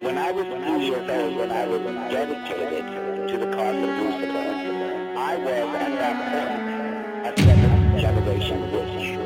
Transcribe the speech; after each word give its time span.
When 0.00 0.16
I 0.16 0.30
was 0.30 0.46
two 0.46 0.80
years 0.80 1.10
old, 1.10 1.36
when 1.36 1.52
I 1.52 1.66
was 1.66 1.82
dedicated 2.10 3.28
to 3.28 3.36
the 3.36 3.52
cause 3.54 3.76
of 3.76 3.90
Lucifer, 4.00 5.14
I 5.14 5.36
was 5.36 5.74
at 5.76 5.92
that 6.00 6.16
point 6.32 7.28
a 7.28 7.42
seventh 7.42 8.00
generation 8.00 8.72
witch. 8.72 9.18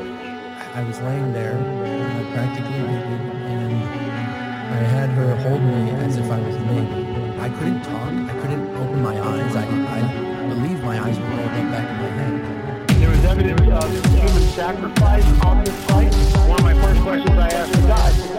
I 0.75 0.83
was 0.83 0.99
laying 0.99 1.31
there, 1.31 1.55
uh, 1.55 2.33
practically 2.33 2.77
naked, 2.91 3.21
and 3.47 3.73
I 4.75 4.83
had 4.83 5.09
her 5.11 5.37
hold 5.47 5.61
me 5.61 5.91
as 5.91 6.17
if 6.17 6.29
I 6.29 6.41
was 6.41 6.55
a 6.57 6.59
baby. 6.59 7.39
I 7.39 7.49
couldn't 7.51 7.81
talk. 7.81 8.11
I 8.11 8.41
couldn't 8.41 8.75
open 8.75 9.01
my 9.01 9.17
eyes. 9.17 9.55
I, 9.55 9.63
I 9.63 10.49
believe 10.49 10.83
my 10.83 10.99
eyes 10.99 11.17
were 11.17 11.25
rolled 11.25 11.55
up 11.55 11.71
back 11.71 11.89
in 11.89 11.97
my 12.03 12.09
head. 12.19 12.89
There 12.99 13.09
was 13.11 13.23
evidence 13.23 13.61
of 13.61 14.05
human 14.11 14.43
sacrifice 14.51 15.41
on 15.45 15.63
this 15.63 15.75
site. 15.87 16.13
One 16.49 16.59
of 16.59 16.63
my 16.65 16.73
first 16.73 17.01
questions 17.01 17.37
I 17.37 17.47
asked 17.47 17.73
God, 17.87 18.34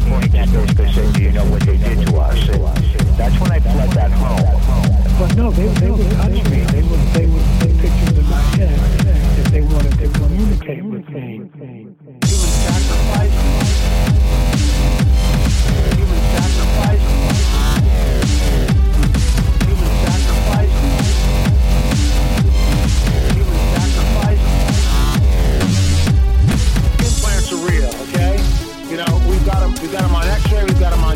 that 0.00 0.10
point, 0.10 0.32
that 0.32 0.48
Jessica 0.48 0.92
said, 0.92 1.14
do 1.14 1.22
you 1.22 1.32
know 1.32 1.44
what 1.46 1.62
they 1.62 1.76
did 1.76 2.06
to 2.06 2.16
us? 2.16 2.46
That's 3.16 3.38
when 3.40 3.52
I 3.52 3.60
fled 3.60 3.94
back 3.94 4.10
home. 4.12 5.18
But 5.18 5.36
no, 5.36 5.50
they, 5.50 5.66
they 5.80 5.90
would 5.90 6.10
touch 6.12 6.44
me. 6.50 6.60
They 6.64 6.82
would, 6.82 7.00
they 7.12 7.26
would 7.26 7.44
take 7.60 7.78
pictures 7.78 8.18
of 8.18 8.28
my 8.28 8.40
head 8.56 8.78
if 9.38 9.52
they 9.52 9.60
wanted 9.60 9.98
to 9.98 10.08
communicate 10.18 10.84
with 10.84 11.08
me. 11.10 11.50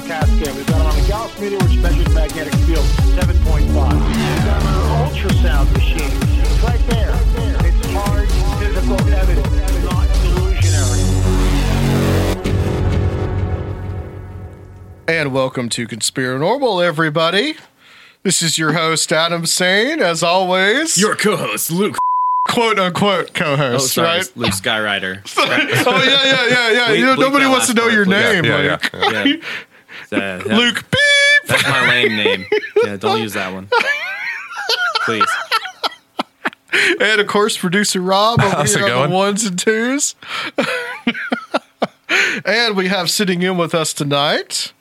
We've 0.05 0.11
got 0.11 0.27
CAT 0.27 0.29
scan, 0.29 0.55
we've 0.57 0.67
got 0.67 0.79
them 0.79 0.87
on 0.87 0.99
a 0.99 1.09
Gauss 1.09 1.41
meter, 1.41 1.57
which 1.57 1.79
measures 1.79 2.15
magnetic 2.15 2.55
field, 2.67 2.85
7.5. 3.17 3.61
We've 3.65 3.75
got 3.75 4.61
them 4.61 4.67
on 4.67 4.75
an 4.75 5.11
ultrasound 5.11 5.73
machine. 5.73 6.11
It's 6.41 6.63
right 6.63 6.81
there. 6.89 7.15
It's 7.67 7.87
hard 7.93 8.29
physical 8.59 9.01
evidence, 9.15 9.85
not 9.85 10.09
delusionary. 10.09 11.03
And 15.09 15.33
welcome 15.33 15.69
to 15.71 15.87
Conspiranormal, 15.89 16.85
everybody. 16.85 17.57
This 18.23 18.43
is 18.43 18.57
your 18.59 18.73
host, 18.73 19.13
Adam 19.13 19.47
Sane, 19.47 20.01
as 20.01 20.23
always. 20.23 20.97
Your 20.99 21.15
co-host 21.15 21.71
Luke. 21.71 21.97
quote 22.49 22.79
unquote 22.79 23.33
co 23.35 23.53
Oh, 23.53 23.57
host, 23.57 23.93
sorry, 23.95 24.19
right? 24.19 24.33
Luke 24.37 24.51
Skyrider. 24.53 25.21
oh, 25.37 26.03
yeah, 26.03 26.25
yeah, 26.25 26.47
yeah, 26.49 26.71
yeah. 26.71 26.87
Bleep- 26.89 26.99
you 26.99 27.07
know, 27.07 27.15
nobody 27.17 27.47
wants 27.47 27.67
to 27.69 27.75
know 27.75 27.83
part, 27.83 27.93
your 27.95 28.05
please. 28.07 28.13
name. 28.13 28.45
Yeah, 28.45 28.61
yeah, 28.63 28.79
Luke. 28.83 28.91
Yeah. 29.13 29.37
Uh, 30.15 30.39
that- 30.45 30.47
Luke, 30.47 30.85
beep. 30.91 31.49
That's 31.49 31.63
my 31.65 31.89
lame 31.89 32.17
name. 32.17 32.47
Yeah, 32.85 32.97
don't 32.97 33.21
use 33.23 33.33
that 33.33 33.53
one. 33.55 33.69
Please. 35.07 35.25
And 37.01 37.19
of 37.21 37.27
course, 37.27 37.57
producer 37.57 38.01
Rob 38.01 38.41
over 38.43 38.51
How's 38.57 38.75
here 38.75 38.87
it 38.87 38.91
on 38.91 38.91
the 38.91 39.07
going? 39.07 39.11
ones 39.13 39.45
and 39.47 39.59
twos. 39.59 40.15
and 42.45 42.77
we 42.77 42.89
have 42.89 43.11
sitting 43.11 43.41
in 43.43 43.57
with 43.57 43.75
us 43.75 43.95
tonight 43.95 44.73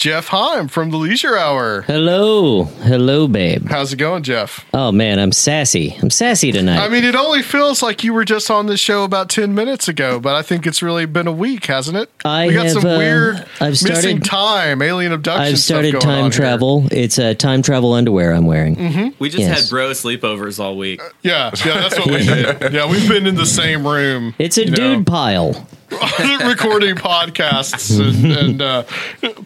Jeff 0.00 0.28
Heim 0.28 0.68
from 0.68 0.88
the 0.88 0.96
Leisure 0.96 1.36
Hour. 1.36 1.82
Hello, 1.82 2.64
hello, 2.64 3.28
babe. 3.28 3.66
How's 3.68 3.92
it 3.92 3.96
going, 3.96 4.22
Jeff? 4.22 4.64
Oh 4.72 4.90
man, 4.90 5.18
I'm 5.18 5.30
sassy. 5.30 5.94
I'm 6.00 6.08
sassy 6.08 6.52
tonight. 6.52 6.78
I 6.78 6.88
mean, 6.88 7.04
it 7.04 7.14
only 7.14 7.42
feels 7.42 7.82
like 7.82 8.02
you 8.02 8.14
were 8.14 8.24
just 8.24 8.50
on 8.50 8.64
this 8.64 8.80
show 8.80 9.04
about 9.04 9.28
10 9.28 9.54
minutes 9.54 9.88
ago, 9.88 10.18
but 10.18 10.34
I 10.34 10.40
think 10.40 10.66
it's 10.66 10.82
really 10.82 11.04
been 11.04 11.26
a 11.26 11.32
week, 11.32 11.66
hasn't 11.66 11.98
it? 11.98 12.10
I 12.24 12.46
we 12.46 12.54
got 12.54 12.62
have, 12.64 12.72
some 12.80 12.86
uh, 12.86 12.96
weird 12.96 13.46
I've 13.60 13.72
missing 13.82 14.20
time, 14.22 14.80
alien 14.80 15.12
abduction 15.12 15.42
I've 15.42 15.58
stuff 15.58 15.64
started 15.76 15.92
going 15.92 16.02
time 16.02 16.24
on 16.24 16.30
here. 16.30 16.40
travel. 16.40 16.88
It's 16.90 17.18
uh, 17.18 17.34
time 17.34 17.60
travel 17.60 17.92
underwear 17.92 18.32
I'm 18.32 18.46
wearing. 18.46 18.76
Mm-hmm. 18.76 19.08
We 19.18 19.28
just 19.28 19.40
Yes. 19.40 19.64
had 19.64 19.68
bro 19.68 19.90
sleepovers 19.90 20.58
all 20.58 20.78
week. 20.78 21.02
Yeah, 21.20 21.50
yeah, 21.62 21.74
that's 21.78 21.98
what 21.98 22.06
we 22.08 22.16
did. 22.24 22.72
Yeah, 22.72 22.90
we've 22.90 23.06
been 23.06 23.26
in 23.26 23.34
the 23.34 23.44
same 23.44 23.86
room. 23.86 24.34
It's 24.38 24.56
a 24.56 24.64
you 24.64 24.70
know, 24.70 24.76
dude 24.96 25.06
pile. 25.06 25.66
recording 26.46 26.94
podcasts 26.94 27.98
and, 27.98 28.32
and 28.32 28.62
uh, 28.62 28.84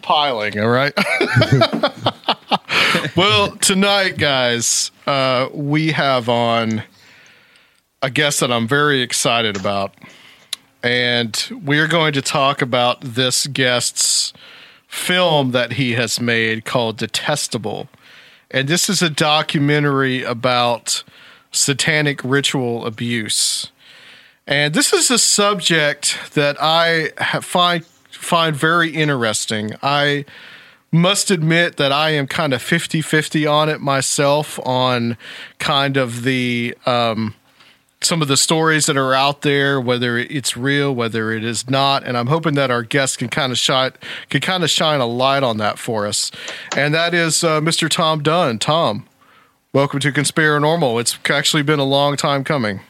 piling. 0.01 0.59
All 0.59 0.69
right. 0.69 0.93
well, 3.15 3.55
tonight, 3.57 4.17
guys, 4.17 4.91
uh, 5.07 5.49
we 5.53 5.91
have 5.91 6.29
on 6.29 6.83
a 8.01 8.11
guest 8.11 8.41
that 8.41 8.51
I'm 8.51 8.67
very 8.67 9.01
excited 9.01 9.57
about, 9.57 9.95
and 10.83 11.35
we 11.63 11.79
are 11.79 11.87
going 11.87 12.13
to 12.13 12.21
talk 12.21 12.61
about 12.61 13.01
this 13.01 13.47
guest's 13.47 14.31
film 14.87 15.51
that 15.51 15.73
he 15.73 15.93
has 15.93 16.21
made 16.21 16.63
called 16.63 16.97
Detestable. 16.97 17.89
And 18.51 18.67
this 18.67 18.87
is 18.87 19.01
a 19.01 19.09
documentary 19.09 20.21
about 20.21 21.03
satanic 21.51 22.23
ritual 22.23 22.85
abuse. 22.85 23.71
And 24.47 24.75
this 24.75 24.93
is 24.93 25.09
a 25.09 25.17
subject 25.17 26.33
that 26.33 26.57
I 26.59 27.09
find 27.41 27.83
find 28.11 28.55
very 28.55 28.91
interesting. 28.91 29.73
I 29.81 30.25
must 30.91 31.31
admit 31.31 31.77
that 31.77 31.91
I 31.91 32.11
am 32.11 32.25
kind 32.25 32.53
of 32.53 32.61
50-50 32.61 33.51
on 33.51 33.69
it 33.69 33.81
myself 33.81 34.59
on 34.65 35.17
kind 35.59 35.97
of 35.97 36.23
the 36.23 36.77
um, 36.85 37.33
some 38.01 38.21
of 38.21 38.27
the 38.27 38.37
stories 38.37 38.85
that 38.85 38.97
are 38.97 39.15
out 39.15 39.41
there, 39.41 39.81
whether 39.81 40.17
it's 40.17 40.55
real, 40.55 40.93
whether 40.93 41.31
it 41.31 41.43
is 41.43 41.67
not, 41.67 42.03
and 42.03 42.15
I'm 42.15 42.27
hoping 42.27 42.53
that 42.53 42.69
our 42.69 42.83
guest 42.83 43.17
can 43.17 43.29
kind 43.29 43.51
of 43.51 43.57
shine 43.57 43.93
can 44.29 44.41
kind 44.41 44.63
of 44.63 44.69
shine 44.69 44.99
a 44.99 45.07
light 45.07 45.41
on 45.41 45.57
that 45.57 45.79
for 45.79 46.05
us. 46.05 46.29
And 46.77 46.93
that 46.93 47.15
is 47.15 47.43
uh, 47.43 47.61
Mr. 47.61 47.89
Tom 47.89 48.21
Dunn. 48.21 48.59
Tom, 48.59 49.07
welcome 49.73 49.99
to 50.01 50.11
Conspiranormal. 50.11 51.01
It's 51.01 51.17
actually 51.31 51.63
been 51.63 51.79
a 51.79 51.83
long 51.85 52.15
time 52.15 52.43
coming. 52.43 52.81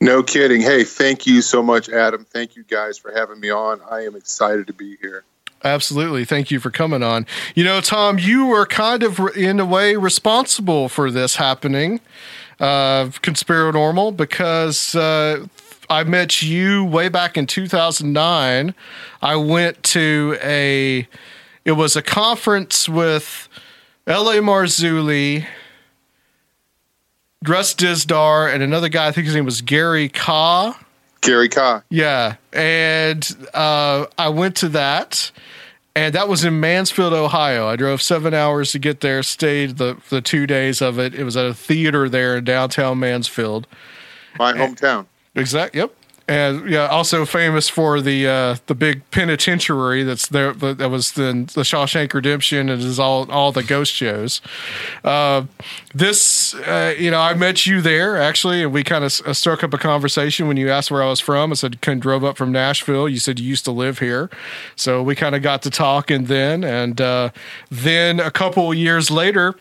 No 0.00 0.22
kidding. 0.22 0.60
Hey, 0.60 0.84
thank 0.84 1.26
you 1.26 1.40
so 1.40 1.62
much, 1.62 1.88
Adam. 1.88 2.24
Thank 2.24 2.54
you 2.54 2.64
guys 2.64 2.98
for 2.98 3.12
having 3.12 3.40
me 3.40 3.50
on. 3.50 3.80
I 3.90 4.04
am 4.04 4.14
excited 4.14 4.66
to 4.66 4.72
be 4.72 4.96
here. 5.00 5.24
Absolutely. 5.64 6.24
Thank 6.24 6.50
you 6.50 6.60
for 6.60 6.70
coming 6.70 7.02
on. 7.02 7.26
You 7.54 7.64
know, 7.64 7.80
Tom, 7.80 8.18
you 8.18 8.46
were 8.46 8.66
kind 8.66 9.02
of 9.02 9.18
in 9.34 9.58
a 9.58 9.64
way 9.64 9.96
responsible 9.96 10.88
for 10.88 11.10
this 11.10 11.36
happening, 11.36 12.00
uh, 12.60 13.06
Conspiranormal, 13.22 14.16
because 14.16 14.94
uh, 14.94 15.46
I 15.88 16.04
met 16.04 16.42
you 16.42 16.84
way 16.84 17.08
back 17.08 17.38
in 17.38 17.46
2009. 17.46 18.74
I 19.22 19.36
went 19.36 19.82
to 19.84 20.36
a, 20.42 21.08
it 21.64 21.72
was 21.72 21.96
a 21.96 22.02
conference 22.02 22.88
with 22.88 23.48
L.A. 24.06 24.36
Marzulli, 24.36 25.46
Russ 27.44 27.74
Dizdar, 27.74 28.52
and 28.52 28.62
another 28.62 28.88
guy, 28.88 29.08
I 29.08 29.12
think 29.12 29.26
his 29.26 29.34
name 29.34 29.44
was 29.44 29.60
Gary 29.62 30.08
Kah. 30.08 30.78
Gary 31.20 31.48
Kah. 31.48 31.82
Yeah. 31.90 32.36
And 32.52 33.48
uh, 33.52 34.06
I 34.16 34.28
went 34.28 34.56
to 34.56 34.68
that 34.70 35.32
and 35.96 36.14
that 36.14 36.28
was 36.28 36.44
in 36.44 36.60
Mansfield, 36.60 37.14
Ohio. 37.14 37.66
I 37.66 37.76
drove 37.76 38.02
seven 38.02 38.34
hours 38.34 38.70
to 38.72 38.78
get 38.78 39.00
there, 39.00 39.22
stayed 39.22 39.78
the 39.78 39.96
the 40.10 40.20
two 40.20 40.46
days 40.46 40.82
of 40.82 40.98
it. 40.98 41.14
It 41.14 41.24
was 41.24 41.36
at 41.38 41.46
a 41.46 41.54
theater 41.54 42.08
there 42.08 42.36
in 42.36 42.44
downtown 42.44 43.00
Mansfield. 43.00 43.66
My 44.38 44.52
hometown. 44.52 45.06
Exactly. 45.34 45.80
Yep 45.80 45.94
and 46.28 46.68
yeah, 46.68 46.86
also 46.86 47.24
famous 47.24 47.68
for 47.68 48.00
the 48.00 48.26
uh, 48.26 48.56
the 48.66 48.74
big 48.74 49.08
penitentiary 49.10 50.02
that's 50.02 50.28
there. 50.28 50.52
That 50.52 50.90
was 50.90 51.12
the, 51.12 51.48
the 51.54 51.62
Shawshank 51.62 52.12
Redemption 52.12 52.68
and 52.68 52.82
is 52.82 52.98
all 52.98 53.30
all 53.30 53.52
the 53.52 53.62
ghost 53.62 53.92
shows. 53.92 54.40
Uh, 55.04 55.44
this, 55.94 56.54
uh, 56.54 56.94
you 56.98 57.10
know, 57.10 57.20
I 57.20 57.34
met 57.34 57.66
you 57.66 57.80
there 57.80 58.16
actually, 58.16 58.62
and 58.62 58.72
we 58.72 58.82
kind 58.82 59.04
of 59.04 59.20
uh, 59.24 59.32
struck 59.32 59.62
up 59.62 59.72
a 59.72 59.78
conversation 59.78 60.48
when 60.48 60.56
you 60.56 60.68
asked 60.68 60.90
where 60.90 61.02
I 61.02 61.08
was 61.08 61.20
from. 61.20 61.52
I 61.52 61.54
said, 61.54 61.80
"Kind 61.80 61.98
of 61.98 62.02
drove 62.02 62.24
up 62.24 62.36
from 62.36 62.50
Nashville." 62.50 63.08
You 63.08 63.20
said 63.20 63.38
you 63.38 63.46
used 63.46 63.64
to 63.66 63.72
live 63.72 64.00
here, 64.00 64.28
so 64.74 65.02
we 65.02 65.14
kind 65.14 65.36
of 65.36 65.42
got 65.42 65.62
to 65.62 65.70
talking 65.70 66.24
then, 66.24 66.64
and 66.64 67.00
uh, 67.00 67.30
then 67.70 68.18
a 68.18 68.32
couple 68.32 68.74
years 68.74 69.12
later 69.12 69.54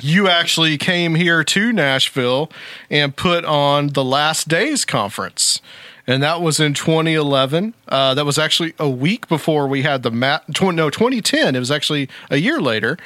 you 0.00 0.28
actually 0.28 0.78
came 0.78 1.14
here 1.14 1.42
to 1.44 1.72
Nashville 1.72 2.50
and 2.90 3.14
put 3.16 3.44
on 3.44 3.88
the 3.88 4.04
Last 4.04 4.48
Days 4.48 4.84
conference. 4.84 5.60
And 6.06 6.22
that 6.22 6.40
was 6.40 6.58
in 6.58 6.72
2011. 6.72 7.74
Uh, 7.86 8.14
that 8.14 8.24
was 8.24 8.38
actually 8.38 8.72
a 8.78 8.88
week 8.88 9.28
before 9.28 9.68
we 9.68 9.82
had 9.82 10.02
the 10.02 10.10
mat. 10.10 10.42
Tw- 10.54 10.74
no, 10.74 10.88
2010. 10.88 11.54
It 11.54 11.58
was 11.58 11.70
actually 11.70 12.08
a 12.30 12.38
year 12.38 12.60
later, 12.60 12.96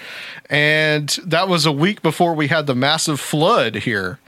and 0.49 1.09
that 1.25 1.49
was 1.49 1.67
a 1.67 1.73
week 1.73 2.01
before 2.01 2.33
we 2.35 2.47
had 2.47 2.69
the 2.69 2.77
massive 2.77 3.19
flood 3.19 3.75
here. 3.75 4.21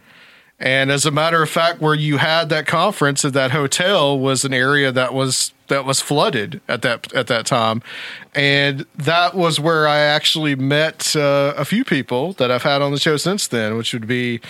And 0.60 0.90
as 0.90 1.04
a 1.04 1.10
matter 1.10 1.42
of 1.42 1.50
fact, 1.50 1.80
where 1.80 1.94
you 1.94 2.18
had 2.18 2.48
that 2.50 2.66
conference 2.66 3.24
at 3.24 3.32
that 3.32 3.50
hotel 3.50 4.18
was 4.18 4.44
an 4.44 4.54
area 4.54 4.92
that 4.92 5.12
was 5.12 5.52
that 5.68 5.84
was 5.84 6.00
flooded 6.00 6.60
at 6.68 6.82
that 6.82 7.12
at 7.12 7.26
that 7.26 7.46
time, 7.46 7.82
and 8.34 8.86
that 8.94 9.34
was 9.34 9.58
where 9.58 9.88
I 9.88 9.98
actually 9.98 10.54
met 10.54 11.16
uh, 11.16 11.54
a 11.56 11.64
few 11.64 11.84
people 11.84 12.34
that 12.34 12.50
I've 12.50 12.62
had 12.62 12.82
on 12.82 12.92
the 12.92 13.00
show 13.00 13.16
since 13.16 13.48
then, 13.48 13.76
which 13.76 13.92
would 13.92 14.06
be. 14.06 14.40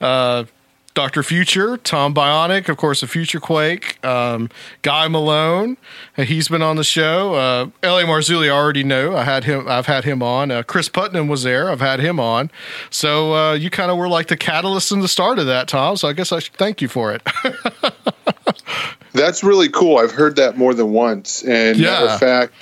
Uh, 0.00 0.44
Dr. 0.94 1.22
Future, 1.22 1.78
Tom 1.78 2.14
Bionic, 2.14 2.68
of 2.68 2.76
course, 2.76 3.02
a 3.02 3.06
Future 3.06 3.40
Quake, 3.40 4.04
um, 4.04 4.50
Guy 4.82 5.08
Malone, 5.08 5.78
he's 6.16 6.48
been 6.48 6.60
on 6.60 6.76
the 6.76 6.84
show. 6.84 7.34
Uh, 7.34 7.70
L.A. 7.82 8.04
Marzulli, 8.04 8.46
I 8.46 8.50
already 8.50 8.84
know. 8.84 9.16
I 9.16 9.24
had 9.24 9.44
him. 9.44 9.66
I've 9.68 9.86
had 9.86 10.04
him 10.04 10.22
on. 10.22 10.50
Uh, 10.50 10.62
Cris 10.62 10.90
Putnam 10.90 11.28
was 11.28 11.44
there. 11.44 11.70
I've 11.70 11.80
had 11.80 12.00
him 12.00 12.20
on. 12.20 12.50
So 12.90 13.34
uh, 13.34 13.52
you 13.54 13.70
kind 13.70 13.90
of 13.90 13.96
were 13.96 14.08
like 14.08 14.28
the 14.28 14.36
catalyst 14.36 14.92
in 14.92 15.00
the 15.00 15.08
start 15.08 15.38
of 15.38 15.46
that, 15.46 15.68
Tom. 15.68 15.96
So 15.96 16.08
I 16.08 16.12
guess 16.12 16.30
I 16.30 16.40
should 16.40 16.54
thank 16.54 16.82
you 16.82 16.88
for 16.88 17.12
it. 17.12 17.22
That's 19.12 19.42
really 19.42 19.68
cool. 19.70 19.98
I've 19.98 20.12
heard 20.12 20.36
that 20.36 20.58
more 20.58 20.74
than 20.74 20.92
once. 20.92 21.42
And 21.42 21.78
yeah. 21.78 21.90
matter 21.90 22.06
of 22.06 22.20
fact, 22.20 22.52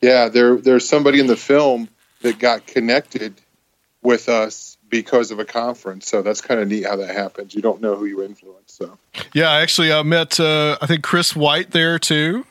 yeah, 0.00 0.28
there 0.28 0.56
there's 0.56 0.88
somebody 0.88 1.18
in 1.18 1.26
the 1.26 1.36
film 1.36 1.88
that 2.22 2.38
got 2.38 2.66
connected 2.66 3.40
with 4.02 4.28
us 4.28 4.71
because 4.92 5.30
of 5.30 5.38
a 5.38 5.44
conference. 5.44 6.06
So 6.06 6.20
that's 6.20 6.42
kind 6.42 6.60
of 6.60 6.68
neat 6.68 6.84
how 6.84 6.96
that 6.96 7.14
happens. 7.14 7.54
You 7.54 7.62
don't 7.62 7.80
know 7.80 7.96
who 7.96 8.04
you 8.04 8.22
influence. 8.22 8.74
So 8.74 8.98
yeah, 9.32 9.50
I 9.50 9.62
actually, 9.62 9.90
I 9.90 10.02
met 10.02 10.38
uh, 10.38 10.76
I 10.80 10.86
think 10.86 11.02
Chris 11.02 11.34
White 11.34 11.70
there 11.70 11.98
too. 11.98 12.44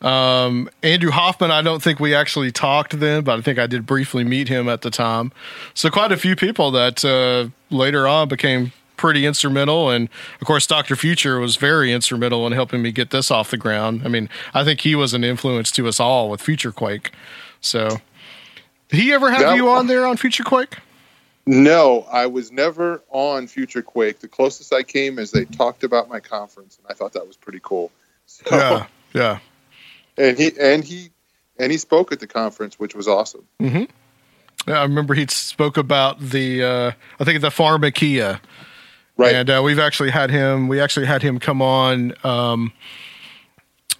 Um, 0.00 0.70
Andrew 0.82 1.12
Hoffman, 1.12 1.52
I 1.52 1.60
don't 1.60 1.82
think 1.82 2.00
we 2.00 2.14
actually 2.14 2.50
talked 2.50 2.98
then, 2.98 3.22
but 3.22 3.38
I 3.38 3.42
think 3.42 3.58
I 3.58 3.66
did 3.68 3.86
briefly 3.86 4.24
meet 4.24 4.48
him 4.48 4.68
at 4.70 4.80
the 4.80 4.90
time. 4.90 5.32
So 5.74 5.90
quite 5.90 6.10
a 6.10 6.16
few 6.16 6.34
people 6.34 6.70
that 6.72 7.04
uh, 7.04 7.50
later 7.70 8.08
on 8.08 8.26
became 8.26 8.72
pretty 8.96 9.26
instrumental. 9.26 9.90
And 9.90 10.08
of 10.40 10.46
course, 10.46 10.66
Dr. 10.66 10.96
Future 10.96 11.38
was 11.38 11.56
very 11.56 11.92
instrumental 11.92 12.46
in 12.46 12.54
helping 12.54 12.80
me 12.80 12.90
get 12.90 13.10
this 13.10 13.30
off 13.30 13.50
the 13.50 13.58
ground. 13.58 14.00
I 14.02 14.08
mean, 14.08 14.30
I 14.54 14.64
think 14.64 14.80
he 14.80 14.94
was 14.94 15.12
an 15.12 15.24
influence 15.24 15.70
to 15.72 15.86
us 15.86 16.00
all 16.00 16.30
with 16.30 16.40
Future 16.40 16.72
Quake. 16.72 17.12
So, 17.60 17.98
did 18.88 18.98
he 18.98 19.12
ever 19.12 19.30
have 19.30 19.40
that, 19.40 19.56
you 19.56 19.68
on 19.68 19.88
there 19.88 20.06
on 20.06 20.16
Future 20.16 20.42
Quake? 20.42 20.78
No, 21.44 22.06
I 22.10 22.26
was 22.26 22.52
never 22.52 23.02
on 23.10 23.46
Future 23.48 23.82
Quake. 23.82 24.20
The 24.20 24.28
closest 24.28 24.72
I 24.72 24.82
came 24.82 25.18
is 25.18 25.32
they 25.32 25.44
talked 25.44 25.82
about 25.82 26.08
my 26.08 26.20
conference, 26.20 26.78
and 26.78 26.86
I 26.88 26.94
thought 26.94 27.12
that 27.14 27.26
was 27.26 27.36
pretty 27.36 27.60
cool. 27.62 27.90
So, 28.26 28.44
yeah, 28.50 28.86
yeah. 29.12 29.38
And 30.16 30.38
he 30.38 30.52
and 30.60 30.84
he 30.84 31.10
and 31.58 31.72
he 31.72 31.78
spoke 31.78 32.12
at 32.12 32.20
the 32.20 32.28
conference, 32.28 32.78
which 32.78 32.94
was 32.94 33.08
awesome. 33.08 33.46
Mm-hmm. 33.60 33.84
Yeah, 34.70 34.78
I 34.78 34.82
remember 34.84 35.14
he 35.14 35.26
spoke 35.28 35.76
about 35.76 36.20
the 36.20 36.62
uh, 36.62 36.92
I 37.18 37.24
think 37.24 37.40
the 37.40 37.48
pharmakeia 37.48 38.40
Right. 39.16 39.34
And 39.34 39.50
uh, 39.50 39.62
we've 39.64 39.78
actually 39.78 40.10
had 40.10 40.30
him. 40.30 40.68
We 40.68 40.80
actually 40.80 41.06
had 41.06 41.22
him 41.22 41.38
come 41.38 41.60
on 41.60 42.14
um, 42.24 42.72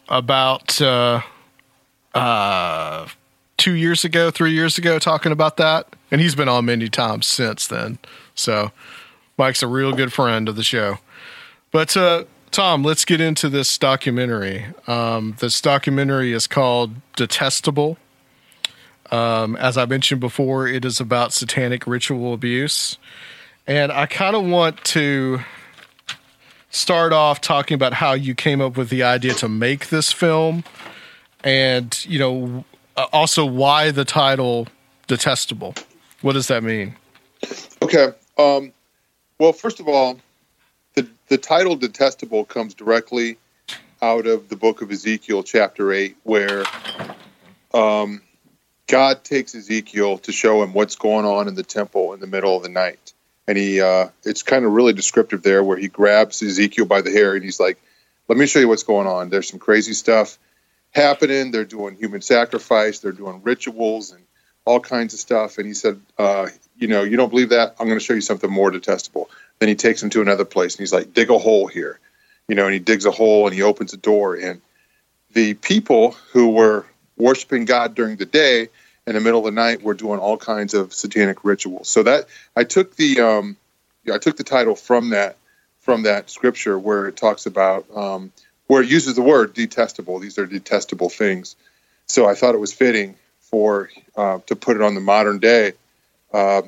about 0.08 0.80
uh, 0.80 1.20
uh, 2.14 3.06
two 3.56 3.74
years 3.74 4.04
ago, 4.04 4.30
three 4.30 4.52
years 4.52 4.78
ago, 4.78 4.98
talking 4.98 5.32
about 5.32 5.58
that. 5.58 5.94
And 6.12 6.20
he's 6.20 6.36
been 6.36 6.48
on 6.48 6.66
many 6.66 6.88
times 6.88 7.26
since 7.26 7.66
then. 7.66 7.98
So 8.34 8.70
Mike's 9.38 9.62
a 9.62 9.66
real 9.66 9.92
good 9.92 10.12
friend 10.12 10.48
of 10.48 10.54
the 10.54 10.62
show. 10.62 10.98
But 11.72 11.96
uh, 11.96 12.24
Tom, 12.50 12.82
let's 12.82 13.06
get 13.06 13.18
into 13.20 13.48
this 13.48 13.78
documentary. 13.78 14.66
Um, 14.86 15.36
this 15.40 15.60
documentary 15.60 16.32
is 16.32 16.46
called 16.46 16.92
Detestable. 17.16 17.96
Um, 19.10 19.56
as 19.56 19.78
I 19.78 19.86
mentioned 19.86 20.20
before, 20.20 20.68
it 20.68 20.84
is 20.84 21.00
about 21.00 21.32
satanic 21.32 21.86
ritual 21.86 22.34
abuse. 22.34 22.98
And 23.66 23.90
I 23.90 24.04
kind 24.04 24.36
of 24.36 24.44
want 24.44 24.84
to 24.84 25.40
start 26.68 27.14
off 27.14 27.40
talking 27.40 27.74
about 27.74 27.94
how 27.94 28.12
you 28.12 28.34
came 28.34 28.60
up 28.60 28.76
with 28.76 28.90
the 28.90 29.02
idea 29.02 29.32
to 29.34 29.48
make 29.48 29.88
this 29.88 30.12
film 30.12 30.64
and, 31.42 32.04
you 32.04 32.18
know, 32.18 32.64
uh, 32.96 33.06
also 33.12 33.46
why 33.46 33.90
the 33.90 34.04
title 34.04 34.68
Detestable. 35.06 35.74
What 36.22 36.32
does 36.32 36.48
that 36.48 36.62
mean? 36.62 36.96
Okay. 37.82 38.08
Um, 38.38 38.72
well, 39.38 39.52
first 39.52 39.80
of 39.80 39.88
all, 39.88 40.18
the, 40.94 41.08
the 41.28 41.38
title 41.38 41.76
Detestable 41.76 42.44
comes 42.44 42.74
directly 42.74 43.36
out 44.00 44.26
of 44.26 44.48
the 44.48 44.56
book 44.56 44.82
of 44.82 44.90
Ezekiel, 44.90 45.42
chapter 45.42 45.92
8, 45.92 46.16
where 46.22 46.64
um, 47.74 48.22
God 48.86 49.22
takes 49.24 49.54
Ezekiel 49.54 50.18
to 50.18 50.32
show 50.32 50.62
him 50.62 50.72
what's 50.72 50.96
going 50.96 51.26
on 51.26 51.48
in 51.48 51.54
the 51.54 51.62
temple 51.62 52.14
in 52.14 52.20
the 52.20 52.26
middle 52.26 52.56
of 52.56 52.62
the 52.62 52.68
night 52.68 53.12
and 53.46 53.58
he 53.58 53.80
uh, 53.80 54.08
it's 54.24 54.42
kind 54.42 54.64
of 54.64 54.72
really 54.72 54.92
descriptive 54.92 55.42
there 55.42 55.62
where 55.62 55.76
he 55.76 55.88
grabs 55.88 56.42
Ezekiel 56.42 56.86
by 56.86 57.02
the 57.02 57.10
hair 57.10 57.34
and 57.34 57.44
he's 57.44 57.60
like, 57.60 57.78
"Let 58.28 58.38
me 58.38 58.46
show 58.46 58.60
you 58.60 58.68
what's 58.68 58.84
going 58.84 59.06
on. 59.06 59.30
There's 59.30 59.48
some 59.48 59.58
crazy 59.58 59.94
stuff 59.94 60.38
happening. 60.90 61.50
They're 61.50 61.64
doing 61.64 61.96
human 61.96 62.22
sacrifice. 62.22 63.00
They're 63.00 63.12
doing 63.12 63.42
rituals 63.42 64.12
and 64.12 64.22
all 64.64 64.80
kinds 64.80 65.14
of 65.14 65.20
stuff." 65.20 65.58
And 65.58 65.66
he 65.66 65.74
said, 65.74 66.00
uh, 66.18 66.48
"You 66.78 66.88
know, 66.88 67.02
you 67.02 67.16
don't 67.16 67.30
believe 67.30 67.50
that? 67.50 67.76
I'm 67.78 67.86
going 67.86 67.98
to 67.98 68.04
show 68.04 68.14
you 68.14 68.20
something 68.20 68.50
more 68.50 68.70
detestable." 68.70 69.30
Then 69.58 69.68
he 69.68 69.74
takes 69.74 70.02
him 70.02 70.10
to 70.10 70.22
another 70.22 70.44
place 70.44 70.74
and 70.74 70.80
he's 70.80 70.92
like, 70.92 71.12
"Dig 71.12 71.30
a 71.30 71.38
hole 71.38 71.66
here," 71.66 71.98
you 72.48 72.54
know, 72.54 72.64
and 72.64 72.74
he 72.74 72.80
digs 72.80 73.06
a 73.06 73.10
hole 73.10 73.46
and 73.46 73.54
he 73.54 73.62
opens 73.62 73.92
a 73.92 73.98
door 73.98 74.34
and 74.34 74.60
the 75.32 75.54
people 75.54 76.12
who 76.32 76.50
were 76.50 76.84
worshiping 77.16 77.64
God 77.64 77.94
during 77.94 78.16
the 78.16 78.26
day 78.26 78.68
in 79.06 79.14
the 79.14 79.20
middle 79.20 79.40
of 79.40 79.44
the 79.46 79.60
night 79.60 79.82
we're 79.82 79.94
doing 79.94 80.18
all 80.18 80.36
kinds 80.36 80.74
of 80.74 80.92
satanic 80.92 81.44
rituals 81.44 81.88
so 81.88 82.02
that 82.02 82.26
i 82.56 82.64
took 82.64 82.94
the 82.96 83.20
um, 83.20 83.56
i 84.12 84.18
took 84.18 84.36
the 84.36 84.44
title 84.44 84.74
from 84.74 85.10
that 85.10 85.36
from 85.80 86.02
that 86.02 86.30
scripture 86.30 86.78
where 86.78 87.08
it 87.08 87.16
talks 87.16 87.46
about 87.46 87.84
um, 87.94 88.32
where 88.68 88.82
it 88.82 88.88
uses 88.88 89.14
the 89.14 89.22
word 89.22 89.54
detestable 89.54 90.18
these 90.18 90.38
are 90.38 90.46
detestable 90.46 91.08
things 91.08 91.56
so 92.06 92.28
i 92.28 92.34
thought 92.34 92.54
it 92.54 92.58
was 92.58 92.72
fitting 92.72 93.14
for 93.52 93.90
uh, 94.16 94.38
to 94.46 94.56
put 94.56 94.76
it 94.76 94.82
on 94.82 94.94
the 94.96 95.00
modern 95.00 95.38
day 95.38 95.74
uh, 96.32 96.62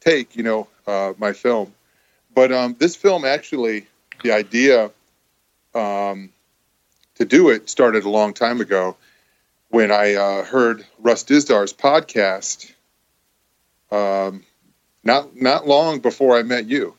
take 0.00 0.36
you 0.36 0.42
know 0.42 0.68
uh, 0.86 1.14
my 1.16 1.32
film 1.32 1.72
but 2.34 2.52
um, 2.52 2.76
this 2.78 2.96
film 2.96 3.24
actually 3.24 3.86
the 4.22 4.32
idea 4.32 4.90
um, 5.74 6.30
to 7.14 7.24
do 7.24 7.50
it 7.50 7.70
started 7.70 8.04
a 8.04 8.10
long 8.10 8.34
time 8.34 8.60
ago 8.60 8.96
when 9.68 9.90
I 9.90 10.14
uh, 10.14 10.44
heard 10.44 10.86
Russ 11.00 11.24
Dizdar's 11.24 11.72
podcast. 11.72 12.72
Um, 13.90 14.44
not 15.02 15.40
not 15.40 15.66
long 15.66 15.98
before 16.00 16.36
I 16.36 16.42
met 16.42 16.66
you, 16.66 16.94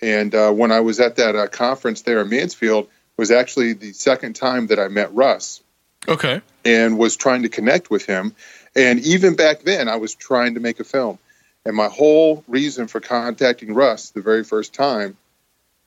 and 0.00 0.34
uh, 0.34 0.52
when 0.52 0.72
I 0.72 0.80
was 0.80 1.00
at 1.00 1.16
that 1.16 1.36
uh, 1.36 1.46
conference 1.48 2.02
there 2.02 2.20
in 2.20 2.28
Mansfield 2.28 2.88
was 3.16 3.30
actually 3.30 3.74
the 3.74 3.92
second 3.92 4.34
time 4.36 4.68
that 4.68 4.78
I 4.78 4.88
met 4.88 5.12
Russ 5.14 5.62
Okay. 6.08 6.40
and 6.64 6.98
was 6.98 7.16
trying 7.16 7.42
to 7.42 7.48
connect 7.48 7.90
with 7.90 8.06
him. 8.06 8.34
And 8.74 9.00
even 9.00 9.36
back 9.36 9.62
then, 9.62 9.88
I 9.88 9.96
was 9.96 10.14
trying 10.14 10.54
to 10.54 10.60
make 10.60 10.80
a 10.80 10.84
film. 10.84 11.18
And 11.64 11.76
my 11.76 11.88
whole 11.88 12.42
reason 12.48 12.88
for 12.88 13.00
contacting 13.00 13.74
Russ 13.74 14.10
the 14.10 14.22
very 14.22 14.44
first 14.44 14.74
time, 14.74 15.16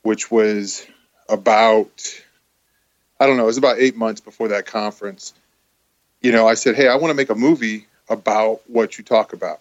which 0.04 0.32
was 0.32 0.86
about, 1.28 2.22
I 3.20 3.26
don't 3.26 3.38
know, 3.38 3.44
it 3.44 3.48
was 3.48 3.58
about 3.58 3.80
eight 3.80 3.96
months 3.96 4.22
before 4.22 4.50
that 4.50 4.66
conference. 4.66 5.34
You 6.22 6.32
know, 6.32 6.48
I 6.48 6.54
said, 6.54 6.76
Hey, 6.76 6.88
I 6.88 6.96
want 6.96 7.12
to 7.12 7.16
make 7.16 7.30
a 7.30 7.36
movie 7.36 7.88
about 8.08 8.62
what 8.68 8.98
you 8.98 9.04
talk 9.04 9.34
about. 9.34 9.60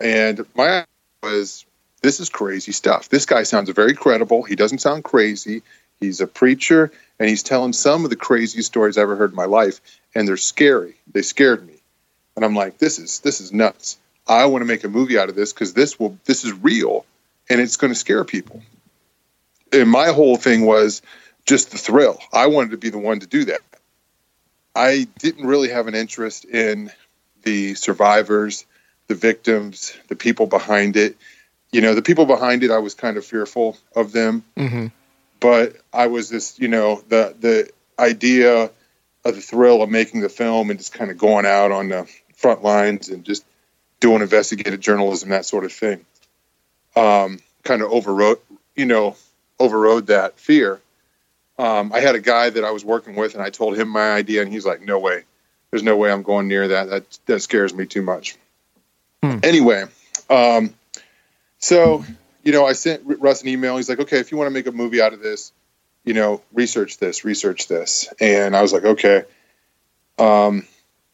And 0.00 0.44
my 0.54 0.84
was, 1.22 1.64
this 2.02 2.18
is 2.18 2.28
crazy 2.28 2.72
stuff. 2.72 3.08
This 3.08 3.26
guy 3.26 3.44
sounds 3.44 3.70
very 3.70 3.94
credible. 3.94 4.42
He 4.42 4.56
doesn't 4.56 4.80
sound 4.80 5.04
crazy. 5.04 5.62
He's 6.00 6.20
a 6.20 6.26
preacher, 6.26 6.90
and 7.20 7.28
he's 7.28 7.44
telling 7.44 7.72
some 7.72 8.02
of 8.02 8.10
the 8.10 8.16
craziest 8.16 8.66
stories 8.66 8.98
I've 8.98 9.02
ever 9.02 9.14
heard 9.14 9.30
in 9.30 9.36
my 9.36 9.44
life, 9.44 9.80
and 10.14 10.26
they're 10.26 10.36
scary. 10.36 10.96
They 11.12 11.22
scared 11.22 11.64
me, 11.64 11.74
and 12.36 12.44
I'm 12.44 12.54
like, 12.54 12.78
this 12.78 12.98
is 12.98 13.20
this 13.20 13.40
is 13.40 13.52
nuts. 13.52 13.98
I 14.26 14.46
want 14.46 14.62
to 14.62 14.66
make 14.66 14.84
a 14.84 14.88
movie 14.88 15.18
out 15.18 15.28
of 15.28 15.34
this 15.34 15.52
because 15.52 15.74
this 15.74 15.98
will 15.98 16.18
this 16.24 16.44
is 16.44 16.52
real, 16.52 17.04
and 17.48 17.60
it's 17.60 17.76
going 17.76 17.92
to 17.92 17.98
scare 17.98 18.24
people. 18.24 18.62
And 19.72 19.90
my 19.90 20.08
whole 20.08 20.36
thing 20.36 20.66
was 20.66 21.02
just 21.46 21.70
the 21.70 21.78
thrill. 21.78 22.18
I 22.32 22.46
wanted 22.46 22.72
to 22.72 22.76
be 22.76 22.90
the 22.90 22.98
one 22.98 23.20
to 23.20 23.26
do 23.26 23.46
that. 23.46 23.60
I 24.74 25.06
didn't 25.18 25.46
really 25.46 25.70
have 25.70 25.86
an 25.86 25.94
interest 25.94 26.44
in 26.44 26.90
the 27.42 27.74
survivors, 27.74 28.64
the 29.08 29.14
victims, 29.14 29.94
the 30.08 30.16
people 30.16 30.46
behind 30.46 30.96
it. 30.96 31.16
You 31.72 31.80
know, 31.80 31.94
the 31.94 32.02
people 32.02 32.26
behind 32.26 32.62
it, 32.62 32.70
I 32.70 32.78
was 32.78 32.94
kind 32.94 33.16
of 33.16 33.24
fearful 33.24 33.76
of 33.96 34.12
them 34.12 34.44
hmm 34.56 34.88
but 35.42 35.74
I 35.92 36.06
was 36.06 36.30
just, 36.30 36.60
you 36.60 36.68
know, 36.68 37.02
the 37.08 37.34
the 37.38 37.70
idea 37.98 38.70
of 39.24 39.34
the 39.34 39.40
thrill 39.40 39.82
of 39.82 39.90
making 39.90 40.20
the 40.20 40.28
film 40.28 40.70
and 40.70 40.78
just 40.78 40.94
kind 40.94 41.10
of 41.10 41.18
going 41.18 41.44
out 41.44 41.72
on 41.72 41.88
the 41.88 42.08
front 42.42 42.62
lines 42.62 43.08
and 43.08 43.24
just 43.24 43.44
doing 44.00 44.20
investigative 44.20 44.80
journalism, 44.80 45.30
that 45.30 45.46
sort 45.46 45.64
of 45.64 45.72
thing, 45.72 46.04
um, 46.96 47.38
kind 47.62 47.80
of 47.80 47.90
overrode, 47.90 48.38
you 48.76 48.84
know, 48.84 49.16
overrode 49.58 50.08
that 50.08 50.38
fear. 50.38 50.80
Um, 51.58 51.92
I 51.92 52.00
had 52.00 52.14
a 52.14 52.20
guy 52.20 52.50
that 52.50 52.64
I 52.64 52.72
was 52.72 52.84
working 52.84 53.14
with, 53.14 53.34
and 53.34 53.42
I 53.42 53.50
told 53.50 53.78
him 53.78 53.88
my 53.88 54.12
idea, 54.12 54.42
and 54.42 54.52
he's 54.52 54.66
like, 54.66 54.82
"No 54.82 54.98
way, 54.98 55.22
there's 55.70 55.82
no 55.82 55.96
way 55.96 56.10
I'm 56.10 56.22
going 56.22 56.48
near 56.48 56.68
that. 56.68 56.90
That 56.90 57.18
that 57.26 57.40
scares 57.40 57.72
me 57.72 57.86
too 57.86 58.02
much." 58.02 58.36
Hmm. 59.22 59.38
Anyway, 59.42 59.84
um, 60.28 60.74
so 61.58 62.04
you 62.42 62.52
know, 62.52 62.66
I 62.66 62.72
sent 62.72 63.02
Russ 63.04 63.42
an 63.42 63.48
email. 63.48 63.76
He's 63.76 63.88
like, 63.88 64.00
okay, 64.00 64.18
if 64.18 64.32
you 64.32 64.38
want 64.38 64.48
to 64.48 64.52
make 64.52 64.66
a 64.66 64.72
movie 64.72 65.00
out 65.00 65.12
of 65.12 65.20
this, 65.20 65.52
you 66.04 66.14
know, 66.14 66.42
research 66.52 66.98
this, 66.98 67.24
research 67.24 67.68
this. 67.68 68.12
And 68.20 68.56
I 68.56 68.62
was 68.62 68.72
like, 68.72 68.84
okay. 68.84 69.24
Um, 70.18 70.66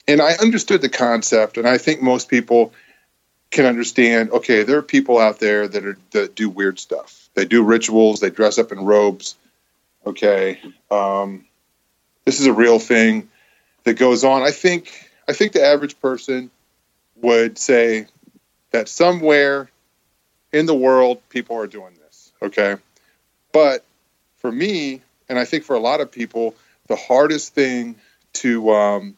and 0.09 0.21
I 0.21 0.33
understood 0.33 0.81
the 0.81 0.89
concept, 0.89 1.59
and 1.59 1.69
I 1.69 1.79
think 1.79 2.03
most 2.03 2.29
people 2.29 2.73
can 3.51 3.67
understand. 3.67 4.31
Okay, 4.31 4.65
there 4.65 4.79
are 4.79 4.83
people 4.83 5.19
out 5.19 5.39
there 5.39 5.69
that 5.69 5.85
are 5.85 5.99
that 6.13 6.35
do 6.35 6.49
weird 6.49 6.79
stuff. 6.79 7.29
They 7.35 7.45
do 7.45 7.63
rituals. 7.63 8.21
They 8.21 8.31
dress 8.31 8.59
up 8.59 8.73
in 8.73 8.81
robes. 8.81 9.37
Okay, 10.07 10.61
um, 10.91 11.45
this 12.25 12.41
is 12.41 12.47
a 12.47 12.53
real 12.53 12.79
thing 12.79 13.29
that 13.85 13.95
goes 13.95 14.25
on. 14.25 14.43
I 14.43 14.51
think 14.51 15.09
I 15.29 15.33
think 15.33 15.53
the 15.53 15.65
average 15.65 16.01
person 16.01 16.51
would 17.17 17.59
say 17.59 18.07
that 18.71 18.89
somewhere 18.89 19.71
in 20.53 20.67
the 20.67 20.75
world 20.75 21.21
people 21.29 21.57
are 21.57 21.67
doing 21.67 21.95
this 22.03 22.33
okay 22.43 22.77
but 23.53 23.85
for 24.39 24.51
me 24.51 25.01
and 25.29 25.39
i 25.39 25.45
think 25.45 25.65
for 25.65 25.77
a 25.77 25.81
lot 25.81 26.01
of 26.01 26.11
people 26.11 26.55
the 26.87 26.97
hardest 26.97 27.55
thing 27.55 27.97
to 28.33 28.71
um, 28.71 29.17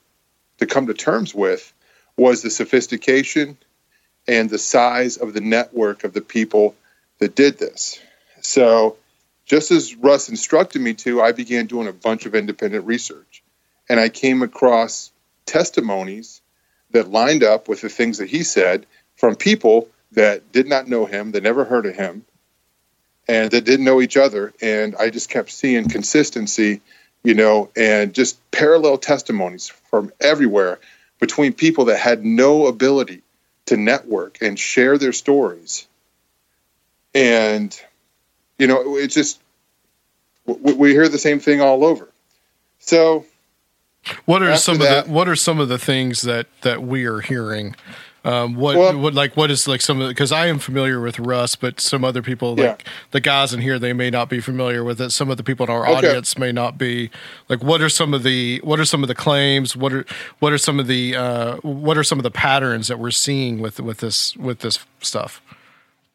to 0.61 0.67
come 0.67 0.87
to 0.87 0.95
terms 0.95 1.35
with 1.35 1.73
was 2.17 2.43
the 2.43 2.51
sophistication 2.51 3.57
and 4.29 4.49
the 4.49 4.59
size 4.59 5.17
of 5.17 5.33
the 5.35 5.41
network 5.41 6.05
of 6.05 6.13
the 6.13 6.21
people 6.21 6.75
that 7.19 7.35
did 7.35 7.59
this 7.59 8.01
so 8.41 8.97
just 9.45 9.71
as 9.71 9.95
russ 9.97 10.29
instructed 10.29 10.81
me 10.81 10.95
to 10.95 11.21
i 11.21 11.33
began 11.33 11.67
doing 11.67 11.89
a 11.89 11.93
bunch 11.93 12.27
of 12.27 12.35
independent 12.35 12.85
research 12.87 13.43
and 13.89 13.99
i 13.99 14.09
came 14.09 14.43
across 14.43 15.11
testimonies 15.47 16.41
that 16.93 17.11
lined 17.11 17.43
up 17.43 17.69
with 17.69 17.81
the 17.81 17.89
things 17.89 18.19
that 18.19 18.29
he 18.29 18.43
said 18.43 18.87
from 19.17 19.35
people 19.35 19.89
that 20.13 20.53
did 20.53 20.67
not 20.67 20.89
know 20.89 21.07
him, 21.07 21.33
that 21.33 21.43
never 21.43 21.65
heard 21.65 21.87
of 21.87 21.95
him, 21.95 22.25
and 23.29 23.51
that 23.51 23.65
didn't 23.65 23.85
know 23.85 24.01
each 24.01 24.17
other. 24.17 24.53
And 24.61 24.97
I 24.97 25.11
just 25.11 25.29
kept 25.29 25.51
seeing 25.51 25.89
consistency, 25.89 26.81
you 27.23 27.35
know, 27.35 27.71
and 27.77 28.15
just 28.15 28.39
parallel 28.51 28.99
testimonies 28.99 29.69
from 29.69 30.13
everywhere 30.21 30.79
between 31.21 31.53
people 31.53 31.85
that 31.87 31.99
had 31.99 32.25
no 32.25 32.67
ability 32.67 33.23
to 33.67 33.77
network 33.77 34.39
and 34.41 34.59
share 34.59 34.97
their 34.99 35.13
stories. 35.13 35.87
And, 37.15 37.79
you 38.59 38.67
know, 38.67 38.97
it's 38.97 39.15
just, 39.15 39.41
we, 40.47 40.73
we 40.73 40.91
hear 40.93 41.09
the 41.09 41.19
same 41.19 41.41
thing 41.41 41.61
all 41.61 41.85
over. 41.85 42.09
So, 42.79 43.27
What 44.25 44.43
are 44.43 44.57
some 44.57 44.79
that- 44.79 44.99
of 45.01 45.07
the 45.07 45.13
What 45.13 45.29
are 45.29 45.37
some 45.37 45.61
of 45.61 45.69
the 45.69 45.79
things 45.79 46.23
that 46.23 46.47
that 46.63 46.83
we 46.83 47.05
are 47.05 47.21
hearing? 47.21 47.77
Um, 48.23 48.55
what 48.55 48.77
Well- 48.77 48.99
what 48.99 49.15
like 49.15 49.35
what 49.37 49.51
is 49.51 49.67
like 49.67 49.81
some 49.81 50.01
of 50.03 50.09
because 50.11 50.31
I 50.31 50.47
am 50.49 50.59
familiar 50.59 51.01
with 51.01 51.19
Russ, 51.19 51.57
but 51.57 51.81
some 51.81 52.05
other 52.05 52.21
people 52.21 52.51
like 52.55 52.85
Yeah. 52.85 52.93
the 53.13 53.21
guys 53.21 53.55
in 53.55 53.61
here 53.63 53.79
they 53.79 53.95
may 53.95 54.11
not 54.11 54.29
be 54.29 54.41
familiar 54.41 54.85
with 54.85 55.01
it. 55.01 55.11
Some 55.11 55.31
of 55.31 55.39
the 55.39 55.43
people 55.43 55.65
in 55.65 55.71
our 55.73 55.87
Okay. 55.89 56.09
audience 56.09 56.37
may 56.37 56.53
not 56.53 56.77
be. 56.77 57.11
Like, 57.49 57.63
what 57.63 57.81
are 57.81 57.89
some 57.89 58.13
of 58.13 58.23
the 58.23 58.61
what 58.63 58.79
are 58.79 58.85
some 58.85 59.03
of 59.03 59.09
the 59.09 59.15
claims? 59.15 59.75
What 59.75 59.93
are 59.95 60.05
what 60.39 60.53
are 60.53 60.59
some 60.59 60.79
of 60.79 60.87
the 60.87 61.17
uh, 61.17 61.57
what 61.63 61.97
are 61.97 62.05
some 62.05 62.19
of 62.19 62.23
the 62.23 62.31
patterns 62.31 62.89
that 62.89 62.99
we're 62.99 63.11
seeing 63.11 63.59
with 63.61 63.81
with 63.81 63.99
this 63.99 64.37
with 64.37 64.59
this 64.59 64.79
stuff? 65.01 65.41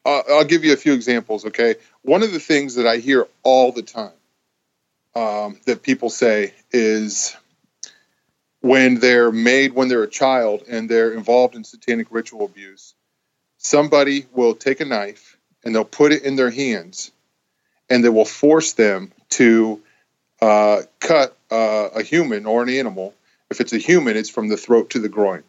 uh, 0.06 0.22
I'll 0.30 0.46
give 0.46 0.64
you 0.64 0.74
a 0.74 0.78
few 0.78 0.94
examples. 0.94 1.44
Okay, 1.46 1.74
one 2.04 2.22
of 2.22 2.32
the 2.32 2.40
things 2.40 2.76
that 2.76 2.86
I 2.86 2.98
hear 2.98 3.28
all 3.42 3.72
the 3.72 3.82
time 3.82 4.12
um, 5.16 5.58
that 5.66 5.82
people 5.82 6.12
say 6.12 6.54
is 6.72 7.36
when 8.66 8.96
they're 8.96 9.32
made 9.32 9.74
when 9.74 9.90
they're 9.90 10.02
a 10.02 10.10
child 10.10 10.64
and 10.68 10.90
they're 10.90 11.12
involved 11.12 11.54
in 11.54 11.64
satanic 11.64 12.08
ritual 12.10 12.46
abuse, 12.46 12.96
somebody 13.60 14.26
will 14.32 14.56
take 14.56 14.80
a 14.80 14.86
knife 14.86 15.38
and 15.64 15.76
they'll 15.76 15.86
put 15.86 16.12
it 16.12 16.24
in 16.24 16.36
their 16.36 16.50
hands, 16.50 17.12
and 17.92 18.04
they 18.04 18.10
will 18.10 18.26
force 18.26 18.74
them 18.74 19.12
to 19.30 19.84
uh, 20.42 20.82
cut 21.00 21.38
uh, 21.52 21.90
a 21.94 22.02
human 22.02 22.48
or 22.48 22.64
an 22.64 22.70
animal. 22.70 23.14
If 23.52 23.62
it's 23.62 23.74
a 23.74 23.78
human, 23.78 24.18
it's 24.18 24.32
from 24.32 24.48
the 24.48 24.58
throat 24.58 24.90
to 24.92 25.00
the 25.00 25.10
groin. 25.10 25.44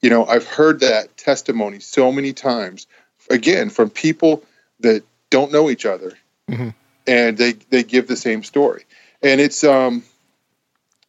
You 0.00 0.10
know, 0.10 0.26
I've 0.26 0.48
heard 0.48 0.80
that 0.80 1.16
testimony 1.16 1.78
so 1.78 2.10
many 2.10 2.32
times 2.32 2.88
again 3.30 3.70
from 3.70 3.88
people 3.88 4.42
that 4.80 5.04
don't 5.30 5.52
know 5.52 5.70
each 5.70 5.86
other 5.86 6.14
Mhm. 6.50 6.74
and 7.06 7.38
they 7.38 7.52
they 7.52 7.84
give 7.84 8.08
the 8.08 8.16
same 8.16 8.42
story 8.42 8.84
and 9.22 9.40
it's 9.40 9.62
um 9.62 10.02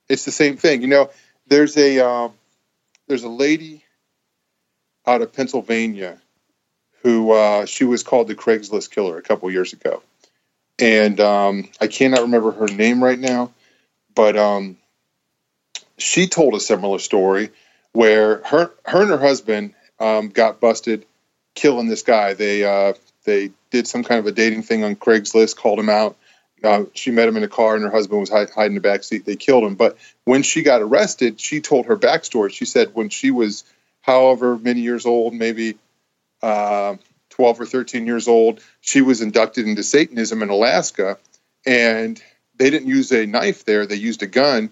it's 0.10 0.26
the 0.26 0.32
same 0.32 0.58
thing 0.58 0.82
you 0.82 0.88
know 0.88 1.10
there's 1.50 1.78
a 1.78 2.00
um, 2.00 2.34
there's 3.08 3.24
a 3.24 3.30
lady 3.30 3.84
out 5.06 5.22
of 5.22 5.34
Pennsylvania 5.34 6.20
who 7.04 7.32
uh, 7.32 7.66
she 7.66 7.86
was 7.86 8.04
called 8.04 8.28
the 8.28 8.36
Craigslist 8.36 8.92
killer 8.92 9.18
a 9.18 9.22
couple 9.22 9.50
years 9.52 9.74
ago 9.74 10.04
and 10.78 11.20
um, 11.20 11.70
I 11.82 11.88
cannot 11.88 12.22
remember 12.22 12.52
her 12.52 12.68
name 12.68 13.04
right 13.04 13.20
now 13.20 13.52
but 14.16 14.38
um, 14.38 14.78
she 15.98 16.28
told 16.28 16.56
a 16.56 16.60
similar 16.60 17.00
story 17.00 17.52
where 17.92 18.44
her 18.44 18.72
her 18.86 19.02
and 19.02 19.12
her 19.12 19.18
husband 19.18 19.74
um, 20.00 20.30
got 20.30 20.60
busted 20.60 21.06
killing 21.56 21.88
this 21.88 22.04
guy. 22.04 22.34
They 22.34 22.64
uh, 22.64 22.94
they 23.26 23.52
did 23.70 23.88
some 23.88 24.04
kind 24.04 24.20
of 24.20 24.26
a 24.26 24.32
dating 24.32 24.64
thing 24.64 24.84
on 24.84 24.96
Craigslist, 24.96 25.58
called 25.58 25.80
him 25.80 25.90
out. 25.90 26.18
Uh, 26.64 26.86
she 26.94 27.12
met 27.12 27.28
him 27.28 27.38
in 27.38 27.44
a 27.44 27.48
car, 27.48 27.76
and 27.76 27.84
her 27.84 27.92
husband 27.92 28.20
was 28.20 28.30
hiding 28.30 28.52
in 28.58 28.74
the 28.76 28.82
back 28.82 29.04
seat. 29.04 29.26
They 29.26 29.36
killed 29.36 29.64
him. 29.64 29.76
But 29.76 29.98
when 30.26 30.44
she 30.44 30.62
got 30.62 30.82
arrested, 30.82 31.40
she 31.40 31.62
told 31.62 31.86
her 31.86 31.98
backstory. 31.98 32.52
She 32.52 32.66
said 32.66 32.94
when 32.94 33.10
she 33.10 33.32
was 33.32 33.64
however 34.02 34.58
many 34.58 34.82
years 34.82 35.06
old, 35.06 35.34
maybe 35.34 35.78
uh, 36.42 36.96
twelve 37.30 37.60
or 37.60 37.66
thirteen 37.66 38.06
years 38.06 38.28
old, 38.28 38.62
she 38.82 39.02
was 39.02 39.22
inducted 39.22 39.68
into 39.68 39.84
Satanism 39.84 40.42
in 40.42 40.50
Alaska, 40.50 41.18
and 41.66 42.22
they 42.56 42.70
didn't 42.70 42.88
use 42.88 43.12
a 43.12 43.26
knife 43.26 43.66
there; 43.66 43.86
they 43.86 43.96
used 43.96 44.24
a 44.24 44.28
gun, 44.28 44.70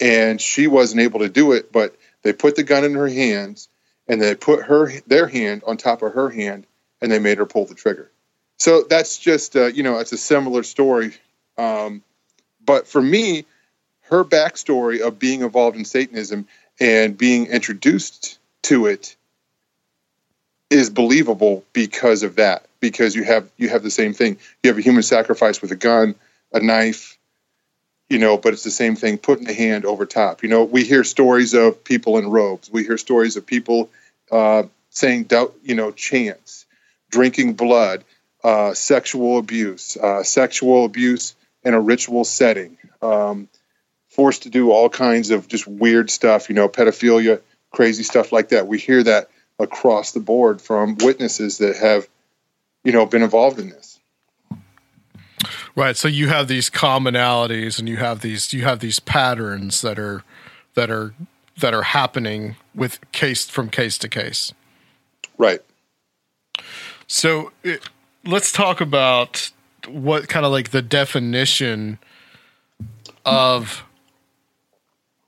and 0.00 0.40
she 0.40 0.66
wasn't 0.66 1.00
able 1.00 1.20
to 1.20 1.28
do 1.28 1.52
it. 1.52 1.70
But 1.72 1.96
they 2.22 2.32
put 2.32 2.56
the 2.56 2.62
gun 2.64 2.84
in 2.84 2.94
her 2.94 3.08
hands 3.08 3.68
and 4.08 4.20
they 4.20 4.34
put 4.34 4.64
her 4.64 4.90
their 5.06 5.26
hand 5.26 5.62
on 5.66 5.76
top 5.76 6.02
of 6.02 6.14
her 6.14 6.30
hand 6.30 6.66
and 7.00 7.12
they 7.12 7.18
made 7.18 7.38
her 7.38 7.46
pull 7.46 7.66
the 7.66 7.74
trigger 7.74 8.10
so 8.58 8.82
that's 8.82 9.18
just 9.18 9.56
uh, 9.56 9.66
you 9.66 9.82
know 9.82 9.98
it's 9.98 10.12
a 10.12 10.18
similar 10.18 10.62
story. 10.62 11.14
Um, 11.58 12.02
but 12.64 12.86
for 12.86 13.02
me, 13.02 13.44
her 14.02 14.24
backstory 14.24 15.00
of 15.00 15.18
being 15.18 15.42
involved 15.42 15.76
in 15.76 15.84
Satanism 15.84 16.46
and 16.80 17.18
being 17.18 17.46
introduced 17.46 18.38
to 18.62 18.86
it 18.86 19.16
is 20.70 20.90
believable 20.90 21.64
because 21.72 22.22
of 22.22 22.36
that. 22.36 22.64
Because 22.80 23.14
you 23.14 23.24
have 23.24 23.50
you 23.56 23.68
have 23.68 23.82
the 23.82 23.90
same 23.90 24.14
thing. 24.14 24.38
You 24.62 24.70
have 24.70 24.78
a 24.78 24.82
human 24.82 25.02
sacrifice 25.02 25.60
with 25.60 25.72
a 25.72 25.76
gun, 25.76 26.14
a 26.52 26.60
knife, 26.60 27.18
you 28.08 28.18
know, 28.18 28.36
but 28.36 28.52
it's 28.52 28.64
the 28.64 28.70
same 28.70 28.94
thing, 28.96 29.18
putting 29.18 29.46
the 29.46 29.54
hand 29.54 29.84
over 29.84 30.06
top. 30.06 30.42
You 30.42 30.48
know, 30.48 30.64
we 30.64 30.84
hear 30.84 31.04
stories 31.04 31.54
of 31.54 31.82
people 31.84 32.18
in 32.18 32.30
robes. 32.30 32.70
We 32.70 32.84
hear 32.84 32.96
stories 32.96 33.36
of 33.36 33.46
people 33.46 33.90
uh, 34.30 34.64
saying, 34.90 35.24
doubt, 35.24 35.54
you 35.62 35.74
know, 35.74 35.90
chants, 35.90 36.66
drinking 37.10 37.54
blood, 37.54 38.04
uh, 38.44 38.74
sexual 38.74 39.38
abuse, 39.38 39.96
uh, 39.96 40.22
sexual 40.22 40.84
abuse 40.84 41.34
in 41.64 41.74
a 41.74 41.80
ritual 41.80 42.24
setting, 42.24 42.78
um, 43.02 43.48
forced 44.08 44.44
to 44.44 44.50
do 44.50 44.70
all 44.70 44.88
kinds 44.88 45.30
of 45.30 45.48
just 45.48 45.66
weird 45.66 46.10
stuff, 46.10 46.48
you 46.48 46.54
know, 46.54 46.68
pedophilia, 46.68 47.40
crazy 47.70 48.02
stuff 48.02 48.32
like 48.32 48.50
that. 48.50 48.66
We 48.66 48.78
hear 48.78 49.02
that 49.02 49.30
across 49.58 50.12
the 50.12 50.20
board 50.20 50.62
from 50.62 50.96
witnesses 50.96 51.58
that 51.58 51.76
have, 51.76 52.08
you 52.84 52.92
know, 52.92 53.06
been 53.06 53.22
involved 53.22 53.58
in 53.58 53.70
this. 53.70 53.98
Right. 55.74 55.96
So 55.96 56.08
you 56.08 56.28
have 56.28 56.48
these 56.48 56.70
commonalities 56.70 57.78
and 57.78 57.88
you 57.88 57.98
have 57.98 58.20
these 58.20 58.52
you 58.52 58.64
have 58.64 58.80
these 58.80 58.98
patterns 58.98 59.80
that 59.82 59.98
are 59.98 60.24
that 60.74 60.90
are 60.90 61.14
that 61.60 61.74
are 61.74 61.82
happening 61.82 62.56
with 62.74 62.98
case 63.12 63.48
from 63.48 63.68
case 63.68 63.98
to 63.98 64.08
case. 64.08 64.52
Right. 65.36 65.60
So 67.06 67.52
it, 67.62 67.88
let's 68.24 68.50
talk 68.50 68.80
about 68.80 69.50
what 69.86 70.28
kind 70.28 70.44
of 70.44 70.52
like 70.52 70.70
the 70.70 70.82
definition 70.82 71.98
of 73.24 73.84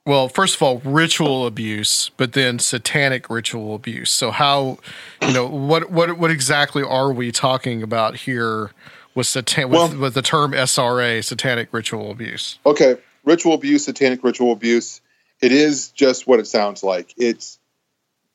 well, 0.05 0.29
first 0.29 0.55
of 0.55 0.63
all, 0.63 0.79
ritual 0.79 1.45
abuse, 1.45 2.09
but 2.17 2.33
then 2.33 2.57
satanic 2.57 3.29
ritual 3.29 3.75
abuse. 3.75 4.09
So 4.09 4.31
how, 4.31 4.79
you 5.21 5.31
know, 5.31 5.45
what 5.47 5.91
what 5.91 6.17
what 6.17 6.31
exactly 6.31 6.81
are 6.83 7.13
we 7.13 7.31
talking 7.31 7.83
about 7.83 8.15
here 8.15 8.71
with 9.13 9.27
satan 9.27 9.69
with, 9.69 9.77
Well- 9.79 9.99
with 9.99 10.13
the 10.13 10.21
term 10.21 10.53
SRA, 10.53 11.23
satanic 11.23 11.69
ritual 11.71 12.11
abuse? 12.11 12.57
Okay, 12.65 12.97
ritual 13.23 13.53
abuse, 13.53 13.85
satanic 13.85 14.23
ritual 14.23 14.51
abuse. 14.51 15.01
It 15.39 15.51
is 15.51 15.89
just 15.89 16.27
what 16.27 16.39
it 16.39 16.47
sounds 16.47 16.83
like. 16.83 17.13
It's 17.17 17.59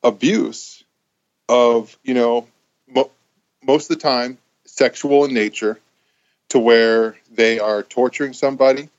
abuse 0.03 0.83
of, 1.49 1.97
you 2.03 2.13
know, 2.13 2.47
mo- 2.87 3.11
most 3.63 3.89
of 3.89 3.97
the 3.97 4.01
time 4.03 4.37
sexual 4.65 5.25
in 5.25 5.33
nature 5.33 5.79
to 6.49 6.59
where 6.59 7.17
they 7.31 7.59
are 7.59 7.83
torturing 7.83 8.33
somebody. 8.33 8.89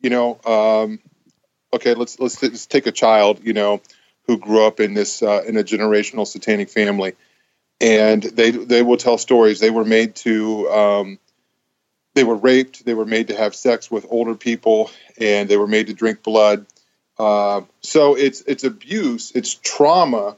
You 0.00 0.10
know, 0.10 0.40
um, 0.44 1.00
okay, 1.72 1.94
let's 1.94 2.18
let's 2.20 2.40
just 2.40 2.70
take 2.70 2.86
a 2.86 2.92
child, 2.92 3.40
you 3.42 3.52
know, 3.52 3.80
who 4.26 4.38
grew 4.38 4.64
up 4.66 4.80
in 4.80 4.94
this 4.94 5.22
uh, 5.22 5.42
in 5.46 5.56
a 5.56 5.64
generational 5.64 6.26
satanic 6.26 6.68
family, 6.68 7.14
and 7.80 8.22
they 8.22 8.50
they 8.50 8.82
will 8.82 8.96
tell 8.96 9.18
stories. 9.18 9.60
They 9.60 9.70
were 9.70 9.84
made 9.84 10.14
to 10.16 10.68
um, 10.70 11.18
they 12.14 12.24
were 12.24 12.36
raped. 12.36 12.84
They 12.84 12.94
were 12.94 13.06
made 13.06 13.28
to 13.28 13.36
have 13.36 13.54
sex 13.54 13.90
with 13.90 14.06
older 14.08 14.34
people, 14.34 14.90
and 15.20 15.48
they 15.48 15.56
were 15.56 15.66
made 15.66 15.86
to 15.88 15.94
drink 15.94 16.22
blood. 16.22 16.66
Uh, 17.18 17.62
so 17.80 18.16
it's 18.16 18.42
it's 18.42 18.64
abuse, 18.64 19.32
it's 19.34 19.54
trauma 19.54 20.36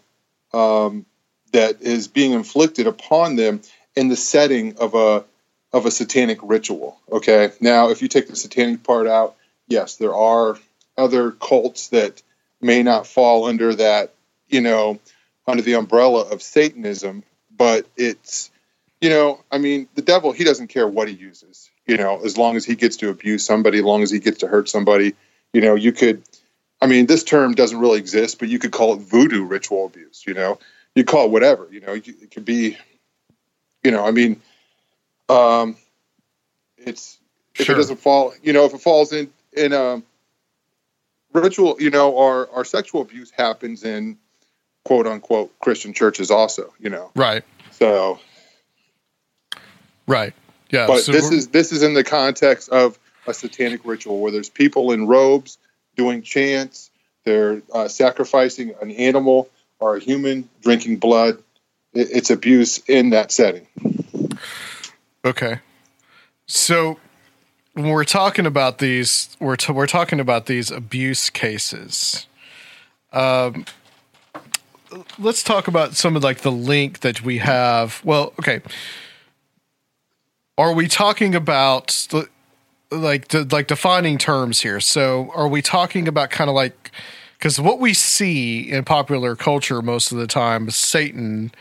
um, 0.53 1.07
that 1.53 1.83
is 1.83 2.09
being 2.09 2.33
inflicted 2.33 2.87
upon 2.87 3.37
them 3.37 3.61
in 3.97 4.09
the 4.09 4.17
setting 4.17 4.77
of 4.79 4.95
a 4.95 5.25
of 5.73 5.87
a 5.87 5.91
satanic 5.91 6.39
ritual. 6.43 7.01
Okay, 7.11 7.51
now 7.61 7.91
if 7.91 8.03
you 8.03 8.09
take 8.09 8.29
the 8.29 8.37
satanic 8.37 8.83
part 8.83 9.07
out, 9.07 9.37
yes, 9.67 9.97
there 9.97 10.15
are 10.15 10.59
other 10.97 11.31
cults 11.31 11.89
that 11.89 12.23
may 12.61 12.83
not 12.83 13.07
fall 13.07 13.47
under 13.47 13.75
that, 13.75 14.15
you 14.49 14.61
know, 14.61 14.99
under 15.47 15.63
the 15.63 15.75
umbrella 15.75 16.23
of 16.31 16.43
Satanism, 16.43 17.23
but 17.57 17.87
it's 17.97 18.51
you 19.01 19.11
know, 19.11 19.41
I 19.51 19.59
mean, 19.59 19.89
the 19.95 20.03
devil, 20.03 20.33
he 20.33 20.45
doesn't 20.45 20.69
care 20.69 20.89
what 20.89 21.09
he 21.09 21.15
uses, 21.15 21.71
you 21.87 21.97
know, 21.97 22.21
as 22.25 22.37
long 22.37 22.57
as 22.57 22.65
he 22.65 22.75
gets 22.75 22.97
to 22.97 23.11
abuse 23.11 23.45
somebody, 23.45 23.79
as 23.79 23.85
long 23.85 24.03
as 24.03 24.11
he 24.11 24.19
gets 24.19 24.39
to 24.39 24.49
hurt 24.49 24.69
somebody. 24.69 25.15
You 25.53 25.61
know, 25.61 25.75
you 25.75 25.93
could, 25.93 26.23
I 26.81 26.87
mean, 26.87 27.07
this 27.07 27.25
term 27.25 27.55
doesn't 27.55 27.79
really 27.79 27.99
exist, 27.99 28.39
but 28.39 28.49
you 28.49 28.59
could 28.59 28.73
call 28.73 28.95
it 28.95 29.01
voodoo 29.01 29.45
ritual 29.45 29.87
abuse, 29.87 30.25
you 30.27 30.35
know, 30.35 30.59
you 30.95 31.05
call 31.05 31.27
it 31.27 31.31
whatever, 31.31 31.69
you 31.71 31.81
know, 31.81 31.95
it 31.95 32.31
could 32.31 32.45
be, 32.45 32.77
you 33.85 33.91
know, 33.91 34.05
I 34.05 34.11
mean, 34.11 34.43
um, 35.29 35.77
it's, 36.77 37.19
if 37.59 37.67
Sure. 37.67 37.75
it 37.75 37.79
doesn't 37.79 37.99
fall, 37.99 38.33
you 38.43 38.53
know, 38.53 38.65
if 38.65 38.75
it 38.75 38.81
falls 38.81 39.13
in, 39.13 39.31
in, 39.53 39.73
um, 39.73 40.05
ritual, 41.33 41.77
you 41.79 41.91
know, 41.91 42.19
our 42.19 42.49
our 42.51 42.65
sexual 42.65 43.03
abuse 43.03 43.31
happens 43.31 43.85
in 43.85 44.19
quote 44.85 45.07
unquote 45.07 45.59
Christian 45.61 45.93
churches 45.93 46.31
also, 46.31 46.73
you 46.79 46.91
know, 46.91 47.11
Right. 47.15 47.45
so. 47.71 48.21
Right. 50.07 50.33
Yeah. 50.71 50.87
but 50.87 51.03
so 51.03 51.13
this 51.13 51.31
is 51.31 51.49
this 51.49 51.73
is 51.73 51.83
in 51.83 51.95
the 51.95 52.05
context 52.05 52.69
of 52.71 52.99
a 53.27 53.35
satanic 53.35 53.83
ritual 53.85 54.21
where 54.21 54.33
there's 54.33 54.49
people 54.49 54.93
in 54.93 55.07
robes 55.07 55.59
doing 55.97 56.23
chants 56.23 56.91
they're 57.25 57.61
uh, 57.73 57.89
sacrificing 57.89 58.75
an 58.81 58.91
animal 58.93 59.51
or 59.81 59.97
a 59.97 60.01
human 60.01 60.49
drinking 60.63 60.97
blood 60.97 61.43
it, 61.93 62.09
it's 62.11 62.31
abuse 62.31 62.79
in 62.87 63.11
that 63.11 63.33
setting 63.33 63.67
Okay. 65.25 65.61
So 66.47 66.99
when 67.75 67.89
we're 67.89 68.05
talking 68.05 68.47
about 68.47 68.79
these, 68.79 69.37
we're 69.41 69.57
t- 69.57 69.73
we're 69.73 69.87
talking 69.87 70.21
about 70.21 70.47
these 70.47 70.71
abuse 70.71 71.31
cases. 71.31 72.27
Um, 73.13 73.65
let's 75.19 75.43
talk 75.43 75.69
about 75.69 75.95
some 75.95 76.17
of 76.17 76.23
like 76.23 76.39
the 76.39 76.53
link 76.53 77.01
that 77.01 77.23
we 77.23 77.39
have. 77.39 78.01
Well, 78.05 78.33
okay. 78.39 78.61
Are 80.57 80.73
we 80.73 80.89
talking 80.89 81.35
about 81.35 82.09
like 82.91 83.33
like 83.53 83.67
defining 83.67 84.19
terms 84.19 84.61
here? 84.61 84.81
So 84.81 85.31
are 85.35 85.49
we 85.49 85.63
talking 85.63 86.09
about 86.09 86.31
kind 86.31 86.51
of 86.51 86.57
like 86.57 86.91
because 87.39 87.61
what 87.61 87.79
we 87.79 87.95
see 87.95 88.61
in 88.61 88.85
popular 88.85 89.37
culture 89.37 89.83
most 89.83 90.11
of 90.11 90.19
the 90.19 90.27
time 90.27 90.71
Satan 90.71 91.53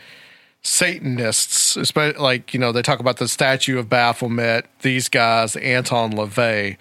Satanists, 0.62 1.76
especially 1.76 2.18
like 2.18 2.52
you 2.52 2.60
know 2.60 2.72
they 2.72 2.82
talk 2.82 3.00
about 3.00 3.18
the 3.18 3.28
statue 3.28 3.78
of 3.78 3.88
Baphomet, 3.88 4.66
these 4.82 5.08
guys, 5.08 5.56
Anton 5.56 6.12
LaVey. 6.12 6.76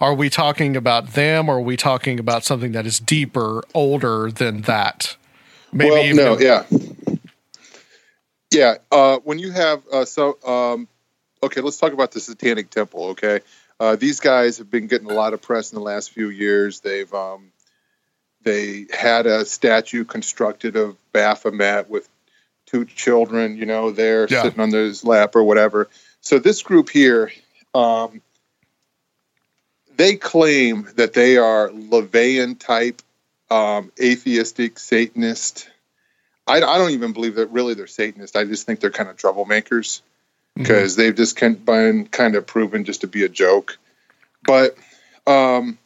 Are 0.00 0.14
we 0.14 0.30
talking 0.30 0.76
about 0.76 1.14
them, 1.14 1.48
or 1.48 1.56
are 1.58 1.60
we 1.60 1.76
talking 1.76 2.18
about 2.18 2.44
something 2.44 2.72
that 2.72 2.86
is 2.86 2.98
deeper, 2.98 3.64
older 3.74 4.30
than 4.30 4.62
that? 4.62 5.16
Maybe 5.72 5.90
well 5.90 6.04
even 6.04 6.16
no 6.16 6.38
yeah 6.38 6.64
yeah 8.50 8.76
uh, 8.90 9.18
when 9.24 9.38
you 9.38 9.50
have 9.50 9.82
uh, 9.92 10.04
so 10.04 10.38
um, 10.46 10.88
okay 11.42 11.60
let's 11.60 11.78
talk 11.78 11.92
about 11.92 12.12
the 12.12 12.20
satanic 12.20 12.70
temple 12.70 13.08
okay 13.08 13.40
uh, 13.80 13.96
these 13.96 14.20
guys 14.20 14.58
have 14.58 14.70
been 14.70 14.86
getting 14.86 15.10
a 15.10 15.14
lot 15.14 15.34
of 15.34 15.42
press 15.42 15.72
in 15.72 15.78
the 15.78 15.84
last 15.84 16.10
few 16.10 16.30
years 16.30 16.80
they've 16.80 17.12
um, 17.12 17.52
they 18.42 18.86
had 18.92 19.26
a 19.26 19.44
statue 19.44 20.04
constructed 20.04 20.76
of 20.76 20.96
baphomet 21.12 21.90
with 21.90 22.08
two 22.68 22.84
children 22.84 23.56
you 23.56 23.66
know 23.66 23.90
there 23.90 24.26
Yeah. 24.28 24.42
sitting 24.42 24.60
on 24.60 24.70
his 24.72 25.04
lap 25.04 25.34
or 25.34 25.42
whatever 25.42 25.88
so 26.20 26.38
this 26.38 26.62
group 26.62 26.90
here 26.90 27.32
um, 27.74 28.20
they 29.96 30.16
claim 30.16 30.88
that 30.96 31.12
they 31.12 31.36
are 31.36 31.68
LaVeyan 31.70 32.58
type 32.58 33.02
um, 33.50 33.90
atheistic 34.00 34.78
Satanist. 34.78 35.68
I, 36.46 36.56
I 36.56 36.78
don't 36.78 36.92
even 36.92 37.12
believe 37.12 37.34
that 37.34 37.50
really 37.50 37.74
they're 37.74 37.86
Satanist. 37.86 38.36
I 38.36 38.44
just 38.44 38.64
think 38.64 38.80
they're 38.80 38.90
kind 38.90 39.08
of 39.10 39.16
troublemakers 39.16 40.00
because 40.54 40.96
they've 40.96 41.14
just 41.14 41.38
been 41.64 42.06
kind 42.06 42.34
of 42.36 42.46
proven 42.46 42.84
just 42.84 43.02
to 43.02 43.06
be 43.06 43.24
a 43.24 43.28
joke. 43.28 43.78
But 44.44 44.76
um, 45.26 45.78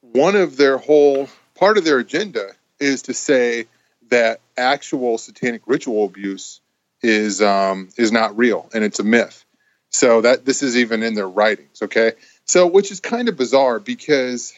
one 0.00 0.36
of 0.36 0.56
their 0.56 0.78
whole 0.78 1.28
part 1.54 1.78
of 1.78 1.84
their 1.84 1.98
agenda 1.98 2.50
is 2.78 3.02
to 3.02 3.14
say 3.14 3.66
that 4.10 4.40
actual 4.56 5.18
satanic 5.18 5.62
ritual 5.66 6.04
abuse 6.04 6.60
is 7.02 7.42
um, 7.42 7.88
is 7.96 8.12
not 8.12 8.36
real 8.36 8.68
and 8.74 8.84
it's 8.84 8.98
a 8.98 9.04
myth. 9.04 9.44
So 9.90 10.22
that 10.22 10.44
this 10.44 10.62
is 10.62 10.76
even 10.76 11.02
in 11.02 11.14
their 11.14 11.28
writings. 11.28 11.82
Okay, 11.82 12.12
so 12.44 12.66
which 12.66 12.90
is 12.90 13.00
kind 13.00 13.28
of 13.28 13.36
bizarre 13.36 13.78
because 13.78 14.52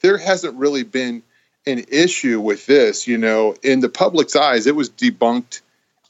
there 0.00 0.18
hasn't 0.18 0.56
really 0.56 0.84
been 0.84 1.22
an 1.66 1.84
issue 1.90 2.40
with 2.40 2.66
this. 2.66 3.08
You 3.08 3.18
know, 3.18 3.56
in 3.62 3.80
the 3.80 3.88
public's 3.88 4.36
eyes, 4.36 4.66
it 4.66 4.76
was 4.76 4.90
debunked 4.90 5.62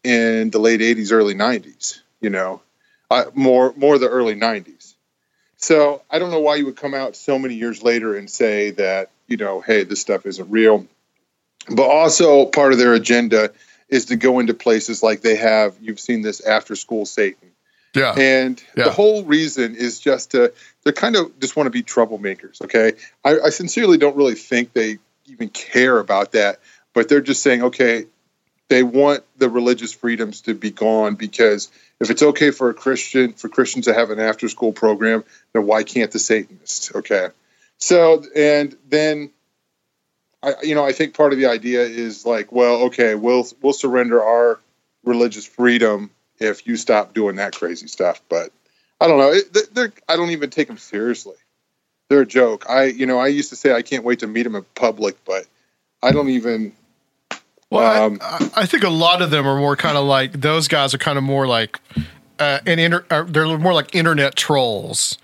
in 0.05 0.51
the 0.51 0.59
late 0.59 0.81
'80s, 0.81 1.13
early 1.13 1.35
'90s. 1.35 2.01
You 2.21 2.31
know, 2.31 2.61
uh, 3.11 3.27
more 3.35 3.73
more 3.77 3.99
the 3.99 4.09
early 4.09 4.35
'90s. 4.35 4.95
So 5.57 6.03
I 6.11 6.19
don't 6.19 6.31
know 6.31 6.41
why 6.41 6.57
you 6.57 6.67
would 6.67 6.77
come 6.77 6.95
out 6.95 7.17
so 7.17 7.39
many 7.39 7.55
years 7.55 7.83
later 7.83 8.17
and 8.17 8.31
say 8.31 8.73
that 8.73 9.11
you 9.27 9.37
know, 9.37 9.61
hey, 9.61 9.85
this 9.85 10.01
stuff 10.01 10.27
isn't 10.27 10.51
real. 10.51 10.87
But 11.71 11.89
also 11.89 12.47
part 12.47 12.73
of 12.73 12.79
their 12.79 12.95
agenda 12.95 13.51
is 13.89 14.07
to 14.07 14.17
go 14.17 14.39
into 14.39 14.55
places 14.55 15.03
like 15.03 15.21
they 15.23 15.37
have. 15.37 15.75
You've 15.81 16.01
seen 16.01 16.23
this 16.23 16.41
after 16.41 16.77
school 16.77 17.07
Satan, 17.07 17.51
Yeah. 17.95 18.15
and 18.17 18.63
Yeah. 18.77 18.85
the 18.85 18.91
whole 18.91 19.25
reason 19.25 19.75
is 19.77 19.99
just 19.99 20.33
to 20.33 20.53
they 20.85 20.93
kind 20.93 21.17
of 21.17 21.39
just 21.41 21.57
want 21.57 21.67
to 21.67 21.71
be 21.71 21.83
troublemakers. 21.83 22.63
Okay, 22.63 22.93
I, 23.25 23.39
I 23.47 23.51
sincerely 23.51 23.99
don't 23.99 24.17
really 24.17 24.35
think 24.35 24.73
they 24.73 24.99
even 25.27 25.49
care 25.51 25.99
about 25.99 26.33
that, 26.33 26.61
but 26.95 27.09
they're 27.09 27.21
just 27.21 27.43
saying, 27.43 27.63
okay, 27.63 28.07
they 28.69 28.83
want 28.83 29.25
the 29.39 29.49
religious 29.51 29.93
freedoms 29.93 30.43
to 30.43 30.55
be 30.55 30.71
gone 30.71 31.15
because 31.15 31.71
if 32.01 32.11
it's 32.11 32.23
okay 32.23 32.51
for 32.51 32.71
a 32.71 32.75
Christian 32.75 33.33
for 33.33 33.49
Christians 33.49 33.87
to 33.87 33.95
have 33.95 34.11
an 34.11 34.21
after 34.21 34.49
school 34.49 34.73
program, 34.73 35.25
then 35.53 35.67
why 35.67 35.83
can't 35.83 36.11
the 36.11 36.19
Satanists? 36.19 36.95
Okay, 36.95 37.29
so 37.79 38.23
and 38.35 38.77
then. 38.89 39.31
I, 40.43 40.55
you 40.63 40.75
know, 40.75 40.85
I 40.85 40.93
think 40.93 41.15
part 41.15 41.33
of 41.33 41.39
the 41.39 41.47
idea 41.47 41.83
is 41.83 42.25
like, 42.25 42.53
well, 42.53 42.83
okay, 42.85 43.15
we'll 43.15 43.47
we'll 43.63 43.73
surrender 43.73 44.23
our 44.23 44.61
religious 45.05 45.47
freedom 45.47 46.11
if 46.39 46.67
you 46.67 46.77
stop 46.77 47.15
doing 47.15 47.37
that 47.37 47.55
crazy 47.57 47.89
stuff. 47.89 48.21
But 48.29 48.51
I 49.01 49.09
don't 49.09 49.19
know. 49.19 49.33
It, 49.33 49.53
they- 49.53 49.61
they're, 49.73 49.93
I 50.09 50.17
don't 50.17 50.31
even 50.31 50.51
take 50.51 50.69
them 50.69 50.79
seriously. 50.79 51.35
They're 52.09 52.23
a 52.23 52.27
joke. 52.27 52.65
I, 52.71 52.85
you 52.85 53.05
know, 53.05 53.19
I 53.19 53.27
used 53.27 53.51
to 53.51 53.57
say 53.57 53.73
I 53.75 53.83
can't 53.83 54.05
wait 54.05 54.21
to 54.21 54.27
meet 54.27 54.45
them 54.45 54.55
in 54.57 54.65
public, 54.75 55.23
but 55.25 55.45
I 56.03 56.13
don't 56.13 56.31
even. 56.31 56.73
Well, 57.71 58.05
Um, 58.07 58.19
I, 58.23 58.51
I 58.57 58.67
think 58.67 58.83
a 58.83 58.89
lot 58.89 59.21
of 59.21 59.31
them 59.31 59.47
are 59.47 59.59
more 59.59 59.77
kind 59.77 59.99
of 59.99 60.05
like 60.07 60.33
those 60.33 60.69
guys 60.69 60.95
are 60.95 60.99
kind 60.99 61.19
of 61.19 61.25
more 61.25 61.47
like 61.47 61.79
uh, 62.39 62.61
an 62.67 62.79
inter, 62.79 63.05
uh, 63.11 63.25
they're 63.25 63.59
more 63.59 63.75
like 63.75 63.95
internet 63.95 64.37
trolls 64.37 65.19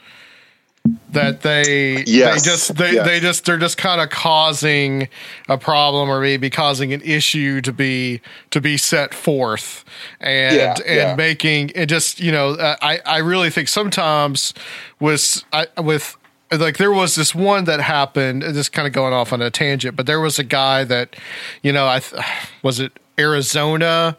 that 1.11 1.43
they 1.43 2.05
Yes, 2.07 2.45
they 2.45 2.51
just 2.51 2.77
they, 2.77 2.93
yes. 2.95 3.07
they 3.07 3.21
just 3.21 3.45
they're 3.47 3.59
just 3.59 3.77
kind 3.79 4.01
of 4.01 4.11
causing 4.11 5.09
a 5.49 5.57
problem 5.57 6.11
or 6.11 6.21
maybe 6.21 6.51
causing 6.51 6.93
an 6.93 7.01
issue 7.03 7.61
to 7.63 7.73
be 7.73 8.21
to 8.51 8.61
be 8.61 8.77
set 8.77 9.15
forth 9.15 9.85
and 10.21 10.57
Yeah, 10.57 10.75
and 10.87 10.97
yeah. 10.97 11.15
making 11.17 11.71
it 11.75 11.87
just 11.87 12.21
you 12.21 12.33
know 12.33 12.51
uh, 12.51 12.77
I 12.83 13.01
I 13.07 13.19
really 13.19 13.51
think 13.51 13.69
sometimes 13.69 14.53
with 15.01 15.43
I 15.53 15.67
with 15.81 16.17
like 16.53 16.77
there 16.77 16.93
was 16.93 17.15
this 17.15 17.35
one 17.35 17.65
that 17.65 17.81
happened 17.81 18.43
this 18.43 18.69
kind 18.69 18.87
of 18.87 18.93
going 18.93 19.13
off 19.13 19.33
on 19.33 19.41
a 19.43 19.51
tangent 19.51 19.97
but 19.97 20.07
there 20.07 20.21
was 20.21 20.39
a 20.39 20.45
guy 20.45 20.85
that 20.85 21.17
you 21.63 21.73
know 21.73 21.89
i 21.89 21.99
th- 21.99 22.23
was 22.63 22.79
it 22.81 22.93
arizona 23.19 24.17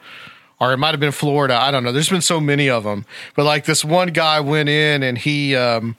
or 0.59 0.73
it 0.73 0.77
might 0.77 0.91
have 0.91 0.99
been 0.99 1.11
florida 1.13 1.55
i 1.55 1.71
don't 1.71 1.83
know 1.83 1.91
there's 1.93 2.09
been 2.09 2.21
so 2.21 2.41
many 2.41 2.69
of 2.69 2.83
them 2.83 3.05
but 3.35 3.45
like 3.45 3.65
this 3.65 3.85
one 3.85 4.09
guy 4.09 4.39
went 4.39 4.67
in 4.67 5.01
and 5.03 5.19
he 5.19 5.55
um 5.55 5.95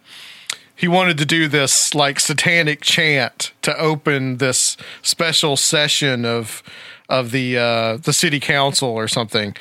he 0.76 0.86
wanted 0.86 1.16
to 1.18 1.24
do 1.24 1.48
this 1.48 1.94
like 1.94 2.20
satanic 2.20 2.82
chant 2.82 3.52
to 3.62 3.76
open 3.78 4.36
this 4.36 4.76
special 5.02 5.56
session 5.56 6.24
of 6.24 6.62
of 7.08 7.30
the 7.30 7.56
uh, 7.56 7.96
the 7.96 8.12
city 8.12 8.38
council 8.38 8.90
or 8.90 9.08
something, 9.08 9.56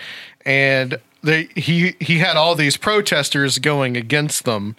and 0.46 1.00
they 1.24 1.46
he 1.56 1.96
he 2.00 2.20
had 2.20 2.36
all 2.36 2.54
these 2.54 2.78
protesters 2.78 3.58
going 3.60 3.96
against 3.96 4.44
them 4.44 4.76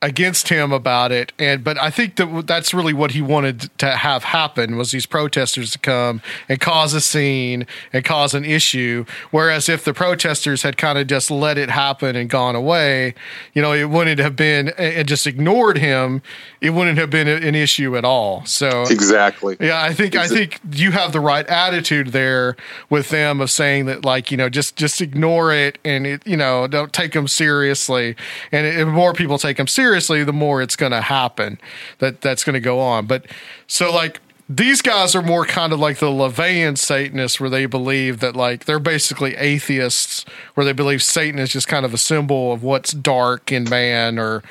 against 0.00 0.48
him 0.48 0.70
about 0.70 1.10
it 1.10 1.32
and 1.40 1.64
but 1.64 1.76
i 1.78 1.90
think 1.90 2.14
that 2.14 2.46
that's 2.46 2.72
really 2.72 2.92
what 2.92 3.10
he 3.10 3.20
wanted 3.20 3.68
to 3.78 3.96
have 3.96 4.22
happen 4.22 4.76
was 4.76 4.92
these 4.92 5.06
protesters 5.06 5.72
to 5.72 5.78
come 5.78 6.22
and 6.48 6.60
cause 6.60 6.94
a 6.94 7.00
scene 7.00 7.66
and 7.92 8.04
cause 8.04 8.32
an 8.32 8.44
issue. 8.44 9.04
Whereas 9.30 9.68
if 9.68 9.84
the 9.84 9.92
protesters 9.92 10.62
had 10.62 10.76
kind 10.76 10.98
of 10.98 11.06
just 11.08 11.30
let 11.30 11.58
it 11.58 11.70
happen 11.70 12.14
and 12.14 12.30
gone 12.30 12.54
away 12.54 13.14
you 13.54 13.62
know 13.62 13.72
it 13.72 13.86
wouldn't 13.86 14.20
have 14.20 14.36
been 14.36 14.68
and 14.78 15.08
just 15.08 15.26
ignored 15.26 15.78
him 15.78 16.22
it 16.60 16.70
wouldn't 16.70 16.98
have 16.98 17.10
been 17.10 17.28
an 17.28 17.54
issue 17.54 17.96
at 17.96 18.04
all. 18.04 18.44
So 18.44 18.82
Exactly. 18.82 19.56
yeah, 19.60 19.80
I 19.80 19.94
think 19.94 20.16
I 20.16 20.26
think 20.26 20.58
you 20.72 20.90
have 20.90 21.12
the 21.12 21.20
right 21.20 21.46
attitude 21.46 22.08
there 22.08 22.56
with 22.90 23.10
them 23.10 23.40
of 23.40 23.50
saying 23.50 23.86
that 23.86 24.04
like 24.04 24.30
you 24.30 24.36
know 24.36 24.48
just 24.48 24.74
just 24.74 25.00
ignore 25.00 25.52
it 25.52 25.78
and 25.84 26.06
it 26.06 26.26
you 26.26 26.36
know 26.36 26.66
don't 26.66 26.92
take 26.92 27.12
them 27.12 27.28
seriously. 27.28 28.16
And 28.50 28.66
if 28.66 28.88
more 28.88 29.12
people 29.12 29.38
take 29.38 29.56
them 29.56 29.68
seriously 29.68 29.87
the 30.24 30.32
more 30.32 30.62
it's 30.62 30.76
going 30.76 30.92
to 30.92 31.00
happen 31.00 31.58
that 31.98 32.20
that's 32.20 32.44
going 32.44 32.54
to 32.54 32.60
go 32.60 32.80
on 32.80 33.06
but 33.06 33.26
so 33.66 33.92
like 33.92 34.20
these 34.48 34.80
guys 34.80 35.14
are 35.14 35.22
more 35.22 35.44
kind 35.44 35.72
of 35.72 35.78
like 35.78 35.98
the 35.98 36.06
LaVeyan 36.06 36.78
Satanists, 36.78 37.38
where 37.38 37.50
they 37.50 37.66
believe 37.66 38.20
that 38.20 38.34
like 38.34 38.64
they're 38.64 38.78
basically 38.78 39.36
atheists, 39.36 40.24
where 40.54 40.64
they 40.64 40.72
believe 40.72 41.02
Satan 41.02 41.38
is 41.38 41.50
just 41.50 41.68
kind 41.68 41.84
of 41.84 41.92
a 41.92 41.98
symbol 41.98 42.52
of 42.52 42.62
what's 42.62 42.92
dark 42.92 43.52
in 43.52 43.68
man 43.68 44.18
or 44.18 44.42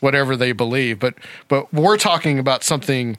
whatever 0.00 0.36
they 0.36 0.52
believe. 0.52 0.98
But 0.98 1.14
but 1.48 1.72
we're 1.72 1.96
talking 1.96 2.38
about 2.38 2.64
something 2.64 3.16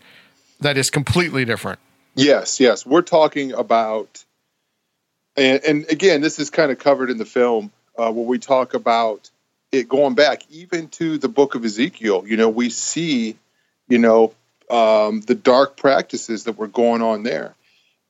that 0.60 0.78
is 0.78 0.92
completely 0.92 1.44
different. 1.44 1.80
Yes, 2.16 2.60
yes. 2.60 2.86
We're 2.86 3.04
talking 3.04 3.54
about, 3.54 4.24
and, 5.36 5.64
and 5.64 5.86
again, 5.90 6.22
this 6.22 6.40
is 6.40 6.50
kind 6.50 6.72
of 6.72 6.80
covered 6.80 7.10
in 7.10 7.18
the 7.18 7.26
film 7.26 7.72
uh, 7.98 8.12
where 8.12 8.26
we 8.26 8.40
talk 8.40 8.74
about 8.74 9.30
it 9.72 9.90
going 9.90 10.16
back 10.16 10.44
even 10.50 10.88
to 10.90 11.18
the 11.18 11.28
book 11.28 11.56
of 11.56 11.66
Ezekiel. 11.66 12.24
You 12.26 12.38
know, 12.38 12.50
we 12.50 12.70
see, 12.70 13.38
you 13.88 13.98
know, 13.98 14.34
um, 14.70 15.22
the 15.22 15.36
dark 15.36 15.78
practices 15.78 16.46
that 16.46 16.58
were 16.58 16.68
going 16.68 17.02
on 17.02 17.24
there. 17.24 17.56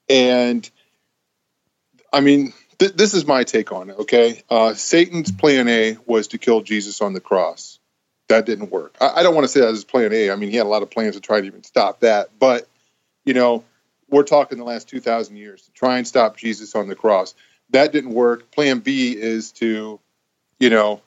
And 0.10 0.70
I 2.12 2.22
mean, 2.22 2.54
th- 2.80 2.94
this 2.94 3.14
is 3.14 3.26
my 3.26 3.44
take 3.44 3.72
on 3.72 3.90
it, 3.90 4.00
okay? 4.00 4.42
Uh, 4.50 4.74
Satan's 4.74 5.32
plan 5.32 5.68
A 5.68 5.98
was 6.06 6.30
to 6.30 6.38
kill 6.38 6.62
Jesus 6.62 7.02
on 7.02 7.14
the 7.14 7.20
cross. 7.20 7.80
That 8.30 8.46
didn't 8.46 8.72
work. 8.72 8.96
I, 9.00 9.18
I 9.18 9.24
don't 9.24 9.36
want 9.36 9.46
to 9.46 9.50
say 9.50 9.62
that 9.62 9.70
as 9.70 9.84
plan 9.84 10.14
A. 10.14 10.32
I 10.32 10.36
mean, 10.36 10.50
he 10.50 10.58
had 10.58 10.66
a 10.66 10.70
lot 10.70 10.84
of 10.84 10.90
plans 10.90 11.16
to 11.16 11.22
try 11.22 11.42
to 11.42 11.48
even 11.48 11.64
stop 11.64 12.02
that. 12.02 12.30
But, 12.40 12.68
you 13.26 13.34
know, 13.34 13.64
we're 14.10 14.24
talking 14.24 14.58
the 14.58 14.64
last 14.64 14.88
2,000 14.90 15.36
years 15.36 15.64
to 15.64 15.72
try 15.72 15.98
and 15.98 16.08
stop 16.08 16.38
Jesus 16.38 16.76
on 16.76 16.88
the 16.88 16.96
cross. 16.96 17.36
That 17.72 17.92
didn't 17.92 18.14
work. 18.14 18.52
Plan 18.52 18.80
B 18.80 19.12
is 19.12 19.52
to, 19.54 20.00
you 20.60 20.70
know, 20.70 21.02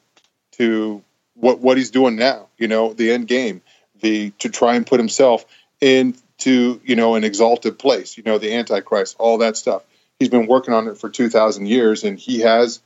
to 0.60 1.02
what 1.34 1.60
what 1.60 1.78
he's 1.78 1.90
doing 1.90 2.16
now. 2.16 2.48
You 2.58 2.68
know, 2.68 2.92
the 2.92 3.10
end 3.10 3.26
game, 3.26 3.62
the 4.00 4.30
to 4.40 4.50
try 4.50 4.74
and 4.74 4.86
put 4.86 5.00
himself 5.00 5.44
into 5.80 6.80
you 6.84 6.96
know 6.96 7.14
an 7.14 7.24
exalted 7.24 7.78
place. 7.78 8.18
You 8.18 8.24
know, 8.24 8.36
the 8.38 8.54
Antichrist, 8.54 9.16
all 9.18 9.38
that 9.38 9.56
stuff. 9.56 9.82
He's 10.18 10.28
been 10.28 10.46
working 10.46 10.74
on 10.74 10.86
it 10.86 10.98
for 10.98 11.08
2,000 11.08 11.64
years, 11.64 12.04
and 12.04 12.18
he 12.18 12.40
has 12.40 12.82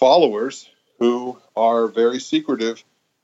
followers 0.00 0.68
who 0.98 1.38
are 1.54 1.86
very 1.86 2.18
secretive 2.18 2.82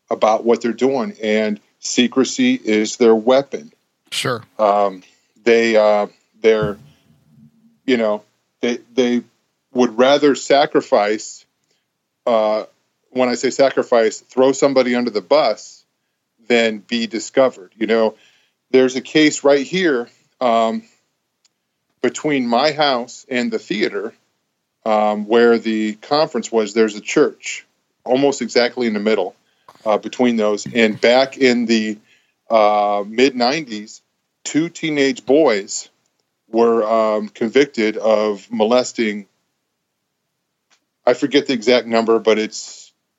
about 0.09 0.45
what 0.45 0.63
they're 0.63 0.73
doing, 0.73 1.17
and 1.21 1.59
secrecy 1.81 2.55
is 2.55 2.99
their 2.99 3.17
weapon 3.17 3.73
Sure. 4.13 4.45
um, 4.61 5.03
they 5.43 5.77
uh, 5.77 6.07
they're 6.41 6.79
you 7.85 7.97
know 7.97 8.23
they 8.61 8.79
they 8.95 9.23
would 9.73 9.99
rather 9.99 10.37
sacrifice 10.37 11.45
uh, 12.27 12.65
when 13.11 13.29
I 13.29 13.35
say 13.35 13.51
sacrifice 13.51 14.21
throw 14.21 14.53
somebody 14.53 14.95
under 14.95 15.11
the 15.11 15.21
bus 15.21 15.85
than 16.49 16.79
be 16.79 17.07
discovered. 17.07 17.73
You 17.77 17.87
know 17.87 18.15
there's 18.71 18.97
a 18.97 19.01
case 19.01 19.45
right 19.45 19.67
here 19.67 20.09
um, 20.41 20.83
between 22.03 22.47
my 22.47 22.73
house 22.73 23.27
and 23.29 23.51
the 23.51 23.59
theater 23.59 24.13
um, 24.85 25.27
where 25.27 25.59
the 25.59 25.95
conference 25.95 26.53
was 26.53 26.75
there's 26.75 26.97
a 26.97 27.01
church 27.01 27.67
almost 28.05 28.43
exactly 28.43 28.87
in 28.87 28.95
the 28.95 29.01
middle 29.01 29.35
uh, 29.85 29.99
between 29.99 30.37
those. 30.37 30.67
And 30.73 31.01
back 31.01 31.37
in 31.39 31.67
the 31.67 31.99
uh, 32.51 33.05
mid 33.07 33.35
90s 33.35 34.01
two 34.45 34.71
teenage 34.71 35.27
boys 35.27 35.91
were 36.49 36.83
um, 36.83 37.29
convicted 37.29 37.99
of 37.99 38.51
molesting 38.51 39.27
i 41.05 41.13
forget 41.13 41.47
the 41.47 41.53
exact 41.53 41.87
number 41.87 42.19
but 42.19 42.39
it's 42.39 42.78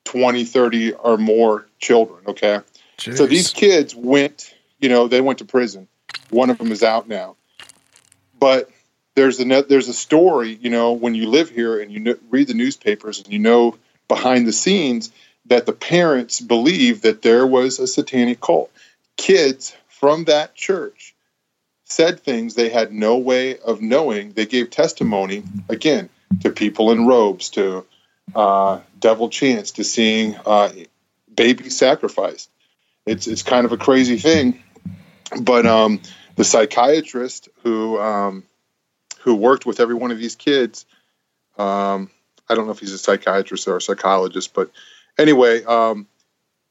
20 0.09 0.43
30 0.43 0.93
or 0.93 1.17
more 1.17 1.67
children 1.77 2.19
okay? 2.25 2.61
So 2.97 3.27
these 3.27 3.53
kids 3.53 3.93
went 3.95 4.55
you 4.79 4.89
know 4.89 5.07
they 5.07 5.21
went 5.21 5.37
to 5.39 5.45
prison. 5.45 5.87
One 6.31 6.49
of 6.49 6.57
them 6.57 6.71
is 6.71 6.81
out 6.81 7.07
now. 7.07 7.35
But 8.39 8.71
there's 9.13 9.39
a 9.39 9.45
there's 9.61 9.87
a 9.87 9.93
story 9.93 10.57
you 10.59 10.71
know 10.71 10.93
when 10.93 11.13
you 11.13 11.29
live 11.29 11.51
here 11.51 11.79
and 11.79 11.91
you 11.91 11.99
know, 11.99 12.15
read 12.31 12.47
the 12.47 12.55
newspapers 12.55 13.19
and 13.19 13.31
you 13.31 13.37
know 13.37 13.77
behind 14.07 14.47
the 14.47 14.51
scenes 14.51 15.11
that 15.45 15.67
the 15.67 15.73
parents 15.73 16.41
believe 16.41 17.03
that 17.03 17.21
there 17.21 17.45
was 17.45 17.77
a 17.77 17.85
satanic 17.85 18.41
cult. 18.41 18.71
Kids 19.15 19.75
from 19.89 20.23
that 20.23 20.55
church 20.55 21.13
said 21.83 22.19
things 22.19 22.55
they 22.55 22.69
had 22.69 22.91
no 22.91 23.17
way 23.17 23.59
of 23.59 23.79
knowing. 23.79 24.31
They 24.31 24.47
gave 24.47 24.71
testimony 24.71 25.43
again 25.67 26.09
to 26.41 26.49
people 26.49 26.91
in 26.91 27.05
robes, 27.05 27.49
to 27.51 27.85
uh, 28.35 28.79
devil 28.99 29.29
Chance 29.29 29.71
to 29.71 29.83
seeing 29.83 30.35
uh, 30.45 30.71
baby 31.33 31.69
sacrificed. 31.69 32.49
It's 33.05 33.27
it's 33.27 33.43
kind 33.43 33.65
of 33.65 33.71
a 33.71 33.77
crazy 33.77 34.17
thing, 34.17 34.61
but 35.41 35.65
um, 35.65 36.01
the 36.35 36.43
psychiatrist 36.43 37.49
who 37.63 37.99
um, 37.99 38.43
who 39.21 39.35
worked 39.35 39.65
with 39.65 39.79
every 39.79 39.95
one 39.95 40.11
of 40.11 40.19
these 40.19 40.35
kids, 40.35 40.85
um, 41.57 42.09
I 42.47 42.55
don't 42.55 42.65
know 42.65 42.71
if 42.71 42.79
he's 42.79 42.93
a 42.93 42.97
psychiatrist 42.97 43.67
or 43.67 43.77
a 43.77 43.81
psychologist, 43.81 44.53
but 44.53 44.71
anyway, 45.17 45.63
um, 45.63 46.07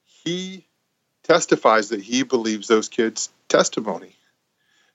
he 0.05 0.65
testifies 1.25 1.91
that 1.91 2.01
he 2.01 2.23
believes 2.23 2.69
those 2.69 2.89
kids' 2.89 3.31
testimony. 3.49 4.17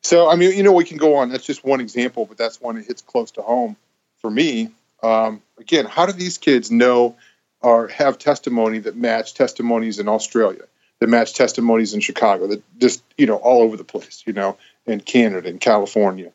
So, 0.01 0.29
I 0.29 0.35
mean, 0.35 0.55
you 0.57 0.63
know, 0.63 0.73
we 0.73 0.83
can 0.83 0.97
go 0.97 1.15
on. 1.15 1.29
That's 1.29 1.45
just 1.45 1.63
one 1.63 1.79
example, 1.79 2.25
but 2.25 2.37
that's 2.37 2.59
one 2.59 2.75
that 2.75 2.85
hits 2.85 3.01
close 3.01 3.31
to 3.31 3.41
home 3.41 3.77
for 4.17 4.29
me, 4.29 4.69
um, 5.03 5.41
again, 5.59 5.85
how 5.85 6.05
do 6.05 6.13
these 6.13 6.37
kids 6.37 6.71
know 6.71 7.15
or 7.61 7.87
have 7.89 8.17
testimony 8.17 8.79
that 8.79 8.95
match 8.95 9.33
testimonies 9.33 9.99
in 9.99 10.07
Australia, 10.07 10.63
that 10.99 11.07
match 11.07 11.33
testimonies 11.33 11.93
in 11.93 11.99
Chicago, 11.99 12.47
that 12.47 12.79
just 12.79 13.03
you 13.17 13.25
know 13.25 13.35
all 13.35 13.61
over 13.61 13.77
the 13.77 13.83
place, 13.83 14.23
you 14.25 14.33
know, 14.33 14.57
in 14.85 14.99
Canada 14.99 15.49
and 15.49 15.59
California. 15.59 16.31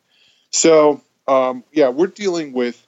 So 0.51 1.01
um, 1.27 1.63
yeah, 1.71 1.89
we're 1.89 2.07
dealing 2.07 2.53
with 2.53 2.85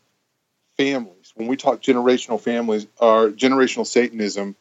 families 0.77 1.31
when 1.35 1.47
we 1.47 1.57
talk 1.57 1.81
generational 1.81 2.39
families 2.39 2.87
or 2.99 3.29
generational 3.29 3.85
Satanism. 3.85 4.55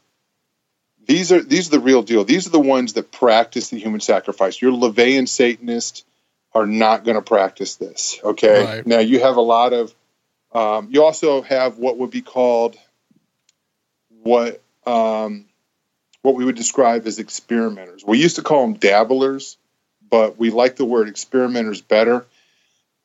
These 1.06 1.32
are 1.32 1.42
these 1.42 1.68
are 1.68 1.72
the 1.72 1.80
real 1.80 2.02
deal. 2.02 2.24
These 2.24 2.46
are 2.46 2.50
the 2.50 2.60
ones 2.60 2.92
that 2.92 3.10
practice 3.10 3.68
the 3.70 3.78
human 3.78 4.00
sacrifice. 4.00 4.60
Your 4.60 4.72
LaVeyan 4.72 5.28
Satanists 5.28 6.04
are 6.52 6.66
not 6.66 7.04
going 7.04 7.16
to 7.16 7.22
practice 7.22 7.76
this. 7.76 8.20
Okay. 8.22 8.64
Right. 8.64 8.86
Now 8.86 8.98
you 8.98 9.20
have 9.20 9.36
a 9.36 9.42
lot 9.42 9.72
of. 9.72 9.94
Um, 10.52 10.88
you 10.90 11.04
also 11.04 11.42
have 11.42 11.78
what 11.78 11.98
would 11.98 12.10
be 12.10 12.22
called 12.22 12.76
what 14.22 14.60
um, 14.86 15.46
what 16.22 16.34
we 16.34 16.44
would 16.44 16.56
describe 16.56 17.06
as 17.06 17.18
experimenters. 17.18 18.04
We 18.04 18.18
used 18.18 18.36
to 18.36 18.42
call 18.42 18.62
them 18.62 18.74
dabblers, 18.74 19.56
but 20.10 20.38
we 20.38 20.50
like 20.50 20.76
the 20.76 20.84
word 20.84 21.08
experimenters 21.08 21.80
better. 21.80 22.26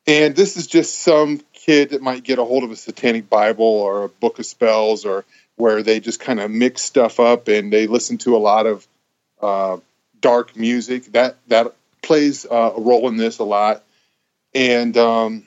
And 0.06 0.36
this 0.36 0.56
is 0.56 0.66
just 0.66 1.00
some 1.00 1.40
kid 1.52 1.90
that 1.90 2.02
might 2.02 2.22
get 2.22 2.38
a 2.38 2.44
hold 2.44 2.62
of 2.62 2.70
a 2.70 2.76
satanic 2.76 3.28
Bible 3.28 3.64
or 3.64 4.04
a 4.04 4.08
book 4.08 4.38
of 4.38 4.46
spells 4.46 5.04
or 5.04 5.24
where 5.56 5.82
they 5.82 6.00
just 6.00 6.20
kind 6.20 6.38
of 6.38 6.50
mix 6.50 6.82
stuff 6.82 7.18
up 7.18 7.48
and 7.48 7.72
they 7.72 7.86
listen 7.86 8.18
to 8.18 8.36
a 8.36 8.38
lot 8.38 8.66
of 8.66 8.86
uh, 9.40 9.78
dark 10.20 10.56
music. 10.56 11.12
That 11.12 11.36
that 11.48 11.74
plays 12.02 12.46
uh, 12.46 12.72
a 12.76 12.80
role 12.80 13.08
in 13.08 13.16
this 13.16 13.38
a 13.38 13.44
lot. 13.44 13.82
And 14.54 14.96
um, 14.96 15.44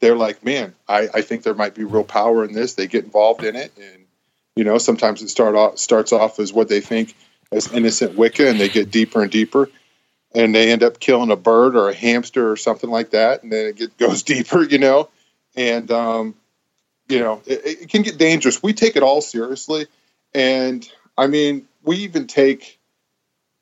they're 0.00 0.16
like, 0.16 0.44
man, 0.44 0.74
I, 0.86 1.08
I 1.12 1.22
think 1.22 1.42
there 1.42 1.54
might 1.54 1.74
be 1.74 1.84
real 1.84 2.04
power 2.04 2.44
in 2.44 2.52
this. 2.52 2.74
They 2.74 2.86
get 2.86 3.04
involved 3.04 3.44
in 3.44 3.56
it, 3.56 3.72
and 3.76 4.04
you 4.56 4.64
know, 4.64 4.78
sometimes 4.78 5.22
it 5.22 5.28
start 5.28 5.54
off 5.54 5.78
starts 5.78 6.12
off 6.12 6.38
as 6.38 6.52
what 6.52 6.68
they 6.68 6.80
think 6.80 7.14
as 7.50 7.72
innocent 7.72 8.16
Wicca, 8.16 8.48
and 8.48 8.60
they 8.60 8.68
get 8.68 8.90
deeper 8.90 9.22
and 9.22 9.30
deeper, 9.30 9.70
and 10.34 10.54
they 10.54 10.70
end 10.70 10.82
up 10.82 11.00
killing 11.00 11.30
a 11.30 11.36
bird 11.36 11.76
or 11.76 11.88
a 11.88 11.94
hamster 11.94 12.50
or 12.50 12.56
something 12.56 12.90
like 12.90 13.10
that, 13.10 13.42
and 13.42 13.52
then 13.52 13.66
it 13.66 13.76
get, 13.76 13.98
goes 13.98 14.22
deeper, 14.22 14.62
you 14.62 14.78
know, 14.78 15.08
and 15.56 15.90
um, 15.90 16.34
you 17.08 17.20
know, 17.20 17.42
it, 17.46 17.82
it 17.82 17.88
can 17.88 18.02
get 18.02 18.18
dangerous. 18.18 18.62
We 18.62 18.72
take 18.72 18.96
it 18.96 19.02
all 19.02 19.20
seriously, 19.20 19.86
and 20.34 20.88
I 21.16 21.26
mean, 21.26 21.66
we 21.82 21.98
even 21.98 22.26
take 22.26 22.78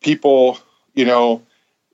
people, 0.02 0.58
you 0.94 1.04
know, 1.04 1.42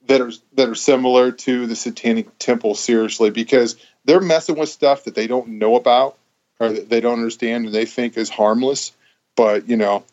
that 0.07 0.21
are 0.21 0.33
that 0.55 0.69
are 0.69 0.75
similar 0.75 1.31
to 1.31 1.67
the 1.67 1.77
Satanic 1.77 2.39
Temple 2.39 2.75
seriously 2.75 3.31
because 3.31 3.77
they're 4.05 4.21
messing 4.21 4.57
with 4.57 4.69
stuff 4.69 5.05
that 5.05 5.15
they 5.15 5.27
don't 5.27 5.49
know 5.49 5.77
about 5.77 6.17
or 6.61 6.73
that 6.73 6.89
they 6.89 7.01
don't 7.01 7.19
understand 7.19 7.67
and 7.67 7.75
they 7.75 7.87
think 7.87 8.17
is 8.17 8.29
harmless. 8.29 8.93
But 9.37 9.69
you 9.69 9.77
know, 9.77 10.05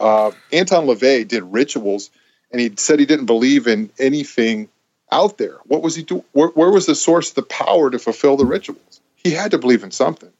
uh, 0.00 0.30
Anton 0.52 0.86
LaVey 0.86 1.26
did 1.26 1.42
rituals, 1.44 2.10
and 2.50 2.60
he 2.60 2.72
said 2.76 2.98
he 2.98 3.06
didn't 3.06 3.26
believe 3.26 3.66
in 3.66 3.90
anything 3.98 4.68
out 5.10 5.38
there. 5.38 5.56
What 5.64 5.82
was 5.82 5.94
he 5.94 6.02
doing? 6.02 6.24
Where, 6.32 6.48
where 6.48 6.70
was 6.70 6.86
the 6.86 6.94
source 6.94 7.30
of 7.30 7.34
the 7.36 7.42
power 7.42 7.90
to 7.90 7.98
fulfill 7.98 8.36
the 8.36 8.46
rituals? 8.46 9.00
He 9.16 9.30
had 9.32 9.50
to 9.50 9.58
believe 9.58 9.82
in 9.82 9.90
something. 9.90 10.30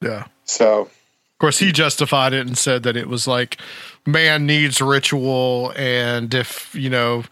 Yeah. 0.00 0.26
So 0.44 0.82
Of 0.82 1.38
course, 1.38 1.58
he 1.58 1.72
justified 1.72 2.32
it 2.32 2.46
and 2.46 2.56
said 2.56 2.82
that 2.84 2.96
it 2.96 3.08
was 3.08 3.26
like 3.26 3.58
man 4.06 4.46
needs 4.46 4.80
ritual, 4.80 5.72
and 5.76 6.32
if 6.32 6.74
you 6.74 6.90
know, 6.90 7.24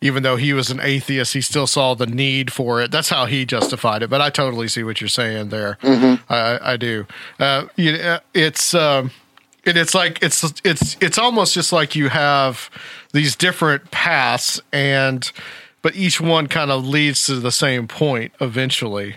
even 0.00 0.22
though 0.22 0.36
he 0.36 0.52
was 0.52 0.70
an 0.70 0.80
atheist, 0.80 1.32
he 1.34 1.40
still 1.40 1.66
saw 1.66 1.94
the 1.94 2.06
need 2.06 2.52
for 2.52 2.80
it. 2.82 2.90
That's 2.90 3.08
how 3.08 3.26
he 3.26 3.44
justified 3.44 4.02
it. 4.02 4.10
But 4.10 4.20
I 4.20 4.30
totally 4.30 4.68
see 4.68 4.82
what 4.82 5.00
you're 5.00 5.08
saying 5.08 5.48
there. 5.48 5.78
I, 5.82 6.58
I 6.62 6.76
do. 6.76 7.06
Uh, 7.38 7.66
you 7.76 8.16
it's 8.34 8.74
um, 8.74 9.10
and 9.64 9.76
it's 9.76 9.94
like 9.94 10.22
it's 10.22 10.44
it's 10.64 10.96
it's 11.00 11.18
almost 11.18 11.54
just 11.54 11.72
like 11.72 11.96
you 11.96 12.08
have 12.08 12.70
these 13.12 13.34
different 13.36 13.90
paths, 13.90 14.60
and 14.72 15.30
but 15.82 15.96
each 15.96 16.20
one 16.20 16.46
kind 16.46 16.70
of 16.70 16.86
leads 16.86 17.26
to 17.26 17.36
the 17.36 17.52
same 17.52 17.88
point 17.88 18.32
eventually. 18.40 19.16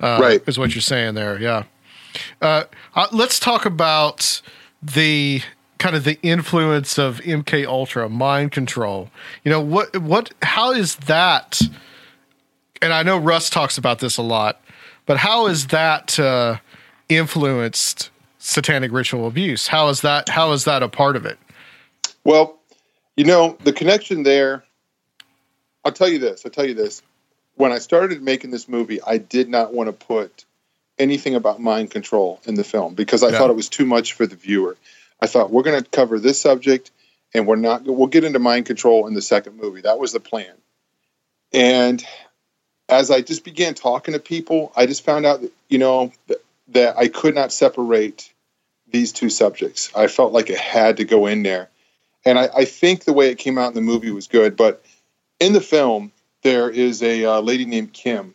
Uh, 0.00 0.18
Right. 0.20 0.42
is 0.46 0.58
what 0.58 0.74
you're 0.74 0.82
saying 0.82 1.14
there. 1.14 1.40
Yeah. 1.40 1.64
Uh, 2.40 2.64
uh, 2.94 3.06
let's 3.12 3.40
talk 3.40 3.64
about 3.66 4.40
the 4.82 5.42
kind 5.78 5.94
of 5.94 6.04
the 6.04 6.18
influence 6.22 6.98
of 6.98 7.20
MK 7.20 7.66
Ultra 7.66 8.08
mind 8.08 8.52
control. 8.52 9.10
You 9.44 9.50
know 9.50 9.60
what 9.60 9.96
what 9.98 10.32
how 10.42 10.72
is 10.72 10.96
that? 10.96 11.60
And 12.80 12.92
I 12.92 13.02
know 13.02 13.18
Russ 13.18 13.50
talks 13.50 13.78
about 13.78 13.98
this 13.98 14.16
a 14.18 14.22
lot, 14.22 14.60
but 15.06 15.16
how 15.16 15.46
is 15.46 15.68
that 15.68 16.18
uh, 16.18 16.58
influenced 17.08 18.10
satanic 18.38 18.92
ritual 18.92 19.26
abuse? 19.26 19.68
How 19.68 19.88
is 19.88 20.02
that 20.02 20.28
how 20.28 20.52
is 20.52 20.64
that 20.64 20.82
a 20.82 20.88
part 20.88 21.16
of 21.16 21.26
it? 21.26 21.38
Well, 22.24 22.58
you 23.16 23.24
know, 23.24 23.56
the 23.64 23.72
connection 23.72 24.22
there, 24.22 24.64
I'll 25.84 25.92
tell 25.92 26.08
you 26.08 26.18
this. 26.18 26.42
I'll 26.44 26.52
tell 26.52 26.66
you 26.66 26.74
this. 26.74 27.02
When 27.54 27.72
I 27.72 27.78
started 27.78 28.22
making 28.22 28.50
this 28.50 28.68
movie, 28.68 29.02
I 29.02 29.18
did 29.18 29.48
not 29.48 29.72
want 29.72 29.88
to 29.88 29.92
put 29.92 30.44
anything 30.98 31.34
about 31.34 31.60
mind 31.60 31.90
control 31.90 32.40
in 32.44 32.54
the 32.54 32.64
film 32.64 32.94
because 32.94 33.22
I 33.22 33.30
thought 33.30 33.50
it 33.50 33.56
was 33.56 33.68
too 33.68 33.86
much 33.86 34.12
for 34.12 34.26
the 34.26 34.36
viewer. 34.36 34.76
I 35.20 35.26
thought 35.26 35.50
we're 35.50 35.62
going 35.62 35.82
to 35.82 35.90
cover 35.90 36.18
this 36.18 36.40
subject 36.40 36.90
and 37.34 37.46
we're 37.46 37.56
not 37.56 37.84
we'll 37.84 38.06
get 38.06 38.24
into 38.24 38.38
mind 38.38 38.66
control 38.66 39.06
in 39.06 39.14
the 39.14 39.22
second 39.22 39.56
movie. 39.56 39.82
That 39.82 39.98
was 39.98 40.12
the 40.12 40.20
plan. 40.20 40.54
And 41.52 42.04
as 42.88 43.10
I 43.10 43.20
just 43.20 43.44
began 43.44 43.74
talking 43.74 44.14
to 44.14 44.20
people, 44.20 44.72
I 44.76 44.86
just 44.86 45.04
found 45.04 45.26
out 45.26 45.42
that, 45.42 45.52
you 45.68 45.78
know, 45.78 46.12
that, 46.28 46.38
that 46.68 46.98
I 46.98 47.08
could 47.08 47.34
not 47.34 47.52
separate 47.52 48.32
these 48.90 49.12
two 49.12 49.28
subjects. 49.28 49.90
I 49.94 50.06
felt 50.06 50.32
like 50.32 50.48
it 50.48 50.58
had 50.58 50.98
to 50.98 51.04
go 51.04 51.26
in 51.26 51.42
there 51.42 51.68
and 52.24 52.38
I, 52.38 52.48
I 52.58 52.64
think 52.64 53.04
the 53.04 53.12
way 53.12 53.30
it 53.30 53.38
came 53.38 53.58
out 53.58 53.68
in 53.68 53.74
the 53.74 53.80
movie 53.80 54.10
was 54.10 54.26
good. 54.26 54.56
But 54.56 54.84
in 55.40 55.52
the 55.52 55.60
film, 55.60 56.12
there 56.42 56.68
is 56.68 57.02
a 57.02 57.24
uh, 57.24 57.40
lady 57.40 57.64
named 57.64 57.92
Kim 57.92 58.34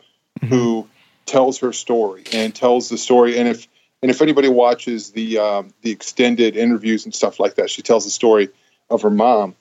who 0.50 0.88
tells 1.26 1.60
her 1.60 1.72
story 1.74 2.24
and 2.34 2.54
tells 2.54 2.89
the 2.89 2.98
story. 2.98 3.38
And 3.38 3.48
if 3.48 3.67
and 4.04 4.12
if 4.12 4.22
anybody 4.22 4.50
watches 4.50 5.12
the 5.12 5.39
um, 5.39 5.74
the 5.82 5.89
extended 5.89 6.58
interviews 6.58 7.06
and 7.06 7.16
stuff 7.16 7.39
like 7.39 7.56
that, 7.56 7.70
she 7.70 7.82
tells 7.82 8.04
the 8.04 8.12
story 8.12 8.50
of 8.89 9.02
her 9.02 9.10
mom. 9.10 9.56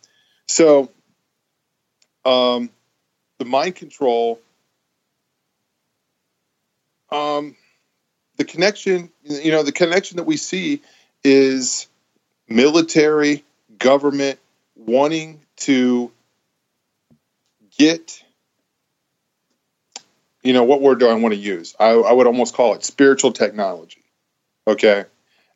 So, 0.49 0.91
um, 2.25 2.69
the 3.39 3.45
mind 3.45 3.77
control, 3.77 4.41
um, 7.13 7.55
the 8.37 8.45
connection, 8.45 9.13
you 9.23 9.53
know, 9.53 9.63
the 9.63 9.71
connection 9.71 10.17
that 10.17 10.25
we 10.25 10.37
see 10.37 10.83
is 11.23 11.87
military 12.49 13.45
government 13.79 14.41
wanting 14.75 15.41
to 15.59 16.11
get 17.79 18.25
you 20.43 20.53
know 20.53 20.65
what 20.65 20.83
word 20.83 20.99
do 20.99 21.09
i 21.09 21.15
want 21.15 21.33
to 21.33 21.41
use 21.41 21.75
I, 21.79 21.91
I 21.91 22.13
would 22.13 22.27
almost 22.27 22.55
call 22.55 22.75
it 22.75 22.85
spiritual 22.85 23.33
technology 23.33 24.02
okay. 24.67 25.05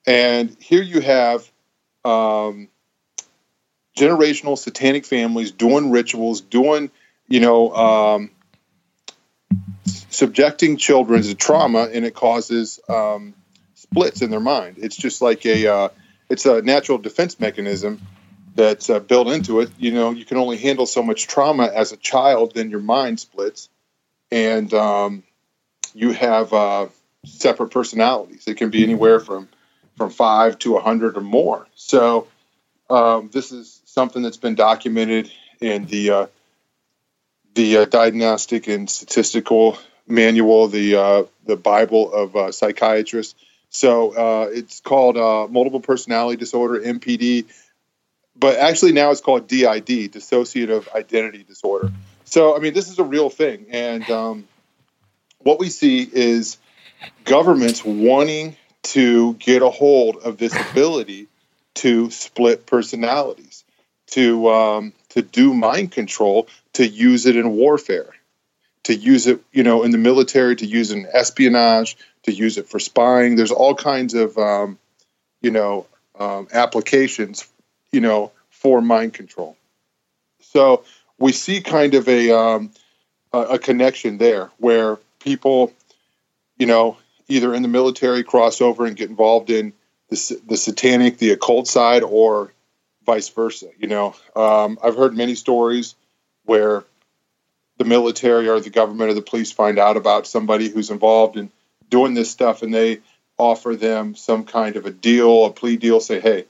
And 0.07 0.57
here 0.61 0.83
you 0.83 1.01
have 1.01 1.51
um, 2.05 2.69
generational 3.97 4.57
satanic 4.57 5.05
families 5.05 5.51
doing 5.51 5.90
rituals 5.90 6.40
doing 6.40 6.90
you 7.29 7.40
know 7.40 7.75
um, 7.75 8.31
subjecting 10.11 10.77
children 10.77 11.23
to 11.23 11.35
trauma 11.35 11.88
and 11.92 12.05
it 12.05 12.14
causes 12.14 12.79
um, 12.88 13.35
splits 13.75 14.23
in 14.23 14.31
their 14.31 14.40
mind. 14.40 14.77
It's 14.79 14.97
just 14.97 15.23
like 15.23 15.45
a 15.47 15.66
uh, 15.66 15.88
it's 16.29 16.47
a 16.47 16.62
natural 16.62 16.99
defense 16.99 17.40
mechanism 17.40 18.01
that's 18.55 18.88
uh, 18.90 19.01
built 19.01 19.29
into 19.29 19.61
it. 19.61 19.71
You 19.79 19.92
know, 19.92 20.11
you 20.12 20.25
can 20.25 20.38
only 20.38 20.57
handle 20.57 20.87
so 20.87 21.03
much 21.03 21.27
trauma 21.27 21.66
as 21.66 21.92
a 21.92 21.97
child, 21.97 22.55
then 22.55 22.71
your 22.71 22.81
mind 22.81 23.21
splits, 23.21 23.69
and 24.31 24.73
um, 24.73 25.23
you 25.95 26.12
have 26.12 26.53
uh, 26.53 26.87
separate 27.27 27.71
personalities. 27.71 28.45
It 28.47 28.57
can 28.57 28.71
be 28.71 28.83
anywhere 28.83 29.21
from 29.21 29.49
from 29.97 30.11
five 30.11 30.59
to 30.61 30.77
a 30.77 30.81
hundred 30.81 31.17
or 31.17 31.23
more. 31.23 31.67
So 31.75 32.27
um, 32.91 33.31
this 33.33 33.53
is 33.53 33.81
something 33.87 34.23
that's 34.23 34.37
been 34.37 34.55
documented 34.55 35.31
in 35.61 35.87
the 35.87 36.11
uh, 36.11 36.27
the 37.55 37.79
uh, 37.79 37.85
diagnostic 37.87 38.69
and 38.69 38.89
statistical 38.89 39.79
manual, 40.07 40.69
the 40.69 40.97
uh, 40.97 41.23
the 41.47 41.57
Bible 41.57 42.12
of 42.12 42.37
uh, 42.37 42.53
psychiatrists. 42.53 43.35
So 43.71 44.12
uh, 44.15 44.49
it's 44.51 44.81
called 44.81 45.17
uh, 45.17 45.49
multiple 45.49 45.81
personality 45.81 46.37
disorder 46.37 46.81
(MPD), 46.81 47.47
but 48.39 48.57
actually 48.59 48.93
now 48.93 49.11
it's 49.11 49.21
called 49.21 49.49
DID, 49.49 50.12
dissociative 50.12 50.93
identity 50.95 51.43
disorder. 51.43 51.91
So 52.25 52.57
I 52.57 52.61
mean, 52.61 52.75
this 52.75 52.91
is 52.91 52.99
a 52.99 53.05
real 53.05 53.31
thing, 53.31 53.67
and 53.71 54.09
um, 54.11 54.49
what 55.39 55.59
we 55.59 55.69
see 55.69 56.03
is 56.03 56.59
governments 57.24 57.85
wanting 57.85 58.56
to 58.82 59.35
get 59.35 59.62
a 59.62 59.70
hold 59.70 60.16
of 60.16 60.38
this 60.38 60.54
ability 60.70 61.28
to 61.74 62.11
split 62.11 62.66
personalities, 62.66 63.64
to 64.09 64.48
um, 64.48 64.92
to 65.11 65.22
do 65.22 65.54
mind 65.54 65.92
control, 65.92 66.48
to 66.74 66.87
use 66.87 67.26
it 67.26 67.37
in 67.37 67.52
warfare, 67.52 68.14
to 68.85 68.94
use 68.94 69.26
it, 69.26 69.40
you 69.52 69.62
know, 69.62 69.82
in 69.82 69.90
the 69.90 69.98
military, 69.98 70.56
to 70.56 70.66
use 70.66 70.90
it 70.90 70.98
in 70.98 71.06
espionage, 71.12 71.96
to 72.22 72.32
use 72.32 72.59
it 72.59 72.68
for 72.68 72.78
spying. 72.78 73.37
There's 73.37 73.52
all 73.52 73.74
kinds 73.74 74.14
of 74.14 74.37
um, 74.38 74.78
you 75.42 75.50
know 75.50 75.87
um, 76.18 76.48
applications 76.52 77.46
you 77.92 78.00
know 78.00 78.32
for 78.50 78.80
mind 78.80 79.14
control. 79.14 79.56
So 80.40 80.85
we 81.18 81.32
see 81.32 81.61
kind 81.61 81.94
of 81.94 82.09
a 82.09 82.30
um, 82.30 82.70
a, 83.32 83.40
a 83.40 83.59
connection 83.59 84.18
there 84.18 84.50
where 84.59 84.98
people 85.20 85.72
you 86.59 86.66
know 86.66 86.97
either 87.29 87.55
in 87.55 87.62
the 87.62 87.69
military 87.69 88.23
cross 88.23 88.61
over 88.61 88.87
and 88.87 88.97
get 88.97 89.11
involved 89.11 89.51
in 89.51 89.73
the, 90.09 90.40
the 90.47 90.57
satanic, 90.57 91.19
the 91.19 91.31
occult 91.31 91.66
side, 91.66 92.03
or 92.03 92.53
vice 93.05 93.29
versa. 93.29 93.69
You 93.79 93.88
know, 93.88 94.14
um, 94.35 94.79
I've 94.83 94.97
heard 94.97 95.16
many 95.16 95.35
stories 95.35 95.95
where 96.45 96.85
the 97.79 97.85
military 97.85 98.49
or 98.49 98.61
the 98.61 98.71
government 98.71 99.11
or 99.11 99.14
the 99.14 99.23
police 99.23 99.53
find 99.53 99.79
out 99.79 99.97
about 99.97 100.27
somebody 100.27 100.69
who's 100.69 100.90
involved 100.90 101.37
in 101.37 101.51
doing 101.90 102.14
this 102.14 102.31
stuff, 102.31 102.62
and 102.62 102.73
they 102.73 103.01
offer 103.38 103.77
them 103.77 104.14
some 104.14 104.45
kind 104.45 104.77
of 104.77 104.87
a 104.87 104.90
deal, 104.90 105.45
a 105.45 105.53
plea 105.53 105.77
deal, 105.77 106.01
say, 106.01 106.21
"Hey, 106.21 106.47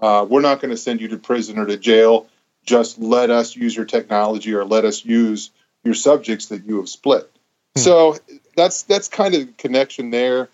uh, 0.00 0.26
we're 0.28 0.40
not 0.40 0.60
going 0.60 0.70
to 0.70 0.76
send 0.76 1.00
you 1.00 1.08
to 1.08 1.18
prison 1.18 1.58
or 1.58 1.66
to 1.66 1.76
jail. 1.76 2.28
Just 2.64 2.98
let 2.98 3.30
us 3.30 3.56
use 3.56 3.74
your 3.74 3.84
technology 3.84 4.54
or 4.54 4.64
let 4.64 4.84
us 4.84 5.04
use 5.04 5.50
your 5.84 5.94
subjects 5.94 6.46
that 6.46 6.64
you 6.64 6.76
have 6.76 6.88
split." 6.88 7.30
Hmm. 7.76 7.80
So 7.80 8.16
that's 8.56 8.82
that's 8.82 9.08
kind 9.08 9.34
of 9.34 9.46
the 9.46 9.52
connection 9.52 10.10
there 10.10 10.48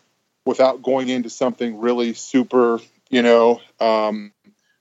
without 0.45 0.83
going 0.83 1.09
into 1.09 1.29
something 1.29 1.79
really 1.79 2.15
super, 2.15 2.79
you 3.11 3.23
know, 3.23 3.61
um, 3.81 4.33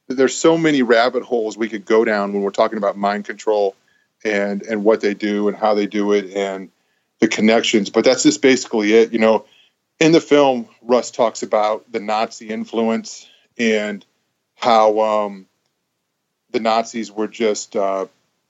there's 0.07 0.35
so 0.35 0.57
many 0.57 0.83
rabbit 0.83 1.23
holes 1.23 1.57
we 1.57 1.67
could 1.67 1.85
go 1.85 2.05
down 2.05 2.31
when 2.31 2.43
we're 2.43 2.51
talking 2.51 2.77
about 2.77 2.95
mind 2.97 3.25
control 3.25 3.75
and 4.23 4.61
and 4.63 4.83
what 4.83 5.01
they 5.01 5.13
do 5.13 5.47
and 5.47 5.57
how 5.57 5.73
they 5.73 5.87
do 5.87 6.11
it 6.11 6.33
and 6.35 6.69
the 7.19 7.27
connections. 7.27 7.89
But 7.89 8.05
that's 8.05 8.23
just 8.23 8.41
basically 8.41 8.93
it. 8.93 9.13
You 9.13 9.19
know, 9.19 9.45
in 9.99 10.11
the 10.11 10.21
film, 10.21 10.67
Russ 10.81 11.11
talks 11.11 11.43
about 11.43 11.91
the 11.91 11.99
Nazi 11.99 12.49
influence 12.49 13.27
and 13.57 14.05
how 14.55 14.99
um, 14.99 15.47
the 16.51 16.59
Nazis 16.59 17.11
were 17.11 17.27
just 17.27 17.75
uh, 17.75 18.05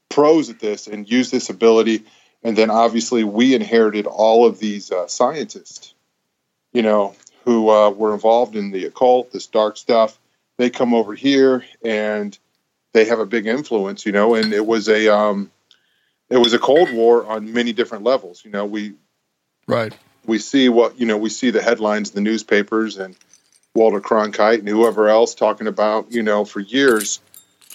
pros 0.09 0.49
at 0.49 0.59
this 0.59 0.87
and 0.87 1.09
used 1.09 1.31
this 1.31 1.49
ability. 1.49 2.05
And 2.45 2.57
then 2.57 2.69
obviously 2.69 3.25
we 3.25 3.53
inherited 3.53 4.05
all 4.05 4.45
of 4.45 4.59
these 4.59 4.89
uh, 4.89 5.07
scientists 5.07 5.95
you 6.75 6.81
know, 6.81 7.15
who 7.45 7.69
uh, 7.69 7.89
were 7.89 8.13
involved 8.13 8.57
in 8.57 8.69
the 8.71 8.85
occult, 8.85 9.31
this 9.31 9.47
dark 9.47 9.77
stuff. 9.77 10.19
They 10.57 10.69
come 10.69 10.93
over 10.93 11.13
here 11.13 11.63
and 11.83 12.37
they 12.91 13.05
have 13.05 13.19
a 13.19 13.25
big 13.25 13.47
influence, 13.47 14.05
you 14.05 14.11
know, 14.11 14.35
and 14.35 14.53
it 14.53 14.65
was 14.65 14.89
a 14.89 15.07
um, 15.07 15.49
it 16.29 16.37
was 16.37 16.53
a 16.53 16.59
cold 16.59 16.91
war 16.91 17.25
on 17.25 17.53
many 17.53 17.71
different 17.71 18.03
levels. 18.03 18.43
You 18.43 18.51
know, 18.51 18.65
we 18.65 18.95
right 19.67 19.97
we 20.25 20.37
see 20.37 20.67
what 20.67 20.99
you 20.99 21.05
know 21.05 21.17
we 21.17 21.29
see 21.29 21.49
the 21.49 21.61
headlines 21.61 22.09
in 22.09 22.15
the 22.15 22.29
newspapers 22.29 22.97
and 22.97 23.15
Walter 23.73 24.01
Cronkite 24.01 24.59
and 24.59 24.67
whoever 24.67 25.07
else 25.07 25.33
talking 25.33 25.67
about 25.67 26.11
you 26.11 26.23
know 26.23 26.43
for 26.43 26.59
years 26.59 27.21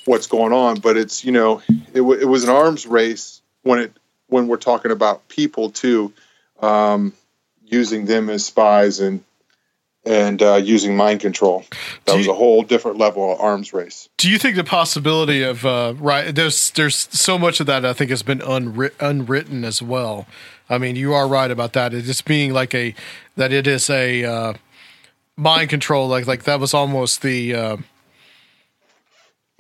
what's 0.04 0.26
going 0.26 0.52
on, 0.52 0.78
but 0.78 0.98
it's 0.98 1.24
you 1.24 1.32
know 1.32 1.62
it, 1.94 2.00
w- 2.00 2.20
it 2.20 2.26
was 2.26 2.44
an 2.44 2.50
arms 2.50 2.86
race 2.86 3.40
when 3.62 3.78
it 3.78 3.92
when 4.30 4.48
we're 4.48 4.56
talking 4.56 4.90
about 4.90 5.28
people 5.28 5.70
too. 5.70 6.12
Um, 6.60 7.12
using 7.70 8.04
them 8.04 8.28
as 8.28 8.44
spies 8.44 9.00
and 9.00 9.24
and 10.04 10.42
uh, 10.42 10.54
using 10.54 10.96
mind 10.96 11.20
control. 11.20 11.64
That 12.06 12.16
was 12.16 12.26
a 12.26 12.32
whole 12.32 12.62
different 12.62 12.96
level 12.96 13.32
of 13.32 13.40
arms 13.40 13.72
race. 13.74 14.08
Do 14.16 14.30
you 14.30 14.38
think 14.38 14.56
the 14.56 14.64
possibility 14.64 15.42
of 15.42 15.64
uh, 15.66 15.94
right? 15.98 16.34
There's 16.34 16.70
there's 16.70 16.96
so 16.96 17.38
much 17.38 17.60
of 17.60 17.66
that 17.66 17.84
I 17.84 17.92
think 17.92 18.10
has 18.10 18.22
been 18.22 18.40
unwrit- 18.40 18.94
unwritten 18.98 19.64
as 19.64 19.82
well. 19.82 20.26
I 20.68 20.78
mean, 20.78 20.96
you 20.96 21.12
are 21.12 21.28
right 21.28 21.50
about 21.50 21.74
that. 21.74 21.92
It 21.92 22.02
just 22.02 22.24
being 22.24 22.52
like 22.52 22.74
a 22.74 22.94
that 23.36 23.52
it 23.52 23.66
is 23.66 23.90
a 23.90 24.24
uh, 24.24 24.54
mind 25.36 25.68
control. 25.68 26.08
Like 26.08 26.26
like 26.26 26.44
that 26.44 26.60
was 26.60 26.72
almost 26.72 27.22
the 27.22 27.54
uh, 27.54 27.76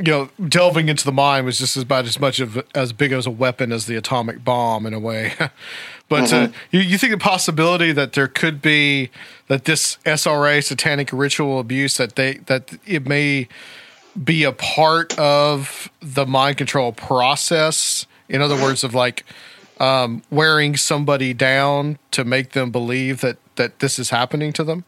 you 0.00 0.12
know, 0.12 0.30
delving 0.48 0.88
into 0.88 1.04
the 1.04 1.12
mind 1.12 1.44
was 1.44 1.58
just 1.58 1.76
about 1.76 2.06
as 2.06 2.18
much 2.18 2.40
of 2.40 2.62
as 2.74 2.92
big 2.92 3.12
as 3.12 3.26
a 3.26 3.30
weapon 3.30 3.70
as 3.70 3.86
the 3.86 3.96
atomic 3.96 4.42
bomb 4.42 4.86
in 4.86 4.94
a 4.94 4.98
way. 4.98 5.34
but 6.08 6.32
uh, 6.32 6.36
mm-hmm. 6.36 6.52
uh, 6.52 6.56
you, 6.70 6.80
you 6.80 6.98
think 6.98 7.12
the 7.12 7.18
possibility 7.18 7.92
that 7.92 8.14
there 8.14 8.26
could 8.26 8.62
be 8.62 9.10
that 9.48 9.66
this 9.66 9.98
SRA 10.06 10.64
satanic 10.64 11.12
ritual 11.12 11.58
abuse 11.58 11.98
that 11.98 12.16
they 12.16 12.38
that 12.46 12.78
it 12.86 13.06
may 13.06 13.46
be 14.22 14.42
a 14.42 14.52
part 14.52 15.16
of 15.18 15.90
the 16.00 16.26
mind 16.26 16.56
control 16.56 16.92
process. 16.92 18.06
In 18.28 18.40
other 18.40 18.56
words, 18.56 18.82
of 18.82 18.94
like 18.94 19.24
um, 19.78 20.22
wearing 20.30 20.76
somebody 20.76 21.34
down 21.34 21.98
to 22.12 22.24
make 22.24 22.52
them 22.52 22.70
believe 22.70 23.20
that 23.20 23.36
that 23.56 23.80
this 23.80 23.98
is 23.98 24.10
happening 24.10 24.52
to 24.54 24.64
them. 24.64 24.84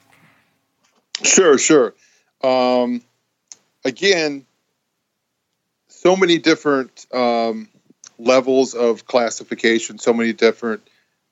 Sure, 1.23 1.59
sure. 1.59 1.95
Um, 2.43 3.03
again 3.85 4.47
so 6.03 6.17
many 6.17 6.37
different 6.37 7.07
um, 7.15 7.69
levels 8.19 8.75
of 8.75 9.07
classification, 9.07 10.01
so 10.01 10.13
many 10.13 10.33
different 10.33 10.83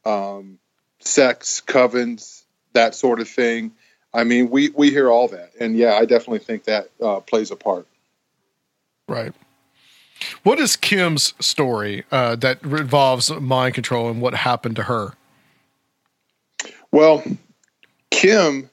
um, 0.04 0.60
sects, 1.00 1.60
covens, 1.60 2.44
that 2.72 2.94
sort 2.94 3.18
of 3.18 3.28
thing. 3.28 3.72
I 4.14 4.22
mean, 4.22 4.48
we 4.48 4.68
we 4.70 4.90
hear 4.90 5.10
all 5.10 5.26
that, 5.28 5.52
and 5.58 5.76
yeah, 5.76 5.94
I 5.94 6.04
definitely 6.04 6.38
think 6.38 6.64
that 6.64 6.88
uh, 7.02 7.18
plays 7.18 7.50
a 7.50 7.56
part. 7.56 7.88
Right. 9.08 9.32
What 10.44 10.60
is 10.60 10.76
Kim's 10.76 11.34
story 11.40 12.04
uh, 12.12 12.36
that 12.36 12.62
involves 12.62 13.28
mind 13.30 13.74
control 13.74 14.08
and 14.08 14.20
what 14.20 14.34
happened 14.34 14.76
to 14.76 14.84
her? 14.84 15.14
Well, 16.92 17.24
Kim, 18.10 18.70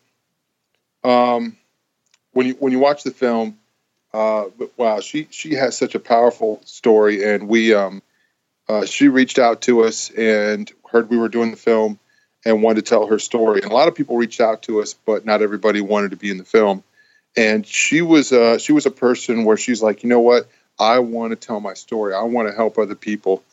um, 1.03 1.57
when 2.33 2.47
you 2.47 2.53
when 2.59 2.71
you 2.71 2.79
watch 2.79 3.01
the 3.01 3.11
film, 3.11 3.57
uh, 4.13 4.45
but 4.57 4.71
wow, 4.77 4.99
she 4.99 5.27
she 5.31 5.53
has 5.55 5.77
such 5.77 5.95
a 5.95 5.99
powerful 5.99 6.61
story, 6.65 7.23
and 7.23 7.47
we 7.47 7.73
um, 7.73 8.01
uh, 8.67 8.85
she 8.85 9.07
reached 9.07 9.39
out 9.39 9.61
to 9.61 9.83
us 9.83 10.09
and 10.11 10.71
heard 10.91 11.09
we 11.09 11.17
were 11.17 11.29
doing 11.29 11.51
the 11.51 11.57
film 11.57 11.99
and 12.45 12.63
wanted 12.63 12.85
to 12.85 12.89
tell 12.89 13.07
her 13.07 13.19
story. 13.19 13.61
And 13.61 13.71
a 13.71 13.75
lot 13.75 13.87
of 13.87 13.95
people 13.95 14.17
reached 14.17 14.41
out 14.41 14.63
to 14.63 14.81
us, 14.81 14.93
but 14.93 15.25
not 15.25 15.41
everybody 15.41 15.81
wanted 15.81 16.11
to 16.11 16.17
be 16.17 16.31
in 16.31 16.37
the 16.37 16.45
film. 16.45 16.83
And 17.35 17.65
she 17.65 18.01
was 18.01 18.31
uh, 18.31 18.57
she 18.57 18.71
was 18.71 18.85
a 18.85 18.91
person 18.91 19.43
where 19.43 19.57
she's 19.57 19.81
like, 19.81 20.03
you 20.03 20.09
know 20.09 20.19
what, 20.19 20.47
I 20.79 20.99
want 20.99 21.31
to 21.31 21.35
tell 21.35 21.59
my 21.59 21.73
story. 21.73 22.13
I 22.13 22.23
want 22.23 22.47
to 22.47 22.55
help 22.55 22.77
other 22.77 22.95
people. 22.95 23.43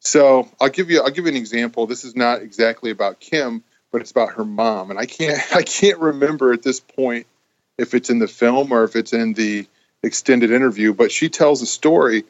So 0.00 0.48
I'll 0.60 0.68
give 0.68 0.90
you 0.90 1.00
I'll 1.00 1.10
give 1.10 1.24
you 1.24 1.30
an 1.30 1.36
example. 1.36 1.86
This 1.86 2.04
is 2.04 2.14
not 2.14 2.42
exactly 2.42 2.90
about 2.90 3.20
Kim, 3.20 3.62
but 3.90 4.00
it's 4.00 4.10
about 4.10 4.34
her 4.34 4.44
mom. 4.44 4.90
And 4.90 4.98
I 4.98 5.06
can't 5.06 5.40
I 5.54 5.62
can't 5.62 5.98
remember 5.98 6.52
at 6.52 6.62
this 6.62 6.80
point 6.80 7.26
if 7.78 7.94
it's 7.94 8.10
in 8.10 8.18
the 8.18 8.28
film 8.28 8.72
or 8.72 8.84
if 8.84 8.96
it's 8.96 9.12
in 9.12 9.32
the 9.32 9.66
extended 10.02 10.50
interview, 10.50 10.92
but 10.92 11.12
she 11.12 11.28
tells 11.28 11.62
a 11.62 11.66
story 11.66 12.24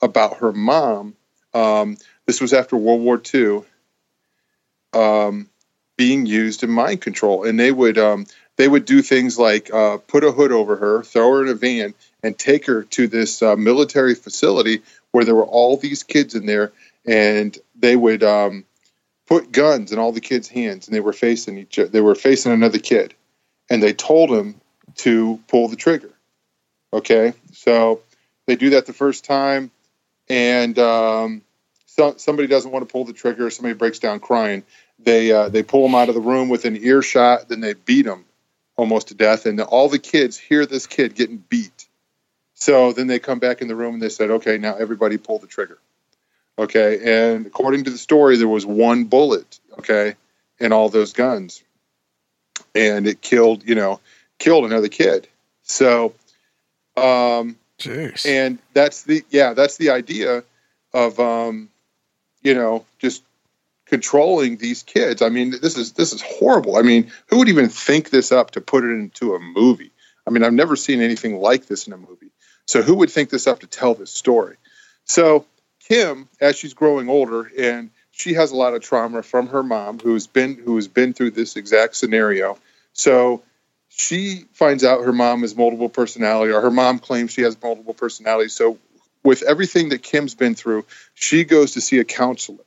about 0.00 0.38
her 0.38 0.52
mom. 0.52 1.14
Um, 1.54 1.96
this 2.26 2.40
was 2.40 2.52
after 2.52 2.76
World 2.76 3.02
War 3.02 3.20
II, 3.34 3.62
um, 4.92 5.48
being 5.96 6.26
used 6.26 6.62
in 6.62 6.70
mind 6.70 7.00
control, 7.00 7.44
and 7.44 7.58
they 7.58 7.72
would 7.72 7.98
um, 7.98 8.26
they 8.56 8.68
would 8.68 8.84
do 8.84 9.02
things 9.02 9.38
like 9.38 9.72
uh, 9.72 9.98
put 9.98 10.24
a 10.24 10.32
hood 10.32 10.52
over 10.52 10.76
her, 10.76 11.02
throw 11.02 11.32
her 11.34 11.42
in 11.42 11.48
a 11.48 11.54
van, 11.54 11.94
and 12.22 12.38
take 12.38 12.66
her 12.66 12.84
to 12.84 13.06
this 13.06 13.42
uh, 13.42 13.56
military 13.56 14.14
facility 14.14 14.82
where 15.10 15.24
there 15.24 15.34
were 15.34 15.44
all 15.44 15.76
these 15.76 16.02
kids 16.02 16.34
in 16.34 16.46
there, 16.46 16.72
and 17.06 17.58
they 17.74 17.96
would 17.96 18.22
um, 18.22 18.64
put 19.26 19.52
guns 19.52 19.92
in 19.92 19.98
all 19.98 20.12
the 20.12 20.20
kids' 20.20 20.48
hands, 20.48 20.86
and 20.86 20.94
they 20.94 21.00
were 21.00 21.12
facing 21.12 21.58
each 21.58 21.76
they 21.76 22.00
were 22.00 22.14
facing 22.14 22.52
another 22.52 22.78
kid, 22.78 23.14
and 23.68 23.82
they 23.82 23.92
told 23.92 24.30
him 24.30 24.60
to 24.96 25.38
pull 25.48 25.68
the 25.68 25.76
trigger 25.76 26.10
Okay, 26.92 27.34
so 27.52 28.00
they 28.46 28.56
do 28.56 28.70
that 28.70 28.86
the 28.86 28.94
first 28.94 29.24
time, 29.24 29.70
and 30.28 30.78
um, 30.78 31.42
so, 31.84 32.14
somebody 32.16 32.48
doesn't 32.48 32.70
want 32.70 32.86
to 32.86 32.90
pull 32.90 33.04
the 33.04 33.12
trigger. 33.12 33.50
Somebody 33.50 33.74
breaks 33.74 33.98
down 33.98 34.20
crying. 34.20 34.62
They 34.98 35.32
uh, 35.32 35.48
they 35.48 35.62
pull 35.62 35.82
them 35.82 35.94
out 35.94 36.08
of 36.08 36.14
the 36.14 36.20
room 36.20 36.48
with 36.48 36.64
an 36.64 36.76
earshot. 36.76 37.48
Then 37.48 37.60
they 37.60 37.74
beat 37.74 38.06
them 38.06 38.24
almost 38.76 39.08
to 39.08 39.14
death, 39.14 39.46
and 39.46 39.60
all 39.60 39.88
the 39.88 39.98
kids 39.98 40.38
hear 40.38 40.64
this 40.64 40.86
kid 40.86 41.14
getting 41.14 41.38
beat. 41.48 41.86
So 42.54 42.92
then 42.92 43.06
they 43.06 43.18
come 43.18 43.38
back 43.38 43.60
in 43.60 43.68
the 43.68 43.76
room 43.76 43.94
and 43.94 44.02
they 44.02 44.08
said, 44.08 44.30
"Okay, 44.30 44.58
now 44.58 44.76
everybody 44.76 45.18
pull 45.18 45.38
the 45.38 45.46
trigger." 45.46 45.78
Okay, 46.58 47.32
and 47.32 47.46
according 47.46 47.84
to 47.84 47.90
the 47.90 47.98
story, 47.98 48.36
there 48.36 48.48
was 48.48 48.64
one 48.64 49.04
bullet. 49.04 49.60
Okay, 49.78 50.14
in 50.58 50.72
all 50.72 50.88
those 50.88 51.12
guns, 51.12 51.62
and 52.74 53.06
it 53.06 53.20
killed 53.20 53.68
you 53.68 53.74
know 53.74 54.00
killed 54.38 54.64
another 54.64 54.88
kid. 54.88 55.28
So 55.64 56.14
um, 57.02 57.56
Jeez. 57.78 58.26
And 58.26 58.58
that's 58.74 59.04
the 59.04 59.24
yeah, 59.30 59.54
that's 59.54 59.76
the 59.76 59.90
idea 59.90 60.42
of 60.92 61.20
um, 61.20 61.68
you 62.42 62.54
know 62.54 62.84
just 62.98 63.22
controlling 63.86 64.56
these 64.56 64.82
kids. 64.82 65.22
I 65.22 65.28
mean, 65.28 65.50
this 65.50 65.76
is 65.76 65.92
this 65.92 66.12
is 66.12 66.20
horrible. 66.20 66.76
I 66.76 66.82
mean, 66.82 67.10
who 67.28 67.38
would 67.38 67.48
even 67.48 67.68
think 67.68 68.10
this 68.10 68.32
up 68.32 68.52
to 68.52 68.60
put 68.60 68.84
it 68.84 68.90
into 68.90 69.34
a 69.34 69.40
movie? 69.40 69.92
I 70.26 70.30
mean, 70.30 70.44
I've 70.44 70.52
never 70.52 70.76
seen 70.76 71.00
anything 71.00 71.40
like 71.40 71.66
this 71.66 71.86
in 71.86 71.92
a 71.92 71.96
movie. 71.96 72.30
So 72.66 72.82
who 72.82 72.96
would 72.96 73.10
think 73.10 73.30
this 73.30 73.46
up 73.46 73.60
to 73.60 73.66
tell 73.66 73.94
this 73.94 74.10
story? 74.10 74.56
So 75.04 75.46
Kim, 75.80 76.28
as 76.40 76.58
she's 76.58 76.74
growing 76.74 77.08
older 77.08 77.50
and 77.58 77.90
she 78.10 78.34
has 78.34 78.50
a 78.50 78.56
lot 78.56 78.74
of 78.74 78.82
trauma 78.82 79.22
from 79.22 79.46
her 79.48 79.62
mom, 79.62 80.00
who's 80.00 80.26
been 80.26 80.56
who 80.56 80.74
has 80.74 80.88
been 80.88 81.14
through 81.14 81.30
this 81.30 81.56
exact 81.56 81.94
scenario. 81.96 82.58
So 82.92 83.42
she 83.98 84.44
finds 84.52 84.84
out 84.84 85.04
her 85.04 85.12
mom 85.12 85.40
has 85.42 85.56
multiple 85.56 85.88
personality, 85.88 86.52
or 86.52 86.60
her 86.60 86.70
mom 86.70 87.00
claims 87.00 87.32
she 87.32 87.42
has 87.42 87.60
multiple 87.60 87.94
personalities. 87.94 88.54
So 88.54 88.78
with 89.24 89.42
everything 89.42 89.88
that 89.90 90.02
Kim's 90.02 90.36
been 90.36 90.54
through, 90.54 90.84
she 91.14 91.44
goes 91.44 91.72
to 91.72 91.80
see 91.80 91.98
a 91.98 92.04
counselor, 92.04 92.64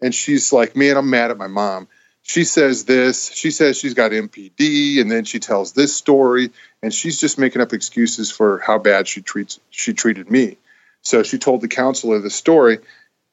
and 0.00 0.14
she's 0.14 0.52
like, 0.52 0.74
"Man, 0.74 0.96
I'm 0.96 1.10
mad 1.10 1.30
at 1.30 1.36
my 1.36 1.48
mom." 1.48 1.86
She 2.22 2.44
says 2.44 2.84
this. 2.84 3.30
She 3.30 3.50
says 3.50 3.78
she's 3.78 3.94
got 3.94 4.12
MPD, 4.12 5.00
and 5.00 5.10
then 5.10 5.24
she 5.24 5.38
tells 5.38 5.72
this 5.72 5.94
story, 5.94 6.50
and 6.82 6.92
she's 6.92 7.20
just 7.20 7.38
making 7.38 7.60
up 7.60 7.72
excuses 7.74 8.30
for 8.30 8.58
how 8.58 8.78
bad 8.78 9.06
she 9.06 9.20
treats 9.20 9.60
she 9.70 9.92
treated 9.92 10.30
me. 10.30 10.56
So 11.02 11.22
she 11.22 11.38
told 11.38 11.60
the 11.60 11.68
counselor 11.68 12.20
the 12.20 12.30
story, 12.30 12.78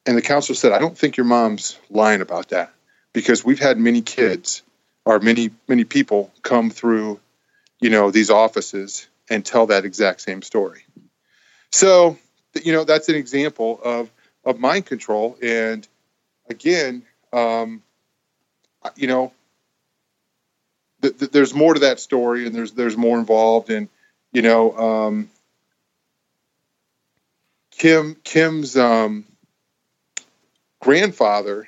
and 0.05 0.17
the 0.17 0.21
counselor 0.21 0.55
said, 0.55 0.73
"I 0.73 0.79
don't 0.79 0.97
think 0.97 1.15
your 1.15 1.25
mom's 1.25 1.77
lying 1.89 2.19
about 2.19 2.49
that 2.49 2.73
because 3.13 3.45
we've 3.45 3.59
had 3.59 3.77
many 3.77 4.01
kids 4.01 4.63
or 5.05 5.19
many 5.19 5.51
many 5.69 5.85
people 5.85 6.31
come 6.43 6.69
through, 6.69 7.21
you 7.79 7.89
know, 7.89 8.11
these 8.11 8.29
offices 8.29 9.07
and 9.29 9.45
tell 9.45 9.67
that 9.67 9.85
exact 9.85 10.21
same 10.21 10.41
story." 10.41 10.83
So, 11.71 12.17
you 12.63 12.71
know, 12.73 12.83
that's 12.83 13.09
an 13.09 13.15
example 13.15 13.79
of 13.83 14.09
of 14.43 14.59
mind 14.59 14.85
control, 14.85 15.37
and 15.41 15.87
again, 16.49 17.03
um, 17.33 17.83
you 18.95 19.07
know, 19.07 19.33
th- 21.01 21.17
th- 21.17 21.31
there's 21.31 21.53
more 21.53 21.73
to 21.73 21.81
that 21.81 21.99
story, 21.99 22.45
and 22.45 22.55
there's 22.55 22.71
there's 22.71 22.97
more 22.97 23.19
involved, 23.19 23.69
and 23.69 23.89
you 24.31 24.41
know, 24.41 24.77
um, 24.77 25.29
Kim 27.71 28.15
Kim's 28.23 28.77
um, 28.77 29.25
grandfather. 30.81 31.67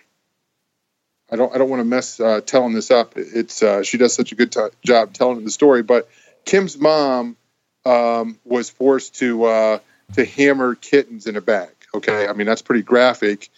I 1.32 1.36
don't 1.36 1.54
I 1.54 1.58
don't 1.58 1.70
want 1.70 1.82
to 1.82 1.86
mess 1.86 2.20
uh, 2.20 2.42
telling 2.42 2.74
this 2.74 2.92
up. 2.92 3.14
It's 3.16 3.62
uh, 3.62 3.84
she 3.84 3.98
does 3.98 4.14
such 4.14 4.32
a 4.32 4.36
good 4.36 4.52
t- 4.52 4.62
job 4.86 5.14
telling 5.14 5.44
the 5.44 5.52
story, 5.52 5.84
but 5.84 6.10
Kim's 6.46 6.78
mom 6.78 7.38
um, 7.86 8.40
was 8.44 8.70
forced 8.70 9.16
to 9.16 9.46
uh, 9.46 9.80
to 10.14 10.26
hammer 10.26 10.76
kittens 10.76 11.28
in 11.28 11.36
a 11.36 11.42
bag. 11.42 11.72
Okay, 11.94 12.28
I 12.28 12.34
mean 12.34 12.48
that's 12.48 12.62
pretty 12.62 12.84
graphic, 12.84 13.50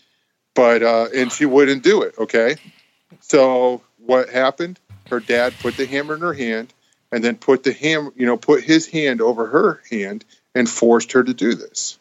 but 0.54 0.84
uh, 0.84 1.08
and 1.16 1.32
she 1.32 1.46
wouldn't 1.46 1.84
do 1.84 2.02
it. 2.04 2.16
Okay, 2.18 2.58
so 3.20 3.82
what 4.06 4.30
happened? 4.30 4.80
Her 5.10 5.20
dad 5.20 5.54
put 5.60 5.76
the 5.76 5.86
hammer 5.86 6.16
in 6.16 6.22
her 6.22 6.34
hand, 6.34 6.74
and 7.12 7.24
then 7.24 7.36
put 7.38 7.64
the 7.64 7.74
ham, 7.74 8.12
you 8.16 8.26
know, 8.26 8.38
put 8.38 8.64
his 8.64 8.88
hand 8.88 9.22
over 9.22 9.48
her 9.48 9.82
hand 9.90 10.26
and 10.56 10.70
forced 10.70 11.14
her 11.14 11.24
to 11.24 11.34
do 11.34 11.56
this. 11.56 12.00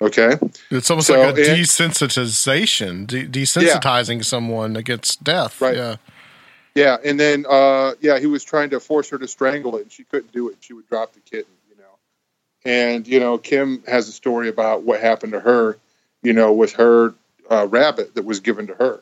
Okay, 0.00 0.38
It's 0.70 0.90
almost 0.90 1.08
So, 1.08 1.14
like 1.20 1.36
a 1.36 1.50
and- 1.50 1.58
desensitization, 1.58 3.06
de- 3.06 3.26
desensitizing 3.26 4.24
someone 4.24 4.76
against 4.76 5.24
death. 5.24 5.60
Right. 5.60 5.76
Yeah. 5.76 5.96
yeah, 6.74 6.96
and 7.04 7.18
then 7.18 7.44
uh, 7.48 7.94
yeah, 8.00 8.18
he 8.20 8.26
was 8.26 8.44
trying 8.44 8.70
to 8.70 8.80
force 8.80 9.10
her 9.10 9.18
to 9.18 9.26
strangle 9.26 9.76
it, 9.76 9.82
and 9.82 9.92
she 9.92 10.04
couldn't 10.04 10.32
do 10.32 10.48
it. 10.50 10.56
She 10.60 10.72
would 10.72 10.88
drop 10.88 11.14
the 11.14 11.20
kitten, 11.20 11.52
you 11.68 11.76
know. 11.76 11.98
And 12.64 13.08
you 13.08 13.18
know, 13.18 13.38
Kim 13.38 13.82
has 13.88 14.08
a 14.08 14.12
story 14.12 14.48
about 14.48 14.82
what 14.84 15.00
happened 15.00 15.32
to 15.32 15.40
her, 15.40 15.76
you 16.22 16.32
know, 16.32 16.52
with 16.52 16.74
her 16.74 17.14
uh, 17.50 17.66
rabbit 17.68 18.14
that 18.14 18.24
was 18.24 18.38
given 18.40 18.68
to 18.68 18.74
her. 18.74 19.00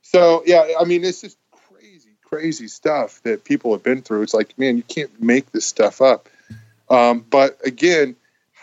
So 0.00 0.42
yeah, 0.46 0.66
I 0.80 0.84
mean, 0.84 1.04
it's 1.04 1.20
just 1.20 1.36
crazy, 1.70 2.10
crazy 2.24 2.68
stuff 2.68 3.20
that 3.24 3.44
people 3.44 3.72
have 3.72 3.82
been 3.82 4.00
through. 4.00 4.22
It's 4.22 4.32
like, 4.32 4.58
man, 4.58 4.78
you 4.78 4.82
can't 4.82 5.20
make 5.22 5.52
this 5.52 5.66
stuff 5.66 6.00
up. 6.00 6.28
Um, 6.88 7.22
but 7.28 7.58
again, 7.66 8.16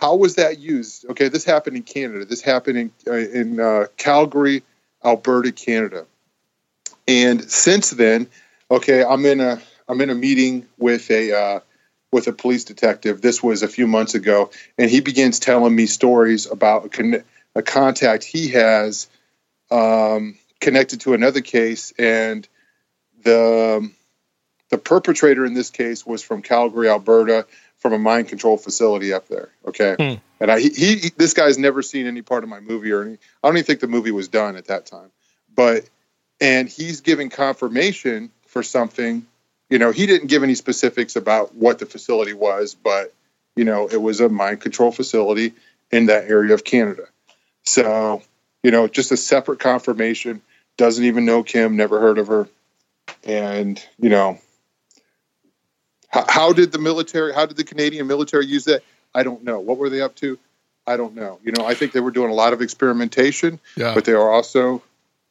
how 0.06 0.18
was 0.18 0.36
that 0.36 0.60
used? 0.60 1.10
Okay, 1.10 1.30
this 1.30 1.44
happened 1.44 1.78
in 1.78 1.82
Canada. 1.82 2.26
This 2.26 2.42
happened 2.42 2.78
in 2.78 2.92
uh, 3.08 3.14
in 3.14 3.60
uh, 3.60 3.88
Calgary, 3.98 4.62
Alberta, 5.04 5.52
Canada. 5.52 6.06
And 7.08 7.50
since 7.50 7.90
then, 7.90 8.28
okay, 8.70 9.04
I'm 9.04 9.26
in 9.26 9.40
a 9.40 9.60
I'm 9.88 10.00
in 10.02 10.12
a 10.12 10.16
meeting 10.16 10.68
with 10.78 11.10
a 11.10 11.36
uh, 11.36 11.60
with 12.12 12.28
a 12.28 12.34
police 12.34 12.66
detective. 12.66 13.20
This 13.20 13.42
was 13.42 13.64
a 13.64 13.68
few 13.68 13.88
months 13.88 14.14
ago, 14.14 14.52
and 14.78 14.92
he 14.92 15.00
begins 15.00 15.40
telling 15.40 15.76
me 15.76 15.88
stories 15.88 16.46
about 16.46 16.86
a, 16.86 16.90
con- 16.90 17.24
a 17.56 17.64
contact 17.64 18.24
he 18.24 18.50
has 18.50 19.08
um, 19.72 20.38
connected 20.62 21.02
to 21.02 21.16
another 21.16 21.42
case, 21.42 21.94
and 21.98 22.48
the 23.24 23.92
the 24.70 24.78
perpetrator 24.78 25.46
in 25.46 25.56
this 25.56 25.72
case 25.72 26.06
was 26.06 26.22
from 26.22 26.44
Calgary, 26.44 26.90
Alberta, 26.90 27.48
from 27.86 27.94
a 27.94 28.00
mind 28.00 28.28
control 28.28 28.58
facility 28.58 29.14
up 29.14 29.28
there. 29.28 29.50
Okay, 29.68 29.96
hmm. 30.00 30.16
and 30.40 30.52
I 30.52 30.60
he, 30.60 30.70
he 30.70 31.12
this 31.18 31.36
guy's 31.36 31.60
never 31.60 31.84
seen 31.84 32.08
any 32.08 32.24
part 32.24 32.44
of 32.44 32.50
my 32.50 32.60
movie 32.60 32.92
or 32.92 33.04
any. 33.04 33.14
I 33.44 33.48
don't 33.48 33.58
even 33.58 33.64
think 33.64 33.80
the 33.80 33.88
movie 33.88 34.10
was 34.10 34.28
done 34.28 34.56
at 34.56 34.66
that 34.66 34.88
time, 34.88 35.12
but 35.54 35.88
and 36.42 36.68
he's 36.68 37.02
giving 37.02 37.30
confirmation 37.30 38.32
for 38.48 38.64
something. 38.64 39.24
You 39.70 39.78
know, 39.78 39.92
he 39.92 40.08
didn't 40.08 40.30
give 40.30 40.42
any 40.42 40.56
specifics 40.56 41.16
about 41.16 41.54
what 41.54 41.78
the 41.78 41.86
facility 41.86 42.34
was, 42.34 42.74
but 42.74 43.14
you 43.56 43.66
know, 43.66 43.88
it 43.88 44.02
was 44.02 44.20
a 44.20 44.30
mind 44.30 44.62
control 44.62 44.92
facility 44.92 45.54
in 45.92 46.08
that 46.08 46.28
area 46.28 46.56
of 46.56 46.64
Canada. 46.64 47.04
So, 47.66 48.24
you 48.64 48.72
know, 48.72 48.88
just 48.88 49.12
a 49.12 49.18
separate 49.18 49.60
confirmation. 49.60 50.42
Doesn't 50.76 51.06
even 51.06 51.26
know 51.26 51.44
Kim, 51.44 51.78
never 51.78 52.00
heard 52.00 52.18
of 52.18 52.26
her, 52.30 52.48
and 53.26 53.80
you 54.00 54.10
know, 54.10 54.40
how, 56.16 56.26
how 56.30 56.54
did 56.54 56.72
the 56.72 56.80
military, 56.80 57.34
how 57.34 57.46
did 57.46 57.58
the 57.58 57.64
Canadian 57.64 58.08
military 58.08 58.46
use 58.46 58.64
that? 58.66 58.84
I 59.14 59.24
don't 59.24 59.44
know. 59.44 59.60
What 59.60 59.78
were 59.78 59.90
they 59.90 60.02
up 60.02 60.16
to? 60.16 60.40
I 60.88 60.98
don't 60.98 61.14
know. 61.16 61.40
You 61.44 61.52
know, 61.52 61.66
I 61.66 61.74
think 61.74 61.92
they 61.92 62.00
were 62.00 62.12
doing 62.12 62.30
a 62.32 62.34
lot 62.34 62.54
of 62.54 62.62
experimentation, 62.62 63.60
Yeah. 63.76 63.94
but 63.94 64.06
they 64.06 64.14
are 64.14 64.32
also, 64.32 64.82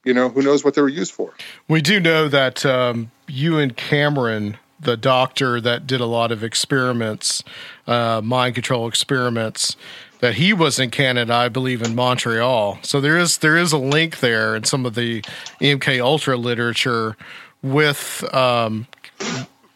you 0.04 0.12
know, 0.12 0.28
who 0.28 0.42
knows 0.42 0.64
what 0.64 0.74
they 0.74 0.82
were 0.82 0.88
used 0.88 1.12
for. 1.12 1.32
We 1.68 1.80
do 1.80 2.00
know 2.00 2.28
that 2.28 2.66
um, 2.66 3.10
Ewen 3.28 3.70
Cameron, 3.70 4.58
the 4.80 4.96
doctor 4.96 5.60
that 5.60 5.86
did 5.86 6.00
a 6.00 6.06
lot 6.06 6.32
of 6.32 6.42
experiments, 6.44 7.42
uh, 7.86 8.20
mind 8.22 8.54
control 8.56 8.86
experiments, 8.88 9.76
that 10.20 10.34
he 10.34 10.52
was 10.52 10.78
in 10.78 10.90
Canada, 10.90 11.32
I 11.32 11.48
believe, 11.48 11.82
in 11.82 11.94
Montreal. 11.94 12.78
So 12.82 13.00
there 13.00 13.16
is 13.18 13.38
there 13.38 13.56
is 13.56 13.72
a 13.72 13.78
link 13.78 14.20
there 14.20 14.56
in 14.56 14.64
some 14.64 14.84
of 14.86 14.94
the 14.94 15.22
MK 15.60 16.00
Ultra 16.02 16.36
literature 16.36 17.16
with 17.62 18.24
um, 18.34 18.86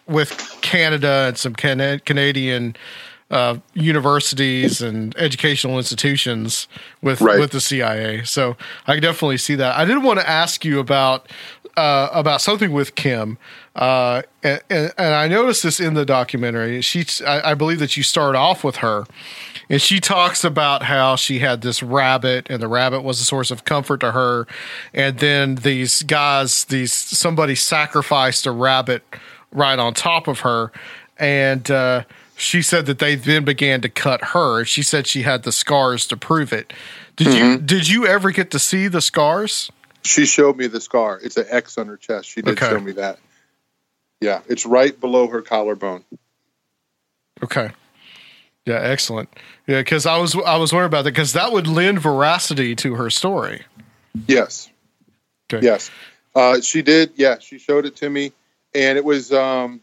with 0.09 0.59
Canada 0.63 1.27
and 1.29 1.39
some 1.39 1.55
Cana- 1.55 2.01
Canadian 2.01 2.77
uh, 3.31 3.59
universities 3.75 4.81
and 4.81 5.15
educational 5.19 5.77
institutions 5.77 6.67
with 7.03 7.21
Right. 7.21 7.39
with 7.39 7.51
the 7.51 7.61
CIA. 7.61 8.25
So 8.25 8.57
I 8.87 8.95
can 8.95 9.03
definitely 9.03 9.37
see 9.37 9.55
that. 9.57 9.77
I 9.77 9.85
did 9.85 10.03
want 10.03 10.19
to 10.21 10.29
ask 10.29 10.65
you 10.65 10.79
about 10.81 11.31
uh, 11.77 12.09
about 12.13 12.41
something 12.41 12.73
with 12.73 12.95
Kim, 12.97 13.39
uh, 13.77 14.23
and, 14.43 14.61
and, 14.69 14.93
and 14.99 15.15
I 15.15 15.29
noticed 15.29 15.63
this 15.63 15.79
in 15.79 15.95
the 15.95 16.05
documentary. 16.05 16.81
She, 16.81 17.05
I, 17.25 17.53
I 17.53 17.55
believe 17.55 17.79
that 17.79 17.97
you 17.97 18.03
start 18.03 18.35
off 18.35 18.65
with 18.65 18.77
her, 18.77 19.05
and 19.71 19.81
she 19.81 20.01
talks 20.01 20.43
about 20.43 20.83
how 20.85 21.15
she 21.15 21.39
had 21.39 21.61
this 21.61 21.81
rabbit, 21.81 22.49
and 22.51 22.61
the 22.61 22.67
rabbit 22.67 23.03
was 23.03 23.21
a 23.21 23.25
source 23.25 23.53
of 23.53 23.65
comfort 23.65 24.01
to 24.01 24.11
her, 24.11 24.49
and 24.93 25.21
then 25.21 25.57
these 25.57 26.03
guys, 26.03 26.65
these 26.65 26.93
somebody 26.93 27.55
sacrificed 27.55 28.45
a 28.47 28.51
rabbit 28.51 29.05
right 29.53 29.79
on 29.79 29.95
top 29.95 30.29
of 30.29 30.41
her, 30.41 30.71
and 31.19 31.71
uh, 31.71 32.05
she 32.37 32.63
said 32.63 32.87
that 32.87 32.99
they 32.99 33.15
then 33.15 33.45
began 33.45 33.81
to 33.81 33.89
cut 33.89 34.23
her. 34.27 34.65
She 34.65 34.83
said 34.83 35.07
she 35.07 35.23
had 35.23 35.43
the 35.43 35.53
scars 35.53 36.07
to 36.09 36.17
prove 36.17 36.53
it. 36.53 36.73
Did 37.17 37.35
you 37.35 37.59
did 37.59 37.89
you 37.89 38.07
ever 38.07 38.31
get 38.31 38.51
to 38.53 38.59
see 38.59 38.89
the 38.89 39.01
scars? 39.01 39.71
She 40.05 40.25
showed 40.27 40.57
me 40.57 40.69
the 40.69 40.81
scar. 40.81 41.19
It's 41.23 41.37
an 41.37 41.47
X 41.49 41.77
on 41.77 41.89
her 41.89 41.97
chest. 41.97 42.29
She 42.29 42.41
did 42.41 42.53
Okay. 42.53 42.71
show 42.71 42.81
me 42.81 42.93
that. 42.93 43.19
Yeah, 44.21 44.41
it's 44.49 44.65
right 44.65 44.99
below 44.99 45.27
her 45.29 45.43
collarbone. 45.43 46.05
Okay. 47.43 47.71
Yeah, 48.65 48.81
excellent. 48.81 49.29
Yeah, 49.67 49.81
because 49.81 50.07
I 50.07 50.19
was 50.19 50.35
I 50.37 50.57
was 50.57 50.73
wondering 50.73 50.89
about 50.89 51.03
that 51.05 51.13
because 51.13 51.33
that 51.33 51.53
would 51.53 51.67
lend 51.67 52.01
veracity 52.01 52.75
to 52.77 52.95
her 52.95 53.11
story. 53.11 53.63
Yes. 54.27 54.71
Okay. 55.53 55.65
Yes. 55.65 55.91
Uh, 56.35 56.61
she 56.61 56.83
did. 56.83 57.13
Yeah, 57.17 57.39
she 57.39 57.59
showed 57.59 57.87
it 57.87 57.97
to 57.97 58.11
me, 58.11 58.33
and 58.79 58.97
it 58.97 59.05
was 59.05 59.33
um, 59.33 59.81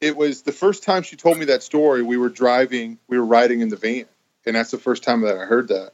it 0.00 0.16
was 0.16 0.42
the 0.42 0.52
first 0.52 0.82
time 0.82 1.02
she 1.02 1.16
told 1.16 1.38
me 1.38 1.46
that 1.46 1.62
story. 1.62 2.02
We 2.02 2.16
were 2.16 2.30
driving, 2.30 2.98
we 3.08 3.18
were 3.18 3.26
riding 3.26 3.60
in 3.60 3.68
the 3.68 3.76
van, 3.76 4.06
and 4.46 4.56
that's 4.56 4.70
the 4.70 4.78
first 4.78 5.02
time 5.02 5.20
that 5.22 5.36
I 5.36 5.44
heard 5.44 5.68
that. 5.68 5.92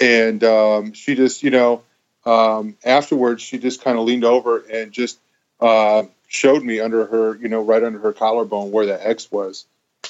And 0.00 0.44
um, 0.44 0.92
she 0.92 1.16
just, 1.16 1.42
you 1.42 1.50
know, 1.50 1.82
um, 2.24 2.76
afterwards, 2.84 3.42
she 3.42 3.58
just 3.58 3.82
kind 3.82 3.98
of 3.98 4.04
leaned 4.04 4.24
over 4.24 4.58
and 4.58 4.92
just 4.92 5.18
uh, 5.60 6.04
showed 6.28 6.62
me 6.62 6.78
under 6.78 7.06
her, 7.06 7.36
you 7.36 7.48
know, 7.48 7.62
right 7.62 7.82
under 7.82 7.98
her 7.98 8.12
collarbone 8.12 8.70
where 8.70 8.86
that 8.86 9.04
X 9.04 9.30
was, 9.32 9.66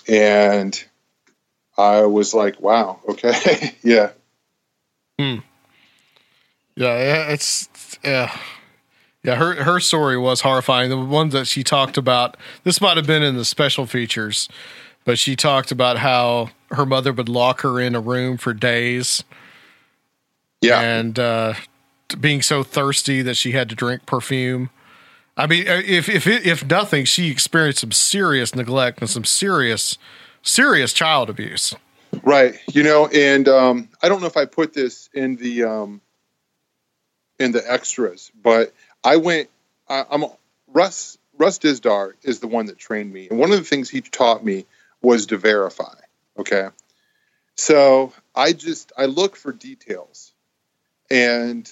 and 0.07 0.85
I 1.79 2.03
was 2.03 2.35
like, 2.35 2.61
"Wow, 2.61 3.01
okay, 3.09 3.75
yeah." 3.83 4.11
Yeah, 6.77 6.99
yeah, 6.99 7.33
it's 7.33 7.69
yeah. 8.05 8.37
Yeah, 9.29 9.35
her 9.35 9.63
her 9.63 9.79
story 9.79 10.17
was 10.17 10.41
horrifying. 10.41 10.89
The 10.89 10.97
one 10.97 11.29
that 11.31 11.47
she 11.47 11.63
talked 11.63 11.99
about, 11.99 12.39
this 12.65 12.81
might 12.81 12.97
have 12.97 13.07
been 13.07 13.23
in 13.23 13.37
the 13.37 13.45
special 13.45 13.85
features, 13.85 14.49
but 15.05 15.19
she 15.19 15.37
talked 15.37 15.71
about 15.71 15.99
how 15.99 16.49
her 16.71 16.87
mother 16.87 17.13
would 17.13 17.29
lock 17.29 17.61
her 17.61 17.79
in 17.79 17.95
a 17.95 18.01
room 18.01 18.39
for 18.39 18.55
days 18.55 19.23
Yeah. 20.63 20.81
and 20.81 21.19
uh, 21.19 21.55
being 22.19 22.41
so 22.41 22.63
thirsty 22.63 23.21
that 23.21 23.35
she 23.37 23.53
had 23.53 23.69
to 23.69 23.75
drink 23.75 24.07
perfume. 24.07 24.71
I 25.37 25.47
mean, 25.47 25.69
uh, 25.69 25.83
if 25.85 26.09
if 26.09 26.27
if 26.27 26.65
nothing, 26.65 27.05
she 27.05 27.31
experienced 27.31 27.81
some 27.81 27.93
serious 27.93 28.55
neglect 28.55 29.01
and 29.03 29.11
some 29.11 29.27
serious 29.27 29.99
serious 30.43 30.95
child 30.95 31.29
abuse. 31.29 31.75
Right. 32.23 32.55
You 32.73 32.83
know, 32.83 33.09
and 33.09 33.47
um, 33.47 33.91
I 34.03 34.09
don't 34.09 34.23
know 34.23 34.27
if 34.27 34.39
I 34.39 34.47
put 34.47 34.73
this 34.73 35.11
in 35.13 35.37
the 35.37 35.65
um, 35.65 36.01
in 37.39 37.53
the 37.53 37.63
extras, 37.71 38.33
but 38.43 38.73
I 39.05 39.17
went. 39.17 39.49
I, 39.89 40.05
I'm 40.11 40.25
Russ. 40.69 41.19
Russ 41.37 41.59
Dizdar 41.59 42.15
is 42.23 42.41
the 42.41 42.49
one 42.49 42.67
that 42.67 42.79
trained 42.79 43.13
me, 43.13 43.29
and 43.29 43.39
one 43.39 43.53
of 43.53 43.59
the 43.59 43.65
things 43.65 43.89
he 43.89 44.01
taught 44.01 44.45
me 44.45 44.67
was 45.01 45.27
to 45.27 45.39
verify. 45.39 45.95
Okay. 46.39 46.69
So 47.55 48.13
I 48.35 48.53
just 48.53 48.93
I 48.97 49.07
look 49.07 49.37
for 49.37 49.53
details, 49.53 50.33
and 51.11 51.71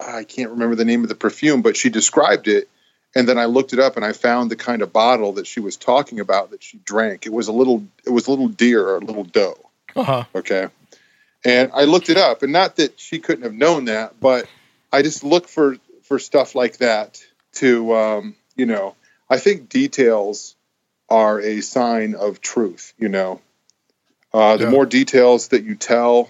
I 0.00 0.24
can't 0.24 0.50
remember 0.50 0.74
the 0.74 0.84
name 0.84 1.02
of 1.02 1.08
the 1.08 1.14
perfume, 1.14 1.62
but 1.62 1.76
she 1.76 1.90
described 1.90 2.48
it, 2.48 2.68
and 3.14 3.28
then 3.28 3.38
I 3.38 3.46
looked 3.46 3.72
it 3.72 3.78
up 3.78 3.96
and 3.96 4.04
I 4.04 4.12
found 4.12 4.50
the 4.50 4.56
kind 4.56 4.82
of 4.82 4.92
bottle 4.92 5.34
that 5.34 5.46
she 5.46 5.60
was 5.60 5.76
talking 5.76 6.20
about 6.20 6.50
that 6.50 6.62
she 6.62 6.78
drank. 6.78 7.26
It 7.26 7.32
was 7.32 7.48
a 7.48 7.52
little 7.52 7.84
it 8.04 8.10
was 8.10 8.26
a 8.26 8.30
little 8.30 8.48
deer 8.48 8.86
or 8.86 8.96
a 8.96 9.04
little 9.04 9.24
doe. 9.24 9.58
Uh-huh. 9.94 10.24
Okay. 10.34 10.68
And 11.44 11.72
I 11.74 11.84
looked 11.84 12.08
it 12.08 12.16
up, 12.16 12.42
and 12.42 12.52
not 12.52 12.76
that 12.76 13.00
she 13.00 13.18
couldn't 13.18 13.42
have 13.42 13.54
known 13.54 13.86
that, 13.86 14.20
but 14.20 14.46
I 14.92 15.02
just 15.02 15.24
look 15.24 15.48
for 15.48 15.76
for 16.12 16.18
stuff 16.18 16.54
like 16.54 16.76
that 16.76 17.22
to 17.54 17.94
um, 17.94 18.36
you 18.54 18.66
know. 18.66 18.94
I 19.30 19.38
think 19.38 19.70
details 19.70 20.54
are 21.08 21.40
a 21.40 21.62
sign 21.62 22.14
of 22.14 22.42
truth. 22.42 22.92
You 22.98 23.08
know, 23.08 23.40
uh, 24.34 24.58
the 24.58 24.64
Yeah. 24.64 24.70
more 24.70 24.84
details 24.84 25.48
that 25.48 25.64
you 25.64 25.74
tell, 25.74 26.28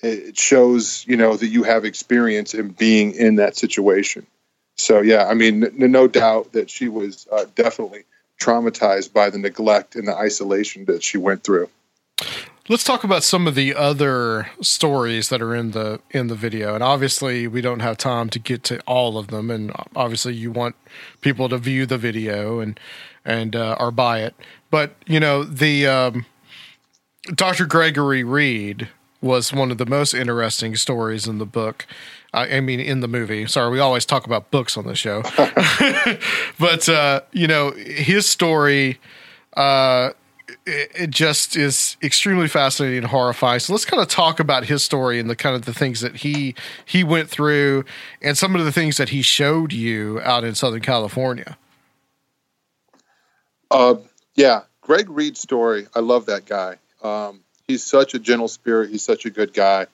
it 0.00 0.38
shows 0.38 1.04
you 1.08 1.16
know 1.16 1.36
that 1.36 1.48
you 1.48 1.64
have 1.64 1.84
experience 1.84 2.54
in 2.54 2.68
being 2.68 3.16
in 3.16 3.34
that 3.36 3.56
situation. 3.56 4.28
So 4.76 5.00
yeah, 5.00 5.26
I 5.26 5.34
mean, 5.34 5.64
n- 5.64 5.90
no 5.90 6.06
doubt 6.06 6.52
that 6.52 6.70
she 6.70 6.88
was 6.88 7.26
uh, 7.32 7.46
definitely 7.56 8.04
traumatized 8.40 9.12
by 9.12 9.30
the 9.30 9.38
neglect 9.38 9.96
and 9.96 10.06
the 10.06 10.14
isolation 10.14 10.84
that 10.84 11.02
she 11.02 11.18
went 11.18 11.42
through. 11.42 11.68
Let's 12.66 12.82
talk 12.82 13.04
about 13.04 13.22
some 13.22 13.46
of 13.46 13.54
the 13.54 13.74
other 13.74 14.48
stories 14.62 15.28
that 15.28 15.42
are 15.42 15.54
in 15.54 15.72
the 15.72 16.00
in 16.12 16.28
the 16.28 16.34
video. 16.34 16.74
And 16.74 16.82
obviously, 16.82 17.46
we 17.46 17.60
don't 17.60 17.80
have 17.80 17.98
time 17.98 18.30
to 18.30 18.38
get 18.38 18.62
to 18.64 18.80
all 18.86 19.18
of 19.18 19.26
them. 19.26 19.50
And 19.50 19.70
obviously, 19.94 20.32
you 20.32 20.50
want 20.50 20.74
people 21.20 21.50
to 21.50 21.58
view 21.58 21.84
the 21.84 21.98
video 21.98 22.60
and 22.60 22.80
and 23.22 23.54
uh, 23.54 23.76
or 23.78 23.90
buy 23.90 24.20
it. 24.20 24.34
But 24.70 24.94
you 25.06 25.20
know, 25.20 25.44
the 25.44 25.86
um, 25.86 26.24
Dr. 27.34 27.66
Gregory 27.66 28.24
Reid 28.24 28.88
was 29.20 29.52
one 29.52 29.70
of 29.70 29.76
the 29.76 29.86
most 29.86 30.14
interesting 30.14 30.74
stories 30.74 31.26
in 31.26 31.36
the 31.36 31.46
book. 31.46 31.86
I 32.32 32.56
I 32.56 32.60
mean, 32.60 32.80
in 32.80 33.00
the 33.00 33.08
movie. 33.08 33.46
Sorry, 33.46 33.70
we 33.70 33.78
always 33.78 34.06
talk 34.06 34.24
about 34.24 34.50
books 34.50 34.78
on 34.78 34.86
the 34.86 34.94
show, 34.94 35.22
but 36.58 36.88
uh, 36.88 37.20
you 37.30 37.46
know, 37.46 37.72
his 37.72 38.26
story. 38.26 39.00
Uh, 39.54 40.12
it, 40.66 41.10
just 41.10 41.56
is 41.56 41.96
extremely 42.02 42.48
fascinating 42.48 42.98
and 42.98 43.06
horrifying. 43.06 43.60
So 43.60 43.72
let's 43.72 43.84
kind 43.84 44.02
of 44.02 44.08
talk 44.08 44.40
about 44.40 44.64
his 44.64 44.82
story 44.82 45.18
and 45.18 45.28
the 45.28 45.36
kind 45.36 45.56
of 45.56 45.64
the 45.64 45.74
things 45.74 46.00
that 46.00 46.16
he 46.16 46.54
he 46.84 47.04
went 47.04 47.30
through 47.30 47.84
and 48.22 48.36
some 48.36 48.54
of 48.54 48.64
the 48.64 48.72
things 48.72 48.96
that 48.96 49.10
he 49.10 49.22
showed 49.22 49.72
you 49.72 50.20
out 50.22 50.44
in 50.44 50.54
Southern 50.54 50.80
California. 50.80 51.56
Uh, 53.70 53.96
yeah, 54.34 54.62
Greg 54.80 55.08
Reid's 55.08 55.40
story. 55.40 55.86
I 55.94 56.00
love 56.00 56.26
that 56.26 56.46
guy. 56.46 56.76
Um, 57.02 57.40
he's 57.66 57.82
such 57.82 58.14
a 58.14 58.18
gentle 58.18 58.48
spirit. 58.48 58.90
He's 58.90 59.02
such 59.02 59.24
a 59.24 59.30
good 59.30 59.52
guy, 59.52 59.86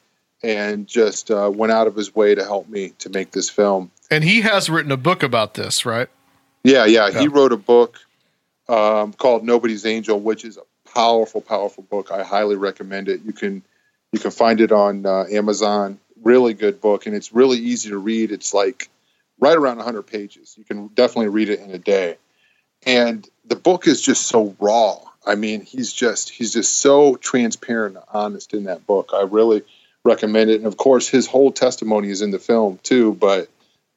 and 0.43 0.87
just 0.87 1.31
uh, 1.31 1.51
went 1.53 1.73
out 1.73 1.87
of 1.87 1.95
his 1.95 2.15
way 2.15 2.35
to 2.35 2.45
help 2.45 2.69
me 2.69 2.91
to 2.99 3.11
make 3.11 3.31
this 3.31 3.49
film. 3.49 3.91
And 4.11 4.25
he 4.25 4.41
has 4.43 4.69
written 4.69 4.91
a 4.93 4.97
book 4.97 5.23
about 5.23 5.55
this, 5.55 5.87
right? 5.87 6.09
Yeah, 6.65 6.85
yeah. 6.85 7.09
Yeah. 7.09 7.21
He 7.21 7.29
wrote 7.29 7.53
a 7.53 7.57
book 7.57 8.01
um, 8.71 9.13
called 9.13 9.45
Nobody's 9.45 9.85
Angel, 9.85 10.19
which 10.19 10.45
is 10.45 10.57
a 10.57 10.91
powerful, 10.95 11.41
powerful 11.41 11.83
book. 11.83 12.13
I 12.13 12.23
highly 12.23 12.57
recommend 12.57 13.09
it. 13.09 13.23
You 13.25 13.33
can 13.33 13.63
you 14.13 14.19
can 14.19 14.31
find 14.31 14.61
it 14.61 14.73
on 14.73 15.07
uh, 15.07 15.25
Amazon. 15.31 15.99
Really 16.23 16.55
good 16.55 16.81
book, 16.81 17.07
and 17.07 17.17
it's 17.17 17.33
really 17.33 17.59
easy 17.59 17.91
to 17.91 17.99
read. 17.99 18.31
It's 18.31 18.55
like 18.55 18.89
right 19.41 19.57
around 19.57 19.77
100 19.77 20.03
pages. 20.03 20.55
You 20.57 20.65
can 20.65 20.89
definitely 20.89 21.29
read 21.29 21.49
it 21.49 21.61
in 21.61 21.71
a 21.71 21.79
day. 21.79 22.17
And 22.87 23.29
the 23.47 23.57
book 23.57 23.87
is 23.87 24.01
just 24.01 24.27
so 24.27 24.55
raw. 24.61 24.99
I 25.27 25.35
mean, 25.35 25.63
he's 25.63 25.93
just 25.93 26.31
he's 26.31 26.53
just 26.53 26.79
so 26.79 27.17
transparent 27.17 27.97
and 27.97 28.05
honest 28.13 28.55
in 28.55 28.65
that 28.65 28.87
book. 28.87 29.11
I 29.13 29.23
really 29.23 29.63
recommend 30.05 30.51
it. 30.51 30.57
And 30.57 30.67
of 30.67 30.77
course, 30.77 31.09
his 31.09 31.27
whole 31.27 31.51
testimony 31.51 32.11
is 32.11 32.23
in 32.23 32.31
the 32.31 32.39
film 32.39 32.79
too. 32.83 33.15
But 33.15 33.49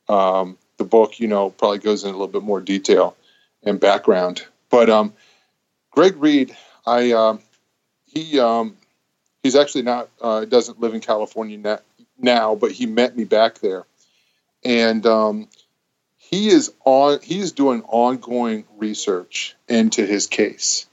um, 0.09 0.57
the 0.77 0.83
book, 0.83 1.19
you 1.19 1.27
know, 1.27 1.49
probably 1.51 1.79
goes 1.79 2.03
in 2.03 2.09
a 2.09 2.13
little 2.13 2.27
bit 2.27 2.43
more 2.43 2.59
detail 2.59 3.15
and 3.63 3.79
background. 3.79 4.45
But 4.73 4.89
um, 4.89 5.13
Greg 5.91 6.15
Reid, 6.17 6.57
I 6.83 7.11
um, 7.11 7.41
he 8.07 8.39
um, 8.39 8.75
he's 9.43 9.55
actually 9.55 9.83
not 9.83 10.09
uh, 10.19 10.45
doesn't 10.45 10.79
live 10.79 10.95
in 10.95 10.99
California 10.99 11.59
na- 11.59 11.77
now, 12.17 12.55
but 12.55 12.71
he 12.71 12.87
met 12.87 13.15
me 13.15 13.23
back 13.23 13.59
there, 13.59 13.85
and 14.65 15.05
um, 15.05 15.47
he 16.17 16.47
is 16.47 16.73
on 16.85 17.19
he 17.21 17.37
is 17.37 17.51
doing 17.51 17.83
ongoing 17.83 18.65
research 18.75 19.55
into 19.67 20.03
his 20.07 20.25
case, 20.25 20.87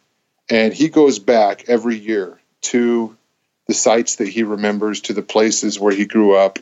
and 0.50 0.74
he 0.74 0.90
goes 0.90 1.18
back 1.18 1.64
every 1.66 1.96
year 1.96 2.38
to 2.60 3.16
the 3.66 3.72
sites 3.72 4.16
that 4.16 4.28
he 4.28 4.42
remembers, 4.42 5.00
to 5.00 5.14
the 5.14 5.22
places 5.22 5.80
where 5.80 5.94
he 5.94 6.04
grew 6.04 6.36
up, 6.36 6.58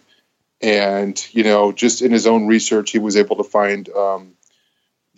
and 0.63 1.27
you 1.33 1.43
know, 1.43 1.73
just 1.73 2.01
in 2.01 2.13
his 2.13 2.29
own 2.29 2.47
research, 2.47 2.93
he 2.93 3.01
was 3.01 3.17
able 3.17 3.35
to 3.35 3.43
find. 3.45 3.89
Um, 3.89 4.35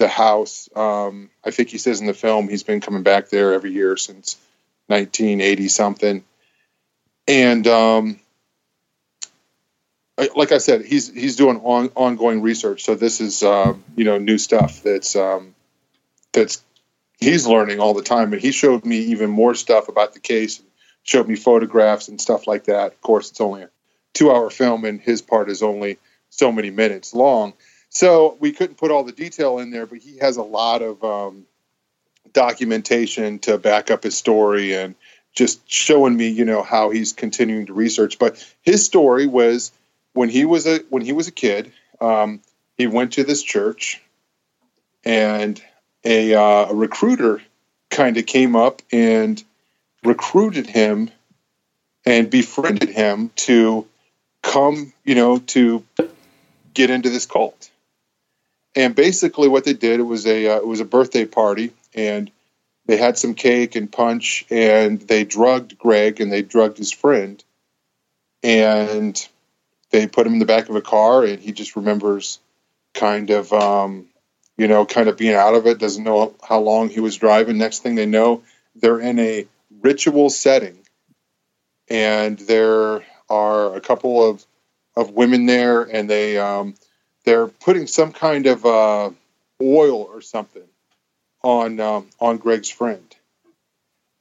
the 0.01 0.09
house. 0.09 0.69
Um, 0.75 1.31
I 1.45 1.53
think 1.53 1.69
he 1.69 1.79
says 1.79 2.01
in 2.01 2.07
the 2.07 2.15
film 2.15 2.49
he's 2.49 2.65
been 2.65 2.81
coming 2.81 3.05
back 3.05 3.29
there 3.29 3.53
every 3.53 3.71
year 3.71 3.97
since 3.97 4.37
1980 4.89 5.69
something. 5.69 6.25
And 7.29 7.67
um, 7.69 8.19
like 10.35 10.53
I 10.53 10.59
said, 10.59 10.85
he's 10.85 11.13
he's 11.13 11.37
doing 11.37 11.59
on, 11.59 11.91
ongoing 11.95 12.43
research. 12.43 12.83
So 12.83 12.95
this 12.95 13.21
is 13.21 13.43
um, 13.43 13.85
you 13.95 14.05
know 14.05 14.19
new 14.19 14.39
stuff 14.39 14.83
that's 14.83 15.15
um, 15.15 15.55
that's 16.33 16.63
he's 17.19 17.47
learning 17.47 17.79
all 17.79 17.95
the 17.95 18.03
time. 18.03 18.33
And 18.33 18.43
he 18.43 18.51
showed 18.51 18.85
me 18.85 18.99
even 18.99 19.31
more 19.31 19.55
stuff 19.55 19.89
about 19.89 20.15
the 20.15 20.21
case. 20.21 20.61
Showed 21.03 21.29
me 21.29 21.37
photographs 21.37 22.09
and 22.09 22.21
stuff 22.21 22.47
like 22.47 22.65
that. 22.65 22.93
Of 22.93 23.01
course, 23.03 23.31
it's 23.31 23.41
only 23.41 23.63
a 23.63 23.71
two-hour 24.15 24.51
film, 24.51 24.85
and 24.85 25.01
his 25.01 25.23
part 25.23 25.51
is 25.51 25.63
only 25.63 25.99
so 26.31 26.51
many 26.51 26.71
minutes 26.71 27.15
long. 27.15 27.53
So 27.91 28.37
we 28.41 28.53
couldn't 28.53 28.77
put 28.77 28.91
all 28.91 29.05
the 29.05 29.13
detail 29.13 29.59
in 29.59 29.71
there, 29.71 29.85
but 29.85 29.99
he 29.99 30.19
has 30.19 30.37
a 30.37 30.43
lot 30.43 30.81
of 30.81 31.03
um, 31.05 31.45
documentation 32.33 33.41
to 33.41 33.59
back 33.59 33.91
up 33.91 34.05
his 34.05 34.17
story 34.17 34.75
and 34.75 34.95
just 35.35 35.61
showing 35.71 36.17
me, 36.17 36.29
you 36.29 36.45
know, 36.45 36.63
how 36.63 36.91
he's 36.91 37.13
continuing 37.13 37.67
to 37.67 37.73
research. 37.73 38.19
But 38.19 38.45
his 38.63 38.85
story 38.85 39.27
was 39.27 39.73
when 40.13 40.29
he 40.29 40.45
was 40.45 40.67
a 40.67 40.79
when 40.89 41.05
he 41.05 41.13
was 41.13 41.29
a 41.29 41.33
kid, 41.33 41.73
um, 42.01 42.41
he 42.77 42.87
went 42.87 43.15
to 43.15 43.25
this 43.25 43.43
church, 43.43 44.01
and 45.05 45.61
a, 46.05 46.35
uh, 46.35 46.67
a 46.71 46.75
recruiter 46.75 47.43
kind 47.91 48.17
of 48.17 48.27
came 48.27 48.57
up 48.57 48.83
and 48.93 49.43
recruited 50.05 50.67
him 50.67 51.11
and 52.07 52.31
befriended 52.31 52.89
him 52.89 53.31
to 53.37 53.87
come, 54.43 54.93
you 55.05 55.15
know, 55.15 55.39
to 55.39 55.85
get 56.73 56.91
into 56.91 57.11
this 57.11 57.27
cult. 57.27 57.71
And 58.77 58.95
basically, 58.95 59.49
what 59.49 59.65
they 59.65 59.73
did 59.73 60.01
it 60.01 60.05
was 60.05 60.27
a 60.27 60.47
uh, 60.47 60.57
it 60.57 60.67
was 60.67 60.81
a 60.81 60.85
birthday 60.85 61.25
party, 61.25 61.73
and 61.95 62.31
they 62.87 62.97
had 62.97 63.19
some 63.19 63.35
cake 63.35 63.75
and 63.75 63.91
punch, 63.91 64.45
and 64.51 65.01
they 65.01 65.25
drugged 65.25 65.79
Greg 65.79 66.21
and 66.21 66.31
they 66.33 66.43
drugged 66.43 66.79
his 66.79 66.93
friend, 66.93 67.43
and 68.43 69.29
they 69.91 70.07
put 70.07 70.27
him 70.27 70.35
in 70.35 70.39
the 70.39 70.47
back 70.47 70.69
of 70.69 70.77
a 70.77 70.81
car, 70.81 71.25
and 71.25 71.41
he 71.41 71.53
just 71.53 71.77
remembers 71.77 72.39
kind 72.95 73.31
of 73.31 73.53
um, 73.53 74.07
you 74.57 74.69
know 74.69 74.87
kind 74.87 75.09
of 75.09 75.17
being 75.17 75.35
out 75.35 75.55
of 75.55 75.67
it, 75.67 75.79
doesn't 75.79 76.05
know 76.05 76.35
how 76.43 76.61
long 76.61 76.89
he 76.89 77.01
was 77.01 77.17
driving. 77.17 77.59
Next 77.59 77.81
thing 77.81 77.97
they 77.97 78.07
know, 78.07 78.43
they're 78.77 79.01
in 79.01 79.19
a 79.19 79.47
ritual 79.83 80.31
setting, 80.31 80.79
and 81.89 82.39
there 82.39 83.05
are 83.29 83.75
a 83.75 83.81
couple 83.81 84.29
of 84.29 84.45
of 84.97 85.11
women 85.11 85.47
there, 85.47 85.83
and 85.83 86.09
they 86.09 86.39
um, 86.39 86.75
they're 87.25 87.49
putting 87.49 87.87
some 87.87 88.13
kind 88.13 88.47
of 88.47 88.65
uh, 88.65 89.11
oil 89.61 90.03
or 90.03 90.21
something 90.21 90.67
on 91.43 91.81
um, 91.81 92.09
on 92.19 92.39
Greg's 92.39 92.71
friend, 92.71 93.15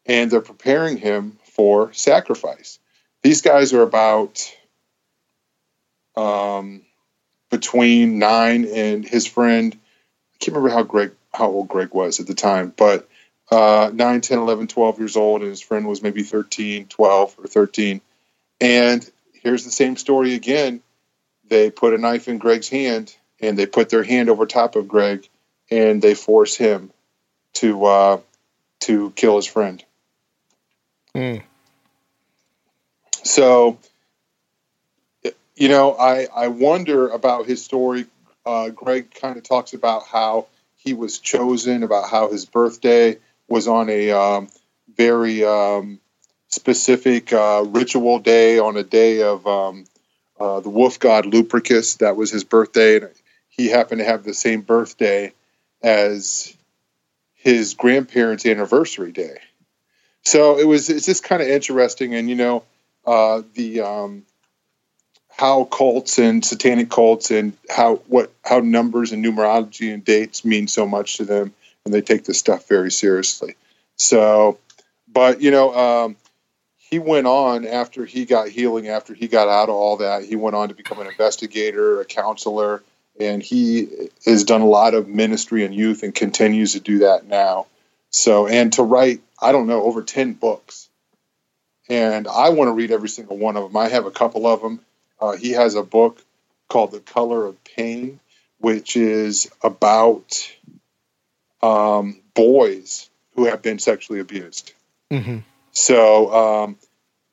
and 0.06 0.30
they're 0.30 0.42
preparing 0.42 0.98
him 0.98 1.38
for 1.44 1.94
sacrifice. 1.94 2.80
These 3.22 3.42
guys 3.42 3.74
are 3.74 3.82
about 3.82 4.54
um, 6.16 6.82
between 7.50 8.20
nine 8.20 8.66
and 8.66 9.06
his 9.06 9.28
friend. 9.28 9.74
I 9.76 10.38
can't 10.40 10.56
remember 10.56 10.76
how 10.76 10.84
Greg 10.84 11.12
how 11.34 11.48
old 11.48 11.68
Greg 11.68 11.94
was 11.94 12.20
at 12.20 12.28
the 12.28 12.34
time, 12.34 12.74
but 12.76 13.08
uh, 13.52 13.90
9, 13.94 14.22
10, 14.22 14.38
11, 14.38 14.68
12 14.68 15.00
years 15.00 15.16
old, 15.16 15.42
and 15.42 15.50
his 15.50 15.62
friend 15.62 15.88
was 15.88 16.04
maybe 16.04 16.22
13, 16.22 16.86
12, 16.86 17.36
or 17.40 17.48
13. 17.48 18.00
And 18.62 19.10
here's 19.34 19.64
the 19.64 19.72
same 19.72 19.96
story 19.96 20.36
again 20.36 20.82
they 21.50 21.72
put 21.72 21.94
a 21.94 21.98
knife 21.98 22.28
in 22.28 22.38
Greg's 22.38 22.70
hand 22.70 23.16
and 23.42 23.58
they 23.58 23.66
put 23.66 23.90
their 23.90 24.04
hand 24.04 24.30
over 24.30 24.46
top 24.46 24.76
of 24.76 24.88
Greg 24.88 25.28
and 25.70 26.02
they 26.02 26.14
force 26.14 26.56
him 26.56 26.92
to 27.54 27.86
uh, 27.86 28.20
to 28.82 29.12
kill 29.12 29.36
his 29.36 29.46
friend. 29.46 29.84
Mm. 31.16 31.44
So, 33.24 33.78
you 35.56 35.68
know, 35.68 35.96
I 35.96 36.28
I 36.34 36.48
wonder 36.48 37.10
about 37.10 37.46
his 37.46 37.64
story. 37.64 38.06
Uh, 38.46 38.70
Greg 38.70 39.14
kind 39.14 39.38
of 39.38 39.44
talks 39.44 39.74
about 39.74 40.08
how 40.08 40.48
he 40.78 40.94
was 40.94 41.20
chosen, 41.20 41.84
about 41.84 42.10
how 42.10 42.32
his 42.32 42.46
birthday 42.46 43.18
was 43.48 43.68
on 43.68 43.90
a 43.90 44.12
um, 44.12 44.48
very 44.96 45.44
um, 45.44 46.00
specific 46.48 47.34
uh, 47.34 47.66
ritual 47.68 48.20
day, 48.20 48.60
on 48.60 48.78
a 48.78 48.84
day 48.84 49.22
of 49.24 49.46
um, 49.46 49.86
uh, 50.40 50.60
the 50.60 50.70
wolf 50.70 51.00
god 51.00 51.26
Lupercus. 51.26 51.98
That 51.98 52.16
was 52.16 52.32
his 52.32 52.44
birthday, 52.44 52.98
and 52.98 53.10
he 53.50 53.68
happened 53.68 54.00
to 54.00 54.06
have 54.06 54.24
the 54.24 54.34
same 54.34 54.62
birthday 54.62 55.34
as 55.82 56.56
his 57.36 57.74
grandparents' 57.74 58.46
anniversary 58.46 59.12
day. 59.12 59.38
So 60.24 60.60
it 60.60 60.66
was 60.66 60.90
it's 60.90 61.06
just 61.06 61.24
kind 61.24 61.42
of 61.42 61.48
interesting, 61.48 62.14
and 62.16 62.30
you 62.30 62.36
know 62.36 62.64
uh, 63.06 63.42
the 63.54 63.82
um, 63.82 64.26
how 65.30 65.64
cults 65.64 66.20
and 66.20 66.44
satanic 66.44 66.90
cults 66.90 67.32
and 67.32 67.54
how 67.70 67.96
what 68.08 68.32
how 68.44 68.60
numbers 68.60 69.12
and 69.12 69.24
numerology 69.24 69.94
and 69.94 70.04
dates 70.04 70.44
mean 70.44 70.68
so 70.68 70.86
much 70.86 71.18
to 71.18 71.26
them, 71.26 71.54
and 71.86 71.94
they 71.94 72.02
take 72.02 72.26
this 72.26 72.38
stuff 72.38 72.68
very 72.68 72.92
seriously. 72.92 73.56
So, 73.96 74.60
but 75.08 75.42
you 75.42 75.52
know, 75.52 75.74
um, 75.74 76.16
he 76.90 76.98
went 76.98 77.28
on 77.28 77.68
after 77.68 78.04
he 78.04 78.26
got 78.26 78.50
healing, 78.50 78.88
after 78.88 79.14
he 79.14 79.28
got 79.28 79.48
out 79.48 79.70
of 79.70 79.76
all 79.76 79.98
that, 79.98 80.26
he 80.26 80.36
went 80.36 80.56
on 80.56 80.70
to 80.70 80.76
become 80.76 81.00
an 81.00 81.06
investigator, 81.06 82.02
a 82.02 82.06
counselor, 82.06 82.82
and 83.20 83.44
he 83.44 84.10
has 84.26 84.44
done 84.44 84.62
a 84.62 84.68
lot 84.68 84.96
of 84.96 85.08
ministry 85.08 85.64
and 85.64 85.76
youth 85.76 86.02
and 86.02 86.16
continues 86.16 86.74
to 86.74 86.80
do 86.80 87.00
that 87.00 87.28
now. 87.28 87.68
So, 88.10 88.48
and 88.48 88.74
to 88.74 88.84
write, 88.84 89.22
I 89.40 89.52
don't 89.52 89.68
know, 89.68 89.84
over 89.84 90.02
10 90.02 90.34
books. 90.34 90.90
And 91.90 92.28
I 92.28 92.50
want 92.50 92.70
to 92.70 92.74
read 92.74 92.92
every 92.92 93.10
single 93.10 93.38
one 93.38 93.56
of 93.56 93.64
them. 93.64 93.78
I 93.78 93.90
have 93.90 94.08
a 94.08 94.12
couple 94.12 94.48
of 94.48 94.62
them. 94.62 94.80
Uh, 95.22 95.36
he 95.36 95.52
has 95.52 95.76
a 95.76 95.84
book 95.84 96.24
called 96.70 96.92
The 96.92 97.02
Color 97.02 97.46
of 97.46 97.64
Pain, 97.64 98.20
which 98.58 98.98
is 98.98 99.52
about 99.62 100.52
um, 101.62 102.20
boys 102.34 103.10
who 103.36 103.46
have 103.46 103.62
been 103.62 103.78
sexually 103.78 104.20
abused. 104.20 104.74
Mm-hmm. 105.12 105.40
So 105.80 106.34
um, 106.34 106.78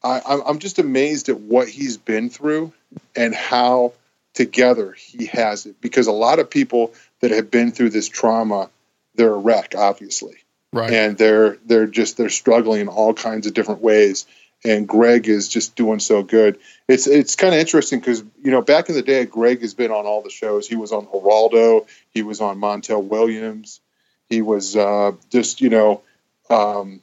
I, 0.03 0.21
I'm- 0.21 0.43
I'm 0.47 0.59
just 0.59 0.79
amazed 0.79 1.29
at 1.29 1.41
what 1.41 1.69
he's 1.69 1.97
been 1.97 2.31
through 2.31 2.73
and 3.15 3.35
how 3.35 3.93
together 4.35 4.93
he 4.93 5.27
has 5.27 5.67
it. 5.67 5.81
Because 5.81 6.07
a 6.07 6.13
lot 6.13 6.39
of 6.39 6.49
people 6.51 6.95
that 7.21 7.31
have 7.33 7.51
been 7.51 7.73
through 7.73 7.91
this 7.91 8.09
trauma, 8.09 8.71
they're 9.15 9.33
a 9.35 9.39
wreck, 9.39 9.75
obviously, 9.77 10.37
Right. 10.73 10.93
and 10.93 11.17
they're 11.19 11.57
they're 11.65 11.87
just 11.87 12.17
they're 12.17 12.29
struggling 12.29 12.83
in 12.83 12.89
all 12.89 13.15
kinds 13.15 13.47
of 13.47 13.55
different 13.55 13.81
ways. 13.81 14.27
And 14.65 14.89
Greg 14.89 15.29
is 15.29 15.49
just 15.49 15.77
doing 15.77 15.99
so 16.01 16.23
good. 16.23 16.59
It's 16.89 17.07
it's 17.07 17.37
kind 17.37 17.55
of 17.55 17.61
interesting 17.61 17.99
because 18.01 18.23
you 18.43 18.51
know 18.51 18.63
back 18.63 18.89
in 18.89 18.95
the 18.95 19.03
day, 19.03 19.25
Greg 19.27 19.61
has 19.63 19.75
been 19.75 19.91
on 19.91 20.07
all 20.07 20.23
the 20.23 20.31
shows. 20.31 20.67
He 20.69 20.77
was 20.77 20.93
on 20.93 21.07
Geraldo. 21.07 21.87
He 22.13 22.23
was 22.23 22.41
on 22.41 22.59
Montel 22.59 23.03
Williams. 23.05 23.81
He 24.29 24.41
was 24.43 24.77
uh, 24.77 25.13
just 25.31 25.61
you 25.61 25.71
know 25.71 26.03
um, 26.51 27.01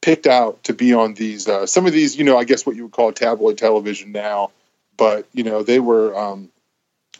picked 0.00 0.26
out 0.26 0.62
to 0.64 0.72
be 0.72 0.94
on 0.94 1.14
these 1.14 1.48
uh, 1.48 1.66
some 1.66 1.86
of 1.86 1.92
these 1.92 2.16
you 2.16 2.24
know 2.24 2.38
I 2.38 2.44
guess 2.44 2.64
what 2.64 2.76
you 2.76 2.84
would 2.84 2.92
call 2.92 3.12
tabloid 3.12 3.58
television 3.58 4.12
now, 4.12 4.50
but 4.96 5.26
you 5.32 5.44
know 5.44 5.62
they 5.62 5.80
were 5.80 6.16
um, 6.18 6.50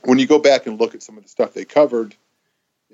when 0.04 0.18
you 0.18 0.26
go 0.26 0.38
back 0.38 0.66
and 0.66 0.80
look 0.80 0.94
at 0.94 1.02
some 1.02 1.16
of 1.16 1.22
the 1.22 1.28
stuff 1.28 1.54
they 1.54 1.64
covered, 1.64 2.14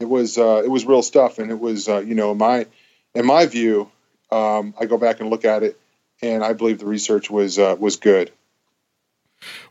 it 0.01 0.07
was 0.07 0.39
uh, 0.39 0.63
it 0.65 0.71
was 0.71 0.85
real 0.85 1.03
stuff, 1.03 1.39
and 1.39 1.51
it 1.51 1.61
was 1.61 1.89
uh, 1.89 1.99
you 1.99 2.15
know 2.15 2.33
in 2.33 2.39
my 2.39 2.67
in 3.15 3.27
my 3.27 3.47
view, 3.47 3.91
um, 4.31 4.75
I 4.79 4.87
go 4.87 4.99
back 4.99 5.21
and 5.21 5.31
look 5.31 5.45
at 5.45 5.63
it, 5.63 5.79
and 6.23 6.43
I 6.45 6.53
believe 6.53 6.79
the 6.79 6.87
research 6.87 7.31
was 7.31 7.59
uh, 7.59 7.77
was 7.79 7.97
good. 7.97 8.33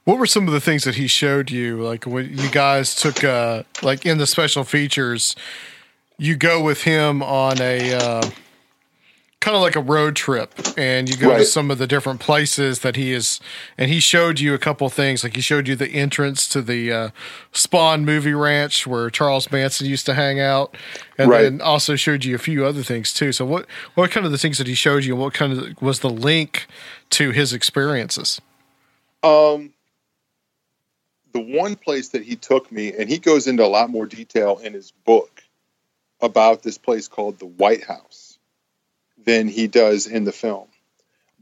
What 0.03 0.19
were 0.19 0.25
some 0.25 0.47
of 0.47 0.53
the 0.53 0.61
things 0.61 0.83
that 0.83 0.95
he 0.95 1.07
showed 1.07 1.49
you? 1.49 1.81
Like 1.81 2.05
when 2.05 2.37
you 2.37 2.49
guys 2.51 2.93
took, 2.93 3.23
uh, 3.23 3.63
like 3.81 4.05
in 4.05 4.19
the 4.19 4.27
special 4.27 4.63
features, 4.63 5.35
you 6.17 6.35
go 6.35 6.61
with 6.61 6.83
him 6.83 7.23
on 7.23 7.59
a 7.59 7.93
uh, 7.93 8.29
kind 9.43 9.57
of 9.57 9.61
like 9.61 9.75
a 9.75 9.81
road 9.81 10.15
trip, 10.15 10.53
and 10.77 11.09
you 11.09 11.17
go 11.17 11.37
to 11.37 11.43
some 11.43 11.69
of 11.69 11.77
the 11.77 11.85
different 11.85 12.21
places 12.21 12.79
that 12.79 12.95
he 12.95 13.11
is, 13.11 13.41
and 13.77 13.91
he 13.91 13.99
showed 13.99 14.39
you 14.39 14.53
a 14.53 14.57
couple 14.57 14.87
things. 14.89 15.21
Like 15.21 15.35
he 15.35 15.41
showed 15.41 15.67
you 15.67 15.75
the 15.75 15.89
entrance 15.89 16.47
to 16.47 16.61
the 16.61 16.91
uh, 16.93 17.09
Spahn 17.51 18.05
movie 18.05 18.33
ranch 18.33 18.87
where 18.87 19.09
Charles 19.09 19.51
Manson 19.51 19.85
used 19.85 20.05
to 20.05 20.13
hang 20.13 20.39
out, 20.39 20.77
and 21.17 21.29
Right. 21.29 21.41
then 21.43 21.59
also 21.59 21.97
showed 21.97 22.23
you 22.23 22.35
a 22.35 22.39
few 22.39 22.65
other 22.65 22.83
things 22.83 23.13
too. 23.13 23.33
So 23.33 23.43
what 23.43 23.65
what 23.95 24.11
kind 24.11 24.25
of 24.25 24.31
the 24.31 24.37
things 24.37 24.59
that 24.59 24.67
he 24.67 24.75
showed 24.75 25.03
you? 25.03 25.13
and 25.13 25.21
What 25.21 25.33
kind 25.33 25.51
of 25.51 25.81
was 25.81 25.99
the 25.99 26.09
link 26.09 26.65
to 27.11 27.31
his 27.31 27.51
experiences? 27.51 28.39
Um, 29.23 29.73
the 31.33 31.41
one 31.41 31.75
place 31.75 32.09
that 32.09 32.23
he 32.23 32.37
took 32.37 32.71
me, 32.71 32.93
and 32.93 33.09
he 33.09 33.17
goes 33.17 33.45
into 33.47 33.65
a 33.65 33.67
lot 33.67 33.89
more 33.89 34.05
detail 34.05 34.59
in 34.63 34.71
his 34.73 34.91
book 34.91 35.43
about 36.21 36.63
this 36.63 36.77
place 36.77 37.09
called 37.09 37.39
the 37.39 37.45
White 37.45 37.83
House 37.83 38.22
than 39.25 39.47
he 39.47 39.67
does 39.67 40.07
in 40.07 40.23
the 40.23 40.31
film. 40.31 40.67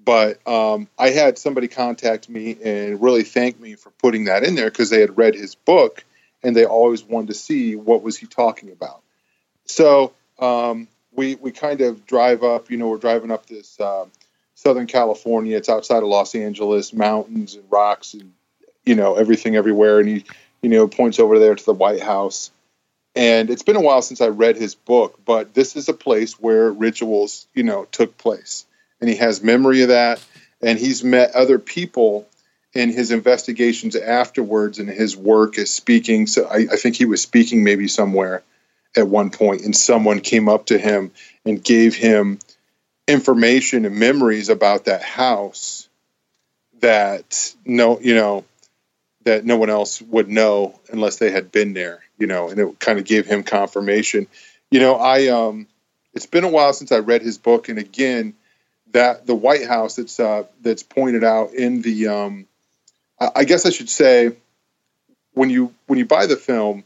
But 0.04 0.46
um, 0.48 0.88
I 0.98 1.10
had 1.10 1.38
somebody 1.38 1.68
contact 1.68 2.28
me 2.28 2.58
and 2.64 3.02
really 3.02 3.24
thank 3.24 3.60
me 3.60 3.76
for 3.76 3.92
putting 3.92 4.26
that 4.26 4.44
in 4.44 4.56
there 4.56 4.70
because 4.70 4.90
they 4.90 5.00
had 5.00 5.18
read 5.18 5.36
his 5.36 5.56
book 5.56 6.04
and 6.44 6.56
they 6.56 6.66
always 6.66 7.04
wanted 7.04 7.28
to 7.28 7.34
see 7.36 7.76
what 7.76 8.02
was 8.02 8.18
he 8.18 8.26
talking 8.26 8.72
about. 8.72 9.02
So 9.66 10.14
um, 10.40 10.88
we 11.14 11.36
we 11.36 11.52
kind 11.52 11.82
of 11.82 12.06
drive 12.06 12.44
up. 12.44 12.72
You 12.72 12.78
know, 12.78 12.90
we're 12.90 12.98
driving 12.98 13.32
up 13.32 13.46
this 13.46 13.80
um, 13.80 14.12
Southern 14.56 14.88
California. 14.88 15.58
It's 15.58 15.70
outside 15.70 16.04
of 16.04 16.10
Los 16.10 16.36
Angeles, 16.36 16.94
mountains 16.94 17.56
and 17.56 17.64
rocks 17.70 18.14
and 18.14 18.34
you 18.86 18.96
know 18.96 19.16
everything 19.16 19.56
everywhere. 19.56 20.00
And 20.00 20.10
he 20.10 20.26
you 20.62 20.70
know 20.70 20.88
points 20.88 21.20
over 21.20 21.38
there 21.38 21.56
to 21.56 21.66
the 21.66 21.74
White 21.74 22.02
House. 22.02 22.52
And 23.16 23.50
it's 23.50 23.64
been 23.64 23.76
a 23.76 23.82
while 23.82 24.02
since 24.02 24.22
I 24.22 24.28
read 24.28 24.56
his 24.56 24.76
book, 24.76 25.20
but 25.26 25.54
this 25.54 25.76
is 25.76 25.90
a 25.90 25.94
place 25.94 26.34
where 26.40 26.72
rituals 26.72 27.48
you 27.54 27.64
know 27.64 27.86
took 27.86 28.18
place, 28.18 28.66
and 29.00 29.10
he 29.10 29.18
has 29.18 29.44
memory 29.44 29.82
of 29.82 29.90
that. 29.90 30.24
And 30.64 30.78
he's 30.78 31.04
met 31.04 31.32
other 31.32 31.58
people 31.58 32.28
in 32.74 32.92
his 32.92 33.12
investigations 33.12 33.96
afterwards 33.96 34.80
and 34.80 34.88
his 34.88 35.18
work 35.18 35.58
as 35.58 35.72
speaking. 35.72 36.28
So 36.28 36.46
I, 36.46 36.68
I 36.72 36.76
think 36.76 36.96
he 36.96 37.06
was 37.06 37.22
speaking 37.22 37.64
maybe 37.64 37.88
somewhere 37.88 38.44
at 38.96 39.08
one 39.08 39.30
point, 39.30 39.62
and 39.62 39.76
someone 39.76 40.20
came 40.20 40.50
up 40.50 40.68
to 40.68 40.78
him 40.78 41.12
and 41.46 41.64
gave 41.64 41.96
him 41.96 42.40
information 43.08 43.86
and 43.86 43.96
memories 43.96 44.50
about 44.50 44.86
that 44.86 45.02
house 45.02 45.90
that 46.80 47.54
no, 47.66 48.00
you 48.00 48.16
know, 48.16 48.46
that 49.24 49.46
no 49.46 49.58
one 49.58 49.70
else 49.70 50.02
would 50.02 50.30
know 50.30 50.80
unless 50.92 51.18
they 51.18 51.32
had 51.32 51.52
been 51.52 51.74
there, 51.74 52.04
you 52.22 52.28
know, 52.28 52.50
and 52.50 52.60
it 52.60 52.80
kind 52.80 53.00
of 53.00 53.06
gave 53.06 53.26
him 53.26 53.44
confirmation. 53.44 54.28
You 54.70 54.80
know, 54.80 54.96
I 54.96 55.28
um, 55.30 55.68
it's 56.14 56.28
been 56.28 56.44
a 56.44 56.50
while 56.50 56.72
since 56.72 56.92
I 56.92 57.00
read 57.00 57.24
his 57.24 57.40
book, 57.40 57.68
and 57.68 57.80
again, 57.80 58.36
that 58.92 59.26
the 59.26 59.36
White 59.36 59.68
House 59.68 59.96
that's 59.96 60.20
uh, 60.20 60.44
that's 60.62 60.84
pointed 60.84 61.24
out 61.24 61.54
in 61.54 61.82
the 61.82 62.08
um, 62.10 62.48
I, 63.20 63.32
I 63.38 63.44
guess 63.44 63.66
I 63.66 63.72
should 63.72 63.90
say 63.90 64.38
when 65.34 65.50
you 65.50 65.74
when 65.88 65.98
you 65.98 66.06
buy 66.06 66.28
the 66.28 66.38
film, 66.38 66.84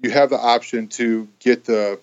you 0.00 0.10
have 0.10 0.30
the 0.30 0.38
option 0.38 0.88
to 0.88 1.28
get 1.38 1.64
the 1.64 2.00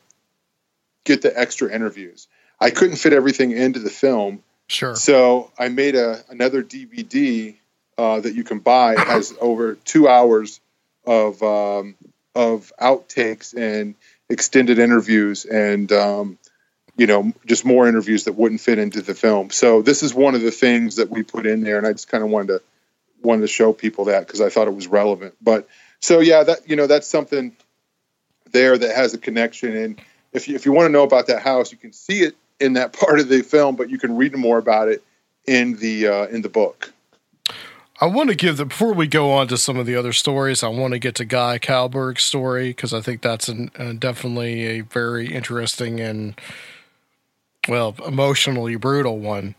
get 1.03 1.21
the 1.21 1.37
extra 1.37 1.69
interviews. 1.71 2.27
I 2.61 2.69
couldn't 2.69 2.95
fit 2.95 3.11
everything 3.13 3.51
into 3.51 3.79
the 3.79 3.89
film, 3.89 4.41
Sure. 4.67 4.95
so 4.95 5.51
I 5.59 5.67
made 5.67 5.95
a 5.95 6.23
another 6.29 6.63
DVD 6.63 7.55
uh, 7.97 8.21
that 8.21 8.35
you 8.35 8.45
can 8.45 8.59
buy. 8.59 8.93
It 8.93 8.99
has 8.99 9.33
over 9.41 9.75
two 9.75 10.07
hours 10.07 10.61
of 11.05 11.41
um, 11.43 11.95
of 12.35 12.71
outtakes 12.79 13.55
and 13.55 13.95
extended 14.29 14.79
interviews, 14.79 15.45
and 15.45 15.91
um, 15.91 16.37
you 16.97 17.07
know 17.07 17.33
just 17.45 17.65
more 17.65 17.87
interviews 17.87 18.25
that 18.25 18.33
wouldn't 18.33 18.61
fit 18.61 18.79
into 18.79 19.01
the 19.01 19.15
film. 19.15 19.49
So 19.49 19.81
this 19.81 20.03
is 20.03 20.13
one 20.13 20.35
of 20.35 20.41
the 20.41 20.51
things 20.51 20.97
that 20.97 21.09
we 21.09 21.23
put 21.23 21.45
in 21.45 21.61
there, 21.61 21.77
and 21.77 21.87
I 21.87 21.91
just 21.91 22.09
kind 22.09 22.23
of 22.23 22.29
wanted 22.29 22.47
to 22.47 22.61
wanted 23.21 23.41
to 23.41 23.47
show 23.47 23.73
people 23.73 24.05
that 24.05 24.25
because 24.25 24.41
I 24.41 24.49
thought 24.49 24.67
it 24.67 24.75
was 24.75 24.87
relevant. 24.87 25.35
But 25.41 25.67
so 25.99 26.19
yeah, 26.19 26.43
that 26.43 26.69
you 26.69 26.75
know 26.75 26.87
that's 26.87 27.07
something 27.07 27.55
there 28.51 28.77
that 28.77 28.95
has 28.95 29.13
a 29.13 29.17
connection. 29.17 29.75
And 29.75 30.01
if 30.33 30.47
you, 30.47 30.55
if 30.55 30.65
you 30.65 30.71
want 30.71 30.87
to 30.87 30.91
know 30.91 31.03
about 31.03 31.27
that 31.27 31.41
house, 31.41 31.71
you 31.71 31.77
can 31.77 31.93
see 31.93 32.21
it 32.21 32.35
in 32.59 32.73
that 32.73 32.93
part 32.99 33.19
of 33.19 33.29
the 33.29 33.41
film, 33.41 33.75
but 33.75 33.89
you 33.89 33.97
can 33.97 34.15
read 34.17 34.35
more 34.35 34.57
about 34.57 34.89
it 34.89 35.03
in 35.45 35.75
the 35.77 36.07
uh, 36.07 36.27
in 36.27 36.41
the 36.41 36.49
book. 36.49 36.93
I 38.01 38.05
want 38.05 38.29
to 38.29 38.35
give 38.35 38.55
the 38.55 38.65
before 38.65 38.93
we 38.93 39.07
go 39.07 39.31
on 39.31 39.49
to 39.49 39.57
some 39.57 39.77
of 39.77 39.85
the 39.85 39.95
other 39.95 40.13
stories. 40.13 40.63
I 40.63 40.69
want 40.69 40.93
to 40.93 40.99
get 40.99 41.15
to 41.15 41.25
Guy 41.25 41.59
Kalberg's 41.59 42.23
story 42.23 42.69
because 42.69 42.93
I 42.93 43.01
think 43.01 43.21
that's 43.21 43.49
an, 43.49 43.71
uh, 43.77 43.93
definitely 43.93 44.65
a 44.65 44.81
very 44.81 45.33
interesting 45.33 45.99
and 45.99 46.39
well 47.67 47.95
emotionally 48.05 48.77
brutal 48.77 49.19
one. 49.19 49.55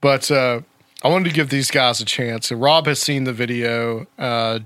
But 0.00 0.28
uh, 0.30 0.62
I 1.04 1.08
wanted 1.08 1.28
to 1.28 1.34
give 1.34 1.50
these 1.50 1.70
guys 1.70 2.00
a 2.00 2.04
chance. 2.04 2.50
Rob 2.50 2.86
has 2.86 3.00
seen 3.00 3.24
the 3.24 3.32
video. 3.32 4.08
Uh, 4.18 4.60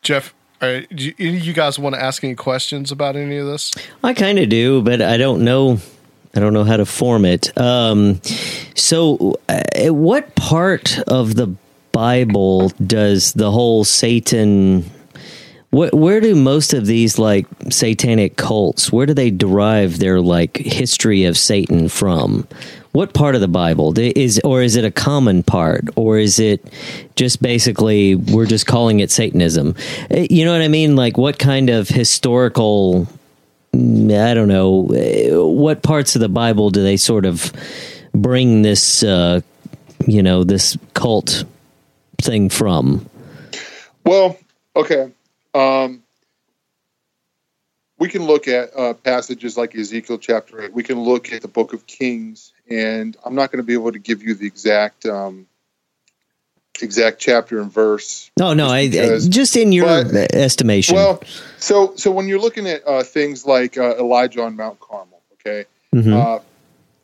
Jeff, 0.00 0.34
are, 0.62 0.80
do 0.82 1.04
you, 1.06 1.14
any 1.18 1.36
of 1.36 1.44
you 1.44 1.52
guys 1.52 1.78
want 1.78 1.94
to 1.94 2.02
ask 2.02 2.24
any 2.24 2.34
questions 2.34 2.90
about 2.90 3.14
any 3.14 3.36
of 3.36 3.46
this? 3.46 3.72
I 4.02 4.14
kind 4.14 4.38
of 4.38 4.48
do, 4.48 4.80
but 4.80 5.02
I 5.02 5.18
don't 5.18 5.44
know. 5.44 5.78
I 6.34 6.40
don't 6.40 6.54
know 6.54 6.64
how 6.64 6.78
to 6.78 6.86
form 6.86 7.26
it. 7.26 7.56
Um, 7.58 8.20
so, 8.74 9.38
uh, 9.48 9.92
what 9.92 10.34
part 10.34 10.98
of 11.00 11.36
the 11.36 11.54
Bible 11.94 12.70
does 12.84 13.32
the 13.34 13.52
whole 13.52 13.84
Satan? 13.84 14.82
Wh- 15.70 15.94
where 15.94 16.20
do 16.20 16.34
most 16.34 16.74
of 16.74 16.86
these 16.86 17.18
like 17.18 17.46
satanic 17.70 18.36
cults? 18.36 18.92
Where 18.92 19.06
do 19.06 19.14
they 19.14 19.30
derive 19.30 20.00
their 20.00 20.20
like 20.20 20.56
history 20.56 21.24
of 21.24 21.38
Satan 21.38 21.88
from? 21.88 22.48
What 22.90 23.14
part 23.14 23.34
of 23.34 23.40
the 23.40 23.48
Bible 23.48 23.96
is, 23.96 24.40
or 24.44 24.62
is 24.62 24.76
it 24.76 24.84
a 24.84 24.90
common 24.90 25.42
part, 25.42 25.84
or 25.96 26.18
is 26.18 26.38
it 26.38 26.64
just 27.16 27.40
basically 27.40 28.16
we're 28.16 28.46
just 28.46 28.66
calling 28.66 29.00
it 29.00 29.10
Satanism? 29.10 29.74
Uh, 30.10 30.26
You 30.30 30.44
know 30.44 30.52
what 30.52 30.62
I 30.62 30.68
mean? 30.68 30.96
Like, 30.96 31.16
what 31.16 31.38
kind 31.38 31.70
of 31.70 31.88
historical 31.88 33.08
I 33.74 34.34
don't 34.34 34.48
know 34.48 34.88
uh, 34.90 35.48
what 35.48 35.82
parts 35.82 36.14
of 36.14 36.20
the 36.20 36.28
Bible 36.28 36.70
do 36.70 36.82
they 36.82 36.96
sort 36.96 37.24
of 37.24 37.52
bring 38.12 38.62
this, 38.62 39.02
uh, 39.02 39.40
you 40.06 40.22
know, 40.22 40.44
this 40.44 40.76
cult 40.94 41.44
thing 42.24 42.48
from? 42.48 43.08
Well, 44.04 44.36
okay. 44.74 45.12
Um, 45.54 46.02
we 47.98 48.08
can 48.08 48.24
look 48.24 48.48
at 48.48 48.76
uh, 48.76 48.94
passages 48.94 49.56
like 49.56 49.74
Ezekiel 49.74 50.18
chapter 50.18 50.62
8. 50.62 50.72
We 50.72 50.82
can 50.82 51.00
look 51.00 51.32
at 51.32 51.42
the 51.42 51.48
book 51.48 51.72
of 51.72 51.86
Kings, 51.86 52.52
and 52.68 53.16
I'm 53.24 53.34
not 53.34 53.50
going 53.52 53.58
to 53.62 53.66
be 53.66 53.74
able 53.74 53.92
to 53.92 53.98
give 53.98 54.22
you 54.22 54.34
the 54.34 54.46
exact 54.46 55.06
um, 55.06 55.46
exact 56.82 57.20
chapter 57.20 57.60
and 57.60 57.70
verse. 57.72 58.30
No, 58.38 58.52
no, 58.52 58.66
I, 58.68 58.80
I 58.80 59.18
just 59.28 59.56
in 59.56 59.70
your 59.72 59.86
but- 60.04 60.34
estimation. 60.34 60.96
Well, 60.96 61.22
so 61.58 61.94
so 61.96 62.10
when 62.10 62.26
you're 62.26 62.40
looking 62.40 62.66
at 62.66 62.86
uh, 62.86 63.04
things 63.04 63.46
like 63.46 63.78
uh, 63.78 63.96
Elijah 63.96 64.42
on 64.42 64.56
Mount 64.56 64.80
Carmel, 64.80 65.20
okay, 65.34 65.64
Mhm. 65.94 66.12
uh, 66.12 66.40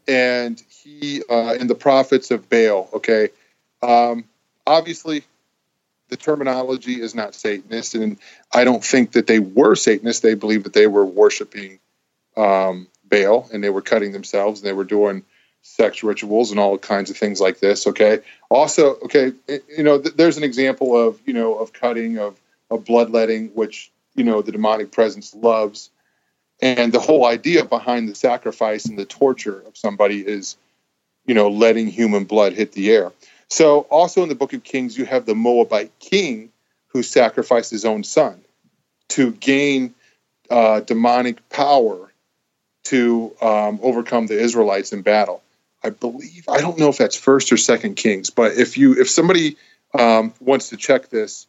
and 0.08 0.60
he 0.68 1.22
uh, 1.30 1.54
and 1.58 1.70
the 1.70 1.74
prophets 1.76 2.32
of 2.32 2.48
Baal, 2.50 2.88
okay, 2.94 3.28
um, 3.80 4.24
obviously 4.70 5.24
the 6.10 6.16
terminology 6.16 7.00
is 7.00 7.14
not 7.14 7.34
Satanist, 7.34 7.94
and 7.94 8.18
I 8.54 8.64
don't 8.64 8.84
think 8.84 9.12
that 9.12 9.26
they 9.26 9.40
were 9.40 9.76
Satanists. 9.76 10.22
They 10.22 10.34
believe 10.34 10.64
that 10.64 10.72
they 10.74 10.86
were 10.88 11.04
worshiping 11.06 11.78
um, 12.36 12.88
Baal 13.04 13.48
and 13.52 13.62
they 13.62 13.70
were 13.70 13.82
cutting 13.82 14.12
themselves 14.12 14.60
and 14.60 14.68
they 14.68 14.72
were 14.72 14.84
doing 14.84 15.24
sex 15.62 16.02
rituals 16.02 16.50
and 16.50 16.60
all 16.60 16.78
kinds 16.78 17.10
of 17.10 17.16
things 17.16 17.40
like 17.40 17.60
this. 17.60 17.86
Okay. 17.86 18.20
Also, 18.50 18.96
okay, 19.04 19.32
it- 19.48 19.64
you 19.76 19.84
know, 19.84 20.00
th- 20.00 20.16
there's 20.16 20.38
an 20.38 20.44
example 20.44 20.96
of 20.96 21.20
you 21.26 21.34
know 21.34 21.56
of 21.56 21.72
cutting 21.72 22.18
of 22.18 22.40
of 22.70 22.84
bloodletting, 22.84 23.48
which 23.54 23.90
you 24.14 24.24
know 24.24 24.42
the 24.42 24.52
demonic 24.52 24.92
presence 24.92 25.34
loves, 25.34 25.90
and 26.62 26.92
the 26.92 27.00
whole 27.00 27.26
idea 27.26 27.64
behind 27.64 28.08
the 28.08 28.14
sacrifice 28.14 28.86
and 28.86 28.98
the 28.98 29.04
torture 29.06 29.60
of 29.66 29.76
somebody 29.76 30.20
is, 30.26 30.56
you 31.26 31.34
know, 31.34 31.48
letting 31.50 31.88
human 31.88 32.24
blood 32.24 32.54
hit 32.54 32.72
the 32.72 32.90
air. 32.92 33.12
So, 33.50 33.80
also 33.82 34.22
in 34.22 34.28
the 34.28 34.34
Book 34.34 34.52
of 34.52 34.62
Kings, 34.62 34.96
you 34.96 35.04
have 35.06 35.26
the 35.26 35.34
Moabite 35.34 35.90
king 35.98 36.50
who 36.88 37.02
sacrificed 37.02 37.70
his 37.70 37.84
own 37.84 38.04
son 38.04 38.40
to 39.08 39.32
gain 39.32 39.94
uh, 40.50 40.80
demonic 40.80 41.48
power 41.48 42.12
to 42.84 43.32
um, 43.40 43.78
overcome 43.82 44.26
the 44.26 44.38
Israelites 44.38 44.92
in 44.92 45.02
battle. 45.02 45.42
I 45.82 45.90
believe 45.90 46.44
I 46.48 46.60
don't 46.60 46.78
know 46.78 46.88
if 46.88 46.98
that's 46.98 47.16
First 47.16 47.52
or 47.52 47.56
Second 47.56 47.96
Kings, 47.96 48.30
but 48.30 48.52
if 48.52 48.76
you 48.76 49.00
if 49.00 49.08
somebody 49.08 49.56
um, 49.98 50.34
wants 50.40 50.70
to 50.70 50.76
check 50.76 51.08
this, 51.08 51.46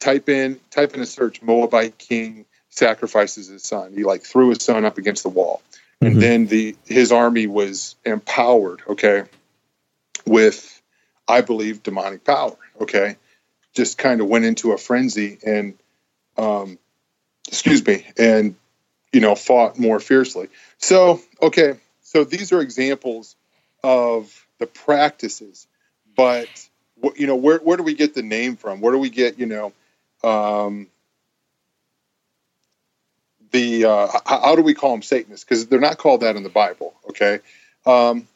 type 0.00 0.28
in 0.28 0.60
type 0.70 0.94
in 0.94 1.00
a 1.00 1.06
search 1.06 1.42
Moabite 1.42 1.96
king 1.98 2.44
sacrifices 2.68 3.48
his 3.48 3.62
son. 3.62 3.92
He 3.94 4.04
like 4.04 4.22
threw 4.22 4.50
his 4.50 4.62
son 4.62 4.84
up 4.84 4.98
against 4.98 5.22
the 5.22 5.28
wall, 5.28 5.62
and 6.00 6.20
then 6.20 6.46
the 6.46 6.76
his 6.86 7.12
army 7.12 7.46
was 7.46 7.96
empowered. 8.04 8.82
Okay, 8.88 9.24
with 10.26 10.79
I 11.30 11.40
believe 11.40 11.82
demonic 11.82 12.24
power. 12.24 12.56
Okay, 12.80 13.16
just 13.74 13.98
kind 13.98 14.20
of 14.20 14.28
went 14.28 14.44
into 14.44 14.72
a 14.72 14.78
frenzy 14.78 15.38
and 15.44 15.74
um, 16.36 16.78
excuse 17.48 17.84
me 17.86 18.06
and 18.18 18.56
you 19.12 19.20
know 19.20 19.34
fought 19.34 19.78
more 19.78 20.00
fiercely. 20.00 20.48
So 20.78 21.20
okay, 21.40 21.78
so 22.02 22.24
these 22.24 22.52
are 22.52 22.60
examples 22.60 23.36
of 23.82 24.46
the 24.58 24.66
practices, 24.66 25.66
but 26.16 26.48
you 27.16 27.26
know 27.26 27.36
where 27.36 27.58
where 27.58 27.76
do 27.76 27.82
we 27.82 27.94
get 27.94 28.14
the 28.14 28.22
name 28.22 28.56
from? 28.56 28.80
Where 28.80 28.92
do 28.92 28.98
we 28.98 29.10
get 29.10 29.38
you 29.38 29.46
know 29.46 29.72
um, 30.22 30.88
the 33.52 33.84
uh, 33.84 34.08
how 34.26 34.56
do 34.56 34.62
we 34.62 34.74
call 34.74 34.92
them 34.92 35.02
Satanists? 35.02 35.44
Because 35.44 35.66
they're 35.66 35.80
not 35.80 35.98
called 35.98 36.20
that 36.22 36.36
in 36.36 36.42
the 36.42 36.48
Bible. 36.48 36.94
Okay, 37.08 37.40
um, 37.86 38.26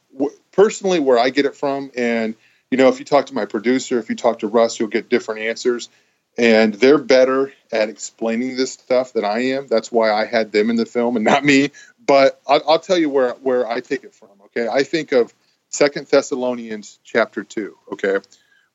personally, 0.53 1.01
where 1.01 1.19
I 1.19 1.31
get 1.31 1.45
it 1.45 1.57
from, 1.57 1.91
and 1.97 2.35
you 2.75 2.79
know, 2.79 2.89
if 2.89 2.99
you 2.99 3.05
talk 3.05 3.27
to 3.27 3.35
my 3.35 3.45
producer, 3.45 4.01
if 4.01 4.11
you 4.11 4.17
talk 4.17 4.41
to 4.41 4.49
Russ, 4.49 4.81
you'll 4.81 4.89
get 4.89 5.09
different 5.09 5.43
answers. 5.43 5.89
And 6.37 6.75
they're 6.75 6.99
better 6.99 7.53
at 7.71 7.89
explaining 7.89 8.57
this 8.57 8.73
stuff 8.73 9.13
than 9.13 9.25
I 9.25 9.51
am. 9.51 9.69
That's 9.69 9.93
why 9.93 10.11
I 10.11 10.25
had 10.25 10.51
them 10.51 10.71
in 10.71 10.75
the 10.75 10.85
film 10.85 11.15
and 11.15 11.25
not 11.25 11.45
me. 11.45 11.71
But 12.05 12.41
I'll, 12.49 12.63
I'll 12.71 12.79
tell 12.81 12.99
you 12.99 13.11
where 13.11 13.35
where 13.35 13.65
I 13.65 13.79
take 13.79 14.03
it 14.03 14.13
from. 14.13 14.31
Okay, 14.47 14.67
I 14.67 14.83
think 14.83 15.13
of 15.13 15.33
Second 15.69 16.09
Thessalonians 16.09 16.99
chapter 17.05 17.45
two. 17.45 17.79
Okay, 17.93 18.19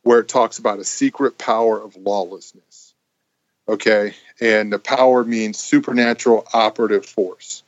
where 0.04 0.20
it 0.20 0.30
talks 0.30 0.60
about 0.60 0.80
a 0.80 0.86
secret 0.86 1.38
power 1.38 1.78
of 1.82 1.98
lawlessness. 1.98 2.94
Okay, 3.68 4.14
and 4.40 4.72
the 4.72 4.80
power 4.80 5.26
means 5.26 5.60
supernatural 5.60 6.48
operative 6.54 7.06
force. 7.06 7.64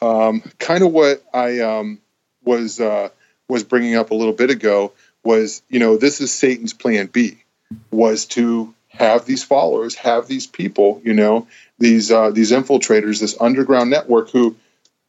Um, 0.00 0.44
kind 0.60 0.84
of 0.84 0.92
what 0.92 1.24
I 1.34 1.58
um, 1.58 1.98
was 2.44 2.78
uh, 2.78 3.08
was 3.48 3.64
bringing 3.64 3.96
up 3.96 4.12
a 4.12 4.14
little 4.14 4.32
bit 4.32 4.50
ago 4.50 4.92
was, 5.24 5.62
you 5.68 5.78
know, 5.78 5.96
this 5.96 6.20
is 6.20 6.32
Satan's 6.32 6.72
plan 6.72 7.06
B, 7.06 7.42
was 7.90 8.26
to 8.26 8.74
have 8.88 9.24
these 9.24 9.42
followers, 9.42 9.94
have 9.94 10.26
these 10.26 10.46
people, 10.46 11.00
you 11.04 11.14
know, 11.14 11.46
these 11.78 12.10
uh, 12.10 12.30
these 12.30 12.52
infiltrators, 12.52 13.20
this 13.20 13.36
underground 13.40 13.90
network 13.90 14.30
who, 14.30 14.56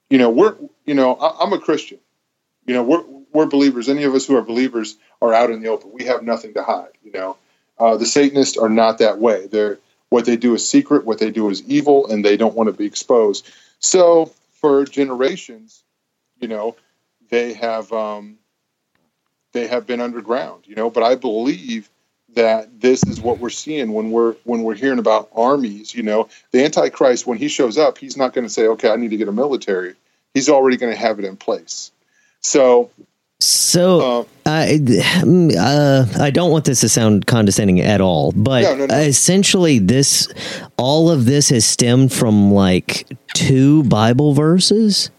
you 0.10 0.18
know, 0.18 0.30
we're, 0.30 0.56
you 0.86 0.94
know, 0.94 1.16
I, 1.16 1.44
I'm 1.44 1.54
a 1.54 1.60
Christian, 1.60 2.00
you 2.66 2.74
know, 2.74 2.84
we're 2.84 3.04
we're 3.34 3.46
believers. 3.48 3.90
Any 3.90 4.04
of 4.04 4.14
us 4.14 4.28
who 4.28 4.38
are 4.38 4.42
believers 4.42 4.96
are 5.22 5.34
out 5.34 5.50
in 5.50 5.62
the 5.62 5.70
open. 5.70 5.92
We 5.92 6.06
have 6.06 6.24
nothing 6.24 6.54
to 6.54 6.64
hide, 6.64 6.92
you 7.04 7.12
know. 7.12 7.38
Uh, 7.80 7.98
the 7.98 8.06
Satanists 8.06 8.58
are 8.58 8.70
not 8.70 9.00
that 9.00 9.18
way. 9.18 9.48
They're 9.48 9.80
what 10.10 10.26
they 10.26 10.38
do 10.38 10.54
is 10.54 10.68
secret, 10.68 11.06
what 11.06 11.18
they 11.18 11.32
do 11.32 11.50
is 11.50 11.64
evil, 11.64 12.08
and 12.08 12.24
they 12.24 12.38
don't 12.38 12.54
want 12.54 12.68
to 12.68 12.74
be 12.74 12.86
exposed. 12.86 13.50
So 13.80 14.32
for 14.52 14.86
generations, 14.86 15.84
you 16.40 16.48
know, 16.48 16.76
they 17.32 17.54
have 17.54 17.92
um, 17.92 18.38
they 19.54 19.68
have 19.68 19.88
been 19.88 20.02
underground, 20.02 20.64
you 20.68 20.76
know. 20.76 20.90
But 20.90 21.04
I 21.04 21.16
believe 21.16 21.90
that 22.36 22.82
this 22.82 23.04
is 23.04 23.22
what 23.22 23.40
we're 23.40 23.50
seeing 23.50 23.94
when 23.94 24.12
we're 24.12 24.34
when 24.44 24.64
we're 24.64 24.76
hearing 24.76 25.00
about 25.00 25.30
armies. 25.36 25.96
You 25.96 26.04
know, 26.04 26.28
the 26.52 26.64
Antichrist 26.66 27.26
when 27.26 27.38
he 27.38 27.48
shows 27.48 27.78
up, 27.78 27.98
he's 27.98 28.18
not 28.18 28.34
going 28.34 28.46
to 28.46 28.50
say, 28.54 28.68
"Okay, 28.68 28.90
I 28.90 28.96
need 28.98 29.12
to 29.12 29.18
get 29.18 29.28
a 29.28 29.32
military." 29.32 29.94
He's 30.34 30.50
already 30.50 30.78
going 30.78 30.92
to 30.92 31.00
have 31.00 31.20
it 31.20 31.26
in 31.26 31.38
place. 31.38 31.92
So 32.42 32.90
So 33.40 34.26
uh, 34.46 34.50
I, 34.50 34.80
uh, 35.58 36.06
I 36.20 36.32
don't 36.32 36.52
want 36.52 36.66
this 36.66 36.82
to 36.82 36.90
sound 36.90 37.28
condescending 37.28 37.80
at 37.82 38.02
all, 38.02 38.32
but 38.32 38.64
No, 38.64 38.76
no, 38.76 38.86
no. 38.88 38.96
essentially, 38.96 39.80
this 39.80 40.28
all 40.78 41.10
of 41.12 41.26
this 41.26 41.50
has 41.50 41.66
stemmed 41.66 42.12
from 42.12 42.52
like 42.52 43.08
two 43.36 43.84
Bible 43.84 44.34
verses. 44.34 45.12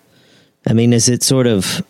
I 0.66 0.72
mean, 0.72 0.92
is 0.92 1.08
it 1.08 1.22
sort 1.22 1.46
of? 1.46 1.84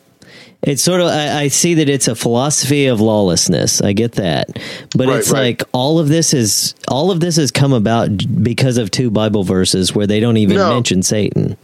It's 0.66 0.82
sort 0.82 1.00
of. 1.00 1.08
I, 1.08 1.42
I 1.42 1.48
see 1.48 1.74
that 1.74 1.88
it's 1.88 2.08
a 2.08 2.14
philosophy 2.14 2.86
of 2.86 3.00
lawlessness. 3.00 3.82
I 3.82 3.92
get 3.92 4.12
that, 4.12 4.48
but 4.96 5.08
Right, 5.08 5.18
it's 5.18 5.30
right. 5.30 5.40
like 5.40 5.62
all 5.72 5.98
of 5.98 6.08
this 6.08 6.32
is 6.32 6.74
all 6.88 7.10
of 7.10 7.20
this 7.20 7.36
has 7.36 7.50
come 7.50 7.72
about 7.72 8.10
because 8.42 8.78
of 8.78 8.90
two 8.90 9.10
Bible 9.10 9.44
verses 9.44 9.94
where 9.94 10.06
they 10.06 10.20
don't 10.20 10.38
even 10.38 10.56
No. 10.56 10.70
mention 10.72 11.02
Satan 11.02 11.56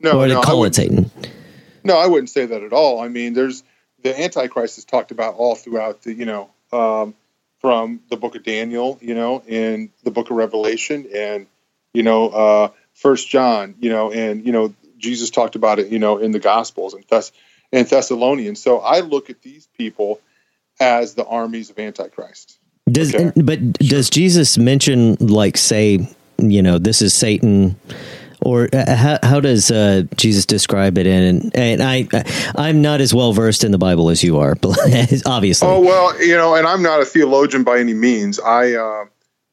no, 0.00 0.20
or 0.20 0.26
no, 0.26 0.40
I 0.40 0.44
call 0.44 0.56
it 0.56 0.58
wouldn't- 0.58 0.74
Satan. 0.74 1.10
No, 1.84 1.96
I 1.96 2.06
wouldn't 2.06 2.28
say 2.30 2.44
that 2.44 2.62
at 2.62 2.72
all. 2.72 3.00
I 3.00 3.08
mean, 3.08 3.34
there's 3.34 3.62
the 4.02 4.18
Antichrist 4.20 4.78
is 4.78 4.84
talked 4.84 5.10
about 5.12 5.34
all 5.36 5.54
throughout 5.54 6.02
the, 6.02 6.12
you 6.12 6.24
know, 6.24 6.50
um, 6.72 7.14
from 7.60 8.00
the 8.10 8.16
book 8.16 8.34
of 8.36 8.42
Daniel, 8.44 8.98
you 9.00 9.14
know, 9.14 9.42
and 9.48 9.90
the 10.04 10.10
book 10.10 10.30
of 10.30 10.36
Revelation, 10.36 11.06
and 11.14 11.46
you 11.94 12.02
know, 12.02 12.28
uh, 12.30 12.68
First 12.94 13.28
John, 13.28 13.76
you 13.80 13.90
know, 13.90 14.10
and 14.12 14.44
you 14.44 14.50
know, 14.52 14.74
Jesus 14.98 15.30
talked 15.30 15.54
about 15.54 15.78
it, 15.78 15.88
you 15.88 16.00
know, 16.00 16.18
in 16.18 16.32
the 16.32 16.40
Gospels 16.40 16.94
and 16.94 17.04
Thess 17.06 17.30
and 17.72 17.86
Thessalonians. 17.86 18.60
So 18.62 18.78
I 18.78 19.00
look 19.00 19.30
at 19.30 19.42
these 19.42 19.68
people 19.76 20.20
as 20.80 21.14
the 21.14 21.26
armies 21.26 21.70
of 21.70 21.78
Antichrist. 21.78 22.58
Does 22.90 23.14
Okay. 23.14 23.32
but 23.36 23.72
does 23.74 24.08
Jesus 24.08 24.56
mention 24.56 25.16
like 25.16 25.56
say 25.56 26.08
you 26.38 26.62
know 26.62 26.78
this 26.78 27.02
is 27.02 27.12
Satan 27.12 27.76
or 28.40 28.68
uh, 28.72 28.96
how 28.96 29.18
how 29.22 29.40
does 29.40 29.70
uh, 29.70 30.04
Jesus 30.16 30.46
describe 30.46 30.96
it 30.96 31.06
and 31.06 31.54
and 31.54 31.82
I 31.82 32.08
I'm 32.56 32.80
not 32.80 33.00
as 33.02 33.12
well 33.12 33.32
versed 33.34 33.62
in 33.64 33.72
the 33.72 33.78
Bible 33.78 34.08
as 34.08 34.22
you 34.22 34.38
are 34.38 34.56
obviously 35.26 35.68
Oh 35.68 35.80
well, 35.80 36.22
you 36.22 36.36
know, 36.36 36.54
and 36.54 36.66
I'm 36.66 36.82
not 36.82 37.00
a 37.00 37.04
theologian 37.04 37.64
by 37.64 37.78
any 37.78 37.94
means. 37.94 38.40
I, 38.40 38.72
uh, 38.72 39.04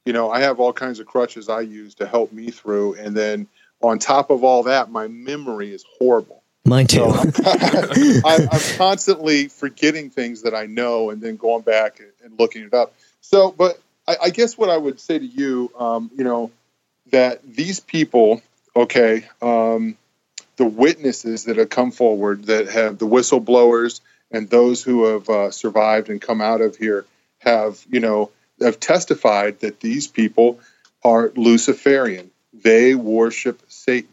you 0.06 0.14
know, 0.14 0.32
I 0.32 0.40
have 0.42 0.60
all 0.60 0.72
kinds 0.72 1.00
of 1.00 1.08
crutches 1.08 1.50
I 1.50 1.62
use 1.62 1.96
to 1.96 2.08
help 2.08 2.32
me 2.32 2.52
through. 2.52 2.94
And 2.96 3.18
then 3.18 3.48
on 3.82 4.00
top 4.00 4.30
of 4.30 4.44
all 4.44 4.64
that, 4.64 4.92
my 4.92 5.08
memory 5.08 5.74
is 5.74 5.84
horrible. 5.98 6.44
Mine 6.66 6.88
too. 6.88 7.12
So 7.12 7.32
I, 7.46 8.48
I'm 8.52 8.78
constantly 8.78 9.48
forgetting 9.48 10.10
things 10.10 10.42
that 10.42 10.56
I 10.56 10.66
know 10.66 11.12
and 11.12 11.22
then 11.22 11.38
going 11.38 11.62
back 11.62 12.00
and, 12.00 12.12
and 12.24 12.40
looking 12.40 12.64
it 12.64 12.74
up. 12.74 12.94
So, 13.22 13.52
but 13.52 13.80
I, 14.08 14.18
I 14.24 14.30
guess 14.30 14.58
what 14.58 14.70
I 14.70 14.78
would 14.78 15.00
say 15.00 15.20
to 15.20 15.26
you, 15.26 15.72
um, 15.78 16.12
you 16.16 16.24
know, 16.24 16.52
that 17.12 17.42
these 17.44 17.80
people, 17.80 18.42
okay, 18.76 19.28
um, 19.42 19.98
the 20.58 20.66
witnesses 20.66 21.46
that 21.46 21.58
have 21.58 21.70
come 21.70 21.92
forward, 21.92 22.46
that 22.46 22.70
have 22.70 22.98
the 22.98 23.08
whistleblowers 23.08 24.02
and 24.32 24.50
those 24.50 24.84
who 24.84 25.06
have 25.06 25.30
uh, 25.30 25.52
survived 25.52 26.10
and 26.10 26.22
come 26.22 26.42
out 26.42 26.62
of 26.62 26.76
here, 26.76 27.06
have 27.40 27.86
you 27.90 28.00
know 28.00 28.32
have 28.62 28.80
testified 28.80 29.60
that 29.60 29.80
these 29.80 30.08
people 30.08 30.60
are 31.04 31.32
Luciferian. 31.36 32.32
They 32.54 32.96
worship 32.96 33.62
Satan. 33.68 34.10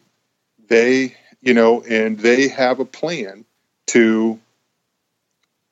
They, 0.68 1.16
you 1.42 1.54
know, 1.54 1.82
and 1.82 2.18
they 2.18 2.48
have 2.48 2.80
a 2.80 2.84
plan 2.84 3.44
to, 3.88 4.38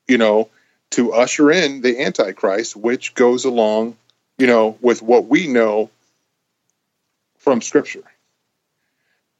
you 0.09 0.19
know, 0.19 0.49
to 0.91 1.13
usher 1.13 1.51
in 1.51 1.81
the 1.81 2.01
Antichrist, 2.03 2.77
which 2.77 3.15
goes 3.15 3.45
along, 3.45 3.97
you 4.39 4.47
know, 4.47 4.77
with 4.81 5.01
what 5.03 5.27
we 5.27 5.47
know 5.47 5.91
from 7.39 7.63
Scripture. 7.63 8.03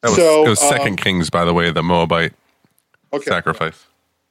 That 0.01 0.09
was, 0.09 0.17
So, 0.17 0.45
it 0.45 0.49
was 0.49 0.59
Second 0.59 0.93
um, 0.93 0.95
Kings, 0.97 1.29
by 1.29 1.45
the 1.45 1.53
way, 1.53 1.71
the 1.71 1.83
Moabite 1.83 2.33
Okay. 3.13 3.29
sacrifice. 3.29 3.85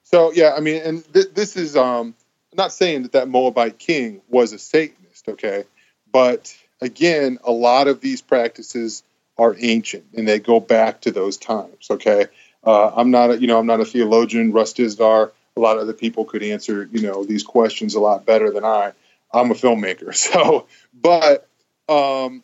So 0.05 0.33
yeah, 0.33 0.55
I 0.57 0.61
mean, 0.61 0.83
and 0.83 1.13
th- 1.13 1.33
this 1.35 1.57
is 1.57 1.77
um, 1.77 2.15
not 2.55 2.73
saying 2.73 3.03
that 3.03 3.13
that 3.13 3.29
Moabite 3.29 3.79
king 3.79 4.23
was 4.29 4.53
a 4.53 4.59
Satanist, 4.59 5.29
okay, 5.29 5.65
but 6.11 6.57
again, 6.81 7.39
a 7.45 7.53
lot 7.53 7.89
of 7.89 8.01
these 8.01 8.23
practices 8.23 9.03
are 9.41 9.57
ancient 9.59 10.05
and 10.15 10.29
they 10.29 10.39
go 10.39 10.61
back 10.61 11.01
to 11.03 11.11
those 11.11 11.37
times. 11.37 11.91
Okay, 11.91 12.27
uh, 12.65 12.93
I'm 12.95 13.11
not, 13.11 13.31
a, 13.31 13.41
you 13.41 13.47
know, 13.47 13.59
I'm 13.59 13.67
not 13.67 13.81
a 13.81 13.85
theologian. 13.85 14.53
Russ 14.53 14.75
Dizdar, 14.75 15.31
a 15.57 15.61
lot 15.61 15.77
of 15.77 15.83
other 15.83 15.93
people 15.93 16.25
could 16.25 16.43
answer, 16.43 16.89
you 16.93 17.03
know, 17.03 17.25
these 17.25 17.43
questions 17.43 17.95
a 17.95 18.01
lot 18.01 18.27
better 18.27 18.51
than 18.51 18.65
I. 18.65 18.93
I'm 19.33 19.51
a 19.51 19.55
filmmaker, 19.55 20.15
so 20.33 20.67
but 20.93 21.49
um, 21.89 22.43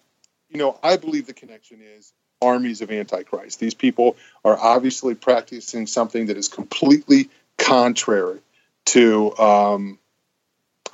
you 0.48 0.58
know, 0.58 0.78
I 0.82 0.96
believe 0.96 1.26
the 1.26 1.34
connection 1.34 1.80
is 1.82 2.12
armies 2.42 2.80
of 2.80 2.90
Antichrist. 2.90 3.60
These 3.60 3.74
people 3.74 4.16
are 4.44 4.58
obviously 4.58 5.14
practicing 5.14 5.86
something 5.86 6.26
that 6.26 6.36
is 6.36 6.48
completely 6.48 7.30
contrary 7.58 8.40
to, 8.86 9.36
um, 9.38 9.98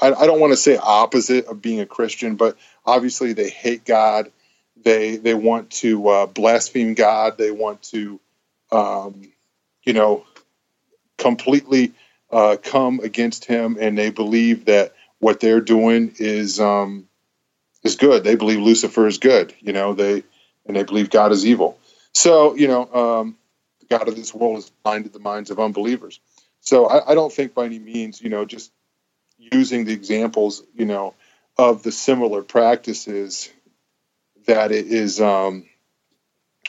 I, 0.01 0.13
I 0.13 0.27
don't 0.27 0.41
want 0.41 0.53
to 0.53 0.57
say 0.57 0.77
opposite 0.77 1.47
of 1.47 1.61
being 1.61 1.81
a 1.81 1.87
Christian, 1.87 2.37
but 2.37 2.57
obviously 2.85 3.33
they 3.33 3.51
hate 3.51 3.85
God. 3.85 4.31
They 4.83 5.17
they 5.17 5.35
want 5.35 5.71
to 5.71 6.09
uh, 6.09 6.27
blaspheme 6.27 6.95
God. 6.95 7.39
They 7.39 7.51
want 7.51 7.83
to, 7.85 8.21
um, 8.71 9.33
you 9.85 9.93
know, 9.93 10.25
completely 11.19 11.93
uh, 12.31 12.57
come 12.63 13.01
against 13.01 13.45
Him, 13.45 13.77
and 13.81 13.97
they 13.97 14.11
believe 14.11 14.67
that 14.67 14.95
what 15.19 15.41
they're 15.41 15.61
doing 15.61 16.15
is 16.19 16.61
um, 16.61 17.09
is 17.83 17.97
good. 17.97 18.25
They 18.25 18.35
believe 18.35 18.61
Lucifer 18.61 19.07
is 19.07 19.19
good. 19.19 19.55
You 19.61 19.73
know, 19.73 19.95
they 19.95 20.25
and 20.67 20.77
they 20.77 20.83
believe 20.83 21.11
God 21.11 21.33
is 21.33 21.47
evil. 21.47 21.79
So, 22.15 22.55
you 22.55 22.69
know, 22.69 22.93
um, 22.93 23.37
the 23.81 23.87
God 23.87 24.09
of 24.09 24.17
this 24.17 24.35
world 24.35 24.57
has 24.57 24.71
blinded 24.71 25.13
the 25.13 25.19
minds 25.19 25.51
of 25.51 25.59
unbelievers. 25.59 26.21
So 26.61 26.87
I, 26.87 27.13
I 27.13 27.15
don't 27.15 27.33
think 27.33 27.55
by 27.55 27.65
any 27.65 27.79
means, 27.79 28.21
you 28.21 28.31
know, 28.31 28.45
just 28.45 28.71
using 29.39 29.85
the 29.85 29.93
examples, 29.93 30.63
you 30.75 30.85
know, 30.85 31.15
of 31.59 31.83
the 31.83 31.93
similar 31.93 32.43
practices 32.43 33.51
that 34.47 34.73
it 34.73 34.87
is 34.87 35.21
um, 35.21 35.65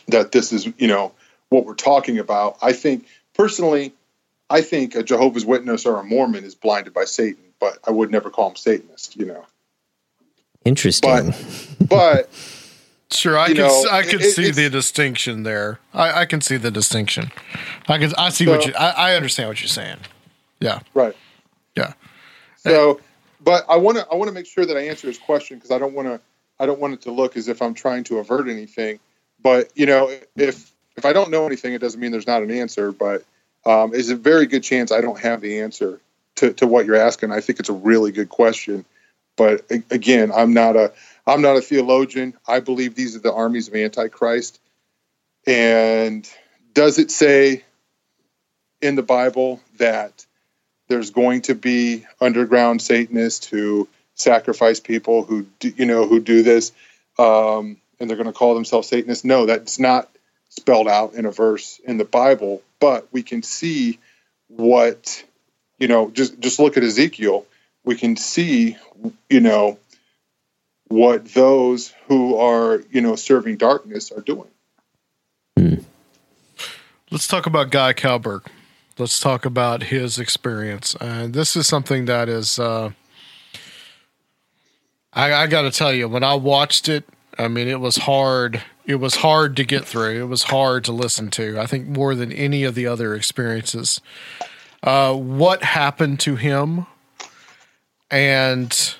that 0.07 0.32
this 0.32 0.51
is, 0.51 0.67
you 0.78 0.88
know, 0.88 1.13
what 1.49 1.65
we're 1.65 1.76
talking 1.76 2.19
about. 2.19 2.57
I 2.61 2.74
think 2.74 3.07
personally, 3.34 3.93
I 4.49 4.61
think 4.61 4.95
a 4.95 5.03
Jehovah's 5.03 5.45
Witness 5.45 5.86
or 5.86 5.99
a 5.99 6.03
Mormon 6.03 6.43
is 6.43 6.55
blinded 6.55 6.93
by 6.93 7.05
Satan, 7.05 7.43
but 7.59 7.78
I 7.88 7.91
would 7.91 8.11
never 8.11 8.30
call 8.30 8.49
him 8.49 8.55
Satanist, 8.55 9.15
you 9.17 9.26
know. 9.26 9.45
Interesting. 10.65 11.34
But 11.88 12.30
Sure, 13.11 13.38
I 13.38 13.47
can 13.47 13.57
know, 13.57 13.86
I 13.91 14.01
can 14.01 14.21
it- 14.21 14.32
see 14.32 14.41
it's- 14.49 14.55
the 14.55 14.69
distinction 14.71 15.43
there. 15.43 15.80
I, 15.93 16.21
I 16.21 16.26
can 16.26 16.41
see 16.41 16.57
the 16.57 16.71
distinction. 16.71 17.32
I 17.88 17.99
can 17.99 18.11
I 18.17 18.30
see 18.30 18.47
what 18.47 18.65
you 18.65 18.74
I, 18.74 19.11
I 19.11 19.15
understand 19.15 19.49
what 19.49 19.61
you're 19.61 19.67
saying. 19.67 19.97
Yeah, 20.59 20.80
right. 20.95 21.15
yeah. 21.76 21.93
So, 22.57 23.01
but 23.43 23.65
I 23.69 23.76
want 23.76 23.97
to 23.99 24.07
I 24.11 24.15
want 24.15 24.30
to 24.30 24.34
make 24.34 24.47
sure 24.47 24.65
that 24.65 24.76
I 24.78 24.88
answer 24.88 25.05
his 25.07 25.19
question 25.19 25.57
because 25.57 25.69
I 25.69 25.78
don't 25.78 25.93
want 25.93 26.07
to 26.07 26.19
I 26.64 26.66
don't 26.66 26.80
want 26.80 26.93
it 26.93 27.01
to 27.01 27.11
look 27.11 27.36
as 27.36 27.49
if 27.49 27.61
I'm 27.61 27.74
trying 27.74 28.05
to 28.05 28.20
avert 28.20 28.47
anything. 28.47 28.99
But 29.41 29.70
you 29.76 29.86
know, 29.86 30.09
if 30.38 30.72
if 30.95 31.05
I 31.05 31.11
don't 31.11 31.30
know 31.30 31.45
anything, 31.45 31.74
it 31.74 31.82
doesn't 31.82 31.99
mean 31.99 32.11
there's 32.11 32.26
not 32.26 32.41
an 32.41 32.51
answer. 32.51 32.93
But 32.93 33.26
um, 33.66 33.91
there's 33.91 34.09
a 34.09 34.16
very 34.16 34.45
good 34.45 34.64
chance 34.64 34.91
I 34.91 35.01
don't 35.01 35.20
have 35.20 35.41
the 35.41 35.59
answer 35.59 35.99
to, 36.36 36.53
to 36.53 36.66
what 36.66 36.86
you're 36.86 36.95
asking. 36.95 37.32
I 37.32 37.41
think 37.41 37.59
it's 37.59 37.70
a 37.70 37.74
really 37.74 38.14
good 38.14 38.30
question. 38.30 38.86
But 39.36 39.66
again, 39.91 40.32
I'm 40.34 40.53
not 40.53 40.78
a 40.78 40.93
I'm 41.28 41.41
not 41.41 41.57
a 41.57 41.61
theologian. 41.61 42.34
I 42.47 42.61
believe 42.61 42.95
these 42.95 43.16
are 43.18 43.20
the 43.20 43.34
armies 43.34 43.68
of 43.68 43.76
Antichrist. 43.76 44.61
And 45.45 46.30
does 46.74 46.97
it 46.97 47.11
say 47.11 47.64
in 48.82 48.95
the 48.95 49.03
Bible 49.03 49.59
that 49.80 50.26
there's 50.88 51.11
going 51.11 51.41
to 51.43 51.55
be 51.55 52.05
underground 52.22 52.82
Satanists 52.82 53.47
who 53.47 53.89
sacrifice 54.16 54.80
people 54.80 55.24
who 55.24 55.45
do, 55.59 55.70
you 55.76 55.86
know 55.86 56.07
who 56.07 56.20
do 56.20 56.43
this, 56.43 56.72
um, 57.18 57.78
and 57.99 58.09
they're 58.09 58.18
going 58.18 58.28
to 58.28 58.34
call 58.34 58.55
themselves 58.55 58.88
Satanists? 58.88 59.24
No, 59.24 59.45
that's 59.45 59.80
not 59.80 60.09
spelled 60.49 60.88
out 60.88 61.14
in 61.14 61.26
a 61.26 61.32
verse 61.32 61.80
in 61.84 61.97
the 61.97 62.05
Bible. 62.05 62.61
But 62.80 63.07
we 63.11 63.24
can 63.24 63.43
see 63.43 63.99
what 64.47 65.24
you 65.80 65.88
know. 65.88 66.09
Just 66.09 66.39
just 66.39 66.59
look 66.59 66.78
at 66.78 66.84
Ezekiel. 66.84 67.45
We 67.84 67.95
can 67.95 68.16
see 68.16 68.78
you 69.30 69.39
know 69.39 69.80
what 70.88 71.26
those 71.34 71.93
who 72.07 72.38
are 72.38 72.82
you 72.91 73.01
know 73.01 73.16
serving 73.16 73.57
darkness 73.57 74.11
are 74.11 74.22
doing. 74.22 74.49
Let's 77.14 77.28
talk 77.28 77.45
about 77.45 77.70
Guy 77.70 77.93
Kalberg. 77.93 78.47
Let's 78.97 79.20
talk 79.20 79.45
about 79.45 79.84
his 79.84 80.18
experience. 80.18 80.95
And 80.99 81.32
this 81.32 81.55
is 81.55 81.68
something 81.68 82.05
that 82.05 82.28
is, 82.28 82.57
uh, 82.57 82.93
I, 85.16 85.34
I 85.34 85.47
got 85.47 85.64
to 85.64 85.72
tell 85.72 85.93
you, 85.93 86.07
when 86.07 86.24
I 86.24 86.36
watched 86.36 86.89
it, 86.89 87.05
I 87.38 87.47
mean, 87.47 87.68
it 87.68 87.80
was 87.80 87.97
hard. 87.97 88.61
It 88.86 88.95
was 88.95 89.16
hard 89.16 89.55
to 89.57 89.64
get 89.64 89.86
through. 89.86 90.22
It 90.22 90.28
was 90.28 90.43
hard 90.43 90.84
to 90.86 90.91
listen 90.91 91.30
to. 91.32 91.59
I 91.59 91.66
think 91.66 91.88
more 91.88 92.16
than 92.16 92.32
any 92.32 92.64
of 92.64 92.76
the 92.76 92.88
other 92.88 93.16
experiences. 93.16 94.01
Uh, 94.82 95.14
what 95.16 95.64
happened 95.64 96.20
to 96.22 96.36
him? 96.36 96.86
And, 98.11 98.95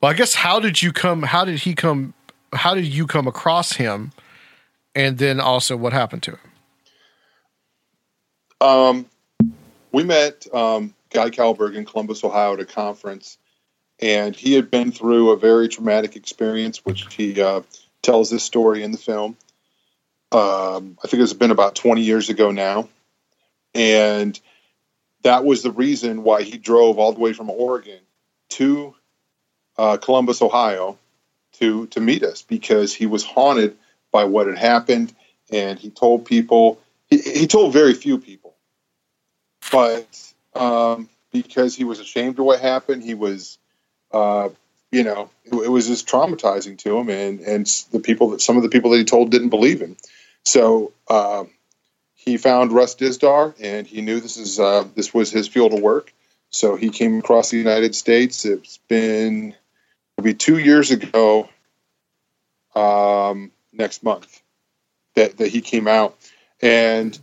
well, 0.00 0.12
I 0.12 0.14
guess 0.14 0.34
how 0.34 0.60
did 0.60 0.82
you 0.82 0.92
come? 0.92 1.22
How 1.22 1.44
did 1.44 1.60
he 1.60 1.74
come? 1.74 2.14
How 2.52 2.74
did 2.74 2.86
you 2.86 3.06
come 3.06 3.26
across 3.26 3.72
him? 3.72 4.12
And 4.94 5.18
then 5.18 5.40
also, 5.40 5.76
what 5.76 5.92
happened 5.92 6.22
to 6.24 6.32
him? 6.32 6.38
Um, 8.60 9.06
we 9.90 10.04
met 10.04 10.46
um, 10.54 10.94
Guy 11.10 11.30
Kalberg 11.30 11.74
in 11.74 11.84
Columbus, 11.84 12.22
Ohio, 12.22 12.54
at 12.54 12.60
a 12.60 12.64
conference, 12.64 13.38
and 14.04 14.36
he 14.36 14.52
had 14.52 14.70
been 14.70 14.92
through 14.92 15.30
a 15.30 15.36
very 15.38 15.66
traumatic 15.66 16.14
experience, 16.14 16.84
which 16.84 17.12
he 17.14 17.40
uh, 17.40 17.62
tells 18.02 18.28
this 18.28 18.44
story 18.44 18.82
in 18.82 18.92
the 18.92 18.98
film. 18.98 19.34
Um, 20.30 20.98
I 21.02 21.08
think 21.08 21.22
it's 21.22 21.32
been 21.32 21.50
about 21.50 21.74
20 21.74 22.02
years 22.02 22.28
ago 22.28 22.50
now, 22.50 22.90
and 23.74 24.38
that 25.22 25.46
was 25.46 25.62
the 25.62 25.70
reason 25.70 26.22
why 26.22 26.42
he 26.42 26.58
drove 26.58 26.98
all 26.98 27.14
the 27.14 27.20
way 27.20 27.32
from 27.32 27.48
Oregon 27.48 28.00
to 28.50 28.94
uh, 29.78 29.96
Columbus, 29.96 30.42
Ohio, 30.42 30.98
to 31.54 31.86
to 31.86 32.00
meet 32.00 32.22
us 32.22 32.42
because 32.42 32.92
he 32.92 33.06
was 33.06 33.24
haunted 33.24 33.74
by 34.12 34.24
what 34.24 34.48
had 34.48 34.58
happened, 34.58 35.14
and 35.50 35.78
he 35.78 35.88
told 35.88 36.26
people. 36.26 36.78
He, 37.06 37.18
he 37.18 37.46
told 37.46 37.72
very 37.72 37.94
few 37.94 38.18
people, 38.18 38.54
but 39.72 40.06
um, 40.54 41.08
because 41.32 41.74
he 41.74 41.84
was 41.84 42.00
ashamed 42.00 42.38
of 42.38 42.44
what 42.44 42.60
happened, 42.60 43.02
he 43.02 43.14
was, 43.14 43.58
uh, 44.14 44.48
you 44.92 45.02
know, 45.02 45.28
it, 45.44 45.54
it 45.54 45.68
was 45.68 45.88
just 45.88 46.06
traumatizing 46.06 46.78
to 46.78 46.96
him, 46.98 47.10
and 47.10 47.40
and 47.40 47.66
the 47.90 48.00
people 48.00 48.30
that 48.30 48.40
some 48.40 48.56
of 48.56 48.62
the 48.62 48.68
people 48.68 48.90
that 48.90 48.98
he 48.98 49.04
told 49.04 49.30
didn't 49.30 49.50
believe 49.50 49.80
him. 49.80 49.96
So 50.44 50.92
um, 51.08 51.50
he 52.14 52.36
found 52.36 52.72
Russ 52.72 52.94
Dizdar, 52.94 53.54
and 53.60 53.86
he 53.86 54.00
knew 54.02 54.20
this 54.20 54.36
is 54.36 54.60
uh, 54.60 54.84
this 54.94 55.12
was 55.12 55.30
his 55.30 55.48
field 55.48 55.74
of 55.74 55.80
work. 55.80 56.12
So 56.50 56.76
he 56.76 56.90
came 56.90 57.18
across 57.18 57.50
the 57.50 57.58
United 57.58 57.94
States. 57.96 58.44
It's 58.44 58.78
been 58.88 59.56
it'll 60.16 60.32
two 60.34 60.58
years 60.58 60.92
ago 60.92 61.48
um, 62.76 63.50
next 63.72 64.04
month 64.04 64.40
that, 65.16 65.38
that 65.38 65.48
he 65.48 65.60
came 65.60 65.88
out, 65.88 66.16
and 66.62 67.18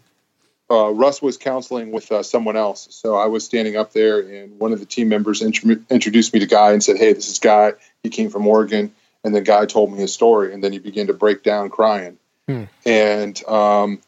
uh, 0.72 0.90
Russ 0.92 1.22
was 1.22 1.38
counseling 1.38 1.92
with 1.92 2.12
uh, 2.12 2.24
someone 2.24 2.56
else. 2.56 2.88
So 2.92 3.16
I 3.16 3.26
was 3.26 3.44
standing 3.44 3.76
up 3.76 3.92
there, 3.92 4.20
and 4.20 4.58
one 4.58 4.72
of 4.72 4.80
the 4.80 4.86
team 4.86 5.10
members 5.10 5.42
intro- 5.42 5.84
introduced 5.90 6.34
me 6.34 6.40
to 6.40 6.48
Guy 6.48 6.72
and 6.72 6.84
said, 6.84 6.98
"Hey, 6.98 7.14
this 7.14 7.30
is 7.30 7.40
Guy. 7.40 7.74
He 8.04 8.10
came 8.10 8.30
from 8.30 8.48
Oregon." 8.48 8.94
And 9.24 9.36
the 9.36 9.42
guy 9.42 9.68
told 9.68 9.92
me 9.92 10.00
his 10.00 10.12
story, 10.12 10.52
and 10.52 10.64
then 10.64 10.74
he 10.74 10.80
began 10.80 11.06
to 11.06 11.14
break 11.14 11.44
down 11.44 11.70
crying. 11.70 12.18
Hmm. 12.48 12.64
And 12.88 13.44
um, 13.46 14.02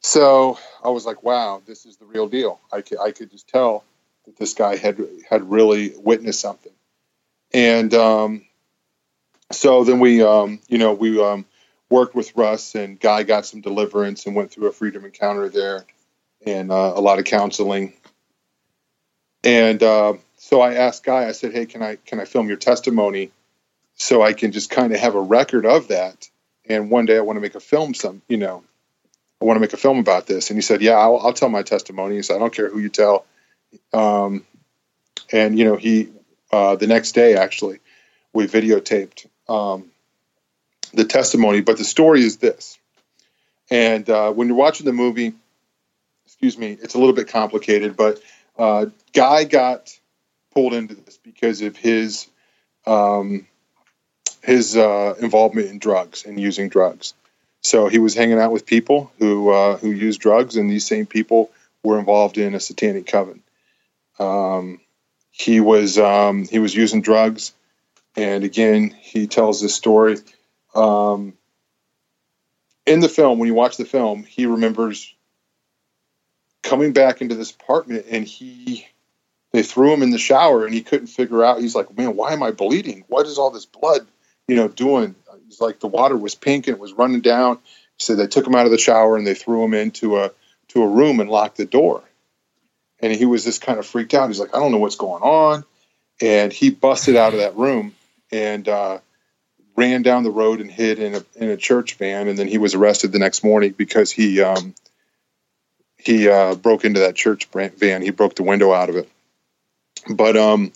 so 0.00 0.58
I 0.84 0.90
was 0.90 1.04
like, 1.04 1.22
wow, 1.22 1.60
this 1.66 1.86
is 1.86 1.96
the 1.96 2.04
real 2.04 2.28
deal. 2.28 2.60
I 2.72 2.80
could, 2.80 2.98
I 2.98 3.10
could 3.12 3.30
just 3.30 3.48
tell 3.48 3.84
that 4.26 4.36
this 4.36 4.54
guy 4.54 4.76
had 4.76 5.00
had 5.28 5.50
really 5.50 5.92
witnessed 5.96 6.40
something. 6.40 6.72
And 7.52 7.92
um, 7.94 8.46
so 9.52 9.84
then 9.84 10.00
we, 10.00 10.22
um, 10.22 10.60
you 10.68 10.78
know, 10.78 10.94
we 10.94 11.20
um, 11.22 11.44
worked 11.90 12.14
with 12.14 12.34
Russ, 12.36 12.74
and 12.74 12.98
Guy 12.98 13.24
got 13.24 13.44
some 13.44 13.60
deliverance 13.60 14.26
and 14.26 14.34
went 14.34 14.52
through 14.52 14.68
a 14.68 14.72
freedom 14.72 15.04
encounter 15.04 15.48
there, 15.48 15.84
and 16.46 16.70
uh, 16.70 16.92
a 16.94 17.00
lot 17.00 17.18
of 17.18 17.24
counseling. 17.24 17.92
And 19.44 19.82
uh, 19.82 20.14
so 20.36 20.60
I 20.60 20.74
asked 20.74 21.04
Guy, 21.04 21.26
I 21.26 21.32
said, 21.32 21.52
"Hey, 21.52 21.66
can 21.66 21.82
I 21.82 21.96
can 21.96 22.20
I 22.20 22.24
film 22.24 22.48
your 22.48 22.56
testimony, 22.56 23.30
so 23.94 24.22
I 24.22 24.32
can 24.32 24.52
just 24.52 24.70
kind 24.70 24.92
of 24.92 25.00
have 25.00 25.14
a 25.14 25.20
record 25.20 25.66
of 25.66 25.88
that? 25.88 26.28
And 26.68 26.90
one 26.90 27.06
day 27.06 27.16
I 27.16 27.20
want 27.20 27.36
to 27.36 27.40
make 27.40 27.54
a 27.54 27.60
film, 27.60 27.94
some 27.94 28.22
you 28.28 28.36
know, 28.36 28.62
I 29.40 29.44
want 29.44 29.56
to 29.56 29.60
make 29.60 29.72
a 29.72 29.78
film 29.78 29.98
about 29.98 30.26
this." 30.26 30.50
And 30.50 30.56
he 30.56 30.62
said, 30.62 30.82
"Yeah, 30.82 30.92
I'll, 30.92 31.18
I'll 31.18 31.32
tell 31.32 31.48
my 31.48 31.62
testimony." 31.62 32.16
He 32.16 32.22
said, 32.22 32.36
"I 32.36 32.38
don't 32.38 32.54
care 32.54 32.68
who 32.68 32.80
you 32.80 32.90
tell." 32.90 33.24
Um, 33.92 34.44
and 35.32 35.58
you 35.58 35.64
know, 35.64 35.76
he 35.76 36.10
uh, 36.52 36.76
the 36.76 36.86
next 36.86 37.12
day 37.12 37.34
actually 37.36 37.80
we 38.32 38.46
videotaped 38.46 39.26
um, 39.48 39.90
the 40.92 41.04
testimony, 41.04 41.60
but 41.60 41.78
the 41.78 41.84
story 41.84 42.22
is 42.22 42.36
this. 42.38 42.78
And 43.70 44.08
uh, 44.10 44.32
when 44.32 44.48
you're 44.48 44.56
watching 44.56 44.86
the 44.86 44.92
movie, 44.92 45.34
excuse 46.40 46.56
me, 46.56 46.78
it's 46.82 46.94
a 46.94 46.98
little 46.98 47.12
bit 47.12 47.28
complicated, 47.28 47.98
but 47.98 48.18
uh, 48.58 48.86
Guy 49.12 49.44
got 49.44 49.94
pulled 50.54 50.72
into 50.72 50.94
this 50.94 51.18
because 51.18 51.60
of 51.60 51.76
his 51.76 52.28
um, 52.86 53.46
his 54.42 54.74
uh, 54.74 55.16
involvement 55.20 55.68
in 55.68 55.78
drugs 55.78 56.24
and 56.24 56.40
using 56.40 56.70
drugs. 56.70 57.12
So 57.60 57.88
he 57.88 57.98
was 57.98 58.14
hanging 58.14 58.38
out 58.38 58.52
with 58.52 58.64
people 58.64 59.12
who 59.18 59.50
uh, 59.50 59.76
who 59.76 59.90
used 59.90 60.22
drugs, 60.22 60.56
and 60.56 60.70
these 60.70 60.86
same 60.86 61.04
people 61.04 61.50
were 61.84 61.98
involved 61.98 62.38
in 62.38 62.54
a 62.54 62.60
satanic 62.60 63.06
coven. 63.06 63.42
Um, 64.18 64.80
he 65.30 65.60
was 65.60 65.98
um, 65.98 66.46
he 66.46 66.58
was 66.58 66.74
using 66.74 67.02
drugs, 67.02 67.52
and 68.16 68.44
again, 68.44 68.96
he 68.98 69.26
tells 69.26 69.60
this 69.60 69.74
story. 69.74 70.16
Um, 70.74 71.34
in 72.86 73.00
the 73.00 73.10
film, 73.10 73.38
when 73.38 73.46
you 73.46 73.54
watch 73.54 73.76
the 73.76 73.84
film, 73.84 74.24
he 74.24 74.46
remembers 74.46 75.14
coming 76.62 76.92
back 76.92 77.20
into 77.20 77.34
this 77.34 77.50
apartment, 77.50 78.06
and 78.10 78.24
he 78.24 78.86
they 79.52 79.62
threw 79.62 79.92
him 79.92 80.02
in 80.02 80.10
the 80.10 80.18
shower, 80.18 80.64
and 80.64 80.72
he 80.72 80.82
couldn't 80.82 81.08
figure 81.08 81.44
out. 81.44 81.60
He's 81.60 81.74
like, 81.74 81.96
"Man, 81.96 82.16
why 82.16 82.32
am 82.32 82.42
I 82.42 82.50
bleeding? 82.52 83.04
What 83.08 83.26
is 83.26 83.38
all 83.38 83.50
this 83.50 83.66
blood, 83.66 84.06
you 84.48 84.56
know, 84.56 84.68
doing?" 84.68 85.14
He's 85.46 85.60
like, 85.60 85.80
"The 85.80 85.88
water 85.88 86.16
was 86.16 86.34
pink 86.34 86.66
and 86.66 86.76
it 86.76 86.80
was 86.80 86.92
running 86.92 87.20
down." 87.20 87.58
Said 87.98 88.16
they 88.16 88.26
took 88.26 88.46
him 88.46 88.54
out 88.54 88.64
of 88.64 88.72
the 88.72 88.78
shower 88.78 89.16
and 89.16 89.26
they 89.26 89.34
threw 89.34 89.64
him 89.64 89.74
into 89.74 90.18
a 90.18 90.30
to 90.68 90.82
a 90.82 90.88
room 90.88 91.20
and 91.20 91.28
locked 91.28 91.56
the 91.56 91.64
door. 91.64 92.02
And 93.00 93.12
he 93.12 93.26
was 93.26 93.44
just 93.44 93.60
kind 93.60 93.78
of 93.78 93.86
freaked 93.86 94.14
out. 94.14 94.28
He's 94.28 94.40
like, 94.40 94.54
"I 94.54 94.60
don't 94.60 94.72
know 94.72 94.78
what's 94.78 94.96
going 94.96 95.22
on," 95.22 95.64
and 96.20 96.52
he 96.52 96.70
busted 96.70 97.16
out 97.16 97.32
of 97.32 97.40
that 97.40 97.56
room 97.56 97.94
and 98.30 98.68
uh, 98.68 98.98
ran 99.76 100.02
down 100.02 100.22
the 100.22 100.30
road 100.30 100.60
and 100.60 100.70
hid 100.70 100.98
in 100.98 101.14
a 101.14 101.24
in 101.36 101.48
a 101.48 101.56
church 101.56 101.94
van. 101.94 102.28
And 102.28 102.38
then 102.38 102.48
he 102.48 102.58
was 102.58 102.74
arrested 102.74 103.12
the 103.12 103.18
next 103.18 103.42
morning 103.42 103.74
because 103.76 104.12
he 104.12 104.40
um, 104.40 104.74
he 106.02 106.28
uh, 106.28 106.54
broke 106.54 106.84
into 106.84 107.00
that 107.00 107.16
church 107.16 107.48
van. 107.52 108.02
He 108.02 108.10
broke 108.10 108.34
the 108.36 108.42
window 108.42 108.72
out 108.72 108.88
of 108.88 108.96
it. 108.96 109.08
But 110.08 110.36
um, 110.36 110.72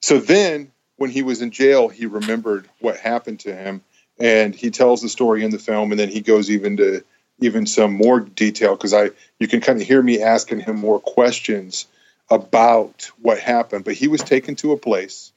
so 0.00 0.18
then 0.18 0.70
when 0.96 1.10
he 1.10 1.22
was 1.22 1.42
in 1.42 1.50
jail, 1.50 1.88
he 1.88 2.06
remembered 2.06 2.68
what 2.80 2.96
happened 2.96 3.40
to 3.40 3.54
him, 3.54 3.82
and 4.18 4.54
he 4.54 4.70
tells 4.70 5.00
the 5.00 5.08
story 5.08 5.44
in 5.44 5.50
the 5.50 5.58
film. 5.58 5.90
And 5.90 5.98
then 5.98 6.08
he 6.08 6.20
goes 6.20 6.50
even 6.50 6.76
to 6.78 7.04
even 7.40 7.66
some 7.66 7.94
more 7.94 8.20
detail 8.20 8.74
because 8.74 8.92
I 8.92 9.10
you 9.38 9.48
can 9.48 9.60
kind 9.60 9.80
of 9.80 9.86
hear 9.86 10.02
me 10.02 10.22
asking 10.22 10.60
him 10.60 10.76
more 10.76 11.00
questions 11.00 11.86
about 12.30 13.10
what 13.22 13.38
happened. 13.38 13.84
But 13.84 13.94
he 13.94 14.08
was 14.08 14.22
taken 14.22 14.56
to 14.56 14.72
a 14.72 14.76
place 14.76 15.32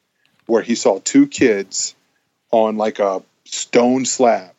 where 0.48 0.62
he 0.62 0.76
saw 0.76 1.00
two 1.00 1.28
kids 1.28 1.96
on 2.52 2.76
like 2.78 3.00
a 3.00 3.24
stone 3.46 4.06
slab 4.06 4.52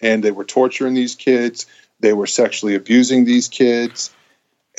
and 0.00 0.22
they 0.22 0.30
were 0.30 0.44
torturing 0.44 0.94
these 0.94 1.14
kids 1.14 1.66
they 2.00 2.12
were 2.12 2.26
sexually 2.26 2.74
abusing 2.74 3.24
these 3.24 3.48
kids 3.48 4.10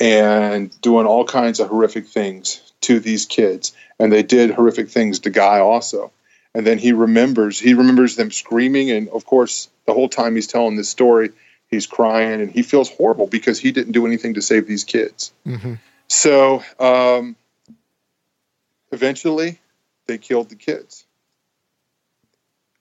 and 0.00 0.80
doing 0.80 1.06
all 1.06 1.24
kinds 1.24 1.60
of 1.60 1.68
horrific 1.68 2.06
things 2.06 2.60
to 2.82 3.00
these 3.00 3.26
kids. 3.26 3.72
And 3.98 4.12
they 4.12 4.22
did 4.22 4.50
horrific 4.50 4.88
things 4.90 5.20
to 5.20 5.30
guy 5.30 5.58
also. 5.58 6.12
And 6.54 6.66
then 6.66 6.78
he 6.78 6.92
remembers 6.92 7.58
he 7.58 7.74
remembers 7.74 8.16
them 8.16 8.30
screaming. 8.30 8.90
And 8.90 9.08
of 9.08 9.26
course 9.26 9.68
the 9.86 9.94
whole 9.94 10.08
time 10.08 10.34
he's 10.34 10.46
telling 10.46 10.76
this 10.76 10.88
story 10.88 11.30
he's 11.68 11.86
crying 11.86 12.40
and 12.40 12.50
he 12.50 12.62
feels 12.62 12.90
horrible 12.90 13.26
because 13.26 13.58
he 13.58 13.72
didn't 13.72 13.92
do 13.92 14.06
anything 14.06 14.34
to 14.34 14.42
save 14.42 14.66
these 14.66 14.84
kids. 14.84 15.32
Mm-hmm. 15.46 15.74
so 16.06 16.62
um, 16.78 17.36
eventually 18.92 19.58
they 20.06 20.18
killed 20.18 20.48
the 20.48 20.56
kids. 20.56 21.04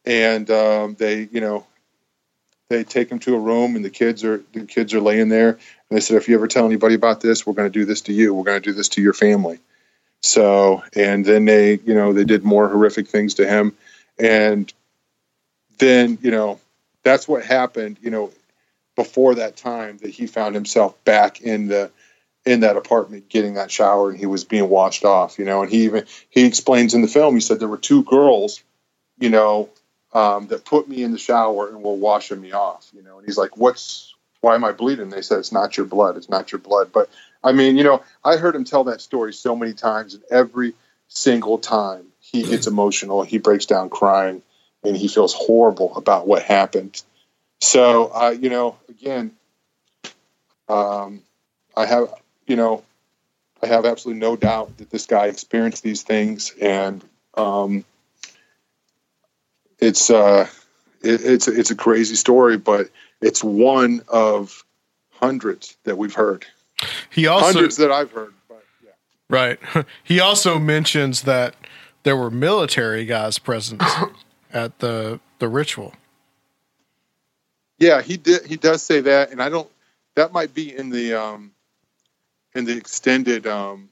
And 0.05 0.49
um, 0.49 0.95
they 0.95 1.27
you 1.31 1.41
know 1.41 1.67
they 2.69 2.83
take 2.83 3.09
them 3.09 3.19
to 3.19 3.35
a 3.35 3.39
room 3.39 3.75
and 3.75 3.85
the 3.85 3.89
kids 3.89 4.23
are 4.23 4.43
the 4.53 4.65
kids 4.65 4.93
are 4.93 5.01
laying 5.01 5.29
there. 5.29 5.51
And 5.51 5.97
they 5.97 5.99
said 5.99 6.17
if 6.17 6.27
you 6.27 6.35
ever 6.35 6.47
tell 6.47 6.65
anybody 6.65 6.95
about 6.95 7.21
this 7.21 7.45
we're 7.45 7.53
going 7.53 7.71
to 7.71 7.79
do 7.79 7.85
this 7.85 8.01
to 8.01 8.13
you. 8.13 8.33
We're 8.33 8.43
going 8.43 8.61
to 8.61 8.69
do 8.69 8.73
this 8.75 8.89
to 8.89 9.01
your 9.01 9.13
family. 9.13 9.59
So 10.21 10.83
and 10.93 11.25
then 11.25 11.45
they 11.45 11.79
you 11.85 11.93
know 11.93 12.13
they 12.13 12.25
did 12.25 12.43
more 12.43 12.67
horrific 12.67 13.07
things 13.07 13.35
to 13.35 13.47
him. 13.47 13.75
And 14.19 14.71
then 15.77 16.17
you 16.21 16.31
know 16.31 16.59
that's 17.03 17.27
what 17.27 17.45
happened 17.45 17.97
you 18.01 18.09
know 18.09 18.31
before 18.95 19.35
that 19.35 19.55
time 19.55 19.97
that 19.99 20.09
he 20.09 20.27
found 20.27 20.55
himself 20.55 21.01
back 21.05 21.41
in 21.41 21.67
the 21.67 21.91
in 22.45 22.61
that 22.61 22.77
apartment 22.77 23.29
getting 23.29 23.55
that 23.55 23.69
shower 23.69 24.09
and 24.09 24.17
he 24.17 24.25
was 24.25 24.43
being 24.43 24.69
washed 24.69 25.05
off 25.05 25.39
you 25.39 25.45
know. 25.45 25.61
And 25.61 25.71
he 25.71 25.85
even 25.85 26.05
he 26.29 26.45
explains 26.45 26.93
in 26.93 27.01
the 27.01 27.07
film 27.07 27.33
he 27.33 27.41
said 27.41 27.59
there 27.59 27.67
were 27.69 27.77
two 27.77 28.03
girls 28.03 28.61
you 29.19 29.29
know 29.29 29.69
um, 30.13 30.47
that 30.47 30.65
put 30.65 30.87
me 30.87 31.03
in 31.03 31.11
the 31.11 31.17
shower 31.17 31.67
and 31.69 31.83
were 31.83 31.93
washing 31.93 32.41
me 32.41 32.51
off 32.51 32.89
you 32.93 33.03
know? 33.03 33.17
And 33.17 33.25
he's 33.25 33.37
like 33.37 33.57
what's 33.57 34.13
why 34.41 34.55
am 34.55 34.63
i 34.63 34.71
bleeding? 34.71 35.09
They 35.09 35.21
said 35.21 35.39
it's 35.39 35.51
not 35.51 35.77
your 35.77 35.85
blood. 35.85 36.15
It's 36.15 36.29
not 36.29 36.51
your 36.51 36.59
blood. 36.59 36.91
But 36.91 37.09
i 37.43 37.51
mean 37.51 37.77
you 37.77 37.83
know 37.83 38.03
i 38.23 38.37
heard 38.37 38.55
him 38.55 38.63
tell 38.63 38.85
that 38.85 39.01
story 39.01 39.33
so 39.33 39.55
many 39.55 39.73
times 39.73 40.13
and 40.13 40.23
every 40.31 40.73
single 41.07 41.57
time 41.57 42.05
he 42.19 42.43
gets 42.43 42.67
emotional 42.73 43.23
he 43.23 43.37
breaks 43.37 43.65
down 43.65 43.89
crying 43.89 44.41
and 44.83 44.95
he 44.95 45.07
feels 45.07 45.33
horrible 45.33 45.95
about 45.97 46.27
what 46.27 46.43
happened. 46.43 47.01
So 47.61 48.07
i 48.07 48.31
you 48.31 48.49
know 48.49 48.77
again 48.89 49.31
um, 50.69 51.21
i 51.75 51.85
have 51.85 52.13
you 52.45 52.55
know 52.55 52.83
i 53.63 53.67
have 53.67 53.85
absolutely 53.85 54.19
no 54.19 54.35
doubt 54.35 54.77
that 54.77 54.89
this 54.89 55.05
guy 55.05 55.27
experienced 55.27 55.83
these 55.83 56.03
things 56.03 56.53
and 56.61 57.03
um, 57.35 57.85
it's 59.79 60.09
uh 60.09 60.47
it, 61.01 61.21
it's 61.23 61.47
it's 61.47 61.71
a 61.71 61.75
crazy 61.75 62.15
story 62.15 62.57
but 62.57 62.89
it's 63.21 63.43
one 63.43 64.01
of 64.07 64.63
hundreds 65.11 65.77
that 65.83 65.97
we've 65.97 66.13
heard 66.13 66.45
He 67.09 67.27
also 67.27 67.53
hundreds 67.53 67.77
that 67.77 67.91
i've 67.91 68.11
heard 68.11 68.33
but 68.47 68.63
yeah 68.83 68.91
right. 69.29 69.59
He 70.03 70.19
also 70.19 70.59
mentions 70.59 71.23
that 71.23 71.55
there 72.03 72.15
were 72.15 72.31
military 72.31 73.03
guys 73.03 73.37
present 73.37 73.83
at 74.53 74.79
the 74.79 75.19
the 75.39 75.49
ritual. 75.49 75.93
Yeah, 77.79 78.01
he 78.01 78.15
did. 78.15 78.45
He 78.45 78.55
does 78.55 78.81
say 78.81 79.01
that, 79.01 79.31
and 79.31 79.41
I 79.41 79.49
don't. 79.49 79.69
That 80.15 80.31
might 80.31 80.53
be 80.53 80.75
in 80.75 80.89
the 80.89 81.13
um, 81.15 81.51
in 82.55 82.63
the 82.63 82.77
extended 82.77 83.45
um, 83.45 83.89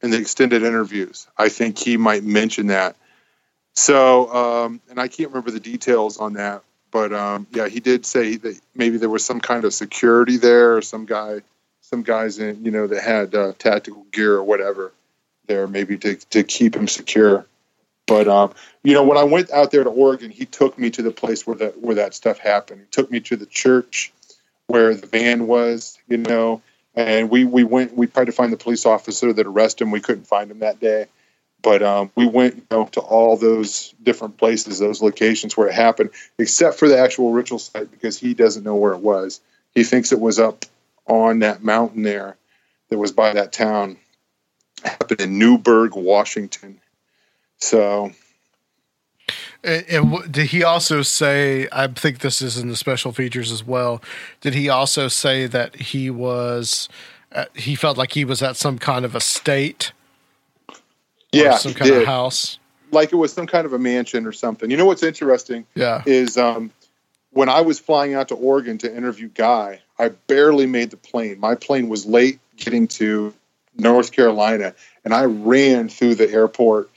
in 0.00 0.10
the 0.10 0.18
extended 0.18 0.62
interviews. 0.62 1.26
I 1.36 1.48
think 1.48 1.76
he 1.76 1.96
might 1.96 2.22
mention 2.22 2.68
that. 2.68 2.96
So, 3.74 4.32
um, 4.34 4.80
and 4.90 5.00
I 5.00 5.08
can't 5.08 5.30
remember 5.30 5.50
the 5.50 5.60
details 5.60 6.18
on 6.18 6.34
that, 6.34 6.62
but 6.90 7.12
um, 7.12 7.46
yeah, 7.52 7.68
he 7.68 7.80
did 7.80 8.04
say 8.04 8.36
that 8.36 8.60
maybe 8.74 8.98
there 8.98 9.08
was 9.08 9.24
some 9.24 9.40
kind 9.40 9.64
of 9.64 9.72
security 9.72 10.36
there, 10.36 10.76
or 10.76 10.82
some 10.82 11.06
guy, 11.06 11.40
some 11.80 12.02
guys 12.02 12.38
in 12.38 12.64
you 12.64 12.70
know 12.70 12.86
that 12.86 13.02
had 13.02 13.34
uh, 13.34 13.52
tactical 13.58 14.04
gear 14.12 14.34
or 14.34 14.42
whatever 14.42 14.92
there, 15.46 15.66
maybe 15.66 15.96
to 15.98 16.16
to 16.16 16.42
keep 16.42 16.76
him 16.76 16.86
secure. 16.86 17.46
But 18.06 18.28
um, 18.28 18.52
you 18.82 18.92
know, 18.92 19.04
when 19.04 19.16
I 19.16 19.24
went 19.24 19.50
out 19.50 19.70
there 19.70 19.84
to 19.84 19.90
Oregon, 19.90 20.30
he 20.30 20.44
took 20.44 20.78
me 20.78 20.90
to 20.90 21.02
the 21.02 21.10
place 21.10 21.46
where 21.46 21.56
that 21.56 21.80
where 21.80 21.94
that 21.94 22.14
stuff 22.14 22.38
happened. 22.38 22.80
He 22.80 22.86
took 22.90 23.10
me 23.10 23.20
to 23.20 23.36
the 23.36 23.46
church 23.46 24.12
where 24.66 24.94
the 24.94 25.06
van 25.06 25.46
was, 25.46 25.98
you 26.08 26.18
know, 26.18 26.60
and 26.94 27.30
we 27.30 27.44
we 27.44 27.64
went. 27.64 27.96
We 27.96 28.06
tried 28.06 28.26
to 28.26 28.32
find 28.32 28.52
the 28.52 28.58
police 28.58 28.84
officer 28.84 29.32
that 29.32 29.46
arrested 29.46 29.84
him. 29.84 29.92
We 29.92 30.00
couldn't 30.00 30.26
find 30.26 30.50
him 30.50 30.58
that 30.58 30.78
day, 30.80 31.06
but 31.62 31.82
um, 31.82 32.10
we 32.16 32.26
went 32.26 32.56
you 32.56 32.62
know, 32.70 32.86
to 32.86 33.00
all 33.00 33.36
those 33.36 33.94
different 34.02 34.36
places, 34.36 34.78
those 34.78 35.00
locations 35.00 35.56
where 35.56 35.68
it 35.68 35.74
happened, 35.74 36.10
except 36.38 36.78
for 36.78 36.88
the 36.88 36.98
actual 36.98 37.32
ritual 37.32 37.58
site 37.58 37.90
because 37.90 38.18
he 38.18 38.34
doesn't 38.34 38.64
know 38.64 38.76
where 38.76 38.92
it 38.92 39.00
was. 39.00 39.40
He 39.74 39.84
thinks 39.84 40.12
it 40.12 40.20
was 40.20 40.38
up 40.38 40.64
on 41.06 41.40
that 41.40 41.62
mountain 41.62 42.02
there, 42.02 42.36
that 42.90 42.98
was 42.98 43.12
by 43.12 43.32
that 43.32 43.52
town. 43.52 43.96
Happened 44.84 45.20
in 45.20 45.38
Newberg, 45.38 45.94
Washington. 45.94 46.80
So 47.58 48.12
And, 49.64 50.30
did 50.30 50.48
he 50.48 50.64
also 50.64 51.02
say? 51.02 51.68
I 51.70 51.86
think 51.86 52.18
this 52.18 52.42
is 52.42 52.58
in 52.58 52.68
the 52.68 52.76
special 52.76 53.12
features 53.12 53.52
as 53.52 53.64
well. 53.64 54.02
Did 54.40 54.54
he 54.54 54.68
also 54.68 55.08
say 55.08 55.46
that 55.46 55.76
he 55.76 56.10
was? 56.10 56.88
Uh, 57.30 57.46
he 57.54 57.74
felt 57.74 57.96
like 57.96 58.12
he 58.12 58.24
was 58.24 58.42
at 58.42 58.56
some 58.56 58.78
kind 58.78 59.04
of 59.04 59.14
estate, 59.14 59.92
Yeah, 61.32 61.56
some 61.56 61.74
kind 61.74 61.90
of 61.94 62.04
house. 62.04 62.58
like 62.90 63.12
it 63.12 63.16
was 63.16 63.32
some 63.32 63.46
kind 63.46 63.64
of 63.64 63.72
a 63.72 63.78
mansion 63.78 64.26
or 64.26 64.32
something. 64.32 64.70
You 64.70 64.76
know 64.76 64.84
what's 64.84 65.02
interesting? 65.02 65.66
Yeah. 65.74 66.02
Is 66.06 66.36
um, 66.36 66.70
when 67.30 67.48
I 67.48 67.62
was 67.62 67.80
flying 67.80 68.14
out 68.14 68.28
to 68.28 68.34
Oregon 68.34 68.78
to 68.78 68.94
interview 68.94 69.28
Guy, 69.28 69.80
I 69.98 70.10
barely 70.10 70.66
made 70.66 70.90
the 70.90 70.96
plane. 70.96 71.40
My 71.40 71.54
plane 71.54 71.88
was 71.88 72.06
late 72.06 72.38
getting 72.56 72.86
to 72.88 73.34
North 73.76 74.12
Carolina, 74.12 74.74
and 75.04 75.14
I 75.14 75.24
ran 75.24 75.88
through 75.88 76.16
the 76.16 76.30
airport, 76.30 76.90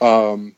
um, 0.00 0.54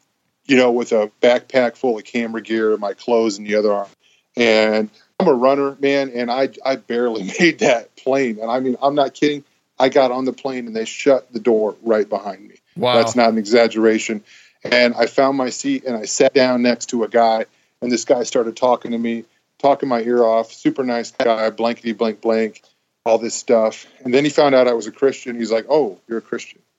you 0.46 0.56
know, 0.56 0.70
with 0.70 0.92
a 0.92 1.10
backpack 1.20 1.76
full 1.76 1.98
of 1.98 2.04
camera 2.04 2.40
gear, 2.42 2.76
my 2.76 2.94
clothes 2.94 3.38
in 3.38 3.44
the 3.44 3.56
other 3.56 3.72
arm. 3.72 3.88
And 4.36 4.90
I'm 5.18 5.28
a 5.28 5.34
runner, 5.34 5.76
man, 5.80 6.10
and 6.14 6.30
I 6.30 6.50
I 6.64 6.76
barely 6.76 7.24
made 7.40 7.60
that 7.60 7.96
plane. 7.96 8.38
And 8.40 8.50
I 8.50 8.60
mean, 8.60 8.76
I'm 8.80 8.94
not 8.94 9.14
kidding. 9.14 9.44
I 9.78 9.88
got 9.88 10.12
on 10.12 10.24
the 10.24 10.32
plane 10.32 10.66
and 10.68 10.76
they 10.76 10.84
shut 10.84 11.32
the 11.32 11.40
door 11.40 11.76
right 11.82 12.08
behind 12.08 12.46
me. 12.46 12.54
Wow. 12.76 12.94
That's 12.94 13.16
not 13.16 13.30
an 13.30 13.38
exaggeration. 13.38 14.24
And 14.62 14.94
I 14.94 15.06
found 15.06 15.36
my 15.36 15.50
seat 15.50 15.84
and 15.84 15.96
I 15.96 16.04
sat 16.06 16.34
down 16.34 16.62
next 16.62 16.86
to 16.86 17.04
a 17.04 17.08
guy, 17.08 17.46
and 17.80 17.92
this 17.92 18.04
guy 18.04 18.22
started 18.22 18.56
talking 18.56 18.92
to 18.92 18.98
me, 18.98 19.24
talking 19.58 19.88
my 19.88 20.00
ear 20.00 20.24
off. 20.24 20.52
Super 20.52 20.84
nice 20.84 21.10
guy, 21.10 21.50
blankety 21.50 21.92
blank 21.92 22.20
blank, 22.20 22.62
all 23.04 23.18
this 23.18 23.34
stuff. 23.34 23.86
And 24.04 24.12
then 24.12 24.24
he 24.24 24.30
found 24.30 24.54
out 24.54 24.66
I 24.66 24.72
was 24.72 24.86
a 24.86 24.92
Christian. 24.92 25.36
He's 25.36 25.52
like, 25.52 25.66
"Oh, 25.68 25.98
you're 26.08 26.18
a 26.18 26.22
Christian." 26.22 26.60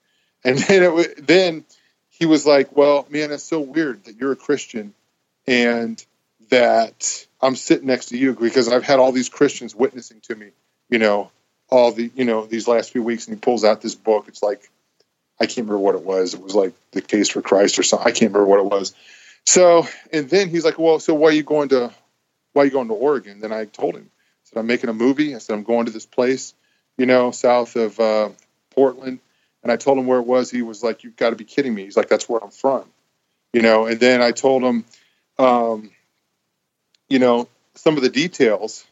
And 0.44 0.58
then 0.58 0.82
it, 0.82 1.26
then 1.26 1.64
he 2.10 2.26
was 2.26 2.46
like, 2.46 2.76
"Well, 2.76 3.06
man, 3.10 3.32
it's 3.32 3.42
so 3.42 3.58
weird 3.58 4.04
that 4.04 4.16
you're 4.16 4.32
a 4.32 4.36
Christian, 4.36 4.94
and 5.46 6.04
that 6.50 7.26
I'm 7.40 7.56
sitting 7.56 7.86
next 7.86 8.06
to 8.06 8.18
you 8.18 8.34
because 8.34 8.68
I've 8.68 8.84
had 8.84 9.00
all 9.00 9.10
these 9.10 9.28
Christians 9.28 9.74
witnessing 9.74 10.20
to 10.22 10.36
me, 10.36 10.50
you 10.88 10.98
know, 10.98 11.32
all 11.68 11.90
the 11.90 12.12
you 12.14 12.24
know 12.24 12.46
these 12.46 12.68
last 12.68 12.92
few 12.92 13.02
weeks." 13.02 13.26
And 13.26 13.36
he 13.36 13.40
pulls 13.40 13.64
out 13.64 13.80
this 13.80 13.96
book. 13.96 14.26
It's 14.28 14.42
like 14.42 14.70
I 15.40 15.46
can't 15.46 15.66
remember 15.66 15.78
what 15.78 15.94
it 15.94 16.02
was. 16.02 16.34
It 16.34 16.42
was 16.42 16.54
like 16.54 16.72
the 16.92 17.02
case 17.02 17.28
for 17.28 17.42
Christ 17.42 17.78
or 17.78 17.82
something. 17.82 18.06
I 18.06 18.10
can't 18.10 18.32
remember 18.32 18.46
what 18.46 18.60
it 18.60 18.66
was. 18.66 18.94
So, 19.44 19.86
and 20.12 20.28
then 20.28 20.48
he's 20.48 20.64
like, 20.64 20.78
"Well, 20.78 20.98
so 20.98 21.14
why 21.14 21.28
are 21.28 21.32
you 21.32 21.42
going 21.42 21.68
to, 21.68 21.92
why 22.52 22.62
are 22.62 22.64
you 22.64 22.70
going 22.70 22.88
to 22.88 22.94
Oregon?" 22.94 23.40
Then 23.40 23.52
I 23.52 23.66
told 23.66 23.94
him, 23.94 24.10
I 24.10 24.42
said, 24.44 24.58
"I'm 24.58 24.66
making 24.66 24.90
a 24.90 24.94
movie." 24.94 25.34
I 25.34 25.38
said, 25.38 25.54
"I'm 25.54 25.62
going 25.62 25.86
to 25.86 25.92
this 25.92 26.06
place, 26.06 26.54
you 26.96 27.06
know, 27.06 27.30
south 27.30 27.76
of 27.76 27.98
uh, 28.00 28.30
Portland." 28.70 29.20
And 29.62 29.72
I 29.72 29.76
told 29.76 29.98
him 29.98 30.06
where 30.06 30.18
it 30.18 30.26
was. 30.26 30.50
He 30.50 30.62
was 30.62 30.82
like, 30.82 31.04
"You've 31.04 31.16
got 31.16 31.30
to 31.30 31.36
be 31.36 31.44
kidding 31.44 31.74
me." 31.74 31.84
He's 31.84 31.96
like, 31.96 32.08
"That's 32.08 32.28
where 32.28 32.42
I'm 32.42 32.50
from," 32.50 32.84
you 33.52 33.62
know. 33.62 33.86
And 33.86 34.00
then 34.00 34.22
I 34.22 34.32
told 34.32 34.62
him, 34.62 34.84
um, 35.38 35.90
you 37.08 37.18
know, 37.18 37.48
some 37.74 37.96
of 37.96 38.02
the 38.02 38.08
details. 38.10 38.84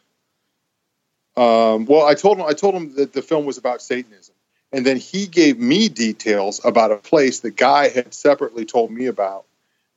Um, 1.36 1.86
well, 1.86 2.06
I 2.06 2.14
told 2.14 2.38
him 2.38 2.46
I 2.46 2.52
told 2.52 2.74
him 2.74 2.94
that 2.96 3.12
the 3.12 3.22
film 3.22 3.44
was 3.44 3.58
about 3.58 3.82
Satanism. 3.82 4.33
And 4.74 4.84
then 4.84 4.96
he 4.96 5.28
gave 5.28 5.56
me 5.60 5.88
details 5.88 6.60
about 6.64 6.90
a 6.90 6.96
place 6.96 7.40
that 7.40 7.56
Guy 7.56 7.90
had 7.90 8.12
separately 8.12 8.64
told 8.64 8.90
me 8.90 9.06
about 9.06 9.44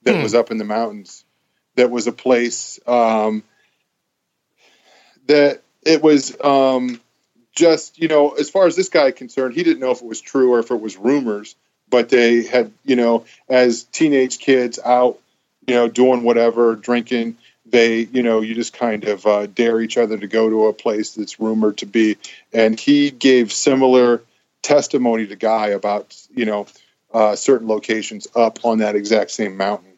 that 0.03 0.17
Hmm. 0.17 0.21
was 0.21 0.35
up 0.35 0.51
in 0.51 0.59
the 0.59 0.65
mountains. 0.65 1.25
That 1.75 1.89
was 1.89 2.05
a 2.05 2.11
place 2.11 2.79
um, 2.85 3.41
that 5.25 5.63
it 5.83 6.03
was 6.03 6.39
um, 6.41 7.01
just, 7.55 7.99
you 7.99 8.07
know, 8.07 8.29
as 8.31 8.51
far 8.51 8.67
as 8.67 8.75
this 8.75 8.89
guy 8.89 9.09
concerned, 9.09 9.55
he 9.55 9.63
didn't 9.63 9.79
know 9.79 9.89
if 9.89 10.01
it 10.01 10.07
was 10.07 10.21
true 10.21 10.53
or 10.53 10.59
if 10.59 10.69
it 10.69 10.79
was 10.79 10.95
rumors, 10.95 11.55
but 11.89 12.09
they 12.09 12.43
had, 12.43 12.71
you 12.85 12.95
know, 12.95 13.25
as 13.49 13.83
teenage 13.85 14.37
kids 14.37 14.77
out, 14.85 15.17
you 15.65 15.73
know, 15.73 15.87
doing 15.87 16.21
whatever, 16.21 16.75
drinking, 16.75 17.35
they, 17.65 18.01
you 18.01 18.21
know, 18.21 18.41
you 18.41 18.53
just 18.53 18.73
kind 18.73 19.05
of 19.05 19.25
uh, 19.25 19.47
dare 19.47 19.81
each 19.81 19.97
other 19.97 20.19
to 20.19 20.27
go 20.27 20.47
to 20.51 20.67
a 20.67 20.73
place 20.73 21.15
that's 21.15 21.39
rumored 21.39 21.77
to 21.79 21.87
be. 21.87 22.17
And 22.53 22.79
he 22.79 23.09
gave 23.09 23.51
similar 23.51 24.21
testimony 24.67 25.25
to 25.27 25.35
Guy 25.37 25.67
about, 25.67 26.15
you 26.35 26.45
know, 26.45 26.67
uh, 27.13 27.35
certain 27.37 27.67
locations 27.67 28.27
up 28.35 28.65
on 28.65 28.79
that 28.79 28.95
exact 28.95 29.31
same 29.31 29.55
mountain. 29.55 29.93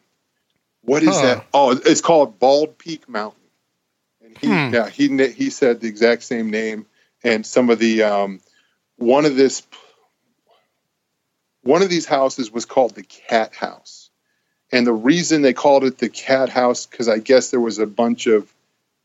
What 0.82 1.02
is 1.02 1.08
Huh. 1.16 1.22
that? 1.22 1.46
Oh, 1.52 1.72
it's 1.72 2.00
called 2.00 2.38
Bald 2.38 2.78
Peak 2.78 3.08
Mountain. 3.08 3.40
And 4.24 4.38
he, 4.38 4.46
Hmm. 4.46 4.72
yeah, 4.74 4.88
he 4.88 5.28
he 5.32 5.50
said 5.50 5.80
the 5.80 5.88
exact 5.88 6.22
same 6.22 6.50
name, 6.50 6.86
and 7.24 7.44
some 7.44 7.68
of 7.68 7.78
the 7.80 8.04
um, 8.04 8.40
one 8.96 9.24
of 9.24 9.34
this 9.34 9.62
one 11.62 11.82
of 11.82 11.90
these 11.90 12.06
houses 12.06 12.50
was 12.50 12.64
called 12.64 12.94
the 12.94 13.02
Cat 13.02 13.54
House, 13.54 14.10
and 14.70 14.86
the 14.86 14.92
reason 14.92 15.42
they 15.42 15.52
called 15.52 15.84
it 15.84 15.98
the 15.98 16.08
Cat 16.08 16.48
House 16.48 16.86
because 16.86 17.08
I 17.08 17.18
guess 17.18 17.50
there 17.50 17.60
was 17.60 17.78
a 17.78 17.86
bunch 17.86 18.26
of 18.28 18.52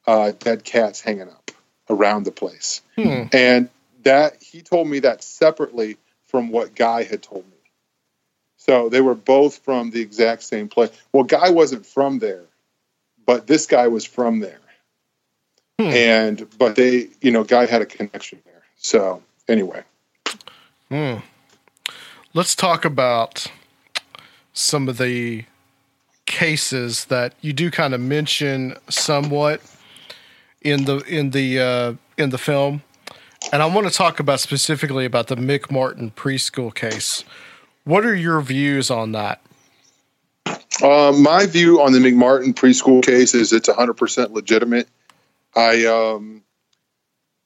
uh, 0.05 0.31
dead 0.37 0.63
cats 0.63 1.01
hanging 1.01 1.29
up 1.29 1.51
around 1.89 2.23
the 2.25 2.31
place, 2.31 2.81
Hmm. 2.95 3.23
and 3.33 3.69
that 4.05 4.41
he 4.41 4.61
told 4.61 4.87
me 4.87 4.99
that 4.99 5.23
separately 5.23 5.97
from 6.27 6.49
what 6.49 6.75
Guy 6.75 7.03
had 7.03 7.21
told 7.21 7.45
me. 7.45 7.51
So 8.57 8.89
they 8.89 9.01
were 9.01 9.15
both 9.15 9.59
from 9.59 9.91
the 9.91 10.01
exact 10.01 10.43
same 10.43 10.69
place. 10.69 10.89
Well, 11.11 11.23
Guy 11.23 11.49
wasn't 11.49 11.85
from 11.85 12.19
there, 12.19 12.45
but 13.25 13.45
this 13.45 13.67
guy 13.67 13.89
was 13.89 14.05
from 14.05 14.39
there. 14.39 14.59
Hmm. 15.79 15.87
And 15.87 16.57
but 16.57 16.75
they, 16.75 17.09
you 17.21 17.31
know, 17.31 17.43
Guy 17.43 17.65
had 17.65 17.81
a 17.81 17.85
connection 17.85 18.41
there. 18.45 18.63
So 18.77 19.21
anyway, 19.47 19.83
Hmm. 20.89 21.15
Let's 22.33 22.55
talk 22.55 22.85
about 22.85 23.47
some 24.53 24.87
of 24.87 24.97
the 24.97 25.45
cases 26.25 27.05
that 27.05 27.33
you 27.41 27.53
do 27.53 27.71
kind 27.71 27.93
of 27.93 28.01
mention 28.01 28.75
somewhat 28.89 29.61
in 30.61 30.85
the 30.85 30.97
in 30.99 31.31
the 31.31 31.59
uh, 31.59 31.93
in 32.17 32.29
the 32.29 32.37
film, 32.37 32.83
and 33.51 33.61
I 33.61 33.65
want 33.65 33.87
to 33.87 33.93
talk 33.93 34.19
about 34.19 34.39
specifically 34.39 35.05
about 35.05 35.27
the 35.27 35.35
McMartin 35.35 36.13
preschool 36.13 36.73
case. 36.73 37.23
What 37.83 38.05
are 38.05 38.15
your 38.15 38.41
views 38.41 38.89
on 38.89 39.11
that? 39.11 39.41
uh, 40.83 41.13
my 41.17 41.45
view 41.45 41.81
on 41.81 41.93
the 41.93 41.99
McMartin 41.99 42.53
preschool 42.53 43.03
case 43.03 43.33
is 43.33 43.53
it's 43.53 43.69
100% 43.69 44.31
legitimate. 44.31 44.87
I 45.55 45.85
um, 45.85 46.43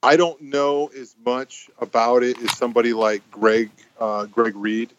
I 0.01 0.17
don't 0.17 0.41
know 0.41 0.87
as 0.87 1.15
much 1.23 1.69
about 1.79 2.23
it 2.23 2.41
as 2.41 2.57
somebody 2.57 2.93
like 2.93 3.29
Greg 3.29 3.69
uh, 3.99 4.25
Greg 4.25 4.55
Reid, 4.55 4.91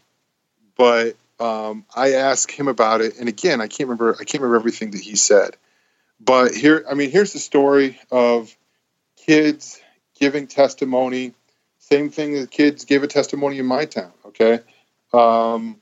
but 0.76 1.16
um, 1.40 1.84
I 1.94 2.12
asked 2.12 2.52
him 2.52 2.68
about 2.68 3.00
it, 3.00 3.18
and 3.18 3.28
again, 3.28 3.60
I 3.60 3.66
can't 3.66 3.88
remember 3.88 4.14
I 4.14 4.24
can't 4.24 4.42
remember 4.42 4.56
everything 4.56 4.92
that 4.92 5.00
he 5.00 5.16
said. 5.16 5.56
But 6.20 6.54
here, 6.54 6.84
I 6.88 6.94
mean, 6.94 7.10
here's 7.10 7.32
the 7.32 7.38
story 7.38 7.98
of 8.12 8.54
kids 9.16 9.80
giving 10.20 10.46
testimony. 10.46 11.32
Same 11.78 12.10
thing 12.10 12.34
that 12.34 12.50
kids 12.50 12.84
gave 12.84 13.02
a 13.02 13.08
testimony 13.08 13.58
in 13.58 13.66
my 13.66 13.86
town. 13.86 14.12
Okay, 14.26 14.60
um, 15.12 15.76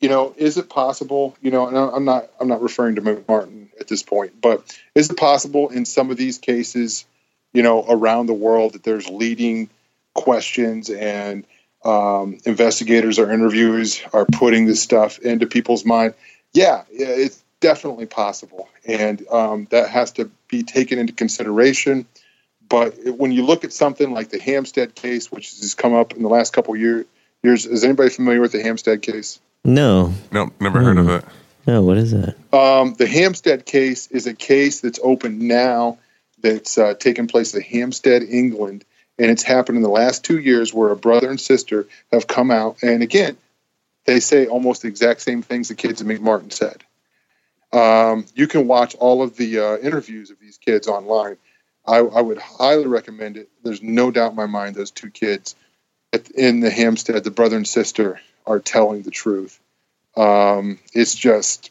you 0.00 0.08
know, 0.08 0.34
is 0.36 0.56
it 0.58 0.68
possible? 0.68 1.36
You 1.42 1.50
know, 1.50 1.66
and 1.66 1.76
I'm 1.76 2.04
not 2.04 2.30
I'm 2.38 2.48
not 2.48 2.62
referring 2.62 2.94
to 2.96 3.02
McMartin 3.02 3.68
at 3.80 3.88
this 3.88 4.02
point, 4.02 4.40
but 4.40 4.78
is 4.94 5.10
it 5.10 5.16
possible 5.16 5.70
in 5.70 5.84
some 5.84 6.10
of 6.10 6.16
these 6.16 6.38
cases, 6.38 7.04
you 7.52 7.62
know, 7.62 7.84
around 7.88 8.26
the 8.26 8.34
world 8.34 8.74
that 8.74 8.84
there's 8.84 9.08
leading 9.08 9.70
questions 10.14 10.90
and 10.90 11.44
um, 11.84 12.38
investigators 12.44 13.18
or 13.18 13.32
interviewers 13.32 14.02
are 14.12 14.26
putting 14.26 14.66
this 14.66 14.82
stuff 14.82 15.18
into 15.18 15.46
people's 15.46 15.84
mind? 15.84 16.14
Yeah, 16.52 16.82
yeah, 16.92 17.08
it's 17.08 17.42
definitely 17.60 18.06
possible, 18.06 18.68
and 18.86 19.26
um, 19.30 19.66
that 19.70 19.88
has 19.88 20.12
to 20.12 20.30
be 20.48 20.62
taken 20.62 20.98
into 20.98 21.12
consideration. 21.12 22.06
But 22.70 22.94
when 23.04 23.32
you 23.32 23.44
look 23.44 23.64
at 23.64 23.72
something 23.72 24.12
like 24.14 24.30
the 24.30 24.38
Hampstead 24.38 24.94
case, 24.94 25.30
which 25.30 25.58
has 25.58 25.74
come 25.74 25.92
up 25.92 26.14
in 26.14 26.22
the 26.22 26.28
last 26.28 26.52
couple 26.54 26.72
of 26.72 26.80
year, 26.80 27.04
years, 27.42 27.66
is 27.66 27.84
anybody 27.84 28.08
familiar 28.08 28.40
with 28.40 28.52
the 28.52 28.62
Hampstead 28.62 29.02
case? 29.02 29.40
No, 29.64 30.14
Nope, 30.32 30.54
never 30.60 30.80
heard 30.80 30.96
of 30.96 31.08
it. 31.10 31.24
no. 31.66 31.82
What 31.82 31.98
is 31.98 32.12
that? 32.12 32.36
Um, 32.54 32.94
the 32.94 33.06
Hampstead 33.08 33.66
case 33.66 34.06
is 34.06 34.26
a 34.26 34.32
case 34.32 34.80
that's 34.80 35.00
open 35.02 35.46
now 35.48 35.98
that's 36.40 36.78
uh, 36.78 36.94
taken 36.94 37.26
place 37.26 37.54
in 37.54 37.60
Hampstead, 37.60 38.22
England, 38.22 38.84
and 39.18 39.30
it's 39.30 39.42
happened 39.42 39.76
in 39.76 39.82
the 39.82 39.90
last 39.90 40.24
two 40.24 40.38
years 40.38 40.72
where 40.72 40.90
a 40.90 40.96
brother 40.96 41.28
and 41.28 41.38
sister 41.40 41.86
have 42.12 42.26
come 42.26 42.50
out, 42.50 42.82
and 42.82 43.02
again, 43.02 43.36
they 44.06 44.20
say 44.20 44.46
almost 44.46 44.82
the 44.82 44.88
exact 44.88 45.20
same 45.20 45.42
things 45.42 45.68
the 45.68 45.74
kids 45.74 46.00
at 46.00 46.06
McMartin 46.06 46.52
said. 46.52 46.82
Um, 47.72 48.24
you 48.34 48.46
can 48.46 48.66
watch 48.66 48.94
all 48.94 49.22
of 49.22 49.36
the 49.36 49.58
uh, 49.58 49.76
interviews 49.78 50.30
of 50.30 50.38
these 50.40 50.56
kids 50.56 50.88
online. 50.88 51.36
I, 51.86 51.98
I 51.98 52.20
would 52.20 52.38
highly 52.38 52.86
recommend 52.86 53.36
it. 53.38 53.48
There's 53.64 53.82
no 53.82 54.10
doubt 54.10 54.32
in 54.32 54.36
my 54.36 54.46
mind 54.46 54.76
those 54.76 54.90
two 54.92 55.10
kids 55.10 55.56
in 56.36 56.60
the 56.60 56.70
Hampstead, 56.70 57.24
the 57.24 57.30
brother 57.32 57.56
and 57.56 57.68
sister, 57.68 58.20
are 58.46 58.60
telling 58.60 59.02
the 59.02 59.10
truth. 59.12 59.60
Um, 60.16 60.78
it's 60.94 61.14
just 61.14 61.70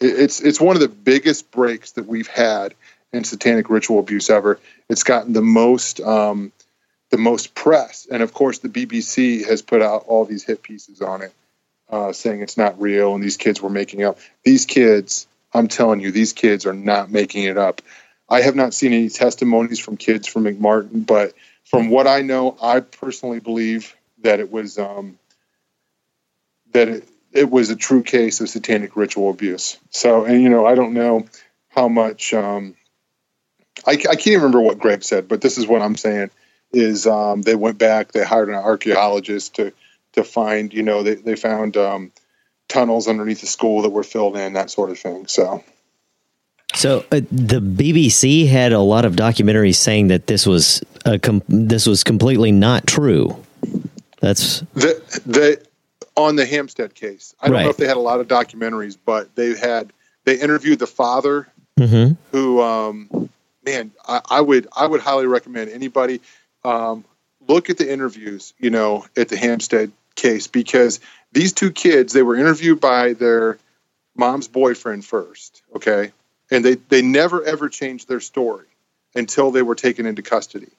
it's 0.00 0.40
it's 0.40 0.60
one 0.60 0.76
of 0.76 0.82
the 0.82 0.88
biggest 0.88 1.50
breaks 1.52 1.92
that 1.92 2.06
we've 2.06 2.28
had 2.28 2.74
in 3.12 3.24
satanic 3.24 3.70
ritual 3.70 4.00
abuse 4.00 4.30
ever. 4.30 4.60
It's 4.88 5.04
gotten 5.04 5.32
the 5.34 5.42
most 5.42 6.00
um, 6.00 6.52
the 7.10 7.18
most 7.18 7.54
press, 7.54 8.06
and 8.10 8.22
of 8.22 8.34
course, 8.34 8.60
the 8.60 8.68
BBC 8.70 9.46
has 9.46 9.62
put 9.62 9.82
out 9.82 10.04
all 10.08 10.24
these 10.26 10.44
hit 10.44 10.62
pieces 10.62 11.02
on 11.02 11.22
it. 11.22 11.32
uh, 11.90 12.12
saying 12.12 12.42
it's 12.42 12.58
not 12.58 12.80
real 12.80 13.14
and 13.14 13.24
these 13.24 13.38
kids 13.38 13.62
were 13.62 13.70
making 13.70 14.04
up. 14.04 14.18
These 14.44 14.66
kids, 14.66 15.28
I'm 15.54 15.68
telling 15.68 16.00
you, 16.00 16.12
these 16.12 16.34
kids 16.34 16.66
are 16.66 16.74
not 16.74 17.10
making 17.10 17.44
it 17.44 17.58
up. 17.58 17.82
I 18.28 18.40
have 18.40 18.56
not 18.56 18.74
seen 18.74 18.92
any 18.92 19.08
testimonies 19.08 19.78
from 19.78 19.96
kids 19.96 20.26
from 20.26 20.44
McMartin, 20.44 21.06
but 21.06 21.34
from 21.64 21.90
what 21.90 22.06
I 22.06 22.22
know, 22.22 22.56
I 22.60 22.80
personally 22.80 23.40
believe 23.40 23.94
that 24.22 24.40
it 24.40 24.50
was 24.50 24.78
um, 24.78 25.18
that 26.72 26.88
it, 26.88 27.08
it 27.32 27.50
was 27.50 27.70
a 27.70 27.76
true 27.76 28.02
case 28.02 28.40
of 28.40 28.48
satanic 28.48 28.96
ritual 28.96 29.30
abuse. 29.30 29.78
So, 29.90 30.24
and 30.24 30.42
you 30.42 30.48
know, 30.48 30.66
I 30.66 30.74
don't 30.74 30.94
know 30.94 31.26
how 31.68 31.88
much. 31.88 32.34
Um, 32.34 32.74
I, 33.86 33.92
I 33.92 34.16
can't 34.16 34.36
remember 34.36 34.60
what 34.60 34.78
Greg 34.78 35.04
said, 35.04 35.28
but 35.28 35.40
this 35.40 35.58
is 35.58 35.66
what 35.66 35.82
I'm 35.82 35.96
saying: 35.96 36.30
is 36.72 37.06
um, 37.06 37.42
they 37.42 37.54
went 37.54 37.78
back, 37.78 38.12
they 38.12 38.24
hired 38.24 38.48
an 38.48 38.54
archaeologist 38.54 39.56
to 39.56 39.72
to 40.12 40.24
find, 40.24 40.72
you 40.72 40.82
know, 40.82 41.02
they 41.02 41.14
they 41.14 41.36
found 41.36 41.76
um, 41.76 42.10
tunnels 42.68 43.06
underneath 43.06 43.40
the 43.40 43.46
school 43.46 43.82
that 43.82 43.90
were 43.90 44.02
filled 44.02 44.36
in, 44.36 44.54
that 44.54 44.70
sort 44.70 44.90
of 44.90 44.98
thing. 44.98 45.28
So. 45.28 45.62
So 46.76 47.04
uh, 47.10 47.20
the 47.30 47.60
BBC 47.60 48.46
had 48.48 48.72
a 48.72 48.80
lot 48.80 49.04
of 49.04 49.14
documentaries 49.16 49.76
saying 49.76 50.08
that 50.08 50.26
this 50.26 50.46
was 50.46 50.82
a 51.04 51.18
com- 51.18 51.42
this 51.48 51.86
was 51.86 52.04
completely 52.04 52.52
not 52.52 52.86
true. 52.86 53.42
That's 54.20 54.60
the 54.74 55.02
the 55.24 55.66
on 56.16 56.36
the 56.36 56.46
Hampstead 56.46 56.94
case. 56.94 57.34
I 57.40 57.46
don't 57.46 57.54
Right. 57.54 57.64
know 57.64 57.70
if 57.70 57.76
they 57.76 57.86
had 57.86 57.96
a 57.96 58.00
lot 58.00 58.20
of 58.20 58.28
documentaries, 58.28 58.96
but 59.04 59.34
they 59.34 59.56
had 59.56 59.92
they 60.24 60.38
interviewed 60.38 60.78
the 60.78 60.86
father 60.86 61.48
mm-hmm. 61.78 62.14
who 62.32 62.60
um 62.60 63.30
man 63.64 63.92
I, 64.06 64.20
I 64.28 64.40
would 64.40 64.66
i 64.76 64.86
would 64.86 65.00
highly 65.00 65.26
recommend 65.26 65.70
anybody 65.70 66.20
um 66.64 67.04
look 67.48 67.70
at 67.70 67.78
the 67.78 67.90
interviews 67.90 68.52
you 68.58 68.70
know 68.70 69.06
at 69.16 69.28
the 69.28 69.36
hampstead 69.36 69.92
case 70.14 70.46
because 70.46 71.00
these 71.32 71.52
two 71.52 71.70
kids 71.70 72.12
they 72.12 72.22
were 72.22 72.36
interviewed 72.36 72.80
by 72.80 73.14
their 73.14 73.58
mom's 74.14 74.48
boyfriend 74.48 75.04
first 75.04 75.62
okay 75.74 76.12
and 76.50 76.64
they 76.64 76.74
they 76.74 77.02
never 77.02 77.42
ever 77.44 77.68
changed 77.68 78.08
their 78.08 78.20
story 78.20 78.66
until 79.14 79.50
they 79.50 79.62
were 79.62 79.74
taken 79.74 80.06
into 80.06 80.22
custody. 80.22 80.70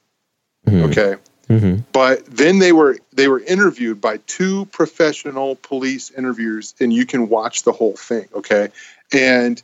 Okay? 0.67 1.15
Mm-hmm. 1.49 1.77
but 1.93 2.25
then 2.25 2.59
they 2.59 2.73
were 2.73 2.97
they 3.13 3.29
were 3.29 3.39
interviewed 3.39 4.01
by 4.01 4.17
two 4.27 4.65
professional 4.65 5.55
police 5.55 6.11
interviewers 6.11 6.75
and 6.81 6.91
you 6.91 7.05
can 7.05 7.29
watch 7.29 7.63
the 7.63 7.71
whole 7.71 7.95
thing 7.95 8.27
okay? 8.35 8.67
And 9.13 9.61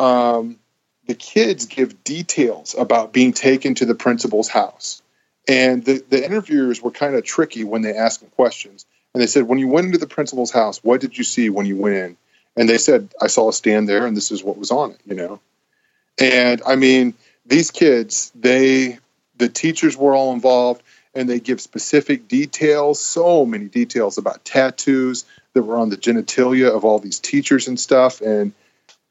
um, 0.00 0.58
the 1.06 1.14
kids 1.14 1.66
give 1.66 2.02
details 2.02 2.74
about 2.78 3.12
being 3.12 3.34
taken 3.34 3.74
to 3.74 3.84
the 3.84 3.94
principal's 3.94 4.48
house. 4.48 5.02
And 5.46 5.84
the, 5.84 6.02
the 6.08 6.24
interviewers 6.24 6.80
were 6.80 6.90
kind 6.90 7.14
of 7.14 7.24
tricky 7.24 7.64
when 7.64 7.82
they 7.82 7.94
asked 7.94 8.20
them 8.20 8.30
questions. 8.30 8.86
And 9.12 9.22
they 9.22 9.26
said 9.26 9.42
when 9.42 9.58
you 9.58 9.68
went 9.68 9.86
into 9.86 9.98
the 9.98 10.06
principal's 10.06 10.50
house 10.50 10.82
what 10.82 11.02
did 11.02 11.18
you 11.18 11.24
see 11.24 11.50
when 11.50 11.66
you 11.66 11.76
went 11.76 11.96
in 11.96 12.16
and 12.58 12.68
they 12.68 12.78
said 12.78 13.08
i 13.22 13.26
saw 13.26 13.48
a 13.48 13.52
stand 13.52 13.88
there 13.88 14.06
and 14.06 14.16
this 14.16 14.30
is 14.30 14.44
what 14.44 14.58
was 14.58 14.70
on 14.70 14.90
it 14.90 15.00
you 15.06 15.14
know 15.14 15.40
and 16.18 16.60
i 16.66 16.76
mean 16.76 17.14
these 17.46 17.70
kids 17.70 18.30
they 18.34 18.98
the 19.38 19.48
teachers 19.48 19.96
were 19.96 20.14
all 20.14 20.32
involved 20.34 20.82
and 21.14 21.28
they 21.28 21.40
give 21.40 21.60
specific 21.60 22.28
details, 22.28 23.00
so 23.00 23.44
many 23.44 23.64
details 23.66 24.18
about 24.18 24.44
tattoos 24.44 25.24
that 25.52 25.62
were 25.62 25.76
on 25.76 25.88
the 25.88 25.96
genitalia 25.96 26.70
of 26.70 26.84
all 26.84 26.98
these 26.98 27.18
teachers 27.18 27.66
and 27.66 27.78
stuff. 27.78 28.20
And 28.20 28.52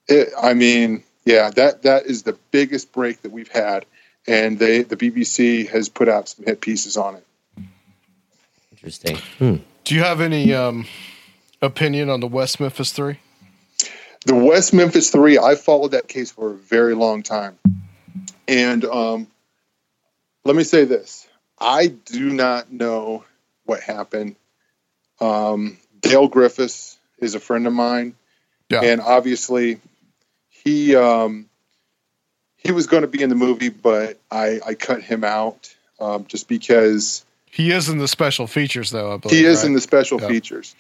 it, 0.08 0.30
I 0.42 0.54
mean, 0.54 1.04
yeah, 1.26 1.50
that 1.52 1.82
that 1.84 2.06
is 2.06 2.24
the 2.24 2.38
biggest 2.52 2.94
break 2.94 3.22
that 3.24 3.32
we've 3.32 3.52
had, 3.52 3.86
and 4.26 4.58
they 4.58 4.84
the 4.84 4.96
BBC 4.96 5.68
has 5.70 5.90
put 5.90 6.08
out 6.08 6.30
some 6.30 6.46
hit 6.46 6.62
pieces 6.62 6.96
on 6.96 7.16
it. 7.16 7.26
interesting. 8.72 9.18
Hmm. 9.38 9.56
Do 9.84 9.96
you 9.96 10.04
have 10.04 10.22
any 10.22 10.54
um, 10.54 10.86
opinion 11.62 12.10
on 12.10 12.22
the 12.22 12.28
West 12.28 12.60
Memphis 12.60 12.94
Three? 12.94 13.20
The 14.26 14.36
West 14.36 14.74
Memphis 14.74 15.10
Three, 15.10 15.38
I 15.38 15.56
followed 15.56 15.92
that 15.92 16.08
case 16.08 16.32
for 16.32 16.52
a 16.52 16.56
very 16.56 16.96
long 16.96 17.24
time, 17.24 17.58
and 18.48 18.84
um, 18.84 19.28
let 20.44 20.56
me 20.56 20.64
say 20.64 20.86
this: 20.86 21.28
I 21.60 21.88
do 21.88 22.32
not 22.34 22.72
know 22.72 23.24
what 23.66 23.82
happened. 23.82 24.36
Um, 25.22 25.78
Dale 26.02 26.30
Griffis 26.30 26.98
is 27.20 27.36
a 27.36 27.40
friend 27.40 27.66
of 27.68 27.74
mine, 27.74 28.16
Yeah. 28.70 28.82
and 28.82 29.02
obviously, 29.02 29.80
he 30.50 30.96
um, 30.96 31.50
he 32.58 32.72
was 32.72 32.88
going 32.88 33.02
to 33.04 33.08
be 33.08 33.22
in 33.22 33.30
the 33.30 33.36
movie, 33.36 33.70
but 33.70 34.20
I, 34.30 34.60
I 34.66 34.74
cut 34.74 35.02
him 35.02 35.24
out 35.24 35.74
um, 36.00 36.26
just 36.28 36.48
because 36.50 37.24
He 37.46 37.72
is 37.72 37.88
in 37.88 37.98
the 37.98 38.08
special 38.08 38.46
features, 38.48 38.92
though. 38.92 39.14
I 39.14 39.18
believe 39.18 39.40
he 39.40 39.46
is 39.46 39.60
right? 39.60 39.68
in 39.68 39.74
the 39.74 39.82
special 39.82 40.20
Yeah. 40.20 40.28
features. 40.28 40.76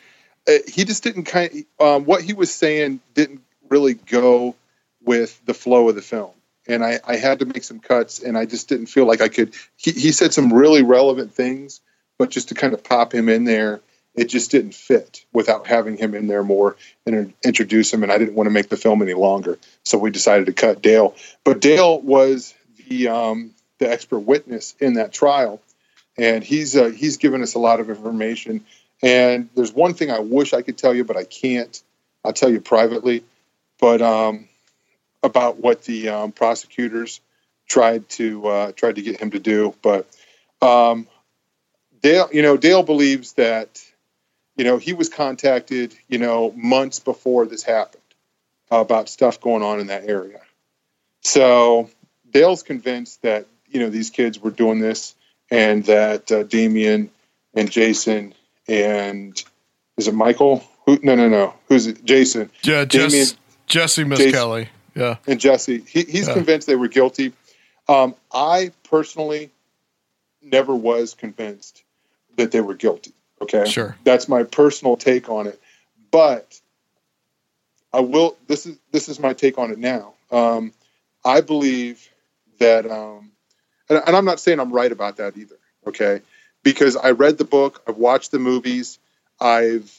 Uh, 0.47 0.59
he 0.67 0.85
just 0.85 1.03
didn't 1.03 1.25
kind 1.25 1.65
um, 1.79 2.05
what 2.05 2.21
he 2.21 2.33
was 2.33 2.53
saying 2.53 2.99
didn't 3.13 3.41
really 3.69 3.95
go 3.95 4.55
with 5.03 5.39
the 5.45 5.53
flow 5.53 5.89
of 5.89 5.95
the 5.95 6.01
film, 6.01 6.31
and 6.67 6.83
I, 6.83 6.99
I 7.05 7.17
had 7.17 7.39
to 7.39 7.45
make 7.45 7.63
some 7.63 7.79
cuts, 7.79 8.21
and 8.21 8.37
I 8.37 8.45
just 8.45 8.69
didn't 8.69 8.87
feel 8.87 9.05
like 9.05 9.21
I 9.21 9.27
could. 9.27 9.53
He, 9.75 9.91
he 9.91 10.11
said 10.11 10.33
some 10.33 10.53
really 10.53 10.83
relevant 10.83 11.33
things, 11.33 11.81
but 12.17 12.29
just 12.29 12.49
to 12.49 12.55
kind 12.55 12.73
of 12.73 12.83
pop 12.83 13.13
him 13.13 13.29
in 13.29 13.43
there, 13.43 13.81
it 14.15 14.25
just 14.25 14.51
didn't 14.51 14.73
fit 14.73 15.25
without 15.31 15.67
having 15.67 15.97
him 15.97 16.15
in 16.15 16.27
there 16.27 16.43
more 16.43 16.75
and 17.05 17.33
introduce 17.43 17.93
him. 17.93 18.03
And 18.03 18.11
I 18.11 18.17
didn't 18.17 18.35
want 18.35 18.47
to 18.47 18.51
make 18.51 18.69
the 18.69 18.77
film 18.77 19.01
any 19.01 19.13
longer, 19.13 19.59
so 19.83 19.97
we 19.97 20.11
decided 20.11 20.47
to 20.47 20.53
cut 20.53 20.81
Dale. 20.81 21.15
But 21.43 21.61
Dale 21.61 21.99
was 21.99 22.53
the 22.87 23.09
um, 23.09 23.51
the 23.79 23.89
expert 23.89 24.19
witness 24.19 24.75
in 24.79 24.93
that 24.93 25.13
trial, 25.13 25.61
and 26.17 26.43
he's 26.43 26.75
uh, 26.75 26.85
he's 26.85 27.17
given 27.17 27.41
us 27.41 27.53
a 27.53 27.59
lot 27.59 27.79
of 27.79 27.89
information. 27.89 28.65
And 29.01 29.49
there's 29.55 29.73
one 29.73 29.93
thing 29.93 30.11
I 30.11 30.19
wish 30.19 30.53
I 30.53 30.61
could 30.61 30.77
tell 30.77 30.93
you, 30.93 31.03
but 31.03 31.17
I 31.17 31.23
can't. 31.23 31.81
I'll 32.23 32.33
tell 32.33 32.49
you 32.49 32.61
privately. 32.61 33.23
But 33.79 34.01
um, 34.01 34.47
about 35.23 35.57
what 35.57 35.83
the 35.83 36.09
um, 36.09 36.31
prosecutors 36.31 37.21
tried 37.67 38.07
to 38.09 38.47
uh, 38.47 38.71
tried 38.71 38.95
to 38.95 39.01
get 39.01 39.19
him 39.19 39.31
to 39.31 39.39
do. 39.39 39.75
But 39.81 40.07
um, 40.61 41.07
Dale, 42.01 42.29
you 42.31 42.41
know, 42.41 42.57
Dale 42.57 42.83
believes 42.83 43.33
that 43.33 43.83
you 44.55 44.63
know 44.63 44.77
he 44.77 44.93
was 44.93 45.09
contacted, 45.09 45.95
you 46.07 46.17
know, 46.17 46.51
months 46.55 46.99
before 46.99 47.45
this 47.45 47.63
happened 47.63 48.01
about 48.71 49.09
stuff 49.09 49.39
going 49.39 49.63
on 49.63 49.79
in 49.79 49.87
that 49.87 50.09
area. 50.09 50.41
So 51.21 51.89
Dale's 52.29 52.63
convinced 52.63 53.21
that 53.21 53.47
you 53.67 53.79
know 53.79 53.89
these 53.89 54.09
kids 54.09 54.39
were 54.39 54.51
doing 54.51 54.79
this, 54.79 55.15
and 55.51 55.83
that 55.85 56.31
uh, 56.31 56.43
Damien 56.43 57.11
and 57.53 57.69
Jason 57.71 58.33
and 58.67 59.41
is 59.97 60.07
it 60.07 60.13
Michael? 60.13 60.63
Who? 60.85 60.99
No, 61.03 61.15
no, 61.15 61.27
no. 61.29 61.53
Who's 61.67 61.87
it? 61.87 62.03
Jason 62.05 62.49
Yeah, 62.63 62.85
Jess, 62.85 63.35
Jesse 63.67 64.03
Miss 64.03 64.19
Jason- 64.19 64.31
Kelly. 64.33 64.69
Yeah. 64.95 65.17
and 65.27 65.39
Jesse. 65.39 65.79
He, 65.87 66.03
he's 66.03 66.27
Yeah. 66.27 66.33
convinced 66.33 66.65
they 66.67 66.75
were 66.75 66.87
guilty. 66.87 67.33
Um, 67.87 68.15
I 68.33 68.71
personally 68.89 69.51
never 70.41 70.75
was 70.75 71.13
convinced 71.13 71.83
that 72.37 72.51
they 72.51 72.61
were 72.61 72.73
guilty. 72.73 73.11
Okay, 73.41 73.69
Sure. 73.69 73.95
that's 74.03 74.27
my 74.27 74.41
personal 74.43 74.97
take 74.97 75.29
on 75.29 75.45
it. 75.47 75.61
But 76.09 76.59
I 77.93 77.99
will. 77.99 78.37
This 78.47 78.65
is 78.65 78.77
this 78.91 79.07
is 79.09 79.19
my 79.19 79.33
take 79.33 79.57
on 79.59 79.71
it 79.71 79.77
now. 79.77 80.13
Um, 80.31 80.73
I 81.23 81.41
believe 81.41 82.09
that, 82.59 82.89
um, 82.89 83.31
and, 83.89 84.01
and 84.07 84.15
I'm 84.15 84.25
not 84.25 84.39
saying 84.39 84.59
I'm 84.59 84.71
right 84.73 84.91
about 84.91 85.17
that 85.17 85.37
either. 85.37 85.57
Okay, 85.85 86.21
because 86.67 86.97
I 86.97 87.11
read 87.11 87.37
the 87.37 87.45
book, 87.45 87.81
I've 87.87 87.95
watched 87.95 88.31
the 88.31 88.39
movies, 88.39 88.99
I've 89.39 89.89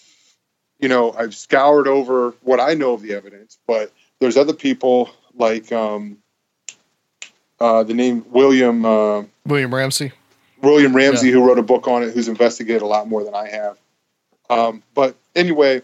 you 0.78 0.86
know 0.88 1.12
I've 1.12 1.34
scoured 1.34 1.88
over 1.88 2.34
what 2.42 2.60
I 2.60 2.74
know 2.74 2.92
of 2.92 3.00
the 3.00 3.14
evidence, 3.14 3.56
but 3.66 3.90
there's 4.20 4.36
other 4.36 4.52
people 4.52 5.08
like 5.34 5.72
um, 5.72 6.18
uh, 7.58 7.84
the 7.84 7.94
name 7.94 8.22
William 8.28 8.84
uh, 8.84 9.22
William 9.46 9.74
Ramsey. 9.74 10.12
William 10.60 10.94
Ramsey, 10.94 11.28
Yeah. 11.28 11.34
who 11.34 11.46
wrote 11.46 11.58
a 11.58 11.62
book 11.62 11.88
on 11.88 12.02
it, 12.02 12.12
who's 12.12 12.28
investigated 12.28 12.82
a 12.82 12.86
lot 12.86 13.08
more 13.08 13.24
than 13.24 13.34
I 13.34 13.48
have. 13.48 13.78
Um, 14.50 14.82
but 14.92 15.14
anyway, 15.34 15.80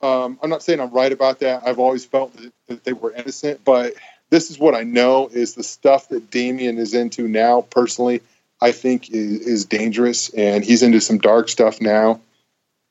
um, 0.00 0.38
I'm 0.42 0.48
not 0.48 0.62
saying 0.62 0.80
I'm 0.80 0.92
right 0.92 1.12
about 1.12 1.40
that. 1.40 1.66
I've 1.66 1.78
always 1.78 2.06
felt 2.06 2.34
that, 2.36 2.52
that 2.68 2.84
they 2.84 2.94
were 2.94 3.12
innocent, 3.12 3.62
but 3.64 3.94
this 4.30 4.50
is 4.50 4.58
what 4.58 4.74
I 4.74 4.84
know 4.84 5.28
is 5.28 5.54
the 5.54 5.62
stuff 5.62 6.08
that 6.08 6.30
Damien 6.30 6.78
is 6.78 6.94
into 6.94 7.28
now. 7.28 7.62
Personally, 7.62 8.22
I 8.64 8.72
think 8.72 9.10
is, 9.10 9.46
is 9.46 9.64
dangerous, 9.66 10.30
and 10.30 10.64
he's 10.64 10.82
into 10.82 10.98
some 10.98 11.18
dark 11.18 11.50
stuff 11.50 11.82
now. 11.82 12.22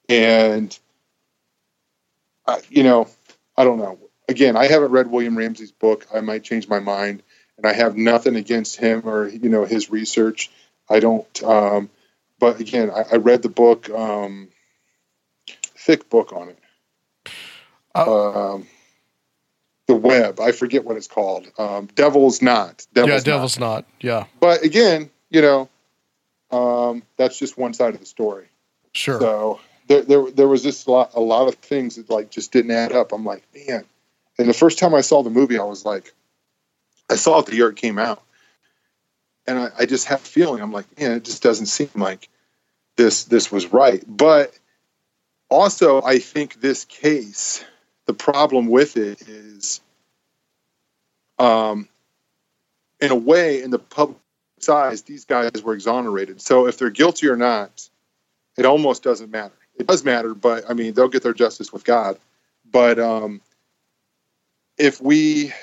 And 0.07 0.77
uh, 2.45 2.59
you 2.69 2.83
know, 2.83 3.07
I 3.57 3.63
don't 3.63 3.79
know. 3.79 3.97
Again, 4.29 4.55
I 4.55 4.67
haven't 4.67 4.91
read 4.91 5.09
William 5.09 5.35
Ramsey's 5.35 5.71
book. 5.71 6.05
I 6.13 6.21
might 6.21 6.43
change 6.43 6.67
my 6.67 6.79
mind, 6.79 7.23
and 7.57 7.65
I 7.65 7.73
have 7.73 7.97
nothing 7.97 8.35
against 8.35 8.75
him 8.75 9.01
or 9.03 9.27
you 9.27 9.49
know 9.49 9.65
his 9.65 9.89
research. 9.89 10.51
I 10.87 10.99
don't. 10.99 11.43
Um, 11.43 11.89
but 12.39 12.59
again, 12.59 12.91
I, 12.91 13.05
I 13.13 13.15
read 13.15 13.41
the 13.41 13.49
book, 13.49 13.89
um, 13.89 14.49
thick 15.75 16.07
book 16.07 16.33
on 16.33 16.49
it. 16.49 16.59
Um, 17.95 18.67
the 19.87 19.95
web. 19.95 20.39
I 20.39 20.51
forget 20.51 20.85
what 20.85 20.97
it's 20.97 21.07
called. 21.07 21.47
Um, 21.57 21.87
Devil's 21.95 22.43
Knot. 22.43 22.85
Devil's 22.93 23.09
yeah, 23.09 23.15
Knot. 23.15 23.25
Devil's 23.25 23.59
Knot. 23.59 23.85
Yeah, 24.01 24.25
But 24.39 24.63
again, 24.63 25.09
you 25.34 25.41
know, 25.41 25.69
um, 26.51 27.03
that's 27.18 27.38
just 27.38 27.57
one 27.57 27.73
side 27.73 27.95
of 27.95 27.99
the 27.99 28.05
story. 28.05 28.47
sure. 28.93 29.19
So 29.19 29.60
there, 29.88 30.03
there, 30.03 30.31
there 30.31 30.47
was 30.47 30.64
just 30.64 30.88
a 30.88 30.91
lot, 30.91 31.11
a 31.15 31.19
lot 31.19 31.47
of 31.47 31.55
things 31.55 31.95
that 31.95 32.10
like 32.10 32.30
just 32.30 32.53
didn't 32.53 32.72
add 32.72 32.93
up. 32.93 33.11
I'm 33.11 33.26
like, 33.26 33.43
man. 33.68 33.84
And 34.38 34.47
the 34.47 34.53
first 34.53 34.80
time 34.80 34.93
I 34.93 35.01
saw 35.01 35.23
the 35.23 35.30
movie, 35.30 35.60
I 35.60 35.64
was 35.64 35.85
like, 35.85 36.14
I 37.10 37.15
saw 37.15 37.39
it 37.39 37.47
the 37.47 37.55
year 37.55 37.69
it 37.69 37.76
came 37.76 37.99
out, 37.99 38.23
and 39.45 39.60
I, 39.60 39.69
I 39.80 39.85
just 39.85 40.07
had 40.07 40.19
a 40.19 40.23
feeling. 40.23 40.61
I'm 40.61 40.72
like, 40.72 40.97
man, 40.97 41.11
it 41.11 41.26
just 41.26 41.43
doesn't 41.43 41.65
seem 41.65 41.89
like 41.95 42.30
this 42.95 43.26
this 43.26 43.51
was 43.51 43.72
right. 43.73 44.03
But 44.07 44.57
also, 45.49 46.01
I 46.01 46.19
think 46.19 46.61
this 46.61 46.85
case, 46.85 47.64
the 48.05 48.14
problem 48.14 48.68
with 48.68 48.97
it 48.97 49.22
is, 49.27 49.81
um, 51.38 51.88
in 52.99 53.11
a 53.11 53.15
way, 53.15 53.61
in 53.61 53.69
the 53.69 53.80
public 53.80 54.18
eyes, 54.69 55.03
these 55.03 55.26
guys 55.26 55.61
were 55.64 55.73
exonerated. 55.73 56.41
So 56.41 56.68
if 56.68 56.77
they're 56.77 56.90
guilty 56.90 57.27
or 57.27 57.35
not, 57.35 57.88
it 58.57 58.65
almost 58.65 59.03
doesn't 59.03 59.31
matter. 59.31 59.56
It 59.77 59.88
does 59.88 60.03
matter, 60.03 60.34
but 60.34 60.69
I 60.69 60.73
mean, 60.73 60.94
they'll 60.94 61.07
get 61.10 61.23
their 61.23 61.34
justice 61.34 61.73
with 61.73 61.84
God. 61.84 62.18
But 62.72 62.99
um, 62.99 63.41
if 64.77 65.02
we, 65.02 65.53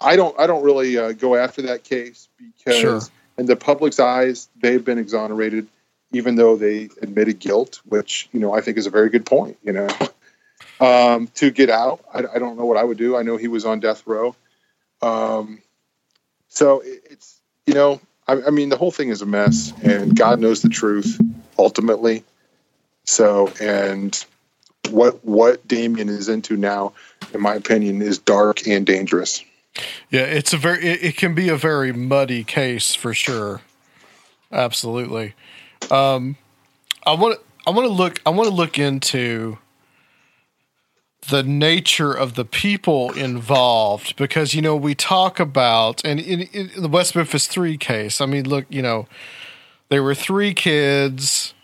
I 0.00 0.16
don't, 0.16 0.38
I 0.38 0.46
don't 0.46 0.64
really 0.64 0.98
uh, 0.98 1.12
go 1.12 1.36
after 1.36 1.62
that 1.62 1.84
case 1.84 2.28
because 2.38 2.80
Sure. 2.80 3.00
in 3.38 3.46
the 3.46 3.56
public's 3.56 4.00
eyes, 4.00 4.48
they've 4.60 4.84
been 4.84 4.98
exonerated, 4.98 5.68
even 6.12 6.34
though 6.36 6.56
they 6.56 6.88
admitted 7.00 7.38
guilt, 7.38 7.80
which 7.84 8.28
you 8.32 8.40
know 8.40 8.52
I 8.52 8.60
think 8.60 8.78
is 8.78 8.86
a 8.86 8.90
very 8.90 9.10
good 9.10 9.24
point. 9.26 9.58
You 9.62 9.72
know, 9.72 9.88
um, 10.80 11.28
to 11.34 11.50
get 11.50 11.70
out, 11.70 12.04
I, 12.12 12.24
I 12.34 12.38
don't 12.38 12.58
know 12.58 12.64
what 12.66 12.76
I 12.76 12.84
would 12.84 12.98
do. 12.98 13.16
I 13.16 13.22
know 13.22 13.36
he 13.36 13.48
was 13.48 13.64
on 13.64 13.80
death 13.80 14.04
row, 14.06 14.34
um, 15.00 15.62
so 16.48 16.80
it, 16.80 17.02
it's 17.10 17.40
you 17.66 17.74
know, 17.74 18.00
I, 18.28 18.42
I 18.42 18.50
mean, 18.50 18.68
the 18.68 18.76
whole 18.76 18.90
thing 18.90 19.08
is 19.08 19.22
a 19.22 19.26
mess, 19.26 19.72
and 19.82 20.16
God 20.16 20.40
knows 20.40 20.62
the 20.62 20.68
truth 20.68 21.20
ultimately. 21.58 22.24
So, 23.04 23.52
and 23.60 24.24
what 24.90 25.24
what 25.24 25.66
Damien 25.66 26.08
is 26.08 26.28
into 26.28 26.56
now, 26.56 26.92
in 27.32 27.40
my 27.40 27.54
opinion, 27.54 28.02
is 28.02 28.18
dark 28.18 28.66
and 28.66 28.86
dangerous. 28.86 29.44
Yeah, 30.10 30.22
it's 30.22 30.52
a 30.52 30.56
very 30.56 30.84
it, 30.84 31.02
it 31.02 31.16
can 31.16 31.34
be 31.34 31.48
a 31.48 31.56
very 31.56 31.92
muddy 31.92 32.44
case 32.44 32.94
for 32.94 33.14
sure. 33.14 33.62
Absolutely. 34.50 35.34
Um 35.90 36.36
I 37.04 37.14
want 37.14 37.38
to, 37.38 37.44
I 37.66 37.70
want 37.70 37.86
to 37.86 37.92
look 37.92 38.20
I 38.26 38.30
want 38.30 38.48
to 38.48 38.54
look 38.54 38.78
into 38.78 39.58
the 41.28 41.42
nature 41.42 42.12
of 42.12 42.34
the 42.34 42.44
people 42.44 43.12
involved 43.12 44.16
because 44.16 44.54
you 44.54 44.62
know 44.62 44.76
we 44.76 44.94
talk 44.94 45.38
about 45.38 46.04
and 46.04 46.18
in, 46.18 46.42
in 46.52 46.70
the 46.76 46.88
West 46.88 47.14
Memphis 47.14 47.46
3 47.46 47.76
case 47.76 48.20
I 48.20 48.26
mean 48.26 48.48
look 48.48 48.66
you 48.68 48.82
know 48.82 49.06
there 49.88 50.02
were 50.02 50.14
three 50.14 50.52
kids 50.52 51.54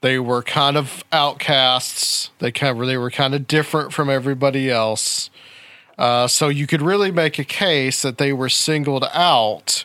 they 0.00 0.18
were 0.18 0.42
kind 0.42 0.76
of 0.76 1.04
outcasts 1.12 2.30
they 2.40 2.50
kind 2.50 2.80
of 2.80 2.86
they 2.86 2.96
were 2.96 3.10
kind 3.10 3.34
of 3.34 3.46
different 3.46 3.92
from 3.92 4.10
everybody 4.10 4.70
else 4.70 5.30
uh, 5.98 6.26
so 6.26 6.48
you 6.48 6.66
could 6.66 6.82
really 6.82 7.10
make 7.10 7.38
a 7.38 7.44
case 7.44 8.02
that 8.02 8.18
they 8.18 8.32
were 8.32 8.48
singled 8.48 9.04
out 9.14 9.84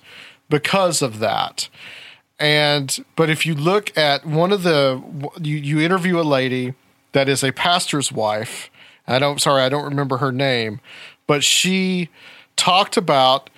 because 0.50 1.02
of 1.02 1.20
that. 1.20 1.70
And 2.40 3.04
but 3.16 3.30
if 3.30 3.46
you 3.46 3.54
look 3.56 3.96
at 3.98 4.26
one 4.26 4.52
of 4.52 4.64
the 4.64 5.02
you, 5.40 5.58
you 5.58 5.80
interview 5.80 6.20
a 6.20 6.24
lady 6.24 6.74
that 7.12 7.30
is 7.30 7.44
a 7.44 7.52
pastor's 7.52 8.12
wife. 8.12 8.70
I 9.08 9.20
don't 9.20 9.42
sorry, 9.42 9.62
I 9.64 9.70
don't 9.70 9.86
remember 9.86 10.18
her 10.18 10.32
name, 10.32 10.80
but 11.28 11.44
she 11.44 12.10
talked 12.56 12.98
about 12.98 13.50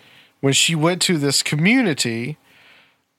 when 0.41 0.53
she 0.53 0.76
went 0.76 1.02
to 1.03 1.18
this 1.18 1.44
community, 1.44 2.38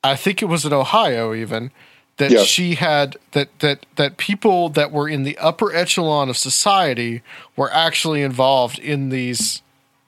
I 0.02 0.16
think 0.16 0.42
it 0.42 0.46
was 0.46 0.64
in 0.64 0.72
Ohio 0.72 1.34
even, 1.34 1.70
that 2.16 2.30
Yeah. 2.30 2.42
she 2.44 2.74
had 2.76 3.16
that 3.32 3.58
that 3.60 3.86
that 3.96 4.16
people 4.16 4.68
that 4.70 4.92
were 4.92 5.08
in 5.08 5.22
the 5.24 5.36
upper 5.38 5.72
echelon 5.74 6.28
of 6.28 6.36
society 6.36 7.22
were 7.56 7.72
actually 7.72 8.22
involved 8.22 8.78
in 8.78 9.08
these 9.08 9.62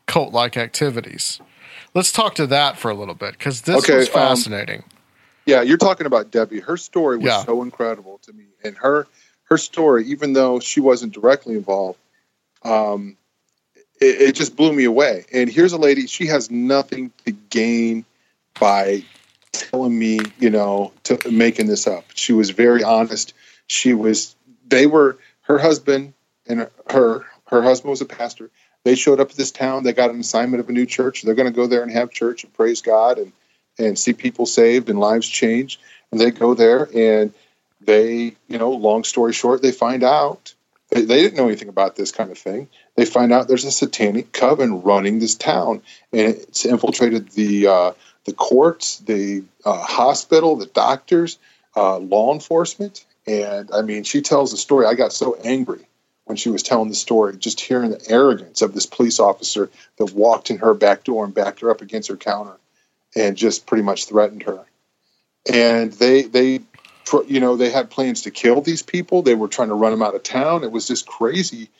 cult 0.06 0.32
like 0.32 0.56
activities. 0.56 1.40
Let's 1.94 2.12
talk 2.12 2.34
to 2.36 2.46
that 2.48 2.78
for 2.78 2.90
a 2.90 2.94
little 2.94 3.14
bit 3.14 3.32
because 3.32 3.62
this 3.62 3.76
Okay, 3.84 3.96
was 3.98 4.08
um, 4.08 4.12
fascinating. 4.14 4.84
Yeah, 5.46 5.62
you're 5.62 5.78
talking 5.78 6.06
about 6.06 6.30
Debbie. 6.30 6.60
Her 6.60 6.76
story 6.76 7.16
was 7.16 7.26
Yeah. 7.26 7.44
so 7.44 7.62
incredible 7.62 8.18
to 8.24 8.32
me, 8.32 8.44
and 8.64 8.76
her 8.78 9.06
her 9.44 9.56
story, 9.58 10.04
even 10.06 10.32
though 10.32 10.58
she 10.60 10.80
wasn't 10.80 11.12
directly 11.14 11.54
involved, 11.54 11.98
um, 12.66 13.16
it, 14.00 14.20
it 14.20 14.34
just 14.34 14.56
blew 14.56 14.72
me 14.72 14.84
away. 14.84 15.24
And 15.32 15.50
here's 15.50 15.72
a 15.72 15.78
lady; 15.78 16.06
she 16.06 16.26
has 16.26 16.50
nothing 16.50 17.12
to 17.24 17.32
gain 17.32 18.04
by 18.58 19.04
telling 19.52 19.98
me, 19.98 20.20
you 20.38 20.50
know, 20.50 20.92
to 21.04 21.30
making 21.30 21.66
this 21.66 21.86
up. 21.86 22.04
She 22.14 22.32
was 22.32 22.50
very 22.50 22.82
honest. 22.82 23.34
She 23.66 23.94
was. 23.94 24.34
They 24.68 24.86
were 24.86 25.18
her 25.42 25.58
husband 25.58 26.14
and 26.46 26.68
her. 26.90 27.24
Her 27.48 27.62
husband 27.62 27.90
was 27.90 28.00
a 28.00 28.06
pastor. 28.06 28.50
They 28.84 28.96
showed 28.96 29.20
up 29.20 29.30
at 29.30 29.36
this 29.36 29.52
town. 29.52 29.82
They 29.82 29.92
got 29.92 30.10
an 30.10 30.20
assignment 30.20 30.60
of 30.60 30.68
a 30.68 30.72
new 30.72 30.86
church. 30.86 31.22
They're 31.22 31.34
going 31.34 31.52
to 31.52 31.56
go 31.56 31.66
there 31.66 31.82
and 31.82 31.90
have 31.92 32.10
church 32.10 32.44
and 32.44 32.52
praise 32.52 32.82
God 32.82 33.18
and 33.18 33.32
and 33.78 33.98
see 33.98 34.12
people 34.12 34.46
saved 34.46 34.88
and 34.88 34.98
lives 34.98 35.28
changed. 35.28 35.80
And 36.10 36.20
they 36.20 36.30
go 36.30 36.54
there 36.54 36.88
and 36.94 37.32
they, 37.80 38.36
you 38.48 38.58
know, 38.58 38.70
long 38.70 39.04
story 39.04 39.32
short, 39.32 39.62
they 39.62 39.72
find 39.72 40.02
out 40.02 40.54
they, 41.02 41.22
didn't 41.22 41.36
know 41.36 41.46
anything 41.46 41.68
about 41.68 41.96
this 41.96 42.12
kind 42.12 42.30
of 42.30 42.38
thing. 42.38 42.68
They 42.96 43.04
find 43.04 43.32
out 43.32 43.48
there's 43.48 43.64
a 43.64 43.70
satanic 43.70 44.32
coven 44.32 44.82
running 44.82 45.18
this 45.18 45.34
town, 45.34 45.82
and 46.12 46.28
it's 46.28 46.64
infiltrated 46.64 47.30
the 47.30 47.66
uh, 47.66 47.92
the 48.24 48.32
courts, 48.32 48.98
the 48.98 49.44
uh, 49.64 49.82
hospital, 49.82 50.56
the 50.56 50.66
doctors, 50.66 51.38
uh, 51.76 51.98
law 51.98 52.32
enforcement. 52.32 53.04
And 53.26 53.70
I 53.72 53.82
mean, 53.82 54.04
she 54.04 54.20
tells 54.20 54.50
the 54.50 54.56
story. 54.56 54.86
I 54.86 54.94
got 54.94 55.12
so 55.12 55.36
angry 55.44 55.86
when 56.24 56.36
she 56.36 56.50
was 56.50 56.62
telling 56.62 56.88
the 56.88 56.94
story, 56.94 57.36
just 57.36 57.60
hearing 57.60 57.90
the 57.90 58.10
arrogance 58.10 58.60
of 58.60 58.74
this 58.74 58.86
police 58.86 59.20
officer 59.20 59.70
that 59.96 60.12
walked 60.12 60.50
in 60.50 60.58
her 60.58 60.74
back 60.74 61.04
door 61.04 61.24
and 61.24 61.32
backed 61.34 61.60
her 61.60 61.70
up 61.70 61.80
against 61.80 62.08
her 62.08 62.16
counter 62.16 62.56
and 63.14 63.36
just 63.36 63.66
pretty 63.66 63.84
much 63.84 64.06
threatened 64.06 64.42
her. 64.42 64.64
And 65.50 65.92
they 65.92 66.22
they 66.22 66.60
you 67.26 67.40
know 67.40 67.56
they 67.56 67.70
had 67.70 67.90
plans 67.90 68.22
to 68.22 68.30
kill 68.30 68.60
these 68.60 68.82
people. 68.82 69.22
They 69.22 69.34
were 69.34 69.48
trying 69.48 69.68
to 69.68 69.74
run 69.74 69.92
them 69.92 70.02
out 70.02 70.14
of 70.14 70.22
town. 70.22 70.64
It 70.64 70.72
was 70.72 70.86
just 70.86 71.06
crazy. 71.06 71.70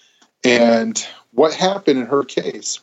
And 0.44 1.04
what 1.32 1.52
happened 1.52 1.98
in 1.98 2.06
her 2.06 2.24
case, 2.24 2.80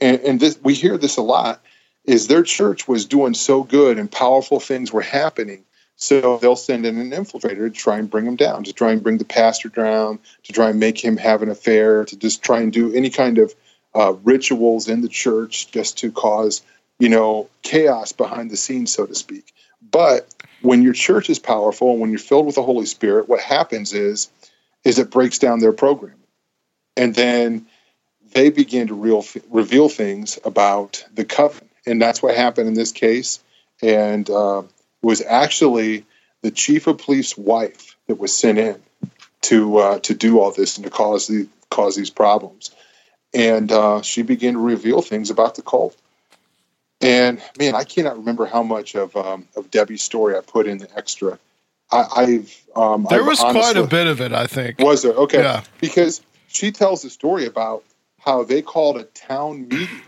and, 0.00 0.20
and 0.20 0.40
this 0.40 0.58
we 0.62 0.74
hear 0.74 0.98
this 0.98 1.16
a 1.16 1.22
lot, 1.22 1.62
is 2.04 2.26
their 2.26 2.42
church 2.42 2.88
was 2.88 3.06
doing 3.06 3.34
so 3.34 3.62
good 3.62 3.98
and 3.98 4.10
powerful 4.10 4.60
things 4.60 4.92
were 4.92 5.02
happening. 5.02 5.64
So 5.96 6.38
they'll 6.38 6.56
send 6.56 6.84
in 6.84 6.98
an 6.98 7.10
infiltrator 7.10 7.68
to 7.68 7.70
try 7.70 7.98
and 7.98 8.10
bring 8.10 8.26
him 8.26 8.34
down, 8.34 8.64
to 8.64 8.72
try 8.72 8.90
and 8.90 9.02
bring 9.02 9.18
the 9.18 9.24
pastor 9.24 9.68
down, 9.68 10.18
to 10.42 10.52
try 10.52 10.70
and 10.70 10.80
make 10.80 11.02
him 11.02 11.16
have 11.16 11.42
an 11.42 11.48
affair, 11.48 12.04
to 12.06 12.16
just 12.16 12.42
try 12.42 12.60
and 12.60 12.72
do 12.72 12.92
any 12.92 13.08
kind 13.08 13.38
of 13.38 13.54
uh, 13.94 14.14
rituals 14.24 14.88
in 14.88 15.02
the 15.02 15.08
church 15.08 15.70
just 15.70 15.98
to 15.98 16.10
cause, 16.10 16.62
you 16.98 17.08
know, 17.08 17.48
chaos 17.62 18.10
behind 18.10 18.50
the 18.50 18.56
scenes, 18.56 18.92
so 18.92 19.06
to 19.06 19.14
speak. 19.14 19.54
But 19.90 20.26
when 20.62 20.82
your 20.82 20.92
church 20.92 21.28
is 21.30 21.38
powerful 21.38 21.92
and 21.92 22.00
when 22.00 22.10
you're 22.10 22.18
filled 22.18 22.46
with 22.46 22.54
the 22.54 22.62
Holy 22.62 22.86
Spirit, 22.86 23.28
what 23.28 23.40
happens 23.40 23.92
is, 23.92 24.30
is 24.84 24.98
it 24.98 25.10
breaks 25.10 25.38
down 25.38 25.60
their 25.60 25.72
program, 25.72 26.16
and 26.96 27.14
then 27.14 27.66
they 28.32 28.50
begin 28.50 28.88
to 28.88 28.94
real, 28.94 29.24
reveal 29.50 29.88
things 29.88 30.38
about 30.44 31.04
the 31.14 31.24
covenant, 31.24 31.70
and 31.86 32.00
that's 32.00 32.22
what 32.22 32.36
happened 32.36 32.68
in 32.68 32.74
this 32.74 32.92
case. 32.92 33.40
And 33.82 34.28
uh, 34.30 34.62
was 35.02 35.22
actually 35.22 36.04
the 36.42 36.50
chief 36.50 36.86
of 36.86 36.98
police 36.98 37.36
wife 37.36 37.96
that 38.06 38.18
was 38.18 38.34
sent 38.34 38.58
in 38.58 38.80
to 39.42 39.78
uh, 39.78 39.98
to 40.00 40.14
do 40.14 40.38
all 40.38 40.52
this 40.52 40.76
and 40.76 40.84
to 40.84 40.90
cause 40.90 41.26
the 41.26 41.48
cause 41.70 41.96
these 41.96 42.10
problems. 42.10 42.70
And 43.34 43.72
uh, 43.72 44.02
she 44.02 44.22
began 44.22 44.54
to 44.54 44.60
reveal 44.60 45.02
things 45.02 45.30
about 45.30 45.56
the 45.56 45.62
cult. 45.62 45.96
And 47.02 47.42
man, 47.58 47.74
I 47.74 47.84
cannot 47.84 48.16
remember 48.16 48.46
how 48.46 48.62
much 48.62 48.94
of 48.94 49.16
um, 49.16 49.46
of 49.56 49.70
Debbie's 49.70 50.02
story 50.02 50.36
I 50.36 50.40
put 50.40 50.66
in 50.66 50.78
the 50.78 50.88
extra. 50.96 51.38
I, 51.90 52.06
I've 52.16 52.64
um, 52.76 53.06
There 53.10 53.20
I've 53.20 53.26
was 53.26 53.40
quite 53.40 53.76
a 53.76 53.86
bit 53.86 54.06
of 54.06 54.20
it, 54.20 54.32
I 54.32 54.46
think. 54.46 54.78
was 54.78 55.02
there? 55.02 55.12
Okay. 55.12 55.42
Yeah. 55.42 55.62
Because 55.80 56.22
she 56.48 56.70
tells 56.70 57.02
the 57.02 57.10
story 57.10 57.44
about 57.44 57.82
how 58.18 58.44
they 58.44 58.62
called 58.62 58.96
a 58.96 59.04
town 59.04 59.68
meeting 59.68 60.02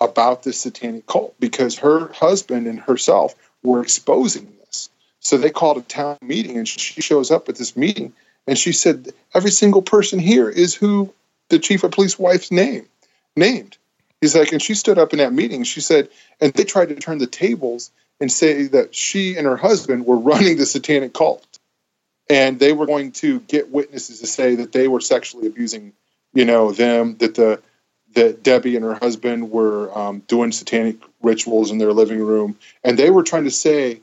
about 0.00 0.42
this 0.42 0.58
satanic 0.60 1.06
cult 1.06 1.34
because 1.38 1.78
her 1.78 2.12
husband 2.12 2.66
and 2.66 2.80
herself 2.80 3.34
were 3.62 3.82
exposing 3.82 4.52
this. 4.60 4.88
So 5.20 5.36
they 5.36 5.50
called 5.50 5.78
a 5.78 5.82
town 5.82 6.18
meeting 6.22 6.56
and 6.56 6.66
she 6.66 7.00
shows 7.00 7.30
up 7.30 7.48
at 7.48 7.56
this 7.56 7.76
meeting 7.76 8.12
and 8.46 8.58
she 8.58 8.72
said, 8.72 9.12
Every 9.34 9.50
single 9.50 9.82
person 9.82 10.18
here 10.18 10.48
is 10.48 10.74
who 10.74 11.12
the 11.48 11.58
chief 11.58 11.84
of 11.84 11.92
police 11.92 12.18
wife's 12.18 12.50
name 12.50 12.86
named. 13.36 13.76
He's 14.24 14.34
like, 14.34 14.52
and 14.52 14.62
she 14.62 14.74
stood 14.74 14.98
up 14.98 15.12
in 15.12 15.18
that 15.18 15.32
meeting. 15.32 15.64
She 15.64 15.80
said, 15.80 16.08
and 16.40 16.52
they 16.54 16.64
tried 16.64 16.88
to 16.88 16.94
turn 16.94 17.18
the 17.18 17.26
tables 17.26 17.90
and 18.20 18.32
say 18.32 18.68
that 18.68 18.94
she 18.94 19.36
and 19.36 19.46
her 19.46 19.56
husband 19.56 20.06
were 20.06 20.16
running 20.16 20.56
the 20.56 20.66
satanic 20.66 21.12
cult 21.12 21.46
and 22.28 22.58
they 22.58 22.72
were 22.72 22.86
going 22.86 23.12
to 23.12 23.40
get 23.40 23.70
witnesses 23.70 24.20
to 24.20 24.26
say 24.26 24.54
that 24.56 24.72
they 24.72 24.88
were 24.88 25.00
sexually 25.00 25.46
abusing, 25.46 25.92
you 26.32 26.44
know, 26.44 26.72
them. 26.72 27.16
That 27.18 27.34
the 27.34 27.60
that 28.14 28.42
Debbie 28.42 28.76
and 28.76 28.84
her 28.84 28.94
husband 28.94 29.50
were 29.50 29.96
um, 29.96 30.20
doing 30.20 30.52
satanic 30.52 30.96
rituals 31.20 31.70
in 31.70 31.78
their 31.78 31.92
living 31.92 32.20
room, 32.20 32.58
and 32.82 32.98
they 32.98 33.10
were 33.10 33.22
trying 33.22 33.44
to 33.44 33.50
say 33.50 34.00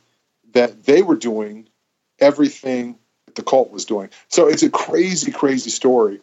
that 0.54 0.84
they 0.84 1.02
were 1.02 1.16
doing 1.16 1.68
everything 2.20 2.98
that 3.26 3.36
the 3.36 3.44
cult 3.44 3.72
was 3.72 3.86
doing. 3.86 4.10
So 4.28 4.48
it's 4.48 4.64
a 4.64 4.70
crazy, 4.70 5.32
crazy 5.32 5.70
story. 5.70 6.20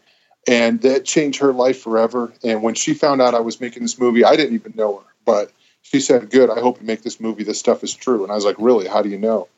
And 0.48 0.80
that 0.80 1.04
changed 1.04 1.40
her 1.40 1.52
life 1.52 1.80
forever. 1.80 2.32
And 2.42 2.62
when 2.62 2.74
she 2.74 2.94
found 2.94 3.20
out 3.20 3.34
I 3.34 3.40
was 3.40 3.60
making 3.60 3.82
this 3.82 3.98
movie, 3.98 4.24
I 4.24 4.34
didn't 4.34 4.54
even 4.54 4.72
know 4.74 4.96
her, 4.98 5.06
but 5.26 5.52
she 5.82 6.00
said, 6.00 6.30
Good, 6.30 6.50
I 6.50 6.60
hope 6.60 6.80
you 6.80 6.86
make 6.86 7.02
this 7.02 7.20
movie. 7.20 7.44
This 7.44 7.58
stuff 7.58 7.84
is 7.84 7.92
true. 7.94 8.22
And 8.22 8.32
I 8.32 8.34
was 8.34 8.46
like, 8.46 8.56
Really? 8.58 8.88
How 8.88 9.02
do 9.02 9.10
you 9.10 9.18
know? 9.18 9.48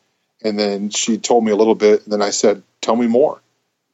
And 0.43 0.59
then 0.59 0.91
she 0.91 1.17
told 1.17 1.45
me 1.45 1.53
a 1.53 1.57
little 1.57 1.77
bit. 1.77 2.03
And 2.03 2.13
then 2.13 2.21
I 2.21 2.31
said, 2.31 2.63
Tell 2.81 2.97
me 2.97 3.07
more. 3.07 3.41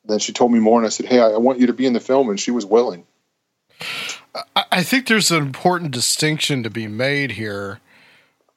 And 0.02 0.12
then 0.12 0.18
she 0.20 0.32
told 0.32 0.52
me 0.52 0.59
more. 0.59 0.78
And 0.78 0.86
I 0.86 0.90
said, 0.90 1.06
Hey, 1.06 1.20
I, 1.20 1.36
want 1.36 1.60
you 1.60 1.66
to 1.66 1.74
be 1.74 1.85
in 1.85 1.93
the 1.93 2.01
film. 2.01 2.31
And 2.31 2.40
she 2.40 2.51
was 2.51 2.64
willing. 2.64 3.05
I- 4.55 4.64
I 4.73 4.82
think 4.82 5.06
there's 5.06 5.31
an 5.31 5.43
important 5.43 5.90
distinction 5.90 6.62
to 6.62 6.70
be 6.70 6.86
made 6.86 7.32
here 7.32 7.81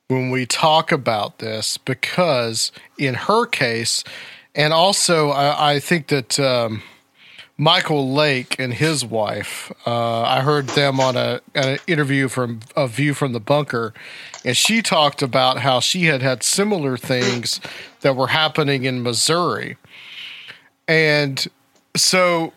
when 0.08 0.30
we 0.32 0.46
talk 0.46 0.92
about 0.92 1.40
this 1.40 1.78
because 1.78 2.72
in 2.98 3.14
her 3.14 3.46
case, 3.46 4.04
and 4.56 4.74
also 4.74 5.30
I, 5.30 5.74
I 5.74 5.80
think 5.80 6.08
that 6.08 6.40
um, 6.40 6.82
Michael 7.60 8.14
Lake 8.14 8.56
and 8.58 8.74
his 8.74 9.04
wife, 9.04 9.70
uh, 9.86 10.22
I 10.22 10.40
heard 10.40 10.68
them 10.68 11.02
on 11.02 11.18
a 11.18 11.42
an 11.54 11.78
interview 11.88 12.30
from 12.30 12.62
a 12.74 12.88
view 12.88 13.14
from 13.14 13.34
the 13.34 13.42
bunker, 13.42 13.94
and 14.46 14.56
she 14.56 14.82
talked 14.82 15.22
about 15.22 15.60
how 15.60 15.82
she 15.82 16.06
had 16.06 16.22
had 16.22 16.42
similar 16.42 16.96
things 16.96 17.60
that 18.00 18.16
were 18.16 18.28
happening 18.28 18.86
in 18.86 19.04
Missouri, 19.04 19.76
and 20.88 21.46
so 21.98 22.54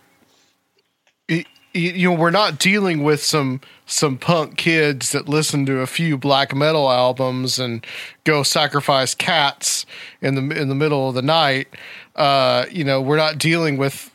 y- 1.28 1.46
you 1.74 2.08
know 2.08 2.14
we're 2.14 2.30
not 2.30 2.60
dealing 2.60 3.02
with 3.02 3.20
some 3.24 3.60
some 3.86 4.16
punk 4.16 4.56
kids 4.56 5.10
that 5.10 5.28
listen 5.28 5.66
to 5.66 5.80
a 5.80 5.86
few 5.88 6.16
black 6.16 6.54
metal 6.54 6.88
albums 6.88 7.58
and 7.58 7.84
go 8.22 8.44
sacrifice 8.44 9.16
cats 9.16 9.84
in 10.20 10.36
the 10.36 10.56
in 10.56 10.68
the 10.68 10.76
middle 10.76 11.08
of 11.08 11.16
the 11.16 11.22
night. 11.22 11.66
Uh 12.14 12.66
you 12.70 12.84
know 12.84 13.00
we're 13.00 13.16
not 13.16 13.36
dealing 13.36 13.76
with 13.76 14.12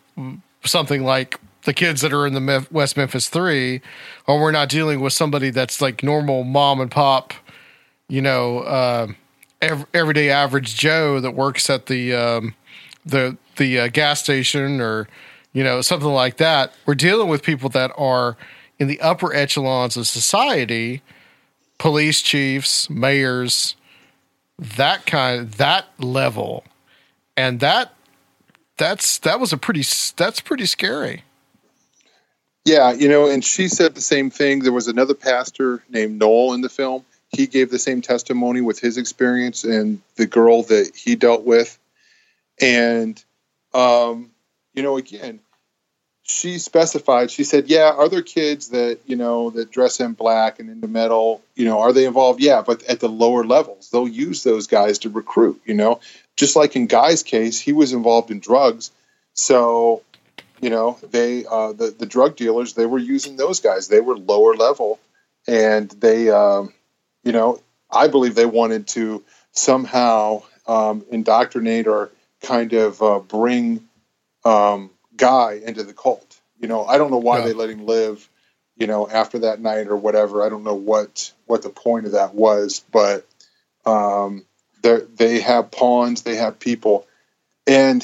something 0.68 1.03
like 1.03 1.39
the 1.64 1.73
kids 1.73 2.02
that 2.02 2.14
are 2.14 2.26
in 2.26 2.34
the 2.34 2.68
West 2.72 2.95
Memphis 2.95 3.27
3 3.27 3.81
or 4.27 4.39
we're 4.39 4.52
not 4.52 4.69
dealing 4.69 4.99
with 4.99 5.14
somebody 5.14 5.49
that's 5.49 5.81
like 5.81 6.03
normal 6.03 6.44
mom 6.44 6.80
and 6.80 6.91
pop 6.91 7.34
you 8.07 8.22
know 8.22 8.60
uh 8.60 9.07
ev- 9.61 9.85
everyday 9.94 10.30
average 10.30 10.77
joe 10.77 11.19
that 11.19 11.31
works 11.31 11.69
at 11.69 11.88
the 11.88 12.14
um 12.14 12.56
the 13.07 13.38
the 13.57 13.80
uh, 13.80 13.88
gas 13.88 14.22
station 14.22 14.80
or 14.80 15.07
you 15.53 15.64
know 15.64 15.81
something 15.81 16.10
like 16.10 16.38
that. 16.38 16.73
We're 16.85 16.95
dealing 16.95 17.30
with 17.30 17.44
people 17.44 17.69
that 17.69 17.91
are 17.98 18.38
in 18.80 18.88
the 18.88 18.99
upper 19.02 19.34
echelons 19.34 19.98
of 19.98 20.07
society 20.07 21.02
police 21.80 22.22
chiefs 22.22 22.89
mayors 22.89 23.76
that 24.60 25.06
kind 25.06 25.52
that 25.53 25.88
level. 25.99 26.64
And 27.35 27.60
that 27.60 27.94
that's 28.78 29.20
that 29.20 29.40
was 29.40 29.52
a 29.54 29.58
pretty 29.58 29.84
that's 30.16 30.40
pretty 30.40 30.66
scary 30.66 31.24
Yeah, 32.66 32.91
you 32.91 33.08
know, 33.08 33.30
and 33.30 33.44
she 33.44 33.68
said 33.70 33.95
the 33.95 34.02
same 34.02 34.30
thing. 34.30 34.60
There 34.60 34.74
was 34.74 34.88
another 34.88 35.14
pastor 35.14 35.82
named 35.90 36.20
Noel 36.20 36.54
in 36.54 36.62
the 36.62 36.70
film. 36.70 37.06
He 37.30 37.48
gave 37.48 37.70
the 37.72 37.80
same 37.80 38.02
testimony 38.02 38.62
with 38.62 38.80
his 38.80 38.98
experience 38.98 39.64
and 39.64 40.02
the 40.16 40.26
girl 40.26 40.64
that 40.64 40.95
he 40.95 41.16
dealt 41.16 41.44
with. 41.45 41.78
And, 42.60 43.24
um, 43.74 44.32
you 44.74 44.84
know, 44.84 44.98
again, 44.98 45.40
she 46.24 46.58
specified, 46.58 47.32
she 47.32 47.45
said, 47.45 47.68
yeah, 47.68 47.91
are 47.95 48.10
there 48.10 48.22
kids 48.22 48.70
that, 48.70 48.99
you 49.06 49.16
know, 49.16 49.49
that 49.52 49.72
dress 49.72 50.02
in 50.02 50.14
black 50.14 50.60
and 50.60 50.70
into 50.70 50.88
metal, 50.88 51.41
you 51.56 51.64
know, 51.64 51.80
are 51.80 51.94
they 51.94 52.06
involved? 52.06 52.41
Yeah, 52.41 52.64
but 52.66 52.84
at 52.84 52.99
the 52.99 53.08
lower 53.08 53.45
levels, 53.45 53.90
they'll 53.91 54.08
use 54.08 54.44
those 54.44 54.68
guys 54.68 54.99
to 54.99 55.10
recruit, 55.10 55.62
you 55.66 55.74
know, 55.74 56.02
just 56.38 56.55
like 56.55 56.76
in 56.77 56.88
Guy's 56.88 57.23
case, 57.23 57.59
he 57.59 57.73
was 57.73 57.91
involved 57.91 58.31
in 58.31 58.39
drugs. 58.39 58.91
So, 59.34 60.03
you 60.61 60.69
know 60.69 60.97
they 61.11 61.45
uh, 61.45 61.73
the 61.73 61.93
the 61.97 62.05
drug 62.05 62.35
dealers 62.35 62.73
they 62.73 62.85
were 62.85 62.97
using 62.99 63.35
those 63.38 63.59
guys 63.59 63.88
they 63.88 63.99
were 64.01 64.18
lower 64.18 64.55
level 64.55 64.99
and 65.47 65.89
they 65.91 66.30
um, 66.30 66.73
you 67.23 67.31
know 67.31 67.61
i 67.91 68.07
believe 68.07 68.35
they 68.35 68.45
wanted 68.45 68.88
to 68.88 69.23
somehow 69.51 70.41
um, 70.68 71.05
indoctrinate 71.11 71.88
or 71.88 72.11
kind 72.41 72.73
of 72.73 73.01
uh, 73.01 73.19
bring 73.19 73.88
um, 74.45 74.89
guy 75.15 75.61
into 75.64 75.84
the 75.84 75.93
cult 75.93 76.39
you 76.59 76.68
know 76.68 76.85
i 76.85 76.97
don't 76.97 77.11
know 77.11 77.18
why 77.18 77.38
Yeah. 77.39 77.45
they 77.45 77.53
let 77.53 77.69
him 77.69 77.85
live 77.85 78.27
you 78.77 78.88
know 78.88 79.07
after 79.07 79.39
that 79.39 79.59
night 79.61 79.88
or 79.88 79.95
whatever 79.95 80.43
i 80.43 80.49
don't 80.49 80.64
know 80.64 80.76
what 80.76 81.34
what 81.45 81.61
the 81.61 81.69
point 81.69 82.05
of 82.07 82.14
that 82.14 82.34
was 82.34 82.84
but 82.91 83.27
um, 83.85 84.43
they 85.15 85.39
have 85.39 85.72
pawns 85.72 86.23
they 86.23 86.35
have 86.35 86.59
people 86.59 87.05
and 87.68 88.03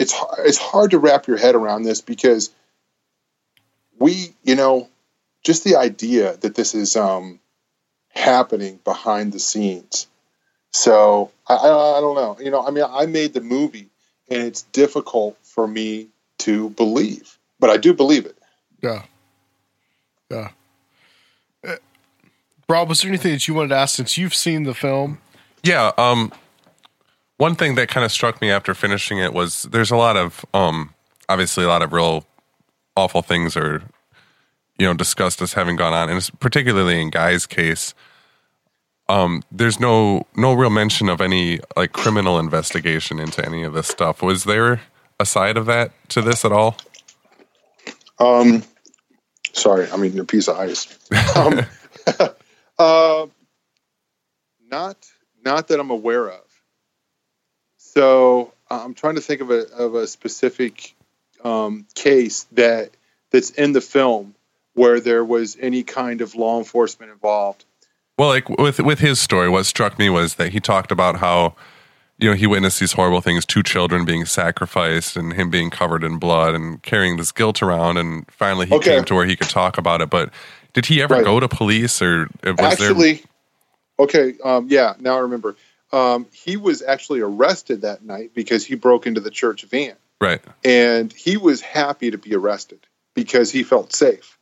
it's 0.00 0.14
it's 0.38 0.58
hard 0.58 0.92
to 0.92 0.98
wrap 0.98 1.26
your 1.26 1.36
head 1.36 1.54
around 1.54 1.82
this 1.82 2.00
because 2.00 2.50
we, 3.98 4.34
you 4.42 4.56
know, 4.56 4.88
just 5.44 5.62
the 5.62 5.76
idea 5.76 6.36
that 6.38 6.54
this 6.54 6.74
is 6.74 6.96
um, 6.96 7.38
happening 8.08 8.80
behind 8.82 9.32
the 9.32 9.38
scenes. 9.38 10.08
So 10.72 11.30
I, 11.46 11.54
I, 11.54 11.98
I 11.98 12.00
don't 12.00 12.14
know. 12.14 12.38
You 12.40 12.50
know, 12.50 12.66
I 12.66 12.70
mean, 12.70 12.84
I 12.88 13.06
made 13.06 13.34
the 13.34 13.42
movie, 13.42 13.88
and 14.28 14.42
it's 14.42 14.62
difficult 14.62 15.36
for 15.42 15.68
me 15.68 16.08
to 16.38 16.70
believe, 16.70 17.38
but 17.60 17.68
I 17.68 17.76
do 17.76 17.92
believe 17.92 18.24
it. 18.26 18.38
yeah 18.82 19.02
yeah 20.30 20.48
Uh, 21.62 21.76
rob 22.68 22.88
was 22.88 23.02
there 23.02 23.10
anything 23.10 23.32
that 23.32 23.46
you 23.46 23.52
wanted 23.52 23.68
to 23.68 23.76
ask 23.76 23.96
since 23.96 24.16
you've 24.16 24.34
seen 24.34 24.62
the 24.62 24.72
film 24.72 25.18
Yeah. 25.62 25.92
Um, 25.98 26.32
one 27.36 27.54
thing 27.54 27.74
that 27.76 27.88
kind 27.88 28.04
of 28.04 28.12
struck 28.12 28.40
me 28.40 28.50
after 28.50 28.74
finishing 28.74 29.18
it 29.18 29.32
was 29.32 29.62
there's 29.64 29.90
a 29.90 29.96
lot 29.96 30.16
of 30.16 30.44
um, 30.52 30.94
obviously 31.28 31.64
a 31.64 31.68
lot 31.68 31.82
of 31.82 31.92
real 31.92 32.26
awful 32.96 33.22
things 33.22 33.56
are 33.56 33.82
you 34.78 34.86
know 34.86 34.94
discussed 34.94 35.40
as 35.42 35.52
having 35.52 35.76
gone 35.76 35.92
on, 35.92 36.08
and 36.08 36.18
it's 36.18 36.30
particularly 36.30 37.00
in 37.00 37.10
Guy's 37.10 37.46
case. 37.46 37.94
Um, 39.08 39.42
there's 39.50 39.80
no 39.80 40.26
no 40.36 40.52
real 40.54 40.70
mention 40.70 41.08
of 41.08 41.20
any 41.20 41.60
like 41.76 41.92
criminal 41.92 42.38
investigation 42.38 43.18
into 43.18 43.44
any 43.44 43.62
of 43.62 43.72
this 43.72 43.88
stuff. 43.88 44.22
Was 44.22 44.44
there 44.44 44.80
a 45.18 45.26
side 45.26 45.56
of 45.56 45.66
that 45.66 45.92
to 46.10 46.22
this 46.22 46.44
at 46.44 46.52
all? 46.52 46.76
Um, 48.18 48.62
sorry, 49.52 49.88
I'm 49.90 50.04
eating 50.04 50.20
a 50.20 50.24
piece 50.24 50.48
of 50.48 50.58
ice. 50.58 50.98
Um, 51.36 51.60
uh, 52.78 53.26
not 54.70 55.06
not 55.50 55.68
that 55.68 55.80
I'm 55.80 55.90
aware 55.90 56.28
of. 56.28 56.40
So 57.78 58.52
uh, 58.70 58.82
I'm 58.84 58.94
trying 58.94 59.16
to 59.16 59.20
think 59.20 59.40
of 59.40 59.50
a 59.50 59.66
of 59.74 59.94
a 59.94 60.06
specific 60.06 60.94
um, 61.42 61.86
case 61.94 62.44
that 62.52 62.90
that's 63.30 63.50
in 63.50 63.72
the 63.72 63.80
film 63.80 64.34
where 64.74 65.00
there 65.00 65.24
was 65.24 65.56
any 65.60 65.82
kind 65.82 66.20
of 66.20 66.34
law 66.34 66.58
enforcement 66.58 67.10
involved. 67.10 67.64
Well, 68.16 68.28
like 68.28 68.48
with 68.48 68.78
with 68.80 69.00
his 69.00 69.20
story, 69.20 69.48
what 69.48 69.66
struck 69.66 69.98
me 69.98 70.08
was 70.08 70.36
that 70.36 70.52
he 70.52 70.60
talked 70.60 70.92
about 70.92 71.16
how 71.16 71.56
you 72.18 72.30
know 72.30 72.36
he 72.36 72.46
witnessed 72.46 72.78
these 72.78 72.92
horrible 72.92 73.20
things, 73.20 73.44
two 73.44 73.64
children 73.64 74.04
being 74.04 74.26
sacrificed, 74.26 75.16
and 75.16 75.32
him 75.32 75.50
being 75.50 75.70
covered 75.70 76.04
in 76.04 76.18
blood 76.18 76.54
and 76.54 76.80
carrying 76.82 77.16
this 77.16 77.32
guilt 77.32 77.60
around. 77.60 77.96
And 77.96 78.30
finally, 78.30 78.66
he 78.66 78.76
Okay. 78.76 78.94
came 78.94 79.04
to 79.06 79.14
where 79.16 79.26
he 79.26 79.34
could 79.34 79.48
talk 79.48 79.78
about 79.78 80.00
it. 80.00 80.10
But 80.10 80.30
did 80.74 80.86
he 80.86 81.02
ever 81.02 81.14
Right. 81.14 81.24
go 81.24 81.40
to 81.40 81.48
police, 81.48 82.00
or 82.00 82.28
was 82.44 82.78
there? 82.78 82.94
Okay, 84.00 84.34
um, 84.44 84.66
yeah, 84.68 84.94
now 84.98 85.16
I 85.16 85.20
remember. 85.20 85.56
Um, 85.92 86.26
he 86.32 86.56
was 86.56 86.82
actually 86.82 87.20
arrested 87.20 87.82
that 87.82 88.04
night 88.04 88.30
because 88.34 88.64
he 88.64 88.76
broke 88.76 89.06
into 89.06 89.20
the 89.20 89.30
church 89.30 89.64
van. 89.64 89.96
Right. 90.20 90.42
and 90.62 91.10
he 91.10 91.38
was 91.38 91.62
happy 91.62 92.10
to 92.10 92.18
be 92.18 92.34
arrested 92.34 92.80
because 93.14 93.50
he 93.50 93.62
felt 93.62 93.94
safe 93.94 94.36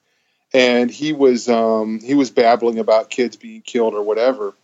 and 0.52 0.90
he 0.90 1.12
was 1.12 1.48
um, 1.48 2.00
he 2.00 2.14
was 2.14 2.30
babbling 2.30 2.78
about 2.78 3.10
kids 3.10 3.36
being 3.36 3.62
killed 3.62 3.94
or 3.94 4.02
whatever 4.02 4.54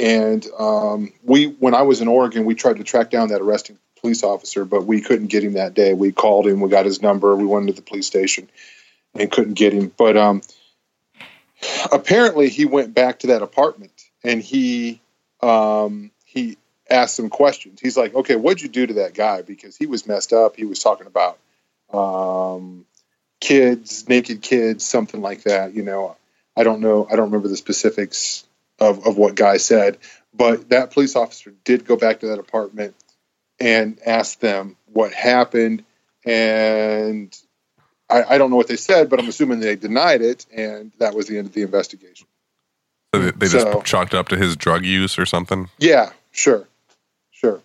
and 0.00 0.44
um, 0.58 1.12
we 1.22 1.46
when 1.46 1.74
i 1.74 1.82
was 1.82 2.00
in 2.00 2.08
oregon 2.08 2.44
we 2.44 2.54
tried 2.54 2.76
to 2.76 2.84
track 2.84 3.10
down 3.10 3.28
that 3.28 3.40
arresting 3.40 3.78
police 4.00 4.22
officer 4.22 4.64
but 4.64 4.84
we 4.84 5.00
couldn't 5.00 5.26
get 5.26 5.44
him 5.44 5.54
that 5.54 5.74
day 5.74 5.94
we 5.94 6.12
called 6.12 6.46
him 6.46 6.60
we 6.60 6.68
got 6.68 6.84
his 6.84 7.02
number 7.02 7.34
we 7.36 7.44
went 7.46 7.66
to 7.66 7.72
the 7.72 7.82
police 7.82 8.06
station 8.06 8.48
and 9.14 9.30
couldn't 9.30 9.54
get 9.54 9.72
him 9.72 9.92
but 9.96 10.16
um, 10.16 10.40
apparently 11.92 12.48
he 12.48 12.64
went 12.64 12.94
back 12.94 13.20
to 13.20 13.28
that 13.28 13.42
apartment 13.42 13.97
and 14.22 14.42
he 14.42 15.00
um, 15.40 16.10
he 16.24 16.56
asked 16.90 17.16
some 17.16 17.30
questions. 17.30 17.80
He's 17.80 17.96
like, 17.96 18.14
"Okay, 18.14 18.36
what'd 18.36 18.62
you 18.62 18.68
do 18.68 18.86
to 18.86 18.94
that 18.94 19.14
guy? 19.14 19.42
Because 19.42 19.76
he 19.76 19.86
was 19.86 20.06
messed 20.06 20.32
up. 20.32 20.56
He 20.56 20.64
was 20.64 20.80
talking 20.80 21.06
about 21.06 21.38
um, 21.92 22.86
kids, 23.40 24.08
naked 24.08 24.42
kids, 24.42 24.84
something 24.84 25.20
like 25.20 25.44
that. 25.44 25.74
You 25.74 25.82
know, 25.82 26.16
I 26.56 26.64
don't 26.64 26.80
know. 26.80 27.06
I 27.10 27.16
don't 27.16 27.26
remember 27.26 27.48
the 27.48 27.56
specifics 27.56 28.44
of 28.78 29.06
of 29.06 29.16
what 29.16 29.34
guy 29.34 29.56
said, 29.56 29.98
but 30.34 30.70
that 30.70 30.92
police 30.92 31.16
officer 31.16 31.52
did 31.64 31.84
go 31.84 31.96
back 31.96 32.20
to 32.20 32.28
that 32.28 32.38
apartment 32.38 32.94
and 33.60 33.98
ask 34.06 34.38
them 34.38 34.76
what 34.92 35.12
happened, 35.12 35.84
and 36.24 37.36
I, 38.08 38.22
I 38.22 38.38
don't 38.38 38.50
know 38.50 38.56
what 38.56 38.68
they 38.68 38.76
said, 38.76 39.10
but 39.10 39.18
I'm 39.18 39.28
assuming 39.28 39.60
they 39.60 39.76
denied 39.76 40.22
it, 40.22 40.46
and 40.52 40.92
that 40.98 41.14
was 41.14 41.26
the 41.26 41.38
end 41.38 41.48
of 41.48 41.52
the 41.52 41.62
investigation. 41.62 42.27
So 43.14 43.20
they 43.22 43.30
they 43.32 43.48
just 43.48 43.66
So- 43.66 43.82
chalked 43.82 44.14
up 44.14 44.28
to 44.28 44.36
his 44.36 44.56
drug 44.56 44.84
use 44.84 45.18
or 45.18 45.26
something. 45.26 45.68
Yeah, 45.78 46.10
sure, 46.32 46.66
sure. 47.30 47.60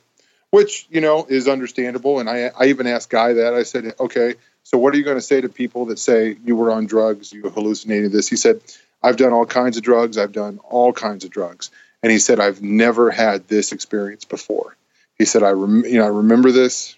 which 0.51 0.85
you 0.89 1.01
know 1.01 1.25
is 1.29 1.47
understandable. 1.47 2.19
And 2.19 2.29
I 2.29 2.51
I 2.57 2.65
even 2.67 2.87
asked 2.87 3.09
Guy 3.09 3.33
that 3.33 3.53
I 3.53 3.63
said, 3.63 3.93
okay, 3.99 4.35
so 4.63 4.77
what 4.77 4.93
are 4.93 4.97
you 4.97 5.03
going 5.03 5.17
to 5.17 5.21
say 5.21 5.41
to 5.41 5.49
people 5.49 5.85
that 5.87 5.99
say 5.99 6.37
you 6.45 6.55
were 6.55 6.71
on 6.71 6.85
drugs, 6.85 7.33
you 7.33 7.41
hallucinated 7.49 8.11
this? 8.11 8.29
He 8.29 8.35
said, 8.37 8.61
I've 9.01 9.17
done 9.17 9.33
all 9.33 9.45
kinds 9.45 9.75
of 9.77 9.83
drugs, 9.83 10.17
I've 10.17 10.31
done 10.31 10.59
all 10.69 10.93
kinds 10.93 11.25
of 11.25 11.31
drugs, 11.31 11.71
and 12.01 12.11
he 12.11 12.19
said 12.19 12.39
I've 12.39 12.61
never 12.61 13.11
had 13.11 13.47
this 13.47 13.71
experience 13.71 14.23
before. 14.25 14.77
He 15.17 15.25
said 15.25 15.43
I 15.43 15.49
rem- 15.49 15.85
you 15.85 15.97
know 15.97 16.05
I 16.05 16.09
remember 16.09 16.51
this, 16.51 16.95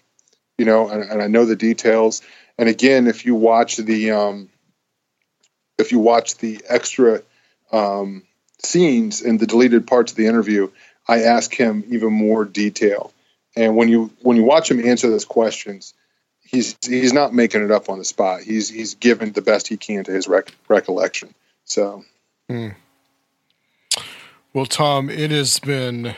you 0.58 0.64
know, 0.66 0.88
and, 0.88 1.02
and 1.02 1.20
I 1.22 1.26
know 1.26 1.44
the 1.46 1.56
details. 1.56 2.22
And 2.58 2.68
again, 2.68 3.06
if 3.06 3.26
you 3.26 3.34
watch 3.34 3.76
the 3.78 4.10
um, 4.12 4.48
if 5.78 5.90
you 5.92 5.98
watch 5.98 6.36
the 6.38 6.60
extra 6.68 7.22
um, 7.72 8.22
scenes 8.66 9.22
and 9.22 9.40
the 9.40 9.46
deleted 9.46 9.86
parts 9.86 10.12
of 10.12 10.16
the 10.16 10.26
interview, 10.26 10.70
I 11.08 11.22
ask 11.22 11.54
him 11.54 11.84
even 11.88 12.12
more 12.12 12.44
detail. 12.44 13.12
And 13.56 13.76
when 13.76 13.88
you 13.88 14.10
when 14.20 14.36
you 14.36 14.42
watch 14.42 14.70
him 14.70 14.84
answer 14.84 15.08
those 15.08 15.24
questions, 15.24 15.94
he's 16.44 16.76
he's 16.86 17.12
not 17.12 17.32
making 17.32 17.64
it 17.64 17.70
up 17.70 17.88
on 17.88 17.98
the 17.98 18.04
spot. 18.04 18.42
He's 18.42 18.68
he's 18.68 18.94
given 18.94 19.32
the 19.32 19.42
best 19.42 19.68
he 19.68 19.76
can 19.76 20.04
to 20.04 20.12
his 20.12 20.28
rec- 20.28 20.52
recollection. 20.68 21.34
So, 21.64 22.04
Well, 24.52 24.66
Tom, 24.66 25.10
it 25.10 25.30
has 25.30 25.58
been 25.58 26.14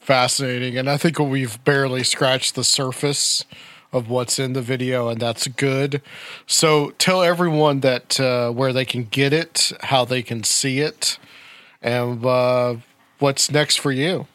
fascinating, 0.00 0.76
and 0.76 0.90
I 0.90 0.96
think 0.96 1.18
we've 1.18 1.62
barely 1.64 2.02
scratched 2.02 2.54
the 2.54 2.64
surface 2.64 3.44
of 3.92 4.08
what's 4.08 4.38
in 4.38 4.52
the 4.52 4.62
video, 4.62 5.08
and 5.08 5.20
that's 5.20 5.46
good. 5.48 6.02
So, 6.46 6.90
tell 6.98 7.22
everyone 7.22 7.80
that 7.80 8.20
uh, 8.20 8.50
where 8.50 8.72
they 8.72 8.84
can 8.84 9.04
get 9.04 9.32
it, 9.32 9.72
how 9.80 10.04
they 10.04 10.22
can 10.22 10.44
see 10.44 10.80
it, 10.80 11.18
and 11.82 12.24
uh, 12.24 12.76
what's 13.18 13.50
next 13.50 13.76
for 13.76 13.92
you. 13.92 14.26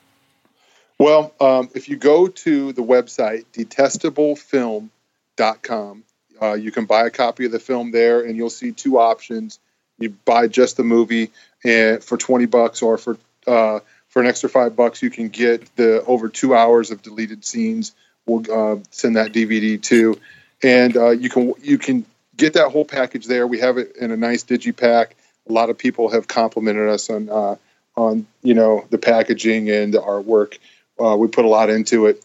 well, 0.99 1.34
um, 1.39 1.69
if 1.76 1.89
you 1.89 1.97
go 1.97 2.27
to 2.27 2.73
the 2.73 2.81
website 2.81 3.45
detestablefilm.com, 3.53 6.03
uh, 6.41 6.53
you 6.53 6.72
can 6.72 6.85
buy 6.85 7.05
a 7.05 7.09
copy 7.09 7.45
of 7.45 7.51
the 7.51 7.59
film 7.59 7.91
there, 7.91 8.22
and 8.22 8.35
you'll 8.35 8.49
see 8.49 8.72
two 8.72 8.99
options. 8.99 9.59
You 9.97 10.09
buy 10.09 10.47
just 10.47 10.77
the 10.77 10.84
movie 10.84 11.31
and 11.63 12.03
for 12.03 12.17
twenty 12.17 12.45
bucks, 12.45 12.81
or 12.81 12.97
for 12.97 13.17
uh, 13.47 13.80
for 14.09 14.22
an 14.22 14.27
extra 14.27 14.49
five 14.49 14.76
bucks, 14.76 15.01
you 15.01 15.09
can 15.09 15.30
get 15.30 15.76
the 15.76 16.03
over 16.05 16.30
two 16.30 16.55
hours 16.55 16.91
of 16.91 17.01
deleted 17.01 17.45
scenes. 17.45 17.93
We'll 18.26 18.43
uh, 18.51 18.77
send 18.91 19.17
that 19.17 19.34
DVD 19.34 19.81
too, 19.81 20.19
and 20.63 20.95
uh, 20.97 21.11
you 21.11 21.30
can 21.30 21.53
you 21.61 21.77
can 21.77 22.05
get 22.35 22.53
that 22.53 22.72
whole 22.72 22.85
package 22.85 23.27
there. 23.27 23.45
We 23.45 23.59
have 23.59 23.77
it 23.77 23.95
in 23.97 24.11
a 24.11 24.17
nice 24.17 24.43
digipack. 24.43 25.11
A 25.47 25.53
lot 25.53 25.69
of 25.69 25.77
people 25.77 26.09
have 26.09 26.27
complimented 26.27 26.89
us 26.89 27.09
on 27.09 27.30
uh, 27.30 27.55
on 27.95 28.27
you 28.41 28.53
know 28.53 28.85
the 28.89 28.97
packaging 28.97 29.69
and 29.69 29.93
the 29.93 29.99
artwork. 29.99 30.57
Uh, 30.99 31.15
we 31.17 31.27
put 31.27 31.45
a 31.45 31.49
lot 31.49 31.69
into 31.69 32.07
it, 32.07 32.23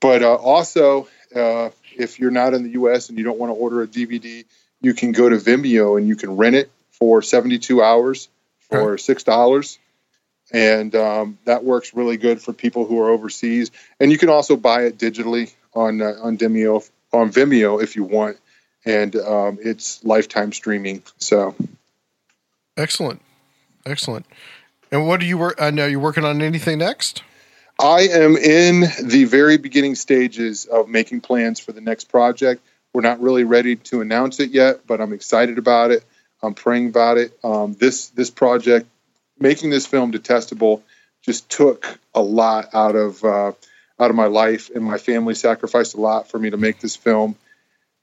but 0.00 0.22
uh, 0.22 0.34
also 0.34 1.08
uh, 1.34 1.70
if 1.96 2.18
you're 2.18 2.30
not 2.30 2.54
in 2.54 2.62
the 2.62 2.70
U.S. 2.70 3.08
and 3.08 3.18
you 3.18 3.24
don't 3.24 3.38
want 3.38 3.50
to 3.50 3.54
order 3.54 3.82
a 3.82 3.86
DVD, 3.86 4.44
you 4.80 4.94
can 4.94 5.12
go 5.12 5.28
to 5.28 5.36
Vimeo 5.36 5.98
and 5.98 6.06
you 6.06 6.16
can 6.16 6.36
rent 6.36 6.56
it 6.56 6.70
for 6.90 7.22
72 7.22 7.82
hours 7.82 8.28
for 8.68 8.98
six 8.98 9.24
dollars, 9.24 9.78
and 10.52 10.94
um, 10.94 11.38
that 11.44 11.64
works 11.64 11.94
really 11.94 12.16
good 12.16 12.40
for 12.40 12.52
people 12.52 12.86
who 12.86 13.00
are 13.00 13.10
overseas. 13.10 13.70
And 13.98 14.12
you 14.12 14.18
can 14.18 14.28
also 14.28 14.56
buy 14.56 14.84
it 14.84 14.96
digitally 14.96 15.52
on 15.74 16.00
uh, 16.00 16.14
on 16.22 16.38
Vimeo 16.38 16.88
on 17.12 17.30
Vimeo 17.30 17.82
if 17.82 17.96
you 17.96 18.04
want, 18.04 18.38
and 18.84 19.14
um, 19.16 19.58
it's 19.60 20.04
lifetime 20.04 20.52
streaming. 20.52 21.02
So 21.18 21.54
Excellent, 22.80 23.20
excellent. 23.84 24.24
And 24.90 25.06
what 25.06 25.20
do 25.20 25.26
you 25.26 25.36
work? 25.36 25.60
I 25.60 25.70
know 25.70 25.86
you're 25.86 26.00
working 26.00 26.24
on 26.24 26.40
anything 26.40 26.78
next. 26.78 27.22
I 27.78 28.08
am 28.08 28.36
in 28.36 28.84
the 29.02 29.24
very 29.24 29.58
beginning 29.58 29.96
stages 29.96 30.64
of 30.64 30.88
making 30.88 31.20
plans 31.20 31.60
for 31.60 31.72
the 31.72 31.82
next 31.82 32.04
project. 32.04 32.62
We're 32.94 33.02
not 33.02 33.20
really 33.20 33.44
ready 33.44 33.76
to 33.76 34.00
announce 34.00 34.40
it 34.40 34.50
yet, 34.50 34.86
but 34.86 35.00
I'm 35.00 35.12
excited 35.12 35.58
about 35.58 35.90
it. 35.90 36.04
I'm 36.42 36.54
praying 36.54 36.88
about 36.88 37.18
it. 37.18 37.38
Um, 37.44 37.74
this 37.74 38.08
this 38.08 38.30
project, 38.30 38.86
making 39.38 39.68
this 39.68 39.86
film 39.86 40.10
detestable, 40.10 40.82
just 41.22 41.50
took 41.50 41.98
a 42.14 42.22
lot 42.22 42.74
out 42.74 42.96
of 42.96 43.22
uh, 43.22 43.52
out 43.98 44.10
of 44.10 44.16
my 44.16 44.26
life, 44.26 44.70
and 44.74 44.82
my 44.82 44.96
family 44.96 45.34
sacrificed 45.34 45.94
a 45.94 46.00
lot 46.00 46.30
for 46.30 46.38
me 46.38 46.48
to 46.48 46.56
make 46.56 46.80
this 46.80 46.96
film. 46.96 47.36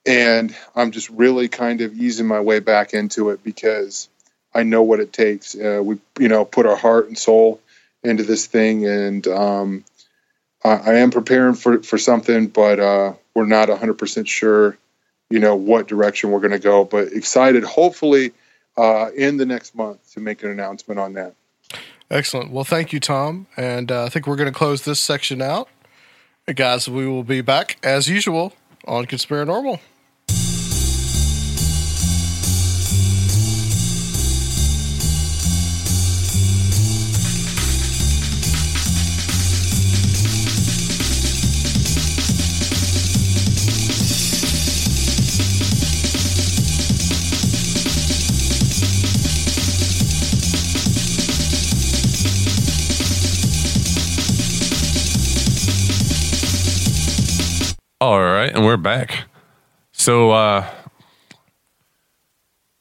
And 0.05 0.55
I'm 0.75 0.91
just 0.91 1.09
really 1.09 1.47
kind 1.47 1.81
of 1.81 1.93
easing 1.93 2.27
my 2.27 2.41
way 2.41 2.59
back 2.59 2.93
into 2.93 3.31
it 3.31 3.43
because 3.43 4.07
I 4.53 4.63
know 4.63 4.83
what 4.83 4.99
it 4.99 5.13
takes. 5.13 5.55
Uh, 5.55 5.81
we 5.83 5.99
you 6.19 6.27
know 6.27 6.45
put 6.45 6.65
our 6.65 6.75
heart 6.75 7.07
and 7.07 7.17
soul 7.17 7.61
into 8.03 8.23
this 8.23 8.45
thing, 8.45 8.85
and 8.85 9.27
um, 9.27 9.83
I, 10.63 10.69
I 10.69 10.93
am 10.95 11.11
preparing 11.11 11.55
for 11.55 11.81
for 11.83 11.97
something, 11.97 12.47
but 12.47 12.79
uh, 12.79 13.13
we're 13.33 13.45
not 13.45 13.69
100 13.69 13.93
percent 13.95 14.27
sure, 14.27 14.77
you 15.29 15.39
know, 15.39 15.55
what 15.55 15.87
direction 15.87 16.31
we're 16.31 16.39
going 16.39 16.51
to 16.51 16.59
go. 16.59 16.83
But 16.83 17.13
excited, 17.13 17.63
hopefully, 17.63 18.33
uh, 18.77 19.09
in 19.15 19.37
the 19.37 19.45
next 19.45 19.75
month 19.75 20.13
to 20.13 20.19
make 20.19 20.43
an 20.43 20.49
announcement 20.49 20.99
on 20.99 21.13
that. 21.13 21.33
Excellent. 22.09 22.51
Well, 22.51 22.63
thank 22.63 22.93
you, 22.93 22.99
Tom. 22.99 23.47
And 23.57 23.91
uh, 23.91 24.05
I 24.05 24.09
think 24.09 24.27
we're 24.27 24.37
going 24.37 24.51
to 24.51 24.57
close 24.57 24.83
this 24.83 25.01
section 25.01 25.41
out. 25.41 25.67
Guys, 26.55 26.87
we 26.87 27.05
will 27.05 27.23
be 27.23 27.41
back 27.41 27.77
as 27.83 28.07
usual 28.07 28.53
on 28.85 29.05
Conspiranormal. 29.05 29.81
All 57.99 58.21
right, 58.21 58.53
and 58.53 58.63
we're 58.63 58.77
back. 58.77 59.25
So, 59.91 60.29
uh, 60.29 60.69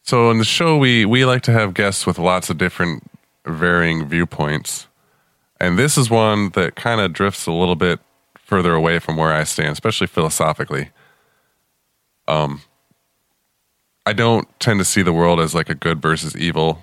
so 0.02 0.30
in 0.30 0.36
the 0.36 0.44
show, 0.44 0.76
we 0.76 1.06
we 1.06 1.24
like 1.24 1.40
to 1.42 1.52
have 1.52 1.72
guests 1.72 2.06
with 2.06 2.18
lots 2.18 2.50
of 2.50 2.58
different, 2.58 3.10
varying 3.46 4.06
viewpoints, 4.06 4.88
and 5.58 5.78
this 5.78 5.96
is 5.96 6.10
one 6.10 6.50
that 6.50 6.76
kind 6.76 7.00
of 7.00 7.14
drifts 7.14 7.46
a 7.46 7.52
little 7.52 7.76
bit 7.76 7.98
further 8.36 8.74
away 8.74 8.98
from 8.98 9.16
where 9.16 9.32
I 9.32 9.44
stand, 9.44 9.72
especially 9.72 10.06
philosophically. 10.06 10.90
Um, 12.28 12.60
I 14.04 14.12
don't 14.12 14.46
tend 14.60 14.80
to 14.80 14.84
see 14.84 15.00
the 15.00 15.14
world 15.14 15.40
as 15.40 15.54
like 15.54 15.70
a 15.70 15.74
good 15.74 16.02
versus 16.02 16.36
evil 16.36 16.82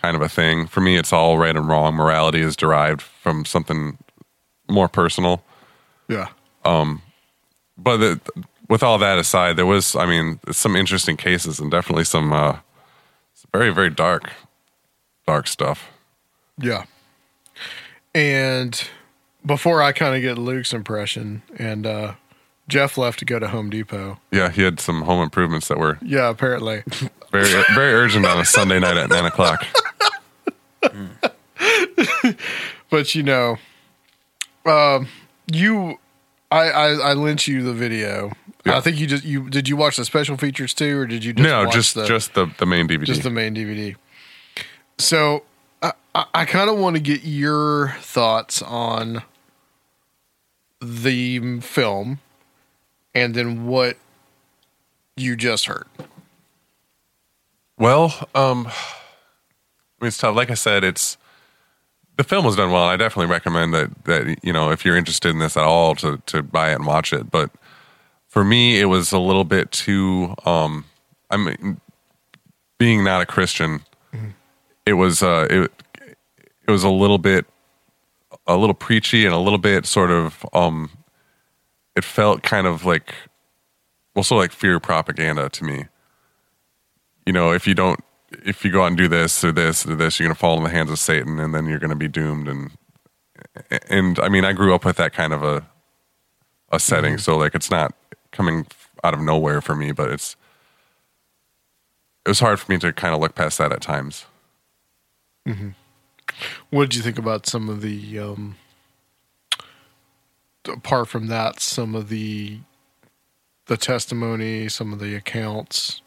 kind 0.00 0.16
of 0.16 0.22
a 0.22 0.28
thing. 0.28 0.68
For 0.68 0.80
me, 0.80 0.96
it's 0.96 1.12
all 1.12 1.36
right 1.36 1.56
and 1.56 1.66
wrong. 1.66 1.94
Morality 1.94 2.40
is 2.42 2.54
derived 2.54 3.02
from 3.02 3.44
something 3.44 3.98
more 4.68 4.88
personal 4.88 5.42
Yeah. 6.08 6.28
But 7.76 7.96
the, 7.98 8.20
with 8.68 8.82
all 8.82 8.98
that 8.98 9.18
aside, 9.18 9.56
there 9.56 9.66
was, 9.66 9.94
I 9.96 10.06
mean, 10.06 10.40
some 10.50 10.74
interesting 10.76 11.16
cases 11.16 11.60
and 11.60 11.70
definitely 11.70 12.04
some 12.04 12.32
uh, 12.32 12.58
very, 13.52 13.70
very 13.72 13.90
dark, 13.90 14.30
dark 15.26 15.46
stuff. 15.46 15.90
Yeah. 16.58 16.84
And 18.14 18.82
before 19.44 19.82
I 19.82 19.92
kind 19.92 20.14
of 20.16 20.22
get 20.22 20.38
Luke's 20.38 20.72
impression, 20.72 21.42
and 21.58 21.86
uh, 21.86 22.14
Jeff 22.68 22.96
left 22.96 23.18
to 23.18 23.24
go 23.24 23.38
to 23.38 23.48
Home 23.48 23.68
Depot. 23.70 24.18
Yeah, 24.30 24.50
he 24.50 24.62
had 24.62 24.80
some 24.80 25.02
home 25.02 25.22
improvements 25.22 25.68
that 25.68 25.78
were 25.78 25.98
Yeah, 26.00 26.28
apparently. 26.30 26.82
very, 27.30 27.50
very 27.74 27.92
urgent 27.92 28.24
on 28.24 28.38
a 28.40 28.44
Sunday 28.44 28.78
night 28.80 28.96
at 28.96 29.10
nine 29.10 29.24
o'clock. 29.26 29.66
but 32.90 33.14
you 33.14 33.22
know, 33.22 33.58
um, 34.66 35.08
you, 35.52 35.98
I, 36.54 36.68
I, 36.68 36.92
I 36.92 37.12
lent 37.14 37.48
you 37.48 37.62
the 37.64 37.72
video. 37.72 38.30
Yeah. 38.64 38.76
I 38.76 38.80
think 38.80 38.98
you 38.98 39.08
just 39.08 39.24
you 39.24 39.50
did 39.50 39.68
you 39.68 39.76
watch 39.76 39.96
the 39.96 40.04
special 40.04 40.36
features 40.36 40.72
too, 40.72 41.00
or 41.00 41.06
did 41.06 41.24
you 41.24 41.32
just 41.32 41.42
no, 41.42 41.68
just 41.70 41.94
the, 41.96 42.06
just 42.06 42.34
the 42.34 42.46
the 42.58 42.64
main 42.64 42.86
DVD. 42.86 43.04
just 43.04 43.24
the 43.24 43.30
main 43.30 43.54
DVD? 43.54 43.96
So 44.96 45.42
I, 45.82 45.92
I, 46.14 46.26
I 46.32 46.44
kind 46.44 46.70
of 46.70 46.78
want 46.78 46.94
to 46.94 47.02
get 47.02 47.24
your 47.24 47.96
thoughts 47.98 48.62
on 48.62 49.22
the 50.80 51.60
film, 51.60 52.20
and 53.14 53.34
then 53.34 53.66
what 53.66 53.96
you 55.16 55.34
just 55.34 55.66
heard. 55.66 55.88
Well, 57.76 58.28
um, 58.34 58.68
I 58.68 58.70
mean, 60.00 60.08
it's 60.08 60.18
tough. 60.18 60.36
Like 60.36 60.52
I 60.52 60.54
said, 60.54 60.84
it's 60.84 61.18
the 62.16 62.24
film 62.24 62.44
was 62.44 62.56
done 62.56 62.70
well. 62.70 62.84
I 62.84 62.96
definitely 62.96 63.30
recommend 63.30 63.74
that 63.74 64.04
that 64.04 64.38
you 64.42 64.52
know 64.52 64.70
if 64.70 64.84
you're 64.84 64.96
interested 64.96 65.30
in 65.30 65.38
this 65.38 65.56
at 65.56 65.64
all 65.64 65.94
to 65.96 66.18
to 66.26 66.42
buy 66.42 66.72
it 66.72 66.76
and 66.76 66.86
watch 66.86 67.12
it. 67.12 67.30
But 67.30 67.50
for 68.28 68.44
me, 68.44 68.80
it 68.80 68.86
was 68.86 69.12
a 69.12 69.18
little 69.18 69.44
bit 69.44 69.70
too. 69.70 70.34
Um, 70.44 70.84
I 71.30 71.36
mean, 71.36 71.80
being 72.78 73.04
not 73.04 73.22
a 73.22 73.26
Christian, 73.26 73.80
it 74.86 74.94
was 74.94 75.22
uh, 75.22 75.46
it 75.50 75.72
it 76.66 76.70
was 76.70 76.84
a 76.84 76.90
little 76.90 77.18
bit 77.18 77.46
a 78.46 78.56
little 78.56 78.74
preachy 78.74 79.24
and 79.24 79.34
a 79.34 79.38
little 79.38 79.58
bit 79.58 79.86
sort 79.86 80.10
of 80.10 80.44
um 80.52 80.90
it 81.96 82.04
felt 82.04 82.42
kind 82.42 82.66
of 82.66 82.84
like 82.84 83.14
of 84.16 84.30
like 84.30 84.52
fear 84.52 84.78
propaganda 84.78 85.48
to 85.48 85.64
me 85.64 85.86
you 87.26 87.32
know 87.32 87.52
if 87.52 87.66
you 87.66 87.74
don't 87.74 88.00
if 88.44 88.64
you 88.64 88.70
go 88.70 88.82
out 88.82 88.88
and 88.88 88.96
do 88.96 89.08
this 89.08 89.44
or 89.44 89.52
this 89.52 89.86
or 89.86 89.94
this 89.96 90.18
you're 90.18 90.26
going 90.26 90.34
to 90.34 90.38
fall 90.38 90.56
in 90.56 90.64
the 90.64 90.70
hands 90.70 90.90
of 90.90 90.98
satan 90.98 91.38
and 91.38 91.54
then 91.54 91.66
you're 91.66 91.78
going 91.78 91.90
to 91.90 91.96
be 91.96 92.08
doomed 92.08 92.48
and 92.48 92.70
and 93.88 94.18
i 94.20 94.28
mean 94.28 94.44
i 94.44 94.52
grew 94.52 94.74
up 94.74 94.84
with 94.84 94.96
that 94.96 95.12
kind 95.12 95.32
of 95.32 95.42
a 95.42 95.66
a 96.72 96.80
setting 96.80 97.18
so 97.18 97.36
like 97.36 97.54
it's 97.54 97.70
not 97.70 97.94
coming 98.32 98.66
out 99.02 99.14
of 99.14 99.20
nowhere 99.20 99.60
for 99.60 99.74
me 99.76 99.92
but 99.92 100.10
it's 100.10 100.36
it 102.24 102.30
was 102.30 102.40
hard 102.40 102.58
for 102.58 102.72
me 102.72 102.78
to 102.78 102.92
kind 102.92 103.14
of 103.14 103.20
look 103.20 103.34
past 103.34 103.58
that 103.58 103.72
at 103.72 103.82
times. 103.82 104.24
What 106.70 106.84
did 106.84 106.96
you 106.96 107.02
think 107.02 107.18
about 107.18 107.46
some 107.46 107.68
of 107.68 107.82
the, 107.82 108.18
um, 108.18 108.56
apart 110.66 111.08
from 111.08 111.26
that, 111.26 111.60
some 111.60 111.94
of 111.94 112.08
the, 112.08 112.60
the 113.66 113.76
testimony, 113.76 114.68
some 114.70 114.92
of 114.92 115.00
the 115.00 115.14
accounts? 115.14 116.00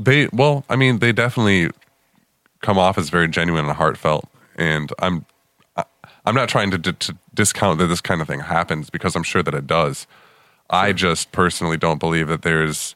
They 0.00 0.28
well 0.32 0.64
i 0.68 0.76
mean 0.76 0.98
they 0.98 1.12
definitely 1.12 1.70
come 2.60 2.78
off 2.78 2.96
as 2.96 3.10
very 3.10 3.28
genuine 3.28 3.64
and 3.64 3.74
heartfelt. 3.74 4.28
And 4.56 4.92
i'm 4.98 5.26
i'm 6.24 6.34
not 6.34 6.48
trying 6.48 6.70
to, 6.70 6.78
d- 6.78 6.92
to 6.92 7.16
discount 7.34 7.78
that 7.78 7.86
this 7.88 8.00
kind 8.00 8.20
of 8.20 8.28
thing 8.28 8.40
happens 8.40 8.90
because 8.90 9.16
i'm 9.16 9.22
sure 9.22 9.42
that 9.42 9.54
it 9.54 9.66
does. 9.66 10.06
I 10.70 10.92
just 10.92 11.32
personally 11.32 11.76
don't 11.76 11.98
believe 11.98 12.28
that 12.28 12.42
there's 12.42 12.94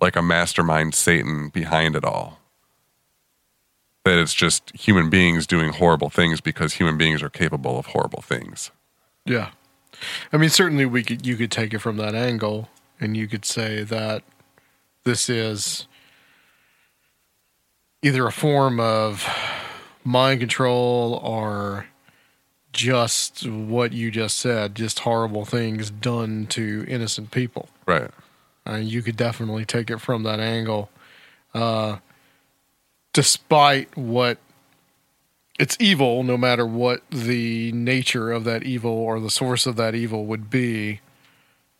like 0.00 0.16
a 0.16 0.22
mastermind 0.22 0.94
satan 0.94 1.48
behind 1.48 1.96
it 1.96 2.04
all. 2.04 2.38
That 4.04 4.18
it's 4.18 4.34
just 4.34 4.70
human 4.76 5.08
beings 5.08 5.46
doing 5.46 5.72
horrible 5.72 6.10
things 6.10 6.40
because 6.40 6.74
human 6.74 6.98
beings 6.98 7.22
are 7.22 7.30
capable 7.30 7.78
of 7.78 7.86
horrible 7.86 8.20
things. 8.20 8.70
Yeah. 9.24 9.50
I 10.32 10.36
mean, 10.36 10.50
certainly 10.50 10.84
we 10.84 11.02
could, 11.02 11.26
you 11.26 11.36
could 11.36 11.50
take 11.50 11.72
it 11.72 11.78
from 11.78 11.96
that 11.96 12.14
angle 12.14 12.68
and 13.00 13.16
you 13.16 13.26
could 13.26 13.44
say 13.44 13.82
that 13.82 14.22
this 15.04 15.28
is 15.30 15.86
either 18.04 18.26
a 18.26 18.32
form 18.32 18.78
of 18.78 19.26
mind 20.04 20.38
control 20.38 21.14
or 21.24 21.86
just 22.70 23.48
what 23.48 23.92
you 23.92 24.10
just 24.10 24.36
said, 24.36 24.74
just 24.74 25.00
horrible 25.00 25.46
things 25.46 25.88
done 25.88 26.46
to 26.46 26.84
innocent 26.86 27.30
people. 27.30 27.70
right 27.86 28.10
Uh, 28.66 28.76
you 28.76 29.00
could 29.00 29.16
definitely 29.16 29.64
take 29.64 29.90
it 29.90 30.02
from 30.02 30.22
that 30.22 30.38
angle. 30.38 30.90
Uh, 31.54 31.96
despite 33.14 33.96
what 33.96 34.36
it's 35.58 35.76
evil, 35.80 36.22
no 36.24 36.36
matter 36.36 36.66
what 36.66 37.02
the 37.10 37.72
nature 37.72 38.30
of 38.32 38.44
that 38.44 38.64
evil 38.64 38.90
or 38.90 39.18
the 39.18 39.30
source 39.30 39.66
of 39.66 39.76
that 39.76 39.94
evil 39.94 40.26
would 40.26 40.50
be, 40.50 41.00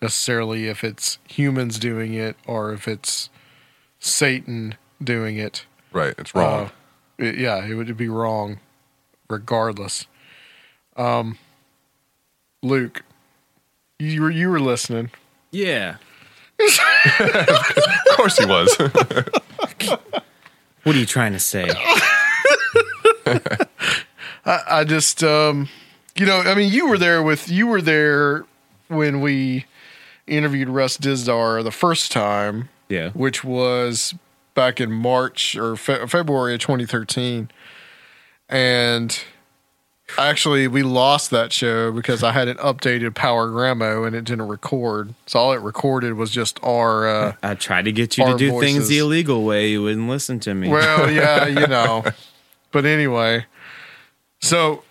necessarily 0.00 0.68
if 0.68 0.82
it's 0.84 1.18
humans 1.28 1.78
doing 1.78 2.14
it 2.14 2.36
or 2.46 2.72
if 2.72 2.88
it's 2.88 3.28
Satan 3.98 4.76
doing 5.02 5.36
it. 5.36 5.66
Right 5.94 6.14
it's 6.18 6.34
wrong 6.34 6.66
Uh, 6.66 6.70
it- 7.24 7.36
yeah, 7.38 7.64
it 7.64 7.74
would 7.74 7.96
be 7.96 8.08
wrong 8.08 8.58
regardless. 9.30 10.06
Um, 10.96 11.38
Luke, 12.62 13.02
you 13.98 14.20
were 14.22 14.30
you 14.30 14.48
were 14.50 14.60
listening. 14.60 15.10
Yeah. 15.50 15.96
of 17.20 18.16
course 18.16 18.38
he 18.38 18.46
was 18.46 18.76
What 20.84 20.94
are 20.94 20.98
you 20.98 21.06
trying 21.06 21.32
to 21.32 21.40
say? 21.40 21.68
I, 24.46 24.60
I 24.68 24.84
just, 24.84 25.22
um, 25.24 25.68
you 26.16 26.26
know, 26.26 26.40
I 26.40 26.54
mean, 26.54 26.72
you 26.72 26.88
were 26.88 26.98
there 26.98 27.22
with 27.22 27.48
you 27.48 27.66
were 27.66 27.80
there 27.80 28.44
when 28.88 29.20
we 29.20 29.64
interviewed 30.26 30.68
Russ 30.68 30.96
Dizdar 30.98 31.62
the 31.64 31.70
first 31.70 32.12
time, 32.12 32.68
Yeah. 32.88 33.10
which 33.10 33.42
was 33.44 34.14
back 34.54 34.80
in 34.80 34.90
March 34.92 35.56
or 35.56 35.76
fe- 35.76 36.06
February 36.06 36.54
of 36.54 36.60
2013, 36.60 37.50
and 38.48 39.20
actually 40.18 40.68
we 40.68 40.82
lost 40.82 41.30
that 41.30 41.52
show 41.52 41.90
because 41.92 42.22
I 42.22 42.32
had 42.32 42.48
an 42.48 42.56
updated 42.58 43.10
Powergramo 43.10 44.06
and 44.06 44.14
it 44.14 44.24
didn't 44.24 44.48
record, 44.48 45.14
so 45.26 45.38
all 45.38 45.52
it 45.52 45.60
recorded 45.60 46.14
was 46.14 46.30
just 46.30 46.58
our. 46.62 47.08
Uh, 47.08 47.32
I 47.42 47.54
tried 47.54 47.84
to 47.86 47.92
get 47.92 48.16
you 48.16 48.24
to 48.24 48.36
do 48.36 48.60
things 48.60 48.88
the 48.88 48.98
illegal 48.98 49.44
way. 49.44 49.68
You 49.68 49.82
wouldn't 49.82 50.08
listen 50.08 50.40
to 50.40 50.54
me. 50.54 50.68
Well, 50.68 51.10
yeah, 51.12 51.46
you 51.46 51.66
know. 51.66 52.04
But 52.72 52.84
anyway, 52.84 53.46
so 54.40 54.82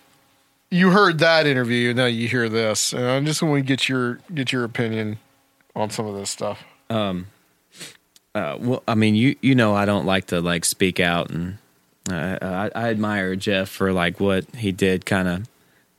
you 0.70 0.90
heard 0.90 1.18
that 1.18 1.46
interview. 1.46 1.90
And 1.90 1.98
now 1.98 2.06
you 2.06 2.28
hear 2.28 2.48
this, 2.48 2.92
and 2.92 3.04
I 3.04 3.20
just 3.20 3.42
want 3.42 3.56
to 3.56 3.62
get 3.62 3.88
your 3.88 4.20
get 4.34 4.52
your 4.52 4.64
opinion 4.64 5.18
on 5.76 5.90
some 5.90 6.06
of 6.06 6.14
this 6.14 6.30
stuff. 6.30 6.64
Uh, 8.34 8.56
well, 8.60 8.82
I 8.88 8.94
mean, 8.94 9.14
you 9.14 9.36
you 9.40 9.54
know, 9.54 9.74
I 9.74 9.84
don't 9.84 10.06
like 10.06 10.26
to 10.28 10.40
like 10.40 10.64
speak 10.64 11.00
out, 11.00 11.30
and 11.30 11.58
uh, 12.10 12.38
I, 12.42 12.70
I 12.74 12.88
admire 12.90 13.36
Jeff 13.36 13.68
for 13.68 13.92
like 13.92 14.20
what 14.20 14.44
he 14.56 14.72
did, 14.72 15.06
kind 15.06 15.28
of, 15.28 15.48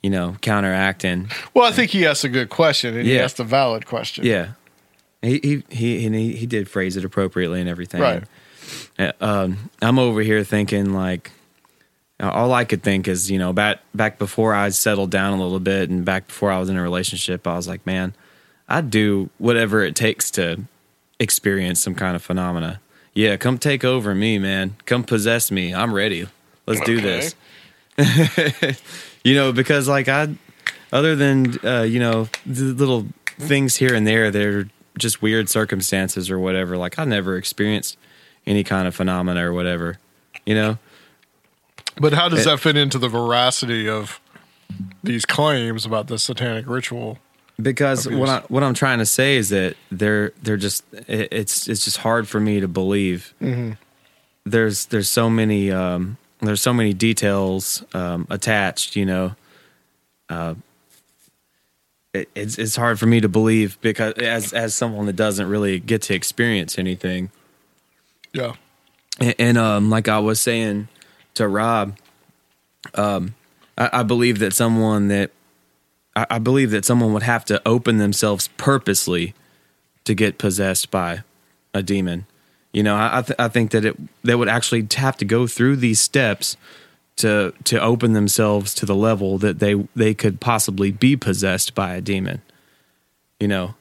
you 0.04 0.10
know, 0.10 0.36
counteracting. 0.42 1.30
Well, 1.54 1.66
I 1.66 1.72
think 1.72 1.92
he 1.92 2.06
asked 2.06 2.24
a 2.24 2.30
good 2.30 2.50
question, 2.50 2.96
and 2.98 3.06
he 3.08 3.16
Yeah. 3.16 3.24
asked 3.24 3.40
a 3.40 3.44
valid 3.44 3.86
question. 3.86 4.26
Yeah, 4.26 4.50
he 5.22 5.40
he 5.44 5.64
he 5.70 6.06
and 6.06 6.14
he, 6.16 6.34
he 6.34 6.46
did 6.46 6.70
phrase 6.70 6.98
it 6.98 7.06
appropriately 7.06 7.60
and 7.62 7.70
everything. 7.70 8.02
Right. 8.02 8.24
Uh, 9.00 9.12
Um, 9.22 9.70
I'm 9.82 10.00
over 10.00 10.22
here 10.22 10.44
thinking 10.44 10.94
like, 10.94 11.32
all 12.20 12.52
I 12.54 12.66
could 12.66 12.82
think 12.84 13.08
is, 13.08 13.30
you 13.32 13.38
know, 13.40 13.54
back 13.54 13.80
back 13.94 14.18
before 14.18 14.54
I 14.54 14.70
settled 14.70 15.12
down 15.12 15.38
a 15.38 15.42
little 15.42 15.60
bit, 15.60 15.90
and 15.90 16.04
back 16.04 16.28
before 16.28 16.52
I 16.52 16.60
was 16.60 16.70
in 16.70 16.76
a 16.78 16.82
relationship, 16.82 17.46
I 17.48 17.56
was 17.56 17.68
like, 17.68 17.86
man, 17.86 18.14
I'd 18.68 18.90
do 18.90 19.30
whatever 19.38 19.84
it 19.84 19.96
takes 19.96 20.32
to 20.32 20.62
experience 21.20 21.80
some 21.82 21.96
kind 21.96 22.16
of 22.16 22.22
phenomena. 22.24 22.80
Yeah, 23.14 23.38
come 23.38 23.58
take 23.58 23.84
over 23.86 24.14
me, 24.14 24.38
man. 24.40 24.76
Come 24.86 25.04
possess 25.04 25.50
me. 25.52 25.74
I'm 25.74 25.94
ready. 25.94 26.28
Let's 26.68 26.82
do 26.82 27.00
this. 27.00 27.36
you 29.24 29.36
know, 29.36 29.52
because 29.52 29.88
like 29.88 30.08
I, 30.10 30.36
other 30.92 31.16
than 31.16 31.58
uh, 31.66 31.84
you 31.84 32.00
know 32.00 32.28
the 32.46 32.64
little 32.74 33.08
things 33.40 33.78
here 33.78 33.94
and 33.94 34.06
there, 34.06 34.32
they're 34.32 34.68
just 34.98 35.22
weird 35.22 35.50
circumstances 35.50 36.30
or 36.30 36.40
whatever. 36.40 36.78
Like 36.78 37.00
I 37.00 37.06
never 37.06 37.38
experienced 37.38 37.98
any 38.46 38.64
kind 38.64 38.88
of 38.88 38.96
phenomena 38.96 39.48
or 39.48 39.54
whatever. 39.54 39.98
You 40.46 40.56
know, 40.56 40.78
But 42.00 42.14
how 42.14 42.30
does 42.30 42.42
It- 42.42 42.46
that 42.46 42.60
fit 42.60 42.78
into 42.78 43.00
the 43.00 43.08
veracity 43.10 43.88
of 43.90 44.20
these 45.04 45.26
claims 45.26 45.86
about 45.86 46.08
the 46.08 46.20
satanic 46.20 46.68
ritual? 46.68 47.20
Because 47.62 48.06
Abuse. 48.06 48.20
what 48.20 48.30
I, 48.30 48.40
what 48.48 48.64
I'm 48.64 48.74
trying 48.74 49.00
to 49.00 49.06
say 49.06 49.38
is 49.38 49.50
that 49.50 49.76
they're 49.92 50.32
they're 50.44 50.58
just 50.58 50.84
it, 51.08 51.30
it's 51.32 51.68
it's 51.68 51.86
just 51.86 51.98
hard 51.98 52.28
for 52.28 52.40
me 52.40 52.60
to 52.60 52.68
believe. 52.68 53.34
There's 54.46 54.86
there's 54.88 55.10
so 55.10 55.30
many 55.30 55.72
um, 55.72 56.18
there's 56.40 56.62
so 56.62 56.74
many 56.74 56.94
details 56.94 57.84
um, 57.94 58.28
attached. 58.30 58.96
You 58.96 59.06
know, 59.06 59.36
uh, 60.30 60.56
it, 62.14 62.30
it's 62.36 62.58
it's 62.58 62.76
hard 62.76 63.00
for 63.00 63.06
me 63.06 63.22
to 63.22 63.30
believe 63.30 63.80
because 63.82 64.14
as 64.14 64.54
as 64.54 64.76
someone 64.76 65.06
that 65.06 65.16
doesn't 65.16 65.48
really 65.48 65.80
get 65.80 66.02
to 66.04 66.14
experience 66.14 66.78
anything. 66.78 67.32
Yeah. 68.34 68.56
And, 69.20 69.36
and 69.40 69.58
um, 69.58 69.90
like 69.90 70.08
I 70.08 70.20
was 70.20 70.42
saying 70.42 70.90
to 71.36 71.48
Rob, 71.48 71.98
um, 72.94 73.34
I, 73.78 74.02
I 74.02 74.04
believe 74.04 74.40
that 74.40 74.54
someone 74.54 75.08
that 75.08 75.32
I, 76.16 76.26
I 76.32 76.40
believe 76.40 76.72
that 76.72 76.86
someone 76.86 77.14
would 77.14 77.24
have 77.24 77.46
to 77.46 77.62
open 77.68 77.98
themselves 77.98 78.50
purposely 78.58 79.34
to 80.06 80.14
get 80.14 80.38
possessed 80.38 80.92
by 80.92 81.24
a 81.74 81.82
demon. 81.84 82.26
You 82.74 82.84
know, 82.84 82.96
I 82.96 83.20
I, 83.20 83.22
th- 83.22 83.40
I 83.40 83.48
think 83.48 83.72
that 83.72 83.86
it 83.86 83.96
they 84.24 84.36
would 84.36 84.50
actually 84.50 84.88
have 84.96 85.18
to 85.18 85.26
go 85.26 85.48
through 85.48 85.78
these 85.78 86.00
steps 86.00 86.58
to 87.18 87.54
to 87.64 87.82
open 87.82 88.14
themselves 88.14 88.74
to 88.76 88.86
the 88.86 88.96
level 88.96 89.38
that 89.38 89.60
they 89.60 89.88
they 89.96 90.14
could 90.14 90.40
possibly 90.40 90.92
be 90.92 91.16
possessed 91.16 91.74
by 91.74 91.96
a 91.96 92.02
demon. 92.02 92.42
You 93.40 93.48
know, 93.48 93.76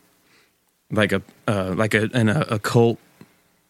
like 0.90 1.12
a 1.12 1.22
uh, 1.48 1.74
like 1.76 1.94
a 1.94 2.08
an 2.14 2.28
a 2.28 2.46
occult 2.50 2.98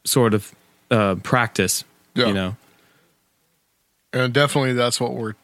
sort 0.04 0.34
of 0.34 0.54
uh, 0.90 1.16
practice. 1.16 1.84
Yeah. 2.14 2.26
You 2.28 2.34
know, 2.34 2.56
And 4.12 4.32
definitely 4.32 4.74
that's 4.74 5.00
what 5.00 5.14
we're, 5.14 5.34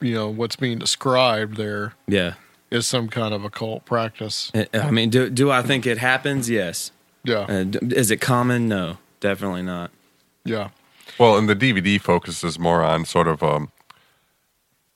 you 0.00 0.14
know, 0.14 0.28
what's 0.28 0.54
being 0.54 0.78
described 0.78 1.56
there 1.56 1.94
yeah. 2.06 2.34
Is 2.70 2.86
some 2.86 3.08
kind 3.08 3.34
of 3.34 3.44
occult 3.44 3.84
practice. 3.84 4.50
I- 4.54 4.68
I 4.74 4.90
mean, 4.90 5.10
do 5.10 5.28
do 5.30 5.50
I 5.50 5.62
think 5.62 5.86
it 5.86 5.98
happens? 5.98 6.48
Yes. 6.48 6.92
Yeah. 7.24 7.40
Uh, 7.40 7.64
is 7.90 8.10
it 8.10 8.18
common? 8.20 8.68
No, 8.68 8.98
definitely 9.20 9.62
not. 9.62 9.90
Yeah. 10.44 10.70
Well, 11.18 11.36
and 11.36 11.48
the 11.48 11.56
DVD 11.56 12.00
focuses 12.00 12.58
more 12.58 12.82
on 12.82 13.04
sort 13.04 13.26
of 13.28 13.42
um, 13.42 13.70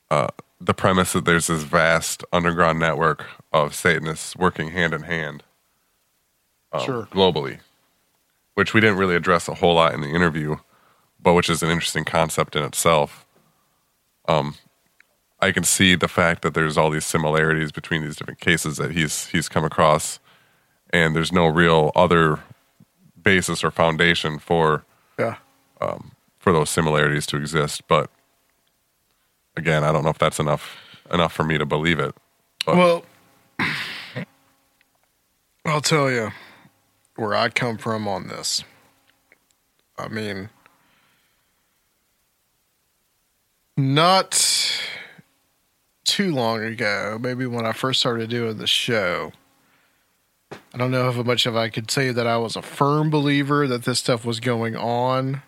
uh, 0.09 0.27
the 0.59 0.73
premise 0.73 1.13
that 1.13 1.25
there's 1.25 1.47
this 1.47 1.63
vast 1.63 2.23
underground 2.33 2.79
network 2.79 3.25
of 3.53 3.75
Satanists 3.75 4.35
working 4.35 4.69
hand 4.71 4.93
in 4.93 5.03
hand 5.03 5.43
um, 6.71 6.83
Sure. 6.85 7.07
globally, 7.11 7.59
which 8.55 8.73
we 8.73 8.81
didn't 8.81 8.97
really 8.97 9.15
address 9.15 9.47
a 9.47 9.55
whole 9.55 9.75
lot 9.75 9.93
in 9.93 10.01
the 10.01 10.09
interview, 10.09 10.55
but 11.21 11.33
which 11.33 11.49
is 11.49 11.61
an 11.61 11.69
interesting 11.69 12.05
concept 12.05 12.55
in 12.55 12.63
itself. 12.63 13.25
Um, 14.27 14.55
I 15.45 15.51
can 15.51 15.63
see 15.63 15.93
the 15.93 16.07
fact 16.07 16.41
that 16.41 16.55
there's 16.55 16.75
all 16.75 16.89
these 16.89 17.05
similarities 17.05 17.71
between 17.71 18.01
these 18.01 18.15
different 18.15 18.39
cases 18.39 18.77
that 18.77 18.91
he's 18.91 19.27
he's 19.27 19.47
come 19.47 19.63
across, 19.63 20.19
and 20.89 21.15
there's 21.15 21.31
no 21.31 21.45
real 21.45 21.91
other 21.95 22.39
basis 23.21 23.63
or 23.63 23.69
foundation 23.69 24.39
for 24.39 24.85
Yeah. 25.19 25.35
Um, 25.79 26.13
for 26.39 26.51
those 26.51 26.71
similarities 26.71 27.27
to 27.27 27.37
exist. 27.37 27.87
But 27.87 28.09
again, 29.55 29.83
I 29.83 29.91
don't 29.91 30.03
know 30.03 30.09
if 30.09 30.17
that's 30.17 30.39
enough 30.39 30.77
enough 31.13 31.31
for 31.31 31.43
me 31.43 31.59
to 31.59 31.65
believe 31.65 31.99
it. 31.99 32.15
But 32.65 32.75
Well, 32.75 33.05
I'll 35.65 35.81
tell 35.81 36.09
you 36.09 36.31
where 37.17 37.35
I 37.35 37.49
come 37.49 37.77
from 37.77 38.07
on 38.07 38.29
this. 38.29 38.63
I 39.95 40.07
mean, 40.07 40.49
not 43.77 44.33
too 46.05 46.33
long 46.33 46.63
ago, 46.63 47.17
maybe 47.19 47.45
when 47.45 47.65
I 47.65 47.73
first 47.73 47.99
started 47.99 48.29
doing 48.29 48.57
the 48.57 48.67
show, 48.67 49.33
I 50.51 50.77
don't 50.77 50.91
know 50.91 51.11
how 51.11 51.23
much 51.23 51.45
of 51.45 51.55
I 51.57 51.69
could 51.69 51.91
say 51.91 52.11
that 52.11 52.27
I 52.27 52.37
was 52.37 52.55
a 52.55 52.61
firm 52.61 53.09
believer 53.09 53.67
that 53.67 53.83
this 53.83 53.99
stuff 53.99 54.23
was 54.23 54.39
going 54.39 54.75
on 54.75 55.41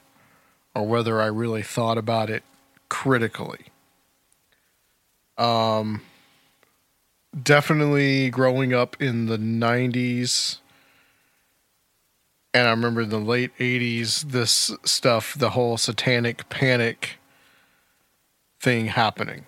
or 0.75 0.85
whether 0.85 1.21
I 1.21 1.27
really 1.27 1.63
thought 1.63 1.97
about 1.97 2.29
it 2.29 2.43
critically. 2.89 3.65
Um, 5.38 6.01
definitely 7.43 8.29
growing 8.29 8.73
up 8.73 8.99
in 9.01 9.27
the 9.27 9.38
90s 9.38 10.57
and 12.53 12.67
I 12.67 12.71
remember 12.71 13.01
in 13.01 13.09
the 13.09 13.19
late 13.19 13.55
80s 13.59 14.31
this 14.31 14.71
stuff 14.84 15.38
the 15.38 15.51
whole 15.51 15.77
satanic 15.77 16.49
panic 16.49 17.19
thing 18.59 18.88
happening 18.88 19.45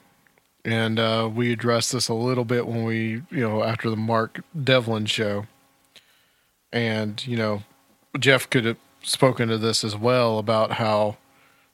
and 0.65 0.99
uh, 0.99 1.29
we 1.33 1.51
addressed 1.51 1.91
this 1.91 2.07
a 2.09 2.13
little 2.13 2.45
bit 2.45 2.67
when 2.67 2.83
we 2.83 3.21
you 3.31 3.39
know 3.39 3.63
after 3.63 3.89
the 3.89 3.95
Mark 3.95 4.41
Devlin 4.61 5.05
show 5.05 5.45
and 6.71 7.25
you 7.25 7.37
know 7.37 7.63
Jeff 8.19 8.49
could 8.49 8.65
have 8.65 8.77
spoken 9.01 9.47
to 9.49 9.57
this 9.57 9.83
as 9.83 9.95
well 9.95 10.37
about 10.39 10.73
how 10.73 11.17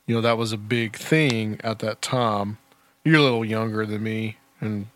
you 0.05 0.15
know 0.15 0.21
that 0.21 0.37
was 0.37 0.51
a 0.51 0.57
big 0.57 0.95
thing 0.95 1.59
at 1.63 1.79
that 1.79 2.01
time 2.01 2.57
you're 3.03 3.17
a 3.17 3.21
little 3.21 3.45
younger 3.45 3.85
than 3.85 4.03
me 4.03 4.37
and 4.61 4.87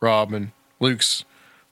Rob 0.00 0.32
and 0.32 0.52
Luke's 0.80 1.24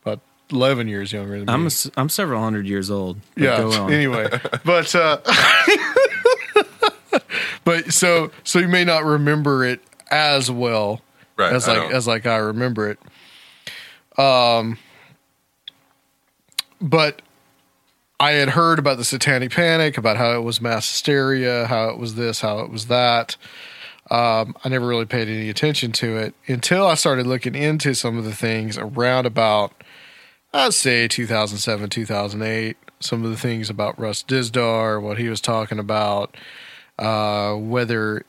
about 0.03 0.21
11 0.51 0.89
years 0.89 1.13
younger 1.13 1.39
than 1.39 1.47
me. 1.47 1.53
I'm 1.53 1.67
a 1.67 1.71
I'm 1.97 2.09
several 2.09 2.41
hundred 2.43 2.67
years 2.67 2.91
old. 2.91 3.21
yeah. 3.37 3.87
Anyway, 3.91 4.29
but 4.65 4.95
uh 4.95 5.19
but 7.65 7.93
so 7.93 8.31
so 8.45 8.59
you 8.59 8.69
may 8.69 8.85
not 8.85 9.05
remember 9.05 9.65
it 9.65 9.81
as 10.11 10.51
well 10.51 11.03
Right, 11.37 11.53
as 11.53 11.69
like 11.69 11.91
as 11.93 12.07
like 12.07 12.27
I 12.27 12.37
remember 12.37 12.91
it. 12.91 12.99
Um 14.19 14.79
but 16.81 17.23
I 18.19 18.33
had 18.33 18.51
heard 18.51 18.79
about 18.79 18.97
the 18.97 19.05
satanic 19.05 19.51
panic, 19.51 19.99
about 19.99 20.17
how 20.17 20.33
it 20.33 20.43
was 20.43 20.61
mass 20.61 20.91
hysteria, 20.91 21.67
how 21.67 21.89
it 21.91 21.99
was 21.99 22.15
this, 22.15 22.41
how 22.41 22.61
it 22.61 22.71
was 22.71 22.87
that. 22.87 23.37
Um, 24.11 24.57
I 24.65 24.69
never 24.69 24.87
really 24.87 25.05
paid 25.05 25.29
any 25.29 25.51
attention 25.51 25.93
to 25.93 26.17
it 26.17 26.35
until 26.47 26.87
I 26.87 26.95
started 26.95 27.27
looking 27.27 27.55
into 27.55 27.93
some 27.93 28.17
of 28.17 28.25
the 28.25 28.35
things 28.35 28.79
around 28.79 29.27
about, 29.27 29.73
I'd 30.55 30.75
say 30.75 31.09
2007, 31.09 31.91
2008. 31.91 32.77
Some 33.01 33.25
of 33.25 33.31
the 33.31 33.37
things 33.37 33.69
about 33.69 33.99
Russ 33.99 34.23
Dizdar, 34.23 35.03
what 35.03 35.19
he 35.19 35.29
was 35.29 35.43
talking 35.43 35.79
about, 35.79 36.35
uh, 36.99 37.55
whether 37.55 38.25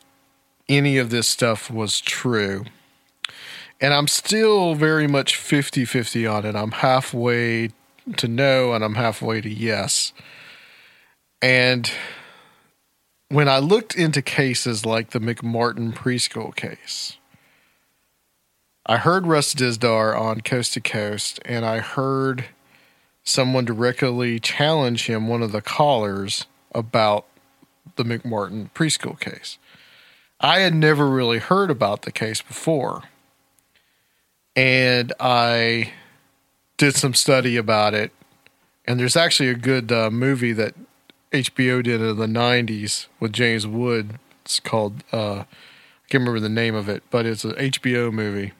any 0.67 0.97
of 0.97 1.09
this 1.09 1.27
stuff 1.27 1.71
was 1.71 2.01
true. 2.01 2.65
And 3.79 3.93
I'm 3.93 4.07
still 4.07 4.73
very 4.75 5.07
much 5.07 5.35
50 5.35 5.85
50 5.85 6.25
on 6.25 6.45
it. 6.45 6.55
I'm 6.55 6.71
halfway 6.71 7.69
to 8.17 8.27
no 8.27 8.73
and 8.73 8.83
I'm 8.83 8.95
halfway 8.95 9.41
to 9.41 9.49
yes. 9.49 10.13
And 11.41 11.91
when 13.29 13.47
I 13.47 13.59
looked 13.59 13.95
into 13.95 14.21
cases 14.21 14.85
like 14.85 15.11
the 15.11 15.19
McMartin 15.19 15.93
preschool 15.93 16.55
case, 16.55 17.17
I 18.85 18.97
heard 18.97 19.27
Russ 19.27 19.53
Dizdar 19.53 20.17
on 20.17 20.39
Coast 20.39 20.73
to 20.73 20.81
Coast, 20.81 21.41
and 21.43 21.65
I 21.65 21.79
heard 21.79 22.45
someone 23.21 23.65
directly 23.65 24.39
challenge 24.39 25.07
him, 25.07 25.27
one 25.27 25.43
of 25.43 25.51
the 25.51 25.61
callers, 25.61 26.45
about 26.73 27.25
the 27.97 28.03
McMartin 28.03 28.71
preschool 28.71 29.19
case. 29.19 29.57
I 30.39 30.59
had 30.59 30.73
never 30.73 31.09
really 31.09 31.39
heard 31.39 31.69
about 31.69 32.03
the 32.03 32.13
case 32.13 32.41
before. 32.41 33.03
And 34.57 35.13
I 35.19 35.93
did 36.77 36.95
some 36.95 37.13
study 37.13 37.57
about 37.57 37.93
it. 37.93 38.11
And 38.85 38.99
there's 38.99 39.15
actually 39.15 39.49
a 39.49 39.55
good 39.55 39.91
uh, 39.91 40.09
movie 40.09 40.53
that 40.53 40.73
HBO 41.31 41.83
did 41.83 42.01
in 42.01 42.17
the 42.17 42.25
90s 42.25 43.05
with 43.19 43.33
James 43.33 43.67
Wood. 43.67 44.17
It's 44.43 44.59
called, 44.59 45.03
uh, 45.13 45.41
I 45.41 45.45
can't 46.09 46.21
remember 46.21 46.39
the 46.39 46.49
name 46.49 46.73
of 46.73 46.89
it, 46.89 47.03
but 47.11 47.27
it's 47.27 47.43
an 47.43 47.51
HBO 47.51 48.11
movie. 48.11 48.53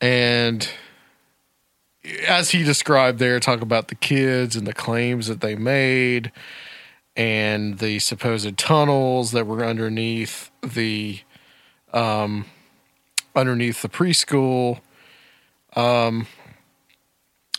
And 0.00 0.66
as 2.26 2.50
he 2.50 2.62
described 2.62 3.18
there, 3.18 3.38
talk 3.38 3.60
about 3.60 3.88
the 3.88 3.94
kids 3.94 4.56
and 4.56 4.66
the 4.66 4.72
claims 4.72 5.26
that 5.26 5.42
they 5.42 5.56
made 5.56 6.32
and 7.16 7.80
the 7.80 7.98
supposed 7.98 8.56
tunnels 8.56 9.32
that 9.32 9.46
were 9.46 9.62
underneath 9.62 10.50
the 10.62 11.20
um 11.92 12.46
underneath 13.34 13.82
the 13.82 13.88
preschool 13.88 14.80
um 15.76 16.26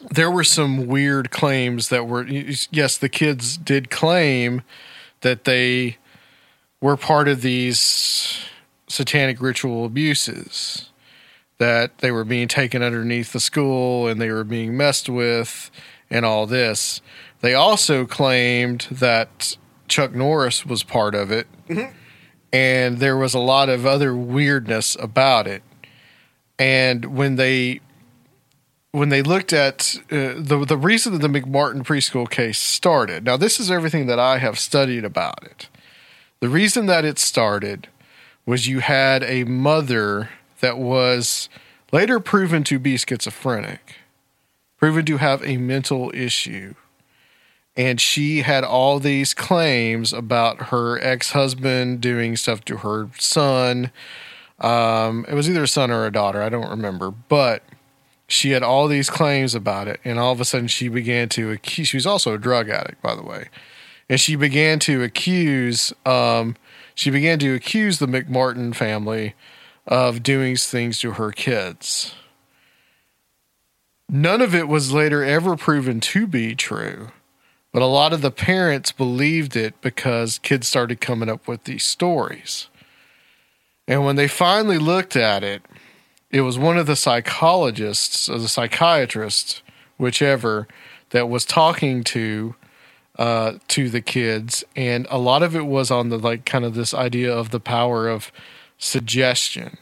there 0.09 0.31
were 0.31 0.43
some 0.43 0.87
weird 0.87 1.31
claims 1.31 1.89
that 1.89 2.07
were 2.07 2.25
yes 2.25 2.97
the 2.97 3.09
kids 3.09 3.57
did 3.57 3.89
claim 3.89 4.61
that 5.21 5.43
they 5.45 5.97
were 6.81 6.97
part 6.97 7.27
of 7.27 7.41
these 7.41 8.39
satanic 8.87 9.41
ritual 9.41 9.85
abuses 9.85 10.91
that 11.61 11.99
they 11.99 12.09
were 12.09 12.23
being 12.23 12.47
taken 12.47 12.81
underneath 12.81 13.33
the 13.33 13.39
school 13.39 14.07
and 14.07 14.19
they 14.19 14.31
were 14.31 14.43
being 14.43 14.75
messed 14.75 15.07
with 15.07 15.69
and 16.09 16.25
all 16.25 16.47
this. 16.47 17.01
They 17.41 17.53
also 17.53 18.05
claimed 18.05 18.87
that 18.89 19.55
Chuck 19.87 20.15
Norris 20.15 20.65
was 20.65 20.81
part 20.81 21.13
of 21.13 21.31
it. 21.31 21.45
And 22.53 22.97
there 22.99 23.17
was 23.17 23.33
a 23.33 23.39
lot 23.39 23.69
of 23.69 23.85
other 23.85 24.15
weirdness 24.15 24.97
about 24.99 25.47
it. 25.47 25.63
And 26.59 27.17
when 27.17 27.35
they 27.35 27.81
when 28.91 29.09
they 29.09 29.21
looked 29.21 29.53
at 29.53 29.95
uh, 30.11 30.33
the 30.37 30.65
the 30.67 30.77
reason 30.77 31.13
that 31.13 31.21
the 31.21 31.27
McMartin 31.39 31.83
preschool 31.83 32.29
case 32.29 32.59
started. 32.59 33.23
Now 33.23 33.37
this 33.37 33.59
is 33.59 33.71
everything 33.71 34.07
that 34.07 34.19
I 34.19 34.37
have 34.37 34.59
studied 34.59 35.05
about 35.05 35.43
it. 35.43 35.69
The 36.41 36.49
reason 36.49 36.87
that 36.87 37.05
it 37.05 37.17
started 37.17 37.87
was 38.45 38.67
you 38.67 38.79
had 38.79 39.23
a 39.23 39.43
mother 39.43 40.29
that 40.59 40.77
was 40.77 41.49
later 41.91 42.19
proven 42.19 42.63
to 42.65 42.79
be 42.79 42.97
schizophrenic, 42.97 43.95
proven 44.77 45.05
to 45.05 45.17
have 45.17 45.45
a 45.45 45.57
mental 45.57 46.11
issue. 46.13 46.75
And 47.75 48.01
she 48.01 48.41
had 48.41 48.63
all 48.63 48.99
these 48.99 49.33
claims 49.33 50.11
about 50.11 50.63
her 50.63 50.99
ex 51.01 51.31
husband 51.31 52.01
doing 52.01 52.35
stuff 52.35 52.65
to 52.65 52.77
her 52.77 53.09
son. 53.17 53.91
Um, 54.59 55.25
it 55.29 55.33
was 55.33 55.49
either 55.49 55.63
a 55.63 55.67
son 55.67 55.89
or 55.89 56.05
a 56.05 56.11
daughter, 56.11 56.41
I 56.41 56.49
don't 56.49 56.69
remember. 56.69 57.11
But 57.11 57.63
she 58.27 58.51
had 58.51 58.63
all 58.63 58.87
these 58.87 59.09
claims 59.09 59.53
about 59.55 59.87
it. 59.87 59.99
And 60.03 60.19
all 60.19 60.31
of 60.31 60.41
a 60.41 60.45
sudden, 60.45 60.67
she 60.67 60.87
began 60.87 61.29
to 61.29 61.51
accuse, 61.51 61.89
she 61.89 61.97
was 61.97 62.05
also 62.05 62.33
a 62.33 62.37
drug 62.37 62.69
addict, 62.69 63.01
by 63.01 63.15
the 63.15 63.23
way. 63.23 63.49
And 64.09 64.19
she 64.19 64.35
began 64.35 64.79
to 64.79 65.03
accuse, 65.03 65.93
um, 66.05 66.55
she 66.95 67.09
began 67.09 67.39
to 67.39 67.53
accuse 67.53 67.99
the 67.99 68.07
McMartin 68.07 68.75
family 68.75 69.35
of 69.87 70.23
doing 70.23 70.55
things 70.55 70.99
to 70.99 71.13
her 71.13 71.31
kids. 71.31 72.13
None 74.09 74.41
of 74.41 74.53
it 74.53 74.67
was 74.67 74.91
later 74.91 75.23
ever 75.23 75.55
proven 75.55 76.01
to 76.01 76.27
be 76.27 76.55
true, 76.55 77.11
but 77.71 77.81
a 77.81 77.85
lot 77.85 78.13
of 78.13 78.21
the 78.21 78.31
parents 78.31 78.91
believed 78.91 79.55
it 79.55 79.79
because 79.81 80.39
kids 80.39 80.67
started 80.67 80.99
coming 81.01 81.29
up 81.29 81.47
with 81.47 81.63
these 81.63 81.83
stories. 81.83 82.67
And 83.87 84.05
when 84.05 84.15
they 84.15 84.27
finally 84.27 84.77
looked 84.77 85.15
at 85.15 85.43
it, 85.43 85.63
it 86.29 86.41
was 86.41 86.57
one 86.57 86.77
of 86.77 86.85
the 86.87 86.95
psychologists 86.95 88.29
or 88.29 88.37
the 88.39 88.47
psychiatrist, 88.47 89.61
whichever, 89.97 90.67
that 91.09 91.27
was 91.29 91.45
talking 91.45 92.03
to 92.05 92.55
uh, 93.17 93.53
to 93.67 93.89
the 93.89 94.01
kids, 94.01 94.63
and 94.75 95.05
a 95.09 95.17
lot 95.17 95.43
of 95.43 95.55
it 95.55 95.65
was 95.65 95.91
on 95.91 96.07
the 96.09 96.17
like 96.17 96.45
kind 96.45 96.63
of 96.63 96.73
this 96.73 96.93
idea 96.93 97.31
of 97.31 97.51
the 97.51 97.59
power 97.59 98.07
of 98.07 98.31
suggestion. 98.77 99.77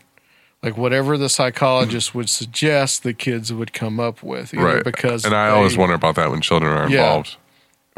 Like 0.63 0.75
whatever 0.77 1.17
the 1.17 1.29
psychologist 1.29 2.13
would 2.13 2.29
suggest, 2.29 3.03
the 3.03 3.13
kids 3.13 3.53
would 3.53 3.71
come 3.71 3.99
up 3.99 4.21
with, 4.23 4.53
right. 4.55 4.83
Because 4.83 5.23
and 5.23 5.33
I 5.35 5.49
always 5.49 5.77
wonder 5.77 5.95
about 5.95 6.15
that 6.15 6.31
when 6.31 6.41
children 6.41 6.71
are 6.73 6.89
Yeah. 6.89 7.03
involved. 7.05 7.37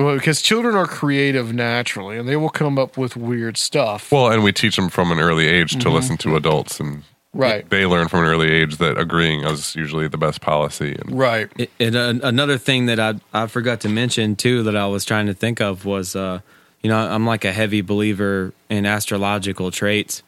Well, 0.03 0.15
because 0.15 0.41
children 0.41 0.75
are 0.75 0.85
creative 0.87 1.53
naturally, 1.53 2.17
and 2.17 2.27
they 2.27 2.35
will 2.35 2.49
come 2.49 2.77
up 2.79 2.97
with 2.97 3.15
weird 3.15 3.57
stuff. 3.57 4.11
Well, 4.11 4.31
and 4.31 4.43
we 4.43 4.51
teach 4.51 4.75
them 4.75 4.89
from 4.89 5.11
an 5.11 5.19
early 5.19 5.47
age 5.47 5.73
to 5.73 5.89
Mhm. 5.89 5.93
listen 5.93 6.17
to 6.17 6.35
adults 6.35 6.79
and 6.79 7.03
Right. 7.33 7.69
they 7.69 7.85
learn 7.85 8.07
from 8.09 8.19
an 8.19 8.25
early 8.25 8.51
age 8.51 8.77
that 8.77 8.97
agreeing 8.97 9.43
is 9.45 9.73
usually 9.75 10.07
the 10.09 10.17
best 10.17 10.41
policy. 10.41 10.97
And 10.99 11.17
Right. 11.17 11.49
It- 11.57 11.69
And 11.79 11.95
uh, 11.95 12.13
another 12.23 12.57
thing 12.57 12.87
that 12.87 12.99
I 12.99 13.15
I 13.33 13.47
forgot 13.47 13.79
to 13.81 13.89
mention 13.89 14.35
too 14.35 14.63
that 14.63 14.75
I 14.75 14.85
was 14.87 15.05
trying 15.05 15.27
to 15.27 15.33
think 15.33 15.61
of 15.61 15.85
was 15.85 16.13
uh 16.15 16.39
you 16.83 16.89
know 16.89 16.97
I'm 16.97 17.25
like 17.25 17.45
a 17.45 17.53
heavy 17.53 17.81
believer 17.81 18.53
in 18.69 18.85
astrological 18.85 19.71
traits 19.71 20.23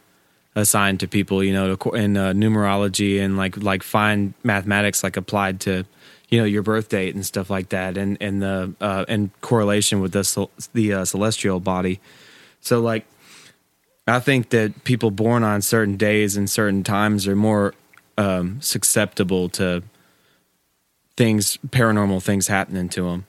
assigned 0.56 1.00
to 1.02 1.08
people 1.08 1.44
you 1.44 1.52
know 1.52 1.76
in 1.94 2.16
uh, 2.16 2.32
numerology 2.32 3.20
and 3.22 3.36
like 3.36 3.58
like 3.62 3.84
fine 3.84 4.34
mathematics 4.44 5.04
like 5.04 5.18
applied 5.18 5.60
to 5.62 5.84
you 6.30 6.40
know 6.40 6.46
your 6.46 6.64
birth 6.64 6.90
date 6.90 7.16
and 7.16 7.26
stuff 7.26 7.50
like 7.50 7.70
that 7.70 7.98
and 7.98 8.18
and 8.22 8.42
the 8.42 8.74
uh 8.82 9.06
and 9.08 9.30
correlation 9.42 10.00
with 10.00 10.12
the 10.12 10.48
the 10.74 10.94
uh, 10.94 11.06
celestial 11.06 11.60
body 11.60 12.00
so 12.62 12.80
like 12.80 13.06
I 14.08 14.20
think 14.20 14.50
that 14.50 14.84
people 14.84 15.12
born 15.12 15.44
on 15.44 15.62
certain 15.62 15.96
days 15.96 16.36
and 16.36 16.50
certain 16.50 16.84
times 16.84 17.28
are 17.28 17.36
more 17.36 17.74
um, 18.18 18.60
susceptible 18.62 19.50
to 19.50 19.84
things, 21.16 21.58
paranormal 21.68 22.22
things 22.22 22.48
happening 22.48 22.90
to 22.90 23.04
them, 23.04 23.26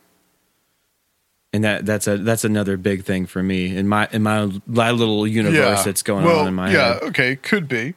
and 1.53 1.63
that 1.63 1.87
that's 1.87 2.09
a 2.09 2.19
that's 2.19 2.45
another 2.45 2.77
big 2.77 3.05
thing 3.05 3.27
for 3.27 3.43
me 3.43 3.77
in 3.77 3.87
my 3.87 4.09
in 4.11 4.23
my, 4.23 4.51
my 4.67 4.91
little 4.91 5.27
universe 5.27 5.85
that's 5.85 6.03
going 6.03 6.25
well, 6.25 6.41
on 6.41 6.49
in 6.49 6.55
my 6.55 6.73
yeah, 6.73 6.95
head. 6.95 7.03
okay, 7.05 7.37
could 7.37 7.69
be, 7.69 7.95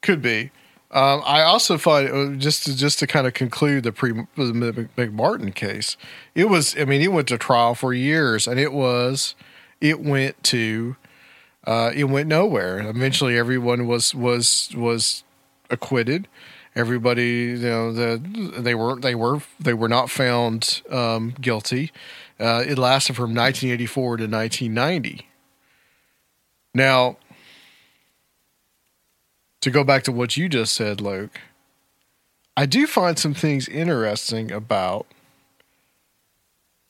could 0.00 0.20
be. 0.20 0.50
Um, 0.92 1.22
I 1.24 1.42
also 1.42 1.78
find 1.78 2.08
uh, 2.10 2.36
just 2.36 2.64
to, 2.64 2.76
just 2.76 2.98
to 2.98 3.06
kind 3.06 3.26
of 3.26 3.32
conclude 3.32 3.84
the 3.84 3.92
pre 3.92 4.12
the 4.36 4.52
Mc- 4.52 4.94
McMartin 4.96 5.54
case. 5.54 5.96
It 6.34 6.50
was, 6.50 6.76
I 6.78 6.84
mean, 6.84 7.00
it 7.00 7.12
went 7.12 7.28
to 7.28 7.38
trial 7.38 7.74
for 7.74 7.94
years, 7.94 8.46
and 8.46 8.60
it 8.60 8.72
was, 8.72 9.34
it 9.80 10.00
went 10.00 10.42
to, 10.44 10.96
uh, 11.66 11.92
it 11.94 12.04
went 12.04 12.28
nowhere. 12.28 12.80
Eventually, 12.80 13.38
everyone 13.38 13.86
was 13.86 14.14
was 14.14 14.68
was 14.76 15.24
acquitted. 15.70 16.28
Everybody, 16.74 17.56
you 17.58 17.58
know, 17.58 17.92
the 17.92 18.18
they 18.58 18.74
were 18.74 19.00
they 19.00 19.14
were 19.14 19.40
they 19.58 19.74
were 19.74 19.88
not 19.88 20.10
found 20.10 20.82
um, 20.90 21.34
guilty. 21.40 21.90
Uh, 22.38 22.64
it 22.66 22.76
lasted 22.76 23.16
from 23.16 23.34
1984 23.34 24.16
to 24.18 24.22
1990. 24.24 25.26
Now, 26.74 27.16
to 29.62 29.70
go 29.70 29.84
back 29.84 30.02
to 30.02 30.12
what 30.12 30.36
you 30.36 30.48
just 30.48 30.74
said, 30.74 31.00
Luke, 31.00 31.40
I 32.56 32.66
do 32.66 32.86
find 32.86 33.18
some 33.18 33.32
things 33.32 33.68
interesting 33.68 34.52
about 34.52 35.06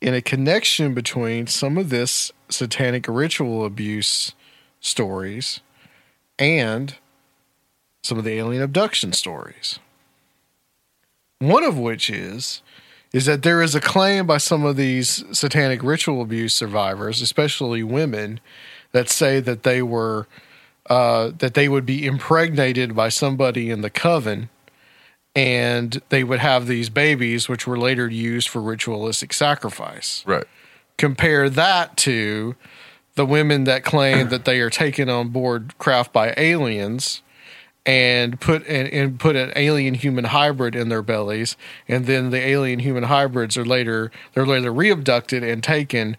in 0.01 0.15
a 0.15 0.21
connection 0.21 0.95
between 0.95 1.47
some 1.47 1.79
of 1.79 1.91
this 1.91 2.33
satanic 2.49 3.07
ritual 3.07 3.65
abuse 3.65 4.33
stories 4.81 5.61
and 6.39 6.97
some 8.03 8.19
of 8.19 8.25
the 8.25 8.33
alien 8.33 8.63
abduction 8.63 9.13
stories. 9.13 9.79
One 11.39 11.63
of 11.63 11.79
which 11.79 12.11
is 12.11 12.63
is 13.13 13.27
that 13.27 13.43
there 13.43 13.61
is 13.61 13.75
a 13.75 13.81
claim 13.81 14.27
by 14.27 14.39
some 14.39 14.65
of 14.65 14.77
these 14.77 15.23
satanic 15.37 15.83
ritual 15.83 16.23
abuse 16.23 16.55
survivors, 16.55 17.21
especially 17.21 17.83
women, 17.83 18.41
that 18.93 19.11
say 19.11 19.39
that 19.39 19.63
they 19.63 19.83
were 19.83 20.27
uh, 20.89 21.31
that 21.39 21.55
they 21.55 21.69
would 21.69 21.87
be 21.87 22.07
impregnated 22.07 22.95
by 22.95 23.09
somebody 23.09 23.71
in 23.71 23.83
the 23.83 23.91
coven, 23.91 24.49
and 25.35 26.03
they 26.09 26.25
would 26.25 26.41
have 26.41 26.67
these 26.67 26.91
babies, 26.91 27.49
which 27.49 27.67
were 27.67 27.79
later 27.79 28.09
used 28.09 28.49
for 28.49 28.61
ritualistic 28.61 29.33
sacrifice. 29.33 30.25
right. 30.27 30.45
Compare 30.99 31.49
that 31.51 31.97
to 31.97 32.55
the 33.15 33.27
women 33.27 33.65
that 33.65 33.85
claim 33.85 34.29
that 34.31 34.45
they 34.45 34.61
are 34.61 34.71
taken 34.71 35.09
on 35.09 35.29
board 35.29 35.77
craft 35.79 36.13
by 36.13 36.35
aliens 36.37 37.23
and 37.85 38.41
put 38.41 38.67
and, 38.69 38.89
and 38.89 39.19
put 39.19 39.35
an 39.35 39.53
alien 39.57 39.95
human 39.95 40.25
hybrid 40.25 40.77
in 40.77 40.89
their 40.89 41.03
bellies 41.03 41.57
and 41.89 42.07
then 42.07 42.31
the 42.31 42.39
alien 42.39 42.79
human 42.79 43.03
hybrids 43.05 43.57
are 43.57 43.65
later 43.65 44.11
they're 44.35 44.47
later 44.47 44.73
reabducted 44.73 45.43
and 45.43 45.65
taken 45.65 46.17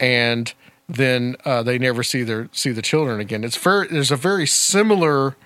and 0.00 0.54
then 0.88 1.36
uh, 1.44 1.62
they 1.62 1.78
never 1.78 2.02
see 2.02 2.22
their 2.22 2.48
see 2.52 2.70
the 2.70 2.82
children 2.82 3.20
again 3.20 3.42
it's 3.44 3.56
very 3.56 3.88
there's 3.88 4.10
a 4.10 4.16
very 4.16 4.46
similar 4.46 5.36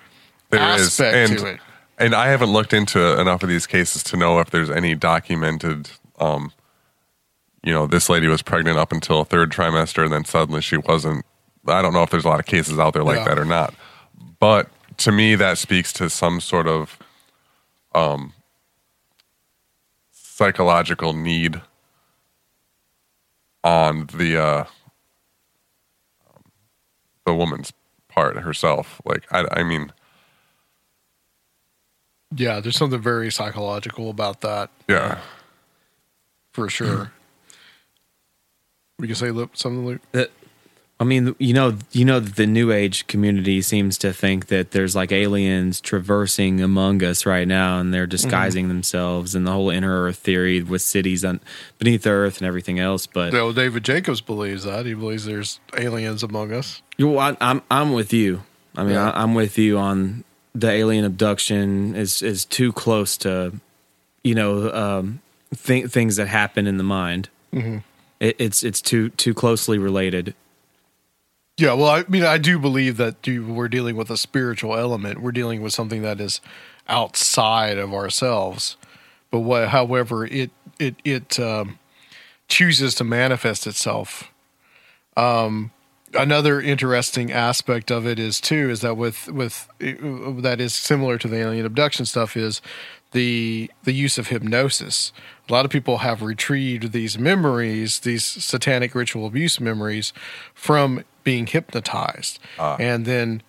There 0.49 0.59
aspect 0.59 1.15
and 1.31 1.39
to 1.39 1.45
it 1.45 1.59
and 1.99 2.15
I 2.15 2.27
haven't 2.29 2.51
looked 2.51 2.73
into 2.73 3.19
enough 3.19 3.43
of 3.43 3.49
these 3.49 3.67
cases 3.67 4.03
to 4.03 4.17
know 4.17 4.39
if 4.39 4.49
there's 4.49 4.69
any 4.69 4.95
documented. 4.95 5.91
Um, 6.17 6.53
you 7.61 7.73
know, 7.73 7.87
this 7.87 8.07
lady 8.09 8.27
was 8.27 8.41
pregnant 8.41 8.77
up 8.79 8.93
until 8.93 9.25
third 9.25 9.51
trimester, 9.51 10.05
and 10.05 10.13
then 10.13 10.23
suddenly 10.23 10.61
she 10.61 10.77
wasn't. 10.77 11.25
I 11.67 11.81
don't 11.81 11.91
know 11.91 12.01
if 12.03 12.09
there's 12.09 12.23
a 12.23 12.29
lot 12.29 12.39
of 12.39 12.45
cases 12.45 12.79
out 12.79 12.93
there 12.93 13.03
like 13.03 13.17
Yeah. 13.17 13.25
that 13.25 13.37
or 13.37 13.43
not, 13.43 13.73
but 14.39 14.69
to 14.99 15.11
me, 15.11 15.35
that 15.35 15.57
speaks 15.57 15.91
to 15.93 16.09
some 16.09 16.39
sort 16.39 16.67
of 16.69 16.97
um, 17.93 18.31
psychological 20.11 21.11
need 21.11 21.61
on 23.61 24.07
the 24.13 24.41
uh, 24.41 24.63
the 27.29 27.35
woman's 27.35 27.71
part 28.07 28.37
herself. 28.37 28.99
Like, 29.05 29.23
I, 29.31 29.45
I 29.51 29.63
mean, 29.63 29.91
yeah 32.35 32.59
there's 32.59 32.77
something 32.77 33.01
very 33.01 33.31
psychological 33.31 34.09
about 34.11 34.41
that 34.41 34.69
yeah. 34.87 35.17
for 36.51 36.69
sure 36.69 37.11
we 38.99 39.07
can 39.07 39.15
say 39.15 39.31
Luke, 39.31 39.51
something 39.53 39.85
Luke 39.85 40.01
That- 40.11 40.29
I 41.01 41.05
mean, 41.05 41.33
you 41.39 41.53
know, 41.53 41.77
you 41.93 42.03
know 42.03 42.19
the 42.19 42.45
new 42.45 42.73
age 42.73 43.07
community 43.07 43.61
seems 43.61 43.97
to 43.99 44.11
think 44.11 44.47
that 44.47 44.71
there's 44.71 44.97
like 44.97 45.13
aliens 45.13 45.79
traversing 45.79 46.59
among 46.59 47.01
us 47.03 47.25
right 47.25 47.47
now, 47.47 47.79
and 47.79 47.93
they're 47.93 48.05
disguising 48.05 48.67
themselves, 48.67 49.33
and 49.33 49.47
the 49.47 49.51
whole 49.51 49.69
inner 49.69 50.03
Earth 50.03 50.17
theory 50.17 50.61
with 50.61 50.81
cities 50.81 51.23
on 51.23 51.39
beneath 51.77 52.03
the 52.03 52.09
Earth 52.09 52.39
and 52.39 52.47
everything 52.47 52.79
else. 52.79 53.07
But 53.07 53.31
No, 53.31 53.53
David 53.53 53.85
Jacobs 53.85 54.19
believes 54.19 54.65
that. 54.65 54.85
He 54.85 54.93
believes 54.93 55.23
there's 55.23 55.61
aliens 55.77 56.21
among 56.21 56.51
us. 56.51 56.81
You, 56.97 57.17
I, 57.17 57.37
I'm 57.39 57.61
I'm 57.71 57.93
with 57.93 58.11
you. 58.11 58.43
I 58.75 58.83
mean, 58.83 58.93
Yeah. 58.95 59.11
I, 59.11 59.23
I'm 59.23 59.35
with 59.35 59.57
you 59.57 59.77
on 59.77 60.25
the 60.53 60.69
alien 60.69 61.05
abduction 61.05 61.95
is 61.95 62.21
is 62.21 62.43
too 62.43 62.73
close 62.73 63.15
to, 63.17 63.53
you 64.23 64.35
know, 64.35 64.69
um, 64.73 65.21
th- 65.63 65.87
things 65.89 66.17
that 66.17 66.27
happen 66.27 66.67
in 66.67 66.75
the 66.75 66.83
mind. 66.83 67.29
Mhm. 67.53 67.83
It, 68.19 68.35
it's 68.37 68.63
it's 68.63 68.81
too 68.81 69.09
too 69.11 69.33
closely 69.33 69.77
related. 69.77 70.35
Yeah, 71.59 71.73
well, 71.73 71.89
I 71.89 72.05
mean, 72.07 72.23
I 72.23 72.37
do 72.37 72.57
believe 72.57 72.95
that 72.97 73.27
we're 73.27 73.67
dealing 73.67 73.97
with 73.97 74.09
a 74.09 74.15
spiritual 74.15 74.77
element. 74.77 75.21
We're 75.21 75.33
dealing 75.33 75.61
with 75.61 75.73
something 75.73 76.03
that 76.03 76.21
is 76.21 76.39
outside 76.87 77.77
of 77.77 77.93
ourselves. 77.93 78.77
But 79.29 79.41
what, 79.41 79.67
however, 79.67 80.25
it 80.25 80.51
it 80.79 80.95
it 81.03 81.37
um, 81.37 81.77
chooses 82.47 82.95
to 82.95 83.03
manifest 83.03 83.67
itself. 83.67 84.31
Um, 85.17 85.71
another 86.13 86.61
interesting 86.61 87.29
aspect 87.29 87.91
of 87.91 88.07
it 88.07 88.19
is 88.19 88.39
too 88.39 88.69
is 88.69 88.79
that 88.79 88.95
with 88.95 89.27
with 89.27 89.67
that 89.79 90.61
is 90.61 90.73
similar 90.73 91.17
to 91.17 91.27
the 91.27 91.39
alien 91.39 91.65
abduction 91.65 92.05
stuff 92.05 92.37
is 92.37 92.61
the 93.11 93.69
the 93.83 93.91
use 93.91 94.17
of 94.17 94.27
hypnosis. 94.27 95.11
A 95.49 95.51
lot 95.51 95.65
of 95.65 95.71
people 95.71 95.97
have 95.97 96.21
retrieved 96.21 96.93
these 96.93 97.19
memories, 97.19 97.99
these 97.99 98.23
satanic 98.23 98.95
ritual 98.95 99.25
abuse 99.25 99.59
memories, 99.59 100.13
from 100.53 101.03
being 101.23 101.47
hypnotized, 101.47 102.39
and 102.57 103.05
then 103.05 103.41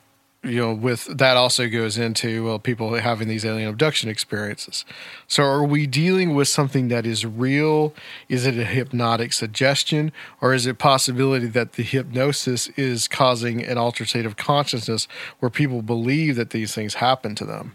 you 0.42 0.56
know 0.56 0.72
with 0.72 1.04
that 1.18 1.36
also 1.36 1.68
goes 1.68 1.98
into 1.98 2.44
well 2.46 2.58
people 2.58 2.94
having 2.94 3.28
these 3.28 3.44
alien 3.44 3.68
abduction 3.68 4.08
experiences. 4.08 4.84
So 5.26 5.42
are 5.42 5.64
we 5.64 5.86
dealing 5.86 6.34
with 6.34 6.48
something 6.48 6.88
that 6.88 7.04
is 7.04 7.26
real? 7.26 7.92
Is 8.30 8.46
it 8.46 8.56
a 8.58 8.64
hypnotic 8.64 9.32
suggestion? 9.34 10.12
Or 10.40 10.54
is 10.54 10.66
it 10.66 10.78
possibility 10.78 11.46
that 11.48 11.74
the 11.74 11.82
hypnosis 11.82 12.68
is 12.76 13.06
causing 13.06 13.62
an 13.62 13.76
altered 13.76 14.08
state 14.08 14.24
of 14.24 14.36
consciousness 14.38 15.06
where 15.40 15.50
people 15.50 15.82
believe 15.82 16.36
that 16.36 16.50
these 16.50 16.74
things 16.74 16.94
happen 16.94 17.34
to 17.34 17.44
them? 17.44 17.74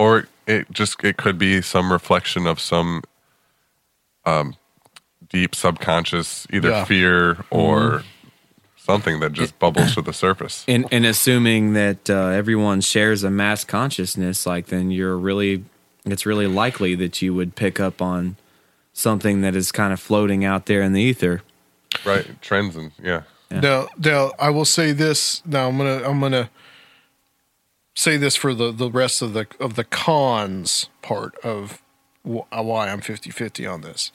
Or 0.00 0.26
it 0.48 0.70
just 0.72 1.02
it 1.04 1.16
could 1.16 1.38
be 1.38 1.62
some 1.62 1.92
reflection 1.92 2.46
of 2.48 2.58
some 2.58 3.02
um 4.24 4.56
deep 5.28 5.54
subconscious 5.54 6.46
either 6.52 6.70
Yeah. 6.70 6.84
fear 6.84 7.44
or 7.50 8.02
something 8.88 9.20
that 9.20 9.32
just 9.32 9.58
bubbles 9.58 9.94
to 9.94 10.02
the 10.02 10.12
surface 10.12 10.64
And 10.66 10.86
and 10.90 11.04
assuming 11.04 11.74
that 11.74 12.08
uh, 12.08 12.28
everyone 12.28 12.80
shares 12.80 13.22
a 13.24 13.30
mass 13.30 13.64
consciousness, 13.64 14.46
like 14.46 14.66
then 14.66 14.90
you're 14.90 15.16
really, 15.18 15.64
it's 16.04 16.24
really 16.24 16.46
likely 16.46 16.94
that 16.96 17.20
you 17.20 17.34
would 17.34 17.54
pick 17.54 17.78
up 17.78 18.00
on 18.00 18.36
something 18.92 19.42
that 19.42 19.54
is 19.54 19.70
kind 19.72 19.92
of 19.92 20.00
floating 20.00 20.44
out 20.44 20.66
there 20.66 20.80
in 20.82 20.92
the 20.92 21.02
ether. 21.02 21.42
right 22.04 22.40
trends 22.42 22.76
and 22.76 22.92
yeah 23.02 23.22
Now, 23.50 23.88
now 23.98 24.32
I 24.38 24.50
will 24.50 24.64
say 24.64 24.92
this. 24.92 25.42
Now 25.46 25.68
I'm 25.68 25.76
gonna 25.78 26.02
I'm 26.08 26.20
gonna 26.20 26.50
say 27.94 28.16
this 28.16 28.36
for 28.36 28.54
the 28.54 28.72
the 28.72 28.90
rest 28.90 29.22
of 29.22 29.32
the 29.34 29.46
of 29.60 29.74
the 29.74 29.84
cons 29.84 30.88
part 31.02 31.34
of 31.44 31.82
wh- 32.24 32.48
why 32.50 32.88
I'm 32.88 33.00
50-50 33.00 33.72
on 33.72 33.80
this. 33.82 34.12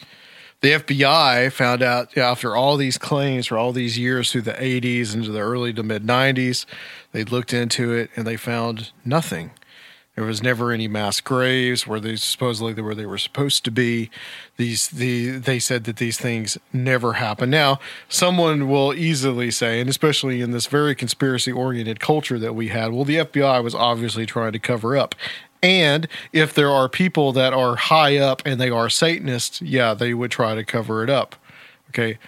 The 0.63 0.71
FBI 0.71 1.51
found 1.51 1.83
out 1.83 2.17
after 2.17 2.55
all 2.55 2.77
these 2.77 2.97
claims 2.97 3.47
for 3.47 3.57
all 3.57 3.73
these 3.73 3.99
years 3.99 4.31
through 4.31 4.43
the 4.43 4.53
80s 4.53 5.13
into 5.13 5.29
the 5.29 5.41
early 5.41 5.73
to 5.73 5.83
mid 5.83 6.03
90s, 6.05 6.65
they 7.11 7.25
looked 7.25 7.51
into 7.51 7.91
it 7.91 8.09
and 8.15 8.25
they 8.25 8.37
found 8.37 8.93
nothing. 9.03 9.51
There 10.15 10.23
was 10.23 10.41
never 10.41 10.71
any 10.71 10.87
mass 10.87 11.19
graves 11.19 11.85
where 11.85 11.99
they 11.99 12.15
supposedly 12.15 12.81
where 12.81 12.95
they 12.95 13.05
were 13.05 13.17
supposed 13.17 13.65
to 13.65 13.71
be. 13.71 14.09
These 14.55 14.87
the 14.87 15.31
they 15.31 15.59
said 15.59 15.83
that 15.83 15.97
these 15.97 16.17
things 16.17 16.57
never 16.71 17.13
happened. 17.13 17.51
Now, 17.51 17.79
someone 18.07 18.69
will 18.69 18.93
easily 18.93 19.51
say, 19.51 19.81
and 19.81 19.89
especially 19.89 20.39
in 20.39 20.51
this 20.51 20.67
very 20.67 20.95
conspiracy 20.95 21.51
oriented 21.51 21.99
culture 21.99 22.39
that 22.39 22.53
we 22.53 22.69
had, 22.69 22.93
well, 22.93 23.03
the 23.03 23.17
FBI 23.17 23.61
was 23.61 23.75
obviously 23.75 24.25
trying 24.25 24.53
to 24.53 24.59
cover 24.59 24.95
up. 24.95 25.13
And 25.63 26.09
if 26.33 26.53
there 26.53 26.69
are 26.69 26.89
people 26.89 27.31
that 27.31 27.53
are 27.53 27.77
high 27.77 28.17
up 28.17 28.41
and 28.45 28.59
they 28.59 28.69
are 28.69 28.89
Satanists, 28.89 29.61
yeah, 29.61 29.93
they 29.93 30.13
would 30.13 30.29
try 30.29 30.53
to 30.53 30.65
cover 30.65 31.03
it 31.03 31.09
up. 31.09 31.37
Okay. 31.89 32.19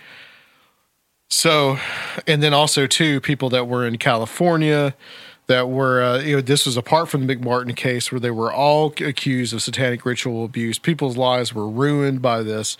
So, 1.29 1.77
and 2.25 2.41
then 2.41 2.53
also 2.53 2.87
too, 2.87 3.19
people 3.19 3.49
that 3.49 3.67
were 3.67 3.85
in 3.85 3.97
California 3.97 4.95
that 5.47 5.69
were, 5.69 6.01
uh, 6.01 6.19
you 6.19 6.37
know, 6.37 6.41
this 6.41 6.65
was 6.65 6.77
apart 6.77 7.09
from 7.09 7.27
the 7.27 7.35
McMartin 7.35 7.75
case 7.75 8.11
where 8.11 8.19
they 8.19 8.31
were 8.31 8.53
all 8.53 8.93
accused 8.99 9.53
of 9.53 9.61
satanic 9.61 10.05
ritual 10.05 10.45
abuse. 10.45 10.79
People's 10.79 11.17
lives 11.17 11.53
were 11.53 11.69
ruined 11.69 12.21
by 12.21 12.41
this. 12.41 12.77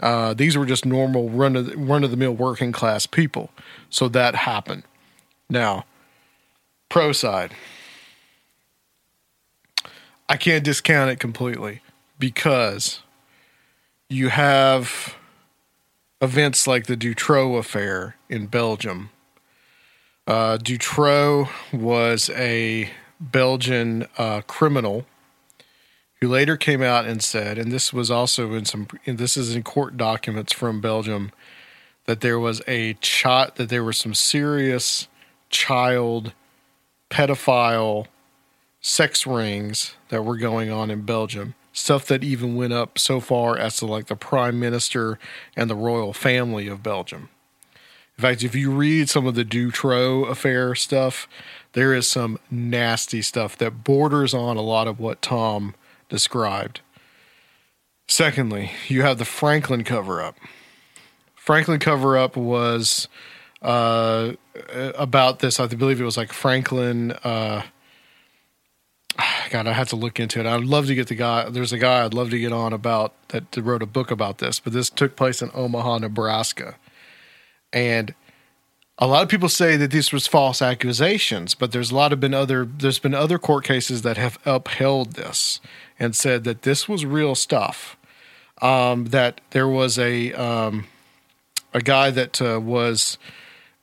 Uh, 0.00 0.32
these 0.34 0.56
were 0.56 0.66
just 0.66 0.84
normal 0.86 1.28
run 1.28 1.54
of 1.54 1.72
run 1.76 2.02
of 2.02 2.10
the 2.10 2.16
mill 2.16 2.32
working 2.32 2.72
class 2.72 3.06
people. 3.06 3.50
So 3.90 4.08
that 4.08 4.34
happened. 4.34 4.84
Now, 5.50 5.84
pro 6.88 7.12
side, 7.12 7.54
I 10.28 10.36
can't 10.36 10.62
discount 10.62 11.10
it 11.10 11.18
completely 11.18 11.80
because 12.18 13.00
you 14.10 14.28
have 14.28 15.16
events 16.20 16.66
like 16.66 16.86
the 16.86 16.96
Dutroux 16.96 17.58
affair 17.58 18.16
in 18.28 18.46
Belgium. 18.46 19.10
Uh, 20.26 20.58
Dutroux 20.58 21.48
was 21.72 22.28
a 22.30 22.90
Belgian 23.18 24.06
uh, 24.18 24.42
criminal 24.42 25.06
who 26.20 26.28
later 26.28 26.56
came 26.56 26.82
out 26.82 27.06
and 27.06 27.22
said, 27.22 27.56
and 27.56 27.72
this 27.72 27.92
was 27.92 28.10
also 28.10 28.52
in 28.52 28.64
some, 28.64 28.88
this 29.06 29.36
is 29.36 29.54
in 29.54 29.62
court 29.62 29.96
documents 29.96 30.52
from 30.52 30.80
Belgium, 30.80 31.30
that 32.06 32.20
there 32.20 32.38
was 32.38 32.60
a 32.66 32.94
child, 32.94 33.52
that 33.56 33.68
there 33.68 33.84
were 33.84 33.92
some 33.92 34.14
serious 34.14 35.08
child 35.48 36.32
pedophile 37.08 38.06
sex 38.80 39.26
rings 39.26 39.94
that 40.08 40.24
were 40.24 40.36
going 40.36 40.70
on 40.70 40.90
in 40.90 41.02
Belgium. 41.02 41.54
Stuff 41.72 42.06
that 42.06 42.24
even 42.24 42.56
went 42.56 42.72
up 42.72 42.98
so 42.98 43.20
far 43.20 43.56
as 43.56 43.76
to 43.76 43.86
like 43.86 44.06
the 44.06 44.16
prime 44.16 44.58
minister 44.58 45.18
and 45.56 45.70
the 45.70 45.76
royal 45.76 46.12
family 46.12 46.66
of 46.66 46.82
Belgium. 46.82 47.28
In 48.16 48.22
fact, 48.22 48.42
if 48.42 48.54
you 48.56 48.72
read 48.72 49.08
some 49.08 49.26
of 49.26 49.36
the 49.36 49.44
Dutroux 49.44 50.28
affair 50.28 50.74
stuff, 50.74 51.28
there 51.74 51.94
is 51.94 52.08
some 52.08 52.38
nasty 52.50 53.22
stuff 53.22 53.56
that 53.58 53.84
borders 53.84 54.34
on 54.34 54.56
a 54.56 54.62
lot 54.62 54.88
of 54.88 54.98
what 54.98 55.22
Tom 55.22 55.76
described. 56.08 56.80
Secondly, 58.08 58.72
you 58.88 59.02
have 59.02 59.18
the 59.18 59.24
Franklin 59.24 59.84
cover 59.84 60.20
up. 60.20 60.36
Franklin 61.36 61.78
cover 61.78 62.18
up 62.18 62.36
was 62.36 63.06
uh, 63.62 64.32
about 64.96 65.38
this. 65.38 65.60
I 65.60 65.66
believe 65.66 66.00
it 66.00 66.04
was 66.04 66.16
like 66.16 66.32
Franklin. 66.32 67.12
Uh, 67.22 67.62
God, 69.50 69.66
I 69.66 69.72
have 69.72 69.88
to 69.88 69.96
look 69.96 70.20
into 70.20 70.40
it. 70.40 70.46
I'd 70.46 70.64
love 70.64 70.86
to 70.86 70.94
get 70.94 71.08
the 71.08 71.14
guy. 71.14 71.48
There's 71.48 71.72
a 71.72 71.78
guy 71.78 72.04
I'd 72.04 72.14
love 72.14 72.30
to 72.30 72.38
get 72.38 72.52
on 72.52 72.72
about 72.72 73.14
that 73.28 73.56
wrote 73.56 73.82
a 73.82 73.86
book 73.86 74.10
about 74.10 74.38
this, 74.38 74.60
but 74.60 74.72
this 74.72 74.90
took 74.90 75.16
place 75.16 75.42
in 75.42 75.50
Omaha, 75.54 75.98
Nebraska. 75.98 76.76
And 77.72 78.14
a 78.98 79.06
lot 79.06 79.22
of 79.22 79.28
people 79.28 79.48
say 79.48 79.76
that 79.76 79.90
this 79.90 80.12
was 80.12 80.26
false 80.26 80.60
accusations, 80.60 81.54
but 81.54 81.72
there's 81.72 81.90
a 81.90 81.94
lot 81.94 82.12
of 82.12 82.20
been 82.20 82.34
other 82.34 82.64
there's 82.64 82.98
been 82.98 83.14
other 83.14 83.38
court 83.38 83.64
cases 83.64 84.02
that 84.02 84.16
have 84.16 84.38
upheld 84.44 85.12
this 85.12 85.60
and 85.98 86.16
said 86.16 86.44
that 86.44 86.62
this 86.62 86.88
was 86.88 87.04
real 87.04 87.34
stuff. 87.34 87.96
Um, 88.60 89.06
that 89.06 89.40
there 89.50 89.68
was 89.68 90.00
a 90.00 90.32
um, 90.32 90.86
a 91.72 91.80
guy 91.80 92.10
that 92.10 92.42
uh, 92.42 92.60
was 92.60 93.18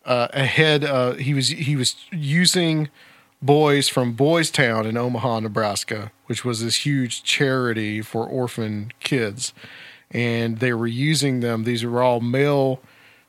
uh, 0.06 0.28
ahead. 0.34 0.84
Uh, 0.84 1.14
he 1.14 1.34
was 1.34 1.48
he 1.48 1.78
was 1.78 1.96
using 2.12 2.90
boys 3.42 3.88
from 3.88 4.14
Boys 4.14 4.50
Town 4.50 4.86
in 4.86 4.98
Omaha, 4.98 5.42
Nebraska, 5.42 6.12
which 6.26 6.44
was 6.44 6.64
this 6.64 6.86
huge 6.86 7.24
charity 7.24 8.02
for 8.02 8.26
orphan 8.28 8.92
kids, 9.00 9.54
and 10.12 10.60
they 10.60 10.74
were 10.74 10.88
using 10.88 11.40
them. 11.40 11.64
These 11.64 11.86
were 11.86 12.02
all 12.02 12.20
male 12.20 12.82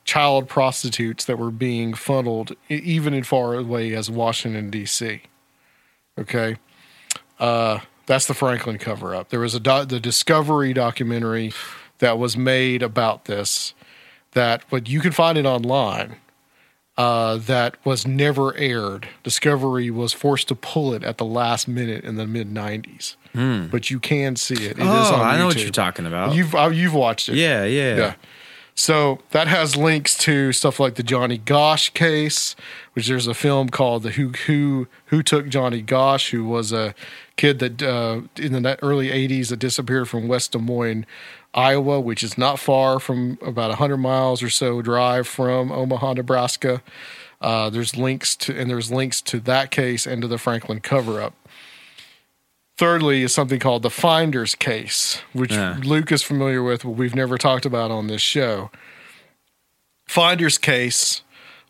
child 0.05 0.49
prostitutes 0.49 1.24
that 1.24 1.39
were 1.39 1.51
being 1.51 1.93
funneled 1.93 2.55
even 2.69 3.12
as 3.12 3.27
far 3.27 3.55
away 3.55 3.93
as 3.93 4.11
Washington 4.11 4.70
D.C. 4.70 5.23
Okay, 6.19 6.57
uh, 7.39 7.81
that's 8.07 8.27
the 8.27 8.35
Franklin 8.35 8.78
cover 8.78 9.15
up. 9.15 9.28
There 9.28 9.41
was 9.41 9.55
a 9.55 9.61
do- 9.61 9.85
the 9.85 10.01
Discovery 10.01 10.73
documentary 10.73 11.53
that 11.99 12.19
was 12.19 12.37
made 12.37 12.83
about 12.83 13.27
this. 13.27 13.74
That 14.33 14.65
but 14.70 14.89
you 14.89 15.01
can 15.01 15.12
find 15.12 15.37
it 15.37 15.47
online. 15.47 16.16
Uh, 16.97 17.36
that 17.36 17.77
was 17.85 18.06
never 18.06 18.56
aired. 18.56 19.06
Discovery 19.23 19.90
was 19.90 20.14
forced 20.14 20.48
to 20.48 20.55
pull 20.55 20.94
it 20.94 21.05
at 21.05 21.18
the 21.18 21.27
last 21.27 21.68
minute 21.68 22.05
in 22.05 22.16
the 22.16 22.27
mid 22.27 22.51
'90s, 22.51 23.16
but 23.70 23.90
you 23.90 24.01
can 24.01 24.35
see 24.36 24.55
it. 24.55 24.78
It 24.78 24.81
is 24.81 24.86
oh, 24.86 25.16
I 25.16 25.36
know 25.36 25.47
what 25.47 25.60
you're 25.62 25.70
talking 25.70 26.06
about. 26.06 26.35
You've 26.35 26.55
uh, 26.55 26.68
you've 26.68 26.94
watched 26.94 27.28
it. 27.28 27.35
yeah, 27.36 27.64
yeah, 27.64 27.97
Yeah. 27.97 28.14
So 28.78 29.20
that 29.31 29.48
has 29.48 29.74
links 29.74 30.16
to 30.18 30.52
stuff 30.52 30.78
like 30.78 30.97
the 30.97 31.02
Johnny 31.02 31.39
Gosch 31.39 31.89
case, 31.90 32.55
which 32.93 33.09
there's 33.09 33.27
a 33.27 33.32
film 33.32 33.70
called 33.70 34.02
the 34.02 34.10
Who 34.10 34.28
Who 34.47 34.86
Who 35.06 35.23
Took 35.23 35.48
Johnny 35.48 35.81
Gosch, 35.82 36.31
who 36.31 36.44
was 36.47 36.73
a 36.73 36.94
kid 37.36 37.59
that 37.59 37.82
uh, 37.82 38.20
in 38.36 38.52
the 38.62 38.78
early 38.82 39.09
'80s 39.09 39.48
that 39.48 39.59
disappeared 39.59 40.09
from 40.10 40.28
West 40.28 40.52
Des 40.52 40.59
Moines, 40.59 41.06
Iowa, 41.57 42.01
which 42.01 42.23
is 42.23 42.37
not 42.37 42.59
far 42.59 43.01
from 43.01 43.39
about 43.43 43.70
100 43.70 43.97
miles 43.97 44.43
or 44.43 44.51
so 44.51 44.83
drive 44.83 45.27
from 45.27 45.73
Omaha, 45.73 46.12
Nebraska. 46.15 46.83
Uh, 47.41 47.70
there's 47.70 47.97
links 47.97 48.37
to 48.37 48.57
and 48.59 48.70
there's 48.70 48.91
links 48.93 49.20
to 49.23 49.41
that 49.41 49.70
case 49.70 50.07
and 50.07 50.23
to 50.23 50.28
the 50.28 50.39
Franklin 50.39 50.81
cover 50.81 51.20
up. 51.20 51.35
Thirdly, 52.78 53.23
is 53.23 53.33
something 53.33 53.59
called 53.59 53.83
the 53.83 53.91
Finders 53.91 54.55
case, 54.55 55.23
which 55.33 55.53
Yeah. 55.53 55.78
Luke 55.83 56.12
is 56.12 56.23
familiar 56.23 56.62
with, 56.62 56.83
but 56.83 56.91
we've 56.91 57.15
never 57.15 57.39
talked 57.39 57.65
about 57.65 57.91
on 57.91 58.07
this 58.07 58.20
show. 58.20 58.70
Finders 60.07 60.59
case 60.59 61.23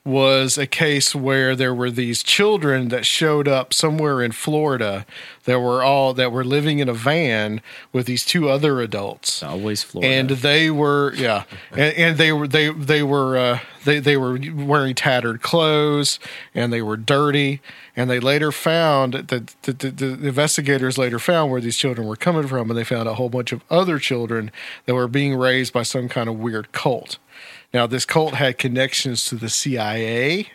was 0.06 0.56
a 0.56 0.66
case 0.66 1.14
where 1.14 1.56
there 1.56 1.74
were 1.74 1.90
these 1.90 2.22
children 2.22 2.88
that 2.88 3.04
showed 3.04 3.48
up 3.48 3.74
somewhere 3.74 4.22
in 4.22 4.30
Florida 4.30 5.04
that 5.44 5.58
were 5.58 5.82
all 5.82 6.14
that 6.14 6.30
were 6.30 6.44
living 6.44 6.78
in 6.78 6.88
a 6.88 6.94
van 6.94 7.60
with 7.92 8.06
these 8.06 8.24
two 8.24 8.48
other 8.48 8.80
adults. 8.80 9.42
Always 9.42 9.82
Florida. 9.82 10.12
and 10.12 10.30
they 10.30 10.70
were 10.70 11.12
yeah. 11.14 11.44
And, 11.72 11.96
and 11.96 12.18
they 12.18 12.32
were 12.32 12.46
they 12.46 12.70
they 12.70 13.02
were 13.02 13.36
uh, 13.36 13.58
they 13.84 13.98
they 13.98 14.16
were 14.16 14.38
wearing 14.54 14.94
tattered 14.94 15.42
clothes 15.42 16.20
and 16.54 16.72
they 16.72 16.82
were 16.82 16.96
dirty. 16.96 17.60
And 17.98 18.08
they 18.10 18.20
later 18.20 18.52
found 18.52 19.14
that 19.14 19.28
the, 19.62 19.72
the, 19.72 19.90
the 19.90 20.28
investigators 20.28 20.98
later 20.98 21.18
found 21.18 21.50
where 21.50 21.62
these 21.62 21.78
children 21.78 22.06
were 22.06 22.16
coming 22.16 22.46
from 22.46 22.70
and 22.70 22.78
they 22.78 22.84
found 22.84 23.08
a 23.08 23.14
whole 23.14 23.30
bunch 23.30 23.52
of 23.52 23.62
other 23.70 23.98
children 23.98 24.50
that 24.84 24.94
were 24.94 25.08
being 25.08 25.34
raised 25.34 25.72
by 25.72 25.82
some 25.82 26.08
kind 26.08 26.28
of 26.28 26.38
weird 26.38 26.72
cult 26.72 27.18
now 27.72 27.86
this 27.86 28.04
cult 28.04 28.34
had 28.34 28.58
connections 28.58 29.26
to 29.26 29.34
the 29.34 29.48
cia 29.48 30.48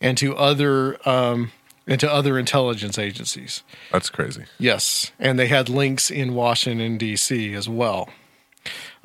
and 0.00 0.18
to 0.18 0.36
other 0.36 0.96
um 1.08 1.52
and 1.86 1.98
to 2.00 2.10
other 2.10 2.38
intelligence 2.38 2.98
agencies 2.98 3.62
That's 3.90 4.08
crazy. 4.10 4.44
Yes, 4.58 5.12
and 5.18 5.38
they 5.38 5.48
had 5.48 5.68
links 5.68 6.10
in 6.10 6.34
Washington 6.34 6.96
D.C. 6.98 7.54
as 7.54 7.68
well. 7.68 8.08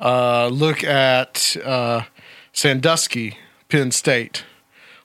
Uh, 0.00 0.46
look 0.48 0.84
at 0.84 1.56
uh, 1.64 2.02
Sandusky, 2.52 3.36
Penn 3.68 3.90
State. 3.90 4.44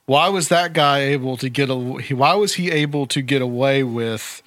Why 0.06 0.30
was 0.30 0.50
that 0.50 0.74
guy 0.74 1.00
able 1.00 1.38
to 1.38 1.50
get 1.50 1.70
a? 1.70 1.76
Why 1.76 2.36
was 2.36 2.56
he 2.56 2.70
able 2.72 3.08
to 3.08 3.22
get 3.22 3.42
away 3.42 3.84
with 3.84 4.44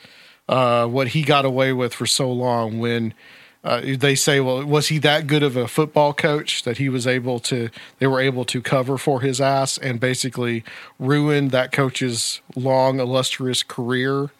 uh, 0.48 0.86
what 0.86 1.08
he 1.08 1.22
got 1.22 1.44
away 1.44 1.72
with 1.72 1.94
for 1.94 2.06
so 2.06 2.30
long? 2.30 2.78
When 2.78 3.14
uh, 3.66 3.82
they 3.98 4.14
say, 4.14 4.38
well, 4.38 4.64
was 4.64 4.88
he 4.88 4.98
that 4.98 5.26
good 5.26 5.42
of 5.42 5.56
a 5.56 5.66
football 5.66 6.14
coach 6.14 6.62
that 6.62 6.78
he 6.78 6.88
was 6.88 7.06
able 7.06 7.40
to? 7.40 7.68
They 7.98 8.06
were 8.06 8.20
able 8.20 8.44
to 8.46 8.62
cover 8.62 8.96
for 8.96 9.22
his 9.22 9.40
ass 9.40 9.76
and 9.76 9.98
basically 9.98 10.62
ruin 11.00 11.48
that 11.48 11.72
coach's 11.72 12.40
long 12.54 13.00
illustrious 13.00 13.64
career? 13.64 14.30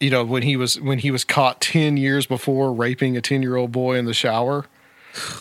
You 0.00 0.10
know 0.10 0.24
when 0.24 0.42
he 0.42 0.56
was 0.56 0.80
when 0.80 0.98
he 0.98 1.10
was 1.10 1.24
caught 1.24 1.60
10 1.62 1.96
years 1.96 2.26
before 2.26 2.72
raping 2.72 3.16
a 3.16 3.22
10 3.22 3.40
year 3.40 3.56
old 3.56 3.72
boy 3.72 3.96
in 3.96 4.04
the 4.04 4.14
shower? 4.14 4.66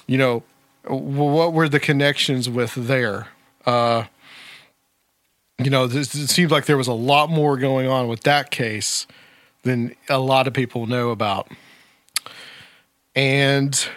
You 0.07 0.17
know 0.17 0.43
what 0.87 1.53
were 1.53 1.67
the 1.67 1.79
connections 1.79 2.49
with 2.49 2.75
there? 2.75 3.27
Uh 3.65 4.05
you 5.61 5.69
know 5.69 5.87
this, 5.87 6.15
it 6.15 6.29
seems 6.29 6.51
like 6.51 6.65
there 6.65 6.77
was 6.77 6.87
a 6.87 6.93
lot 6.93 7.29
more 7.29 7.57
going 7.57 7.87
on 7.87 8.07
with 8.07 8.21
that 8.21 8.51
case 8.51 9.07
than 9.63 9.95
a 10.09 10.19
lot 10.19 10.47
of 10.47 10.53
people 10.53 10.87
know 10.87 11.09
about 11.09 11.51
and 13.15 13.87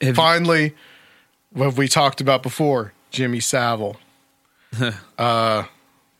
Have- 0.00 0.16
finally 0.16 0.74
what 1.50 1.76
we 1.76 1.88
talked 1.88 2.20
about 2.20 2.42
before 2.42 2.92
jimmy 3.10 3.40
savile 3.40 3.96
uh 5.18 5.64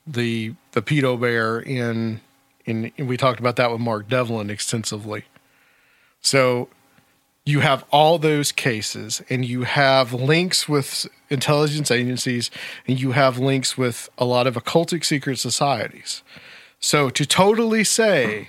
the 0.06 0.54
the 0.72 0.82
pedo 0.82 1.18
bear 1.18 1.60
in 1.60 2.20
in 2.64 2.92
and 2.96 3.08
we 3.08 3.16
talked 3.16 3.40
about 3.40 3.56
that 3.56 3.70
with 3.70 3.80
Mark 3.80 4.08
Devlin 4.08 4.50
extensively. 4.50 5.24
So 6.20 6.68
you 7.44 7.60
have 7.60 7.84
all 7.90 8.18
those 8.18 8.52
cases 8.52 9.22
and 9.28 9.44
you 9.44 9.64
have 9.64 10.12
links 10.14 10.68
with 10.68 11.06
intelligence 11.28 11.90
agencies 11.90 12.50
and 12.86 12.98
you 12.98 13.12
have 13.12 13.38
links 13.38 13.76
with 13.76 14.08
a 14.16 14.24
lot 14.24 14.46
of 14.46 14.54
occultic 14.54 15.04
secret 15.04 15.38
societies. 15.38 16.22
So 16.80 17.10
to 17.10 17.26
totally 17.26 17.84
say 17.84 18.48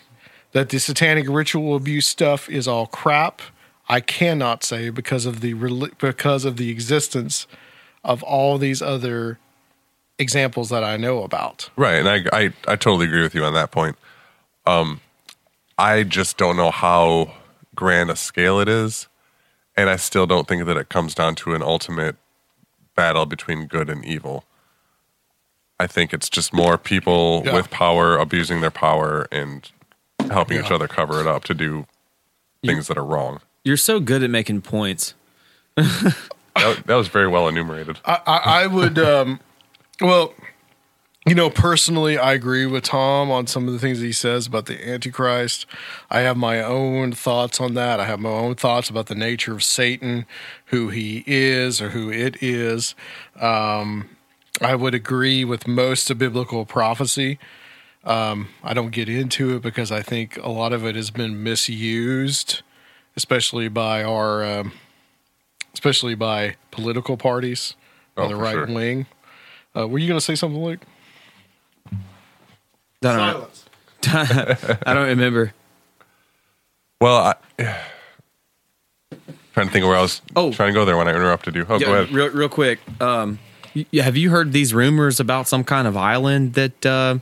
that 0.55 0.69
the 0.69 0.79
satanic 0.79 1.27
ritual 1.27 1.75
abuse 1.75 2.07
stuff 2.07 2.49
is 2.49 2.65
all 2.65 2.87
crap, 2.87 3.41
I 3.89 3.99
cannot 3.99 4.63
say 4.63 4.89
because 4.89 5.25
of 5.25 5.41
the 5.41 5.53
because 5.99 6.45
of 6.45 6.55
the 6.55 6.69
existence 6.69 7.45
of 8.05 8.23
all 8.23 8.57
these 8.57 8.81
other 8.81 9.37
examples 10.17 10.69
that 10.69 10.81
I 10.81 10.95
know 10.95 11.23
about. 11.23 11.69
Right, 11.75 11.95
and 11.95 12.07
I, 12.07 12.23
I 12.31 12.43
I 12.69 12.75
totally 12.77 13.05
agree 13.05 13.21
with 13.21 13.35
you 13.35 13.43
on 13.43 13.53
that 13.53 13.71
point. 13.71 13.97
Um, 14.65 15.01
I 15.77 16.03
just 16.03 16.37
don't 16.37 16.55
know 16.55 16.71
how 16.71 17.33
grand 17.75 18.09
a 18.09 18.15
scale 18.15 18.61
it 18.61 18.69
is, 18.69 19.09
and 19.75 19.89
I 19.89 19.97
still 19.97 20.25
don't 20.25 20.47
think 20.47 20.65
that 20.65 20.77
it 20.77 20.87
comes 20.87 21.13
down 21.13 21.35
to 21.35 21.53
an 21.53 21.61
ultimate 21.61 22.15
battle 22.95 23.25
between 23.25 23.67
good 23.67 23.89
and 23.89 24.05
evil. 24.05 24.45
I 25.81 25.87
think 25.87 26.13
it's 26.13 26.29
just 26.29 26.53
more 26.53 26.77
people 26.77 27.43
Yeah. 27.45 27.55
with 27.55 27.69
power 27.71 28.15
abusing 28.17 28.61
their 28.61 28.71
power 28.71 29.27
and 29.33 29.69
helping 30.29 30.59
each 30.59 30.71
other 30.71 30.87
cover 30.87 31.21
it 31.21 31.27
up 31.27 31.43
to 31.45 31.53
do 31.53 31.85
things 32.63 32.87
that 32.87 32.97
are 32.97 33.05
wrong. 33.05 33.41
You're 33.63 33.77
so 33.77 33.99
good 33.99 34.23
at 34.23 34.29
making 34.29 34.61
points. 34.61 35.13
That, 36.55 36.87
that 36.87 36.95
was 36.95 37.09
very 37.09 37.27
well 37.27 37.49
enumerated. 37.49 37.99
I, 38.05 38.21
I, 38.25 38.37
I 38.63 38.67
would, 38.67 38.97
um, 38.97 39.41
well, 39.99 40.33
you 41.25 41.35
know, 41.35 41.49
personally, 41.49 42.17
I 42.17 42.33
agree 42.33 42.65
with 42.65 42.83
Tom 42.83 43.29
on 43.29 43.47
some 43.47 43.67
of 43.67 43.73
the 43.73 43.79
things 43.79 43.99
he 43.99 44.11
says 44.11 44.47
about 44.47 44.67
the 44.67 44.87
Antichrist. 44.87 45.65
I 46.09 46.19
have 46.19 46.37
my 46.37 46.61
own 46.61 47.11
thoughts 47.11 47.59
on 47.59 47.73
that. 47.73 47.99
I 47.99 48.05
have 48.05 48.19
my 48.19 48.29
own 48.29 48.55
thoughts 48.55 48.89
about 48.89 49.07
the 49.07 49.15
nature 49.15 49.53
of 49.53 49.63
Satan, 49.63 50.25
who 50.67 50.89
he 50.89 51.23
is 51.27 51.81
or 51.81 51.89
who 51.89 52.11
it 52.11 52.41
is. 52.41 52.95
Um, 53.39 54.09
I 54.61 54.75
would 54.75 54.93
agree 54.93 55.43
with 55.43 55.67
most 55.67 56.09
of 56.09 56.19
biblical 56.19 56.65
prophecy. 56.65 57.39
Um, 58.05 58.49
I 58.63 58.73
don't 58.73 58.91
get 58.91 59.09
into 59.09 59.55
it 59.55 59.61
because 59.63 59.91
I 59.91 60.01
think 60.01 60.37
a 60.37 60.49
lot 60.49 60.73
of 60.73 60.85
it 60.85 60.95
has 60.95 61.09
been 61.09 61.41
misused, 61.41 62.61
especially 63.15 63.67
by 63.67 64.03
our, 64.03 64.43
um, 64.45 64.73
especially 65.73 66.13
by 66.15 66.55
political 66.71 67.17
parties 67.17 67.75
on 68.15 68.25
Oh, 68.25 68.27
the 68.29 68.35
right 68.35 68.53
sure. 68.53 68.67
wing. 68.67 69.07
Uh, 69.75 69.87
were 69.87 69.97
you 69.99 70.07
going 70.07 70.19
to 70.19 70.23
say 70.23 70.35
something, 70.35 70.63
Luke? 70.63 70.81
I 71.91 71.97
don't, 73.01 73.17
know. 73.17 73.47
I 74.85 74.93
don't 74.93 75.07
remember. 75.07 75.53
Well, 77.01 77.17
I 77.17 77.35
trying 79.53 79.67
to 79.67 79.73
think 79.73 79.83
of 79.83 79.89
where 79.89 79.97
I 79.97 80.01
was 80.01 80.21
Oh. 80.35 80.51
trying 80.51 80.69
to 80.69 80.73
go 80.73 80.85
there 80.85 80.97
when 80.97 81.07
I 81.07 81.11
interrupted 81.11 81.55
you. 81.55 81.65
Oh, 81.69 81.79
Yeah, 81.79 81.85
go 81.87 81.93
ahead. 81.95 82.13
Real, 82.13 82.29
real 82.29 82.49
quick. 82.49 82.79
Um, 83.01 83.39
y- 83.75 83.85
have 84.01 84.17
you 84.17 84.29
heard 84.31 84.51
these 84.53 84.73
rumors 84.73 85.19
about 85.19 85.47
some 85.47 85.63
kind 85.63 85.87
of 85.87 85.95
island 85.95 86.53
that 86.53 86.85
uh, 86.85 87.19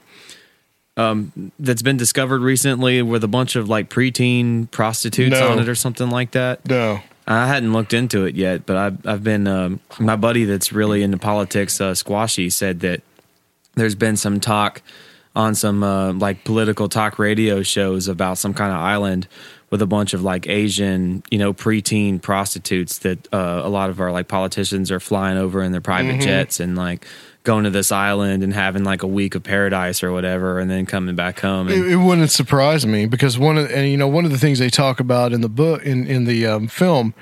um, 0.98 1.52
that's 1.60 1.82
been 1.82 1.98
discovered 1.98 2.41
recently 2.41 3.02
with 3.02 3.24
a 3.24 3.28
bunch 3.28 3.56
of 3.56 3.68
like 3.70 3.90
preteen 3.90 4.70
prostitutes 4.72 5.32
No. 5.40 5.49
on 5.52 5.60
it 5.60 5.68
or 5.68 5.76
something 5.76 6.10
like 6.10 6.32
that? 6.32 6.68
No. 6.68 6.99
I 7.26 7.48
hadn't 7.48 7.72
looked 7.74 7.94
into 7.94 8.26
it 8.26 8.36
yet, 8.36 8.65
but 8.65 8.76
I've 8.76 9.07
I've 9.07 9.24
been 9.24 9.48
um, 9.48 9.80
my 9.99 10.15
buddy 10.18 10.44
that's 10.45 10.74
really 10.74 11.03
into 11.03 11.18
politics, 11.18 11.80
uh, 11.80 11.94
Squashy, 11.95 12.49
said 12.52 12.82
that 12.82 13.02
there's 13.76 13.95
been 13.95 14.18
some 14.18 14.40
talk 14.40 14.82
on 15.36 15.56
some 15.56 15.84
uh, 15.84 16.11
like 16.14 16.44
political 16.44 16.90
talk 16.90 17.18
radio 17.18 17.64
shows 17.64 18.07
about 18.07 18.38
some 18.38 18.53
kind 18.53 18.72
of 18.72 18.78
island 18.78 19.28
with 19.72 19.82
a 19.82 19.88
bunch 19.88 20.14
of 20.14 20.22
like 20.22 20.48
Asian, 20.48 21.24
you 21.32 21.40
know, 21.40 21.53
preteen 21.53 22.22
prostitutes 22.22 22.99
that 22.99 23.34
uh, 23.34 23.61
a 23.64 23.70
lot 23.70 23.90
of 23.90 23.99
our 24.02 24.11
like 24.11 24.28
politicians 24.28 24.91
are 24.91 24.99
flying 24.99 25.38
over 25.38 25.64
in 25.64 25.72
their 25.72 25.82
private 25.82 26.20
jets 26.22 26.60
and 26.60 26.76
like 26.76 27.07
going 27.44 27.65
to 27.65 27.70
this 27.70 27.91
island 27.91 28.41
and 28.41 28.53
having 28.53 28.84
like 28.84 29.03
a 29.03 29.07
week 29.07 29.36
of 29.36 29.44
paradise 29.44 30.02
or 30.02 30.11
whatever, 30.11 30.60
and 30.60 30.72
then 30.72 30.86
coming 30.86 31.15
back 31.15 31.40
home. 31.41 31.68
And, 31.68 31.86
It, 31.86 31.91
it 31.91 31.95
wouldn't 31.98 32.32
surprise 32.32 32.86
me 32.86 33.06
because 33.06 33.38
one 33.38 33.57
of 33.57 33.70
and 33.72 33.90
you 33.90 33.98
know 33.98 34.07
one 34.07 34.26
of 34.26 34.32
the 34.32 34.38
things 34.38 34.60
they 34.60 34.70
talk 34.70 34.99
about 34.99 35.34
in 35.34 35.41
the 35.41 35.49
book 35.49 35.84
in 35.84 36.07
in 36.07 36.26
the 36.26 36.48
um, 36.48 36.68
film 36.68 37.14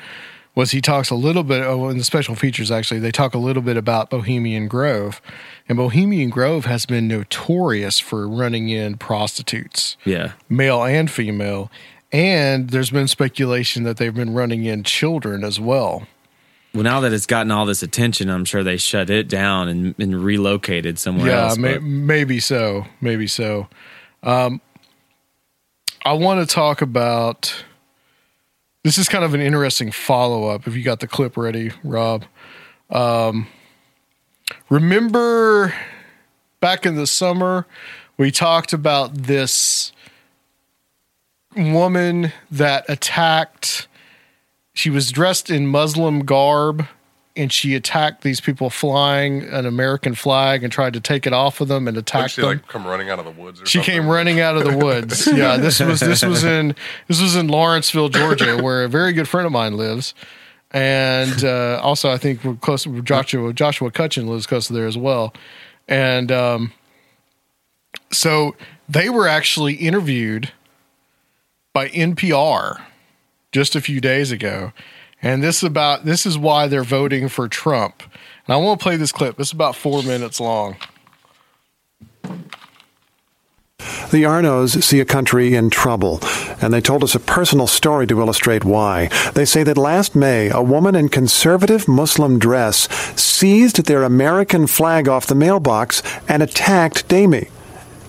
was 0.53 0.72
he 0.72 0.81
talks 0.81 1.10
a 1.10 1.15
little 1.15 1.43
bit 1.43 1.64
oh, 1.64 1.89
in 1.89 1.98
the 1.98 2.03
special 2.03 2.35
features 2.35 2.72
actually 2.72 2.99
they 2.99 3.11
talk 3.11 3.34
a 3.34 3.38
little 3.39 3.61
bit 3.61 3.77
about 3.77 4.10
Bohemian 4.10 4.68
Grove. 4.68 5.22
And 5.68 5.77
Bohemian 5.77 6.30
Grove 6.30 6.65
has 6.65 6.85
been 6.85 7.07
notorious 7.07 7.99
for 7.99 8.27
running 8.27 8.69
in 8.69 8.98
prostitutes 8.98 9.98
yeah, 10.06 10.34
male 10.49 10.84
and 10.84 11.10
female. 11.10 11.72
And 12.14 12.72
there's 12.72 12.89
been 12.89 13.07
speculation 13.07 13.84
that 13.84 13.95
they've 13.95 14.14
been 14.14 14.34
running 14.34 14.65
in 14.65 14.84
children 14.84 15.45
as 15.45 15.61
well 15.61 16.06
well, 16.73 16.84
now 16.84 17.02
that 17.02 17.11
it's 17.11 17.26
gotten 17.26 17.52
all 17.52 17.65
this 17.65 17.84
attention, 17.84 18.30
I'm 18.30 18.45
sure 18.45 18.64
they 18.64 18.77
shut 18.77 19.10
it 19.10 19.27
down 19.27 19.68
and, 19.68 19.95
and 19.99 20.23
relocated 20.23 20.98
somewhere 20.98 21.27
yeah, 21.27 21.48
else. 21.49 21.57
may, 21.57 21.80
maybe 21.80 22.39
so. 22.39 22.85
Maybe 23.02 23.27
so. 23.27 23.68
Um, 24.23 24.61
I 26.06 26.14
want 26.14 26.48
to 26.48 26.53
talk 26.53 26.81
about. 26.81 27.64
This 28.84 28.98
is 28.98 29.07
kind 29.07 29.23
of 29.23 29.34
an 29.34 29.41
interesting 29.41 29.91
follow 29.91 30.48
up. 30.48 30.65
If 30.65 30.76
you 30.76 30.81
got 30.81 31.02
the 31.02 31.07
clip 31.07 31.38
ready, 31.38 31.72
Rob. 31.84 32.26
Um, 32.89 33.48
remember 34.69 35.73
back 36.61 36.85
in 36.85 36.95
the 36.95 37.06
summer, 37.06 37.68
we 38.18 38.31
talked 38.31 38.73
about 38.73 39.14
this 39.14 39.91
woman 41.56 42.31
that 42.49 42.85
attacked. 42.89 43.88
She 44.73 44.89
was 44.89 45.11
dressed 45.11 45.49
in 45.49 45.68
Muslim 45.68 46.22
garb 46.26 46.88
and 47.35 47.52
she 47.52 47.76
attacked 47.76 48.23
these 48.23 48.41
people 48.41 48.69
flying 48.69 49.43
an 49.43 49.65
American 49.65 50.15
flag 50.15 50.64
and 50.64 50.72
tried 50.72 50.93
to 50.93 50.99
take 50.99 51.26
it 51.26 51.34
off 51.34 51.61
of 51.61 51.68
them 51.68 51.88
and 51.88 51.98
attack 51.98 52.31
she 52.31 52.41
them. 52.41 52.49
like 52.49 52.68
come 52.68 52.85
running 52.85 53.10
out 53.10 53.19
of 53.19 53.26
the 53.26 53.31
woods? 53.31 53.61
She 53.65 53.77
something? 53.77 53.93
came 53.93 54.07
running 54.07 54.39
out 54.39 54.57
of 54.57 54.64
the 54.64 54.77
woods. 54.77 55.27
yeah, 55.34 55.57
this 55.57 55.80
was 55.80 55.99
this 55.99 56.23
was 56.23 56.43
in 56.43 56.76
this 57.07 57.22
was 57.22 57.35
in 57.35 57.48
Lawrenceville, 57.48 58.10
Georgia, 58.10 58.61
where 58.61 58.84
a 58.84 58.89
very 58.89 59.14
good 59.14 59.27
friend 59.27 59.45
of 59.45 59.52
mine 59.52 59.77
lives, 59.77 60.14
and 60.72 61.43
uh, 61.43 61.80
also 61.81 62.11
I 62.11 62.18
think 62.18 62.43
we're 62.43 62.56
close. 62.56 62.85
Joshua 63.03 63.53
Joshua 63.53 63.91
Cutchin 63.91 64.27
lives 64.27 64.45
close 64.45 64.68
to 64.68 64.73
there 64.73 64.88
as 64.88 64.98
well, 64.98 65.34
and 65.88 66.31
um, 66.31 66.73
so 68.11 68.56
they 68.89 69.10
were 69.10 69.27
actually 69.27 69.76
interviewed 69.76 70.52
by 71.73 71.88
NPR 71.89 72.81
just 73.52 73.76
a 73.76 73.82
few 73.82 73.99
days 73.99 74.32
ago, 74.32 74.72
and 75.22 75.44
this 75.44 75.57
is 75.57 75.64
about 75.64 76.06
this 76.06 76.26
is 76.26 76.38
why 76.38 76.68
they're 76.68 76.84
voting 76.84 77.28
for 77.30 77.48
Trump. 77.48 78.03
And 78.48 78.53
I 78.53 78.57
want 78.57 78.80
to 78.80 78.84
play 78.84 78.95
this 78.95 79.11
clip. 79.11 79.40
It's 79.40 79.52
about 79.52 79.76
four 79.76 80.02
minutes 80.03 80.40
long. 80.40 80.78
The 84.11 84.23
Arnos 84.23 84.84
see 84.84 84.99
a 84.99 85.06
country 85.06 85.56
in 85.56 85.69
trouble, 85.69 86.19
and 86.61 86.73
they 86.73 86.82
told 86.82 87.02
us 87.03 87.15
a 87.15 87.19
personal 87.19 87.65
story 87.65 88.06
to 88.07 88.19
illustrate 88.19 88.65
why. 88.65 89.10
They 89.36 89.45
say 89.45 89.64
that 89.64 89.78
last 89.78 90.15
May, 90.15 90.49
a 90.49 90.61
woman 90.61 90.95
in 90.95 91.07
conservative 91.07 91.88
Muslim 91.88 92.38
dress 92.38 92.90
seized 93.19 93.86
their 93.86 94.03
American 94.03 94.68
flag 94.68 95.07
off 95.07 95.28
the 95.28 95.36
mailbox 95.36 96.03
and 96.28 96.44
attacked 96.44 97.07
Damie. 97.07 97.48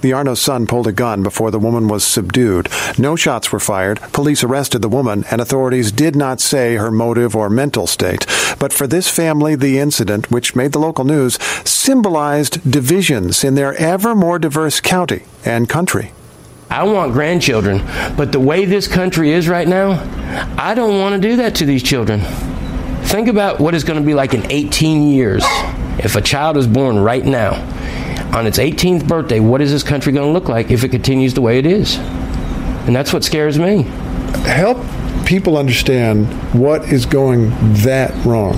The 0.03 0.12
Arno's 0.12 0.41
son 0.41 0.66
pulled 0.66 0.89
a 0.89 0.93
gun 0.93 1.23
before 1.23 1.53
the 1.53 1.61
woman 1.61 1.87
was 1.87 2.03
subdued. 2.03 2.69
No 2.99 3.15
shots 3.15 3.53
were 3.53 3.61
fired. 3.61 4.01
Police 4.12 4.43
arrested 4.43 4.83
the 4.83 4.89
woman, 4.89 5.24
and 5.31 5.41
authorities 5.41 5.93
did 5.93 6.16
not 6.16 6.41
say 6.41 6.74
her 6.74 6.91
motive 6.91 7.37
or 7.37 7.49
mental 7.49 7.87
state. 7.87 8.27
But 8.59 8.73
for 8.73 8.89
this 8.89 9.09
family, 9.09 9.55
the 9.55 9.79
incident, 9.79 10.29
which 10.29 10.57
made 10.57 10.73
the 10.73 10.81
local 10.81 11.05
news, 11.05 11.41
symbolized 11.65 12.69
divisions 12.69 13.45
in 13.45 13.55
their 13.55 13.74
ever 13.74 14.16
more 14.16 14.41
diverse 14.41 14.81
county 14.81 15.23
and 15.45 15.69
country. 15.69 16.11
I 16.69 16.83
want 16.83 17.12
grandchildren, 17.12 17.79
but 18.16 18.33
the 18.33 18.41
way 18.41 18.65
this 18.65 18.89
country 18.89 19.31
is 19.31 19.49
right 19.49 19.69
now, 19.69 20.03
I 20.59 20.74
don't 20.74 20.99
want 20.99 21.15
to 21.15 21.29
do 21.29 21.37
that 21.37 21.55
to 21.57 21.65
these 21.65 21.83
children. 21.83 22.23
Think 23.05 23.29
about 23.29 23.61
what 23.61 23.73
it's 23.73 23.85
going 23.85 24.01
to 24.01 24.07
be 24.07 24.15
like 24.15 24.35
in 24.35 24.51
18 24.51 25.12
years 25.12 25.45
if 25.99 26.16
a 26.16 26.20
child 26.20 26.57
is 26.57 26.66
born 26.66 26.99
right 26.99 27.24
now. 27.24 27.53
On 28.32 28.46
its 28.46 28.59
18th 28.59 29.06
birthday, 29.06 29.40
what 29.40 29.60
is 29.60 29.70
this 29.70 29.82
country 29.82 30.10
going 30.10 30.26
to 30.26 30.32
look 30.32 30.48
like 30.48 30.70
if 30.70 30.84
it 30.84 30.88
continues 30.88 31.34
the 31.34 31.42
way 31.42 31.59
it 31.59 31.66
is? 31.66 31.98
And 32.86 32.96
that's 32.96 33.12
what 33.12 33.24
scares 33.24 33.59
me. 33.59 33.82
Help 34.44 34.78
people 35.26 35.59
understand 35.59 36.26
what 36.59 36.90
is 36.90 37.04
going 37.04 37.50
that 37.74 38.12
wrong. 38.24 38.54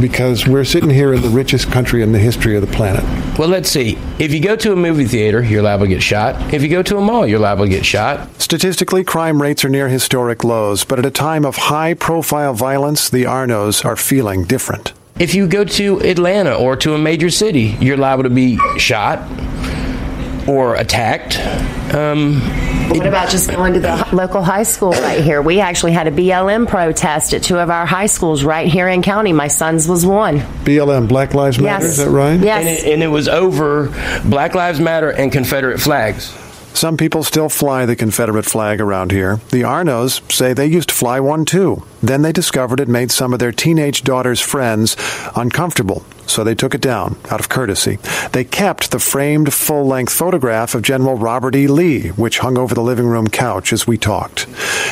Because 0.00 0.46
we're 0.46 0.64
sitting 0.64 0.90
here 0.90 1.14
in 1.14 1.22
the 1.22 1.28
richest 1.28 1.70
country 1.70 2.02
in 2.02 2.10
the 2.10 2.18
history 2.18 2.56
of 2.56 2.60
the 2.60 2.76
planet. 2.76 3.04
Well, 3.38 3.48
let's 3.48 3.70
see. 3.70 3.96
If 4.18 4.34
you 4.34 4.40
go 4.40 4.56
to 4.56 4.72
a 4.72 4.76
movie 4.76 5.04
theater, 5.04 5.40
you're 5.40 5.62
liable 5.62 5.86
to 5.86 5.90
get 5.90 6.02
shot. 6.02 6.52
If 6.52 6.62
you 6.62 6.68
go 6.68 6.82
to 6.82 6.98
a 6.98 7.00
mall, 7.00 7.28
you're 7.28 7.38
liable 7.38 7.64
to 7.64 7.70
get 7.70 7.86
shot. 7.86 8.42
Statistically, 8.42 9.04
crime 9.04 9.40
rates 9.40 9.64
are 9.64 9.68
near 9.68 9.88
historic 9.88 10.42
lows, 10.42 10.84
but 10.84 10.98
at 10.98 11.06
a 11.06 11.10
time 11.12 11.44
of 11.44 11.56
high 11.56 11.94
profile 11.94 12.54
violence, 12.54 13.08
the 13.08 13.22
Arnos 13.22 13.84
are 13.84 13.96
feeling 13.96 14.44
different. 14.44 14.92
If 15.18 15.34
you 15.34 15.46
go 15.46 15.64
to 15.64 16.00
Atlanta 16.00 16.54
or 16.54 16.76
to 16.76 16.94
a 16.94 16.98
major 16.98 17.30
city, 17.30 17.74
you're 17.80 17.96
liable 17.96 18.24
to 18.24 18.30
be 18.30 18.58
shot 18.78 19.18
or 20.46 20.74
attacked. 20.76 21.38
Um, 21.94 22.40
What 22.90 23.06
about 23.06 23.30
just 23.30 23.50
going 23.50 23.72
to 23.74 23.80
the 23.80 24.06
local 24.12 24.42
high 24.42 24.62
school 24.62 24.92
right 24.92 25.22
here? 25.24 25.40
We 25.40 25.58
actually 25.60 25.92
had 25.92 26.06
a 26.06 26.10
BLM 26.10 26.68
protest 26.68 27.32
at 27.32 27.42
two 27.42 27.58
of 27.58 27.70
our 27.70 27.86
high 27.86 28.06
schools 28.06 28.44
right 28.44 28.68
here 28.68 28.88
in 28.88 29.02
county. 29.02 29.32
My 29.32 29.48
son's 29.48 29.88
was 29.88 30.04
one. 30.04 30.40
BLM, 30.64 31.08
Black 31.08 31.32
Lives 31.34 31.58
Matter, 31.58 31.84
Yes. 31.84 31.92
is 31.98 32.04
that 32.04 32.10
right? 32.10 32.38
Yes. 32.38 32.60
and, 32.60 32.68
it, 32.68 32.92
and 32.92 33.02
it 33.02 33.08
was 33.08 33.26
over 33.26 33.88
Black 34.24 34.54
Lives 34.54 34.78
Matter 34.80 35.10
and 35.10 35.32
Confederate 35.32 35.80
flags. 35.80 36.30
Some 36.76 36.98
people 36.98 37.24
still 37.24 37.48
fly 37.48 37.86
the 37.86 37.96
Confederate 37.96 38.44
flag 38.44 38.82
around 38.82 39.10
here. 39.10 39.36
The 39.48 39.62
Arnos 39.62 40.30
say 40.30 40.52
they 40.52 40.66
used 40.66 40.90
to 40.90 40.94
fly 40.94 41.20
one 41.20 41.46
too. 41.46 41.82
Then 42.02 42.20
they 42.20 42.32
discovered 42.32 42.80
it 42.80 42.86
made 42.86 43.10
some 43.10 43.32
of 43.32 43.38
their 43.38 43.50
teenage 43.50 44.02
daughter's 44.02 44.42
friends 44.42 44.94
uncomfortable, 45.34 46.04
so 46.26 46.44
they 46.44 46.54
took 46.54 46.74
it 46.74 46.82
down 46.82 47.16
out 47.30 47.40
of 47.40 47.48
courtesy. 47.48 47.96
They 48.32 48.44
kept 48.44 48.90
the 48.90 48.98
framed 48.98 49.54
full 49.54 49.86
length 49.86 50.12
photograph 50.12 50.74
of 50.74 50.82
General 50.82 51.16
Robert 51.16 51.56
E. 51.56 51.66
Lee, 51.66 52.08
which 52.08 52.40
hung 52.40 52.58
over 52.58 52.74
the 52.74 52.82
living 52.82 53.06
room 53.06 53.28
couch 53.28 53.72
as 53.72 53.86
we 53.86 53.96
talked. 53.96 54.46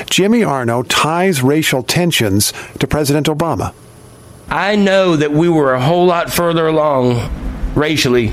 Jimmy 0.08 0.42
Arno 0.42 0.84
ties 0.84 1.42
racial 1.42 1.82
tensions 1.82 2.54
to 2.78 2.86
President 2.86 3.26
Obama. 3.26 3.74
I 4.48 4.76
know 4.76 5.16
that 5.16 5.32
we 5.32 5.50
were 5.50 5.74
a 5.74 5.82
whole 5.82 6.06
lot 6.06 6.32
further 6.32 6.66
along 6.66 7.30
racially 7.74 8.32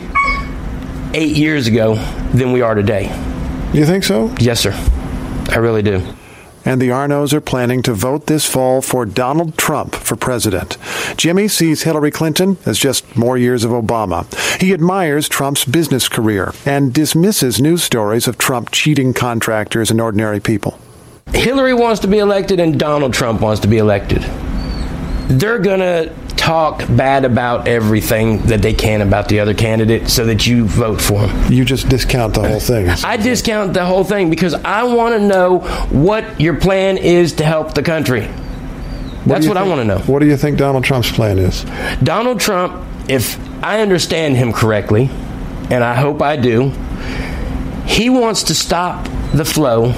eight 1.14 1.36
years 1.36 1.68
ago 1.68 1.96
than 2.34 2.54
we 2.54 2.62
are 2.62 2.76
today. 2.76 3.12
You 3.74 3.86
think 3.86 4.04
so? 4.04 4.34
Yes, 4.40 4.60
sir. 4.60 4.74
I 5.50 5.58
really 5.58 5.82
do. 5.82 6.04
And 6.66 6.82
the 6.82 6.90
Arnos 6.90 7.34
are 7.34 7.42
planning 7.42 7.82
to 7.84 7.94
vote 7.94 8.28
this 8.28 8.46
fall 8.46 8.82
for 8.82 9.06
Donald 9.06 9.58
Trump 9.58 9.96
for 9.96 10.16
president. 10.16 10.78
Jimmy 11.18 11.48
sees 11.48 11.84
Hillary 11.84 12.12
Clinton 12.12 12.58
as 12.66 12.78
just 12.78 13.16
more 13.16 13.38
years 13.38 13.64
of 13.64 13.72
Obama. 13.72 14.28
He 14.60 14.74
admires 14.74 15.28
Trump's 15.28 15.66
business 15.66 16.08
career 16.08 16.54
and 16.66 16.94
dismisses 16.94 17.60
news 17.60 17.82
stories 17.82 18.28
of 18.28 18.38
Trump 18.38 18.72
cheating 18.72 19.14
contractors 19.14 19.90
and 19.90 20.00
ordinary 20.00 20.40
people. 20.40 20.78
Hillary 21.34 21.74
wants 21.74 22.02
to 22.02 22.08
be 22.08 22.20
elected 22.20 22.60
and 22.60 22.80
Donald 22.80 23.14
Trump 23.14 23.42
wants 23.42 23.62
to 23.62 23.68
be 23.68 23.78
elected. 23.78 24.22
They're 25.30 25.60
going 25.60 25.80
to 25.80 26.14
talk 26.42 26.80
bad 26.90 27.24
about 27.24 27.68
everything 27.68 28.40
that 28.48 28.64
they 28.64 28.74
can 28.74 29.02
about 29.02 29.30
the 29.30 29.40
other 29.40 29.54
candidate 29.54 30.10
so 30.10 30.26
that 30.26 30.48
you 30.48 30.66
vote 30.66 31.00
for 31.00 31.28
them. 31.28 31.54
You 31.54 31.64
just 31.64 31.88
discount 31.88 32.34
the 32.34 32.48
whole 32.48 32.60
thing. 32.60 32.90
I 32.90 33.16
discount 33.16 33.76
the 33.76 33.86
whole 33.86 34.04
thing 34.04 34.32
because 34.32 34.56
I 34.56 34.82
want 34.82 35.14
to 35.14 35.22
know 35.22 35.60
what 35.92 36.42
your 36.42 36.56
plan 36.56 36.98
is 36.98 37.34
to 37.34 37.44
help 37.46 37.76
the 37.76 37.84
country. 37.84 38.22
That's 39.24 39.42
do 39.42 39.44
you 39.44 39.50
what 39.50 39.58
I 39.58 39.64
want 39.64 39.82
to 39.82 39.86
know. 39.86 40.00
What 40.00 40.18
do 40.18 40.26
you 40.26 40.36
think 40.36 40.58
Donald 40.58 40.84
Trump's 40.84 41.12
plan 41.12 41.38
is? 41.38 41.64
Donald 42.02 42.40
Trump, 42.40 42.88
if 43.08 43.40
I 43.64 43.82
understand 43.82 44.36
him 44.36 44.52
correctly, 44.52 45.12
and 45.70 45.84
I 45.84 45.94
hope 45.94 46.24
I 46.24 46.38
do, 46.38 46.70
he 47.86 48.10
wants 48.10 48.42
to 48.44 48.56
stop 48.56 49.08
the 49.36 49.46
flow 49.46 49.94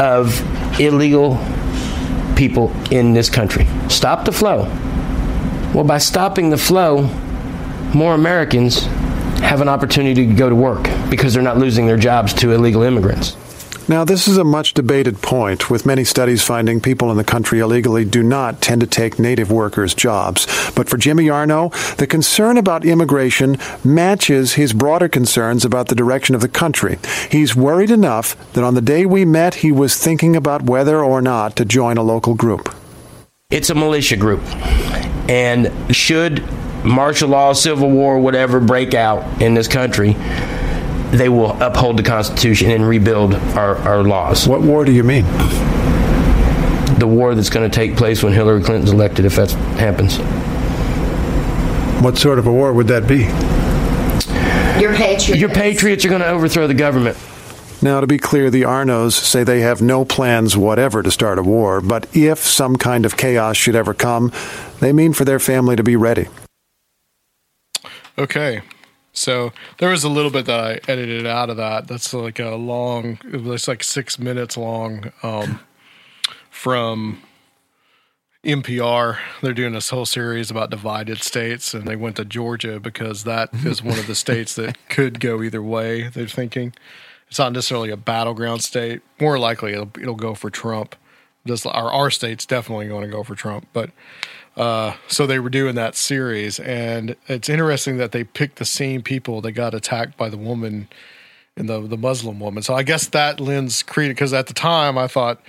of 0.00 0.80
illegal 0.80 1.38
people 2.34 2.72
in 2.90 3.12
this 3.12 3.30
country. 3.30 3.68
Stop 3.88 4.24
the 4.24 4.32
flow. 4.32 4.64
Well, 5.74 5.84
by 5.84 5.98
stopping 5.98 6.50
the 6.50 6.58
flow, 6.58 7.02
more 7.94 8.14
Americans 8.14 8.84
have 9.40 9.60
an 9.60 9.68
opportunity 9.68 10.26
to 10.26 10.34
go 10.34 10.48
to 10.48 10.54
work 10.54 10.88
because 11.10 11.34
they're 11.34 11.42
not 11.42 11.58
losing 11.58 11.86
their 11.86 11.96
jobs 11.96 12.32
to 12.34 12.52
illegal 12.52 12.82
immigrants. 12.82 13.36
Now, 13.88 14.02
this 14.02 14.26
is 14.26 14.36
a 14.36 14.42
much 14.42 14.74
debated 14.74 15.22
point, 15.22 15.70
with 15.70 15.86
many 15.86 16.02
studies 16.02 16.42
finding 16.42 16.80
people 16.80 17.08
in 17.12 17.16
the 17.16 17.22
country 17.22 17.60
illegally 17.60 18.04
do 18.04 18.20
not 18.20 18.60
tend 18.60 18.80
to 18.80 18.86
take 18.86 19.20
native 19.20 19.52
workers' 19.52 19.94
jobs. 19.94 20.44
But 20.74 20.88
for 20.88 20.96
Jimmy 20.96 21.30
Arno, 21.30 21.68
the 21.96 22.08
concern 22.08 22.58
about 22.58 22.84
immigration 22.84 23.58
matches 23.84 24.54
his 24.54 24.72
broader 24.72 25.08
concerns 25.08 25.64
about 25.64 25.86
the 25.86 25.94
direction 25.94 26.34
of 26.34 26.40
the 26.40 26.48
country. 26.48 26.98
He's 27.30 27.54
worried 27.54 27.92
enough 27.92 28.34
that 28.54 28.64
on 28.64 28.74
the 28.74 28.80
day 28.80 29.06
we 29.06 29.24
met, 29.24 29.56
he 29.56 29.70
was 29.70 29.96
thinking 29.96 30.34
about 30.34 30.62
whether 30.62 31.04
or 31.04 31.22
not 31.22 31.54
to 31.54 31.64
join 31.64 31.96
a 31.96 32.02
local 32.02 32.34
group. 32.34 32.74
It's 33.48 33.70
a 33.70 33.76
militia 33.76 34.16
group. 34.16 34.42
And 35.30 35.70
should 35.94 36.42
martial 36.84 37.28
law, 37.28 37.52
civil 37.52 37.88
war, 37.88 38.18
whatever 38.18 38.58
break 38.58 38.92
out 38.92 39.40
in 39.40 39.54
this 39.54 39.68
country, 39.68 40.14
they 41.12 41.28
will 41.28 41.52
uphold 41.62 41.96
the 41.96 42.02
Constitution 42.02 42.72
and 42.72 42.88
rebuild 42.88 43.36
our, 43.54 43.76
our 43.76 44.02
laws. 44.02 44.48
What 44.48 44.62
war 44.62 44.84
do 44.84 44.90
you 44.90 45.04
mean? 45.04 45.22
The 46.98 47.06
war 47.06 47.36
that's 47.36 47.48
going 47.48 47.70
to 47.70 47.72
take 47.72 47.96
place 47.96 48.20
when 48.20 48.32
Hillary 48.32 48.64
Clinton's 48.64 48.90
elected, 48.90 49.24
if 49.24 49.36
that 49.36 49.52
happens. 49.78 50.16
What 52.02 52.18
sort 52.18 52.40
of 52.40 52.48
a 52.48 52.52
war 52.52 52.72
would 52.72 52.88
that 52.88 53.06
be? 53.06 53.26
Your 54.82 54.92
patriots. 54.92 55.40
Your 55.40 55.50
patriots 55.50 56.04
are 56.04 56.08
going 56.08 56.20
to 56.20 56.28
overthrow 56.28 56.66
the 56.66 56.74
government. 56.74 57.16
Now, 57.82 58.00
to 58.00 58.06
be 58.06 58.18
clear, 58.18 58.50
the 58.50 58.62
Arnos 58.62 59.12
say 59.12 59.44
they 59.44 59.60
have 59.60 59.82
no 59.82 60.04
plans 60.04 60.56
whatever 60.56 61.02
to 61.02 61.10
start 61.10 61.38
a 61.38 61.42
war, 61.42 61.80
but 61.80 62.06
if 62.16 62.38
some 62.38 62.76
kind 62.76 63.04
of 63.04 63.16
chaos 63.16 63.56
should 63.56 63.76
ever 63.76 63.92
come, 63.92 64.32
they 64.80 64.92
mean 64.92 65.12
for 65.12 65.24
their 65.24 65.38
family 65.38 65.76
to 65.76 65.82
be 65.82 65.94
ready. 65.94 66.28
Okay. 68.18 68.62
So 69.12 69.52
there 69.78 69.90
was 69.90 70.04
a 70.04 70.08
little 70.08 70.30
bit 70.30 70.46
that 70.46 70.60
I 70.60 70.90
edited 70.90 71.26
out 71.26 71.50
of 71.50 71.56
that. 71.58 71.86
That's 71.86 72.12
like 72.12 72.38
a 72.38 72.54
long, 72.54 73.18
it 73.30 73.42
was 73.42 73.68
like 73.68 73.82
six 73.82 74.18
minutes 74.18 74.56
long 74.56 75.12
um, 75.22 75.60
from 76.50 77.22
NPR. 78.44 79.18
They're 79.42 79.52
doing 79.52 79.72
this 79.72 79.90
whole 79.90 80.06
series 80.06 80.50
about 80.50 80.70
divided 80.70 81.18
states, 81.22 81.74
and 81.74 81.86
they 81.86 81.96
went 81.96 82.16
to 82.16 82.24
Georgia 82.24 82.78
because 82.78 83.24
that 83.24 83.50
is 83.64 83.82
one 83.82 83.98
of 83.98 84.06
the 84.06 84.14
states 84.14 84.54
that 84.54 84.76
could 84.88 85.18
go 85.20 85.42
either 85.42 85.62
way. 85.62 86.08
They're 86.08 86.26
thinking 86.26 86.72
it's 87.28 87.38
not 87.38 87.52
necessarily 87.52 87.90
a 87.90 87.96
battleground 87.96 88.62
state. 88.62 89.02
More 89.20 89.38
likely, 89.38 89.72
it'll, 89.72 89.90
it'll 90.00 90.14
go 90.14 90.34
for 90.34 90.50
Trump. 90.50 90.96
This 91.44 91.64
our 91.64 91.90
our 91.90 92.10
state's 92.10 92.46
definitely 92.46 92.88
going 92.88 93.02
to 93.02 93.10
go 93.10 93.22
for 93.22 93.34
Trump, 93.34 93.68
but 93.72 93.90
uh, 94.56 94.94
so 95.06 95.26
they 95.26 95.38
were 95.38 95.50
doing 95.50 95.74
that 95.74 95.94
series, 95.94 96.58
and 96.58 97.14
it's 97.28 97.48
interesting 97.48 97.98
that 97.98 98.12
they 98.12 98.24
picked 98.24 98.56
the 98.56 98.64
same 98.64 99.02
people 99.02 99.40
that 99.42 99.52
got 99.52 99.74
attacked 99.74 100.16
by 100.16 100.28
the 100.28 100.38
woman 100.38 100.88
and 101.56 101.68
the 101.68 101.80
the 101.80 101.96
Muslim 101.96 102.40
woman. 102.40 102.62
So 102.62 102.74
I 102.74 102.82
guess 102.82 103.08
that 103.08 103.38
lends 103.38 103.82
credence 103.82 104.16
because 104.16 104.32
at 104.32 104.46
the 104.46 104.54
time 104.54 104.96
I 104.98 105.06
thought 105.08 105.40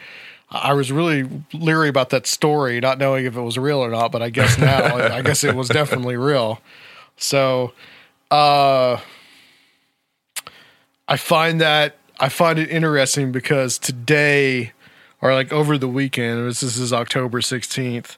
I 0.49 0.73
was 0.73 0.91
really 0.91 1.29
leery 1.53 1.89
about 1.89 2.09
that 2.09 2.27
story, 2.27 2.79
not 2.79 2.97
knowing 2.97 3.25
if 3.25 3.35
it 3.35 3.41
was 3.41 3.57
real 3.57 3.79
or 3.79 3.89
not. 3.89 4.11
But 4.11 4.21
I 4.21 4.29
guess 4.29 4.57
now 4.57 4.95
I 5.15 5.21
guess 5.21 5.43
it 5.43 5.55
was 5.55 5.69
definitely 5.69 6.17
real. 6.17 6.59
So 7.17 7.73
uh, 8.29 8.99
I 11.07 11.17
find 11.17 11.61
that 11.61 11.97
I 12.19 12.29
find 12.29 12.59
it 12.59 12.69
interesting 12.69 13.31
because 13.31 13.77
today 13.77 14.73
or 15.21 15.33
like 15.33 15.51
over 15.51 15.77
the 15.77 15.87
weekend, 15.87 16.47
this 16.47 16.63
is 16.63 16.93
October 16.93 17.41
sixteenth 17.41 18.17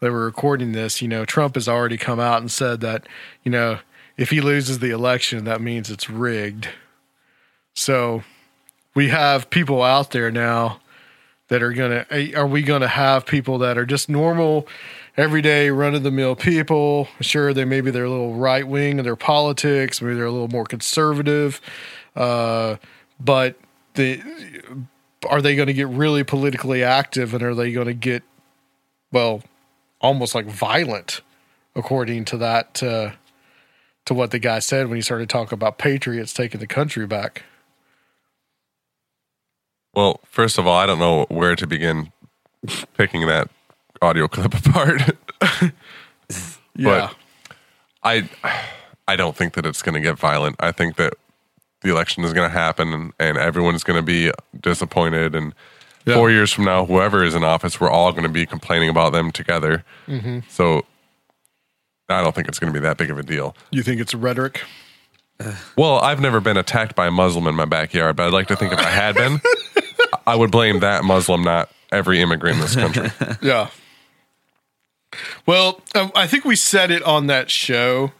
they 0.00 0.10
were 0.10 0.24
recording 0.24 0.72
this, 0.72 1.00
you 1.00 1.08
know, 1.08 1.24
Trump 1.24 1.54
has 1.54 1.68
already 1.68 1.98
come 1.98 2.18
out 2.18 2.40
and 2.40 2.50
said 2.50 2.80
that, 2.80 3.06
you 3.44 3.50
know, 3.50 3.78
if 4.16 4.30
he 4.30 4.40
loses 4.40 4.78
the 4.78 4.90
election, 4.90 5.44
that 5.44 5.60
means 5.60 5.90
it's 5.90 6.10
rigged. 6.10 6.68
So 7.74 8.24
we 8.94 9.08
have 9.08 9.50
people 9.50 9.82
out 9.82 10.10
there 10.10 10.30
now 10.30 10.80
that 11.48 11.62
are 11.62 11.72
going 11.72 11.90
to, 11.90 12.06
eh, 12.10 12.32
are 12.34 12.46
we 12.46 12.62
going 12.62 12.80
to 12.80 12.88
have 12.88 13.26
people 13.26 13.58
that 13.58 13.76
are 13.76 13.86
just 13.86 14.08
normal, 14.08 14.66
everyday, 15.16 15.70
run 15.70 15.94
of 15.94 16.02
the 16.02 16.10
mill 16.10 16.34
people? 16.34 17.08
Sure, 17.20 17.52
they 17.52 17.64
maybe 17.64 17.90
they're 17.90 18.04
a 18.04 18.10
little 18.10 18.34
right 18.34 18.66
wing 18.66 18.98
in 18.98 19.04
their 19.04 19.16
politics, 19.16 20.00
maybe 20.00 20.14
they're 20.14 20.24
a 20.24 20.30
little 20.30 20.48
more 20.48 20.64
conservative, 20.64 21.60
uh, 22.16 22.76
but 23.18 23.56
the, 23.94 24.22
are 25.28 25.42
they 25.42 25.56
going 25.56 25.66
to 25.66 25.74
get 25.74 25.88
really 25.88 26.24
politically 26.24 26.82
active 26.82 27.34
and 27.34 27.42
are 27.42 27.54
they 27.54 27.72
going 27.72 27.86
to 27.86 27.94
get, 27.94 28.22
well, 29.12 29.42
almost 30.00 30.34
like 30.34 30.46
violent, 30.46 31.20
according 31.74 32.24
to 32.26 32.36
that 32.38 32.82
uh, 32.82 33.12
to 34.06 34.14
what 34.14 34.30
the 34.30 34.38
guy 34.38 34.58
said 34.58 34.88
when 34.88 34.96
he 34.96 35.02
started 35.02 35.28
talking 35.28 35.54
about 35.54 35.78
patriots 35.78 36.32
taking 36.32 36.60
the 36.60 36.66
country 36.66 37.06
back. 37.06 37.44
Well, 39.92 40.20
first 40.24 40.58
of 40.58 40.66
all, 40.66 40.78
I 40.78 40.86
don't 40.86 41.00
know 41.00 41.26
where 41.28 41.56
to 41.56 41.66
begin 41.66 42.12
picking 42.96 43.26
that 43.26 43.50
audio 44.00 44.28
clip 44.28 44.54
apart. 44.66 45.02
Yeah. 46.76 47.10
But 47.10 47.16
I 48.02 48.28
I 49.06 49.16
don't 49.16 49.36
think 49.36 49.54
that 49.54 49.66
it's 49.66 49.82
going 49.82 49.94
to 49.94 50.00
get 50.00 50.18
violent. 50.18 50.56
I 50.60 50.72
think 50.72 50.96
that 50.96 51.14
the 51.82 51.90
election 51.90 52.24
is 52.24 52.32
going 52.32 52.48
to 52.48 52.52
happen 52.56 52.92
and, 52.92 53.12
and 53.18 53.38
everyone's 53.38 53.84
going 53.84 53.98
to 53.98 54.02
be 54.02 54.30
disappointed 54.60 55.34
and 55.34 55.54
Yeah. 56.06 56.14
four 56.14 56.30
years 56.30 56.52
from 56.52 56.64
now, 56.64 56.84
whoever 56.86 57.22
is 57.24 57.34
in 57.34 57.44
office, 57.44 57.80
we're 57.80 57.90
all 57.90 58.10
going 58.12 58.22
to 58.24 58.28
be 58.28 58.46
complaining 58.46 58.88
about 58.88 59.12
them 59.12 59.30
together. 59.32 59.84
Mhm. 60.08 60.42
So 60.50 60.84
I 62.08 62.22
don't 62.22 62.34
think 62.34 62.48
it's 62.48 62.58
going 62.58 62.72
to 62.72 62.78
be 62.78 62.82
that 62.82 62.96
big 62.96 63.10
of 63.10 63.18
a 63.18 63.22
deal. 63.22 63.54
You 63.70 63.82
think 63.82 64.00
it's 64.00 64.14
rhetoric? 64.14 64.62
Well, 65.76 66.00
I've 66.00 66.20
never 66.20 66.38
been 66.40 66.58
attacked 66.58 66.94
by 66.94 67.06
a 67.06 67.10
Muslim 67.10 67.46
in 67.46 67.54
my 67.54 67.64
backyard, 67.64 68.16
but 68.16 68.26
I'd 68.26 68.32
like 68.34 68.48
to 68.48 68.56
think 68.56 68.74
if 68.74 68.78
I 68.78 68.90
had 68.90 69.14
been, 69.14 69.40
I 70.26 70.34
would 70.36 70.50
blame 70.50 70.80
that 70.80 71.02
Muslim, 71.02 71.42
not 71.42 71.70
every 71.90 72.20
immigrant 72.20 72.56
in 72.56 72.60
this 72.60 72.74
country. 72.76 73.10
Yeah. 73.40 73.68
Well, 75.46 75.80
um, 75.94 76.12
I 76.14 76.26
think 76.26 76.44
we 76.44 76.56
said 76.56 76.90
it 76.90 77.02
on 77.04 77.26
that 77.28 77.50
show 77.50 78.12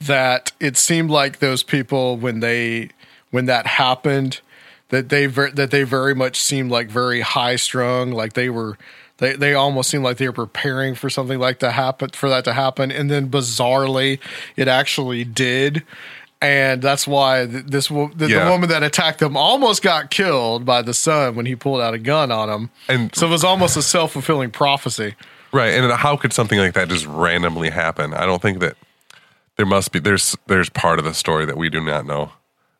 that 0.00 0.52
it 0.60 0.76
seemed 0.76 1.10
like 1.10 1.38
those 1.38 1.62
people 1.62 2.16
when 2.16 2.40
they 2.40 2.90
when 3.30 3.46
that 3.46 3.66
happened 3.66 4.40
that 4.90 5.08
they 5.08 5.26
ver- 5.26 5.50
that 5.50 5.70
they 5.70 5.82
very 5.82 6.14
much 6.14 6.40
seemed 6.40 6.70
like 6.70 6.88
very 6.88 7.20
high 7.20 7.56
strung, 7.56 8.12
like 8.12 8.34
they 8.34 8.48
were 8.50 8.78
they 9.18 9.34
they 9.34 9.54
almost 9.54 9.90
seemed 9.90 10.04
like 10.04 10.18
they 10.18 10.28
were 10.28 10.32
preparing 10.32 10.94
for 10.94 11.10
something 11.10 11.38
like 11.38 11.58
to 11.60 11.70
happen 11.72 12.10
for 12.10 12.28
that 12.28 12.44
to 12.44 12.52
happen, 12.52 12.92
and 12.92 13.10
then 13.10 13.28
bizarrely 13.30 14.20
it 14.56 14.68
actually 14.68 15.24
did. 15.24 15.82
And 16.42 16.82
that's 16.82 17.06
why 17.08 17.46
this 17.46 17.88
the, 17.88 18.10
Yeah. 18.28 18.44
the 18.44 18.50
woman 18.50 18.68
that 18.68 18.82
attacked 18.82 19.20
them 19.20 19.36
almost 19.38 19.82
got 19.82 20.10
killed 20.10 20.66
by 20.66 20.82
the 20.82 20.92
son 20.92 21.34
when 21.34 21.46
he 21.46 21.56
pulled 21.56 21.80
out 21.80 21.94
a 21.94 21.98
gun 21.98 22.30
on 22.30 22.50
him. 22.50 22.70
And 22.90 23.12
So 23.16 23.26
it 23.26 23.30
was 23.30 23.42
almost 23.42 23.76
a 23.78 23.82
self 23.82 24.12
fulfilling 24.12 24.50
prophecy. 24.50 25.14
Right, 25.50 25.72
and 25.72 25.90
how 25.92 26.16
could 26.16 26.34
something 26.34 26.58
like 26.58 26.74
that 26.74 26.88
just 26.90 27.06
randomly 27.06 27.70
happen? 27.70 28.12
I 28.12 28.26
don't 28.26 28.42
think 28.42 28.58
that 28.60 28.76
there 29.56 29.66
must 29.66 29.92
be 29.92 29.98
there's 29.98 30.36
there's 30.46 30.68
part 30.70 30.98
of 30.98 31.04
the 31.04 31.14
story 31.14 31.44
that 31.46 31.56
we 31.56 31.68
do 31.70 31.80
not 31.80 32.06
know, 32.06 32.32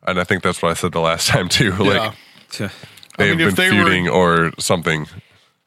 and 0.05 0.19
I 0.19 0.23
think 0.23 0.43
that's 0.43 0.61
what 0.61 0.71
I 0.71 0.73
said 0.73 0.91
the 0.91 0.99
last 1.01 1.27
time 1.33 1.49
too. 1.49 1.71
Like 1.73 2.13
I 2.59 2.69
they've 3.17 3.37
mean, 3.37 3.47
if 3.47 3.55
been 3.55 3.69
they 3.71 3.77
were- 3.77 3.83
feuding 3.85 4.07
or 4.09 4.51
something. 4.59 5.07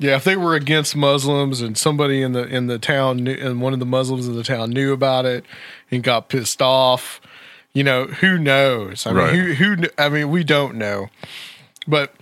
Yeah, 0.03 0.17
if 0.17 0.25
they 0.25 0.35
were 0.37 0.55
against 0.55 0.97
Muslims 0.97 1.61
and 1.61 1.77
somebody 1.77 2.23
in 2.23 2.33
the 2.33 2.45
in 2.47 2.69
the 2.69 2.79
town 2.79 3.19
knew, 3.19 3.35
and 3.35 3.61
one 3.61 3.75
of 3.75 3.81
the 3.81 3.87
Muslims 3.87 4.27
in 4.27 4.35
the 4.35 4.43
town 4.43 4.71
knew 4.71 4.95
about 4.95 5.27
it 5.27 5.45
and 5.91 6.03
got 6.03 6.31
pissed 6.31 6.63
off, 6.63 7.21
you 7.75 7.85
know, 7.85 8.07
who 8.07 8.39
knows? 8.39 9.07
I 9.07 9.13
Right. 9.13 9.35
mean, 9.35 9.55
who 9.57 9.75
who 9.75 9.85
I 9.99 10.09
mean, 10.09 10.31
we 10.31 10.43
don't 10.43 10.77
know. 10.77 11.09
But 11.87 12.15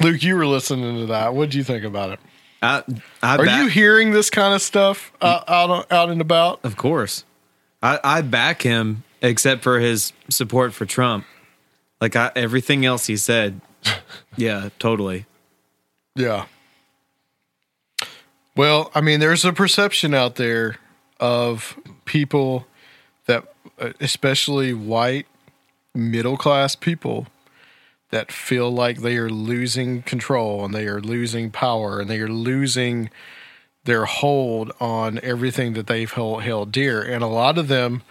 Luke, 0.00 0.22
you 0.22 0.36
were 0.36 0.46
listening 0.46 0.98
to 1.00 1.06
that. 1.06 1.34
What 1.34 1.50
do 1.50 1.58
you 1.58 1.64
think 1.64 1.82
about 1.84 2.10
it? 2.10 2.20
I, 2.62 2.84
I 3.24 3.36
Are 3.38 3.44
back- 3.44 3.60
you 3.62 3.66
hearing 3.68 4.12
this 4.12 4.30
kind 4.30 4.54
of 4.54 4.62
stuff 4.62 5.10
uh, 5.20 5.40
out 5.48 5.68
out, 5.70 5.90
out 5.90 6.10
and 6.10 6.20
about? 6.20 6.60
Of 6.64 6.76
course. 6.76 7.24
I, 7.82 7.98
I 8.02 8.22
back 8.22 8.62
him 8.62 9.04
except 9.22 9.62
for 9.62 9.78
his 9.78 10.12
support 10.28 10.72
for 10.72 10.86
Trump. 10.86 11.24
Like 12.00 12.16
I, 12.16 12.30
everything 12.34 12.84
else 12.84 13.06
he 13.06 13.16
said. 13.16 13.60
Yeah, 14.36 14.70
totally. 14.78 15.26
Yeah. 16.14 16.46
Well, 18.56 18.90
I 18.94 19.00
mean, 19.00 19.20
there's 19.20 19.44
a 19.44 19.52
perception 19.52 20.14
out 20.14 20.36
there 20.36 20.76
of 21.18 21.76
people 22.04 22.66
that, 23.26 23.52
uh, 23.78 23.92
especially 24.00 24.72
white 24.72 25.26
middle 25.94 26.36
class 26.36 26.74
people, 26.74 27.26
that 28.10 28.32
feel 28.32 28.70
like 28.70 29.00
they 29.00 29.16
are 29.16 29.30
losing 29.30 30.02
control 30.02 30.64
and 30.64 30.74
they 30.74 30.86
are 30.86 31.00
losing 31.00 31.50
power 31.50 32.00
and 32.00 32.08
they 32.08 32.20
are 32.20 32.28
losing 32.28 33.10
their 33.84 34.04
hold 34.04 34.72
on 34.80 35.18
everything 35.22 35.72
that 35.74 35.86
they've 35.86 36.12
held, 36.12 36.42
held 36.42 36.72
dear. 36.72 37.02
And 37.02 37.22
a 37.22 37.28
lot 37.28 37.58
of 37.58 37.68
them 37.68 38.02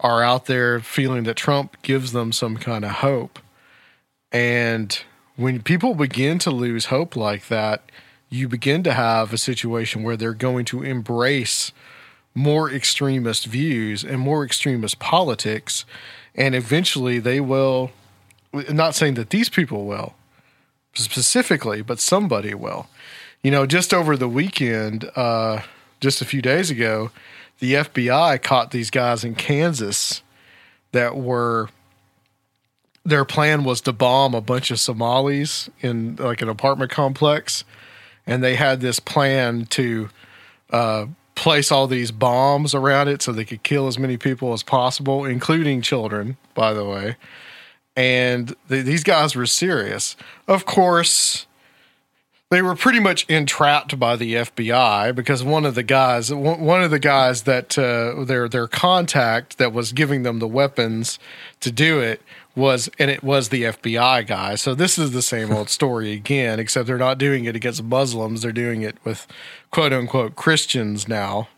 are 0.00 0.22
out 0.22 0.46
there 0.46 0.80
feeling 0.80 1.24
that 1.24 1.36
Trump 1.36 1.80
gives 1.82 2.12
them 2.12 2.32
some 2.32 2.56
kind 2.56 2.84
of 2.84 2.90
hope. 2.90 3.38
And 4.32 4.98
when 5.36 5.62
people 5.62 5.94
begin 5.94 6.38
to 6.40 6.50
lose 6.50 6.86
hope 6.86 7.16
like 7.16 7.48
that, 7.48 7.90
you 8.28 8.48
begin 8.48 8.82
to 8.82 8.92
have 8.92 9.32
a 9.32 9.38
situation 9.38 10.02
where 10.02 10.16
they're 10.16 10.34
going 10.34 10.64
to 10.66 10.82
embrace 10.82 11.70
more 12.34 12.70
extremist 12.70 13.46
views 13.46 14.02
and 14.02 14.18
more 14.20 14.44
extremist 14.44 14.98
politics. 14.98 15.84
And 16.34 16.54
eventually 16.54 17.20
they 17.20 17.38
will, 17.38 17.92
not 18.52 18.96
saying 18.96 19.14
that 19.14 19.30
these 19.30 19.48
people 19.48 19.86
will 19.86 20.14
specifically, 20.94 21.82
but 21.82 22.00
somebody 22.00 22.54
will. 22.54 22.88
You 23.44 23.50
know, 23.50 23.66
just 23.66 23.92
over 23.92 24.16
the 24.16 24.28
weekend, 24.28 25.10
uh, 25.14 25.60
just 26.00 26.22
a 26.22 26.24
few 26.24 26.40
days 26.40 26.70
ago, 26.70 27.10
the 27.58 27.74
FBI 27.74 28.42
caught 28.42 28.70
these 28.70 28.88
guys 28.88 29.22
in 29.22 29.34
Kansas 29.34 30.22
that 30.92 31.14
were 31.14 31.68
their 33.04 33.26
plan 33.26 33.64
was 33.64 33.82
to 33.82 33.92
bomb 33.92 34.34
a 34.34 34.40
bunch 34.40 34.70
of 34.70 34.80
Somalis 34.80 35.68
in 35.82 36.16
like 36.16 36.40
an 36.40 36.48
apartment 36.48 36.90
complex, 36.90 37.64
and 38.26 38.42
they 38.42 38.54
had 38.54 38.80
this 38.80 38.98
plan 38.98 39.66
to 39.66 40.08
uh, 40.70 41.04
place 41.34 41.70
all 41.70 41.86
these 41.86 42.10
bombs 42.10 42.74
around 42.74 43.08
it 43.08 43.20
so 43.20 43.30
they 43.30 43.44
could 43.44 43.62
kill 43.62 43.86
as 43.88 43.98
many 43.98 44.16
people 44.16 44.54
as 44.54 44.62
possible, 44.62 45.26
including 45.26 45.82
children, 45.82 46.38
by 46.54 46.72
the 46.72 46.86
way. 46.86 47.16
And 47.94 48.56
th- 48.70 48.86
these 48.86 49.04
guys 49.04 49.36
were 49.36 49.44
serious. 49.44 50.16
Of 50.48 50.64
course, 50.64 51.46
they 52.54 52.62
were 52.62 52.76
pretty 52.76 53.00
much 53.00 53.28
entrapped 53.28 53.98
by 53.98 54.14
the 54.14 54.34
FBI 54.34 55.12
because 55.12 55.42
one 55.42 55.66
of 55.66 55.74
the 55.74 55.82
guys, 55.82 56.32
one 56.32 56.84
of 56.84 56.92
the 56.92 57.00
guys 57.00 57.42
that 57.42 57.76
uh, 57.76 58.22
their 58.22 58.48
their 58.48 58.68
contact 58.68 59.58
that 59.58 59.72
was 59.72 59.92
giving 59.92 60.22
them 60.22 60.38
the 60.38 60.46
weapons 60.46 61.18
to 61.58 61.72
do 61.72 61.98
it 61.98 62.22
was, 62.54 62.88
and 62.96 63.10
it 63.10 63.24
was 63.24 63.48
the 63.48 63.64
FBI 63.64 64.24
guy. 64.28 64.54
So 64.54 64.72
this 64.72 65.00
is 65.00 65.10
the 65.10 65.20
same 65.20 65.50
old 65.50 65.68
story 65.80 66.12
again, 66.12 66.60
except 66.60 66.86
they're 66.86 66.96
not 66.96 67.18
doing 67.18 67.44
it 67.44 67.56
against 67.56 67.82
Muslims; 67.82 68.42
they're 68.42 68.52
doing 68.52 68.82
it 68.82 68.98
with 69.02 69.26
quote 69.72 69.92
unquote 69.92 70.36
Christians 70.36 71.08
now. 71.08 71.48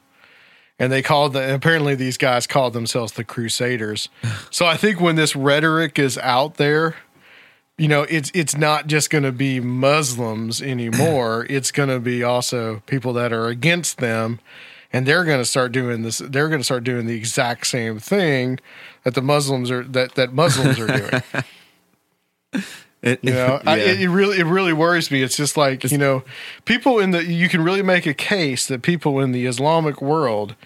And 0.78 0.90
they 0.90 1.02
called 1.02 1.34
the 1.34 1.54
apparently 1.54 1.94
these 1.94 2.16
guys 2.16 2.46
called 2.46 2.72
themselves 2.72 3.12
the 3.12 3.24
Crusaders. 3.24 4.08
so 4.50 4.64
I 4.64 4.78
think 4.78 4.98
when 4.98 5.16
this 5.16 5.36
rhetoric 5.36 5.98
is 5.98 6.16
out 6.18 6.54
there, 6.54 6.96
you 7.78 7.88
know 7.88 8.02
it's 8.02 8.30
it's 8.34 8.56
not 8.56 8.86
just 8.86 9.10
going 9.10 9.24
to 9.24 9.32
be 9.32 9.60
muslims 9.60 10.62
anymore. 10.62 11.46
It's 11.56 11.70
going 11.70 11.88
to 11.88 12.00
be 12.00 12.22
also 12.22 12.82
people 12.86 13.12
that 13.14 13.32
are 13.32 13.46
against 13.46 13.98
them 13.98 14.40
and 14.92 15.06
they're 15.06 15.24
going 15.24 15.38
to 15.38 15.44
start 15.44 15.72
doing 15.72 16.02
this 16.02 16.18
they're 16.18 16.48
going 16.48 16.60
to 16.60 16.64
start 16.64 16.84
doing 16.84 17.06
the 17.06 17.14
exact 17.14 17.66
same 17.66 17.98
thing 17.98 18.58
that 19.04 19.14
the 19.14 19.22
muslims 19.22 19.70
are 19.70 19.84
that 19.84 20.14
that 20.14 20.32
muslims 20.32 20.78
are 20.78 20.86
doing. 20.86 21.22
It, 23.02 23.22
you 23.22 23.30
know 23.30 23.60
I, 23.64 23.76
yeah. 23.76 23.84
it, 23.84 24.00
it 24.00 24.08
really 24.08 24.38
it 24.40 24.46
really 24.46 24.72
worries 24.72 25.10
me. 25.10 25.22
It's 25.22 25.36
just 25.36 25.56
like 25.56 25.84
you 25.92 25.98
know 25.98 26.24
people 26.64 26.98
in 26.98 27.10
the 27.12 27.24
you 27.24 27.48
can 27.48 27.62
really 27.62 27.82
make 27.82 28.06
a 28.06 28.14
case 28.14 28.66
that 28.66 28.82
people 28.82 29.20
in 29.20 29.30
the 29.30 29.46
islamic 29.46 30.00
world 30.00 30.56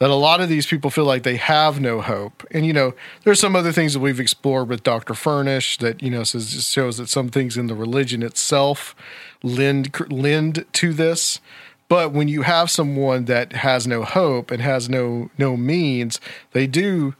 that 0.00 0.10
a 0.10 0.14
lot 0.14 0.40
of 0.40 0.48
these 0.48 0.66
people 0.66 0.90
feel 0.90 1.04
like 1.04 1.22
they 1.22 1.36
have 1.36 1.80
no 1.80 2.00
hope 2.00 2.44
and 2.50 2.66
you 2.66 2.72
know 2.72 2.92
there's 3.24 3.40
some 3.40 3.54
other 3.54 3.72
things 3.72 3.94
that 3.94 4.00
we've 4.00 4.20
explored 4.20 4.68
with 4.68 4.82
dr 4.82 5.14
furnish 5.14 5.78
that 5.78 6.02
you 6.02 6.10
know 6.10 6.24
says 6.24 6.66
shows 6.66 6.98
that 6.98 7.08
some 7.08 7.28
things 7.28 7.56
in 7.56 7.68
the 7.68 7.74
religion 7.74 8.22
itself 8.22 8.94
lend 9.42 9.94
lend 10.10 10.64
to 10.72 10.92
this 10.92 11.40
but 11.88 12.12
when 12.12 12.28
you 12.28 12.42
have 12.42 12.70
someone 12.70 13.26
that 13.26 13.52
has 13.52 13.86
no 13.86 14.02
hope 14.02 14.50
and 14.50 14.62
has 14.62 14.88
no 14.88 15.30
no 15.38 15.56
means 15.56 16.20
they 16.52 16.66
do 16.66 17.14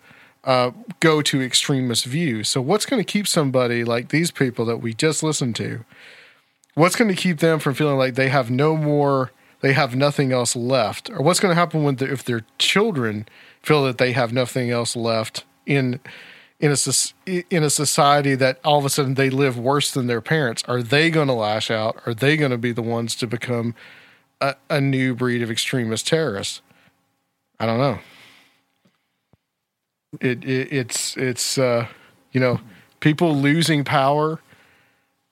uh, 0.45 0.71
go 1.01 1.21
to 1.23 1.43
extremist 1.43 2.05
views. 2.05 2.49
So, 2.49 2.61
what's 2.61 2.87
going 2.87 3.03
to 3.03 3.13
keep 3.13 3.29
somebody 3.29 3.85
like 3.85 4.09
these 4.09 4.31
people 4.31 4.65
that 4.67 4.79
we 4.79 4.95
just 4.95 5.23
listened 5.23 5.57
to? 5.57 5.85
What's 6.75 6.97
going 6.97 7.15
to 7.15 7.21
keep 7.21 7.41
them 7.41 7.59
from 7.59 7.75
feeling 7.75 7.99
like 7.99 8.15
they 8.15 8.29
have 8.29 8.51
no 8.51 8.77
more, 8.77 9.33
they 9.61 9.73
have 9.73 9.95
nothing 9.95 10.33
else 10.33 10.57
left? 10.57 11.11
Or 11.11 11.23
what's 11.23 11.41
going 11.41 11.51
to 11.51 11.61
happen 11.61 11.83
when 11.83 11.97
the, 11.97 12.11
if 12.11 12.25
their 12.25 12.45
children 12.59 13.27
feel 13.63 13.85
that 13.85 13.99
they 13.99 14.13
have 14.13 14.33
nothing 14.33 14.71
else 14.71 14.97
left 14.97 15.45
in 15.67 16.01
in 16.59 16.73
a 16.73 17.45
in 17.51 17.63
a 17.63 17.71
society 17.71 18.35
that 18.35 18.59
all 18.65 18.79
of 18.79 18.85
a 18.85 18.91
sudden 18.91 19.15
they 19.15 19.31
live 19.31 19.59
worse 19.59 19.91
than 19.91 20.07
their 20.07 20.21
parents? 20.21 20.63
Are 20.69 20.83
they 20.83 21.11
going 21.11 21.29
to 21.29 21.35
lash 21.35 21.71
out? 21.71 21.97
Are 22.07 22.15
they 22.15 22.37
going 22.37 22.51
to 22.51 22.59
be 22.59 22.73
the 22.73 22.83
ones 22.83 23.15
to 23.17 23.27
become 23.27 23.75
a, 24.41 24.57
a 24.69 24.81
new 24.81 25.15
breed 25.15 25.43
of 25.43 25.51
extremist 25.51 26.07
terrorists? 26.07 26.61
I 27.59 27.67
don't 27.67 27.79
know 27.79 27.99
it, 30.21 30.45
it 30.45 30.73
it's 30.73 31.17
it's 31.17 31.59
uh 31.59 31.87
you 32.33 32.41
know 32.41 32.61
people 33.01 33.37
losing 33.37 33.85
power 33.85 34.41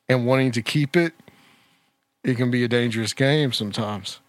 and 0.09 0.27
wanting 0.27 0.53
to 0.53 0.63
keep 0.63 0.97
it 0.97 1.13
it 2.29 2.37
can 2.37 2.51
be 2.51 2.63
a 2.65 2.69
dangerous 2.69 3.13
game 3.13 3.53
sometimes 3.53 4.21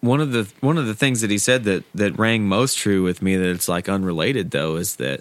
one 0.00 0.20
of 0.20 0.32
the 0.32 0.50
one 0.60 0.78
of 0.78 0.86
the 0.86 0.94
things 0.94 1.20
that 1.20 1.30
he 1.30 1.38
said 1.38 1.62
that 1.64 1.84
that 1.94 2.18
rang 2.18 2.44
most 2.44 2.76
true 2.76 3.02
with 3.04 3.22
me 3.22 3.36
that 3.36 3.48
it's 3.48 3.68
like 3.68 3.88
unrelated 3.88 4.50
though 4.50 4.76
is 4.76 4.96
that 4.96 5.20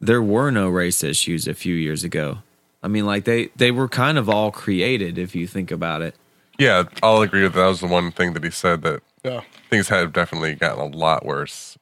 there 0.00 0.22
were 0.22 0.50
no 0.50 0.68
race 0.68 1.02
issues 1.02 1.46
a 1.48 1.54
few 1.54 1.74
years 1.74 2.04
ago. 2.04 2.38
I 2.82 2.88
mean, 2.88 3.04
like 3.04 3.24
they 3.24 3.46
they 3.56 3.70
were 3.72 3.88
kind 3.88 4.16
of 4.16 4.28
all 4.28 4.50
created 4.52 5.18
if 5.18 5.34
you 5.34 5.46
think 5.48 5.70
about 5.72 6.02
it. 6.02 6.14
Yeah, 6.58 6.84
I'll 7.02 7.22
agree 7.22 7.42
with 7.42 7.54
that. 7.54 7.60
That 7.60 7.66
was 7.66 7.80
the 7.80 7.86
one 7.88 8.12
thing 8.12 8.32
that 8.34 8.44
he 8.44 8.50
said 8.50 8.82
that 8.82 9.02
Yeah. 9.24 9.40
things 9.68 9.88
have 9.88 10.12
definitely 10.12 10.54
gotten 10.54 10.92
a 10.92 10.96
lot 10.96 11.26
worse 11.26 11.76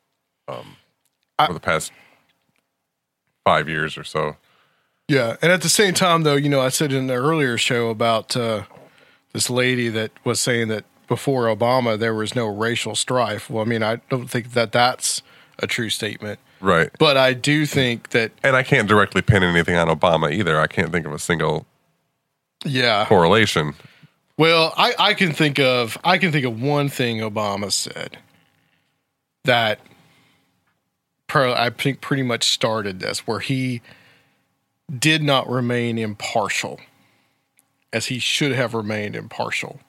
um, 0.48 0.76
over 1.38 1.52
the 1.52 1.60
past 1.60 1.92
five 3.44 3.68
years 3.68 3.98
or 3.98 4.04
so. 4.04 4.36
Yeah 5.08 5.36
and 5.42 5.50
at 5.50 5.62
the 5.62 5.68
same 5.68 5.94
time 5.94 6.22
though 6.22 6.36
you 6.36 6.48
know 6.48 6.60
i 6.60 6.68
said 6.68 6.92
in 6.92 7.06
the 7.06 7.14
earlier 7.14 7.56
show 7.58 7.88
about 7.90 8.36
uh 8.36 8.62
this 9.32 9.48
lady 9.50 9.88
that 9.88 10.10
was 10.24 10.38
saying 10.40 10.68
that 10.68 10.84
before 11.08 11.44
obama 11.44 11.98
there 11.98 12.14
was 12.14 12.34
no 12.34 12.46
racial 12.46 12.94
strife 12.94 13.48
well 13.50 13.62
i 13.64 13.66
mean 13.66 13.82
i 13.82 13.96
don't 14.10 14.28
think 14.28 14.52
that 14.52 14.72
that's 14.72 15.22
a 15.60 15.66
true 15.66 15.90
statement 15.90 16.38
Right. 16.60 16.90
but 16.98 17.16
i 17.16 17.32
do 17.34 17.66
think 17.66 18.10
that 18.10 18.32
And 18.42 18.56
I 18.56 18.62
can't 18.64 18.88
directly 18.88 19.22
pin 19.22 19.42
anything 19.44 19.76
on 19.76 19.86
Obama 19.88 20.32
either. 20.32 20.58
I 20.60 20.66
can't 20.66 20.90
think 20.90 21.06
of 21.06 21.12
a 21.12 21.18
single 21.18 21.66
yeah 22.64 23.04
correlation. 23.06 23.74
Well, 24.36 24.72
I, 24.76 24.94
I 24.98 25.14
can 25.14 25.32
think 25.32 25.58
of 25.60 25.96
I 26.02 26.18
can 26.18 26.32
think 26.32 26.44
of 26.44 26.60
one 26.60 26.88
thing 26.88 27.18
Obama 27.18 27.70
said 27.70 28.18
that 29.44 29.78
pro 31.28 31.52
I 31.54 31.70
think 31.70 32.00
pretty 32.00 32.24
much 32.24 32.44
started 32.44 32.98
this, 32.98 33.20
where 33.26 33.38
he 33.40 33.80
did 34.96 35.22
not 35.22 35.48
remain 35.48 35.98
impartial 35.98 36.80
as 37.92 38.06
he 38.06 38.18
should 38.18 38.52
have 38.52 38.74
remained 38.74 39.16
impartial. 39.16 39.80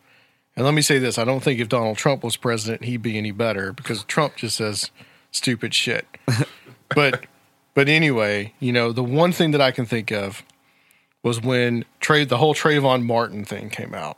And 0.55 0.65
let 0.65 0.73
me 0.73 0.81
say 0.81 0.99
this: 0.99 1.17
I 1.17 1.25
don't 1.25 1.41
think 1.41 1.59
if 1.59 1.69
Donald 1.69 1.97
Trump 1.97 2.23
was 2.23 2.35
president, 2.37 2.83
he'd 2.85 3.01
be 3.01 3.17
any 3.17 3.31
better 3.31 3.71
because 3.71 4.03
Trump 4.03 4.35
just 4.35 4.57
says 4.57 4.91
stupid 5.31 5.73
shit. 5.73 6.05
but 6.95 7.25
but 7.73 7.87
anyway, 7.87 8.53
you 8.59 8.73
know, 8.73 8.91
the 8.91 9.03
one 9.03 9.31
thing 9.31 9.51
that 9.51 9.61
I 9.61 9.71
can 9.71 9.85
think 9.85 10.11
of 10.11 10.43
was 11.23 11.41
when 11.41 11.85
trade 11.99 12.29
the 12.29 12.37
whole 12.37 12.53
Trayvon 12.53 13.03
Martin 13.05 13.45
thing 13.45 13.69
came 13.69 13.93
out. 13.93 14.17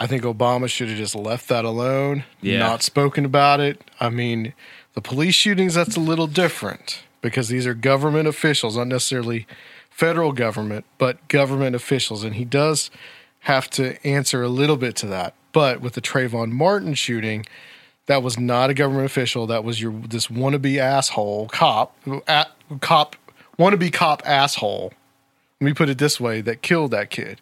I 0.00 0.06
think 0.08 0.24
Obama 0.24 0.68
should 0.68 0.88
have 0.88 0.98
just 0.98 1.14
left 1.14 1.48
that 1.48 1.64
alone, 1.64 2.24
Yeah. 2.40 2.58
not 2.58 2.82
spoken 2.82 3.24
about 3.24 3.60
it. 3.60 3.82
I 4.00 4.08
mean, 4.10 4.52
the 4.94 5.00
police 5.00 5.36
shootings 5.36 5.74
that's 5.74 5.96
a 5.96 6.00
little 6.00 6.26
different 6.26 7.00
because 7.22 7.48
these 7.48 7.66
are 7.66 7.74
government 7.74 8.28
officials, 8.28 8.76
not 8.76 8.88
necessarily 8.88 9.46
federal 9.88 10.32
government, 10.32 10.84
but 10.98 11.26
government 11.28 11.74
officials, 11.74 12.24
and 12.24 12.34
he 12.34 12.44
does 12.44 12.90
have 13.40 13.70
to 13.70 14.04
answer 14.06 14.42
a 14.42 14.48
little 14.48 14.76
bit 14.76 14.96
to 14.96 15.06
that. 15.06 15.34
But 15.52 15.80
with 15.80 15.94
the 15.94 16.00
Trayvon 16.00 16.50
Martin 16.50 16.94
shooting, 16.94 17.46
that 18.06 18.22
was 18.22 18.38
not 18.38 18.70
a 18.70 18.74
government 18.74 19.06
official. 19.06 19.46
That 19.46 19.64
was 19.64 19.80
your 19.80 19.92
this 19.92 20.26
wannabe 20.26 20.78
asshole 20.78 21.48
cop, 21.48 21.96
at, 22.26 22.50
cop 22.80 23.16
wannabe 23.58 23.92
cop 23.92 24.22
asshole. 24.26 24.92
Let 25.60 25.64
me 25.64 25.74
put 25.74 25.88
it 25.88 25.98
this 25.98 26.20
way: 26.20 26.40
that 26.40 26.62
killed 26.62 26.90
that 26.90 27.10
kid. 27.10 27.40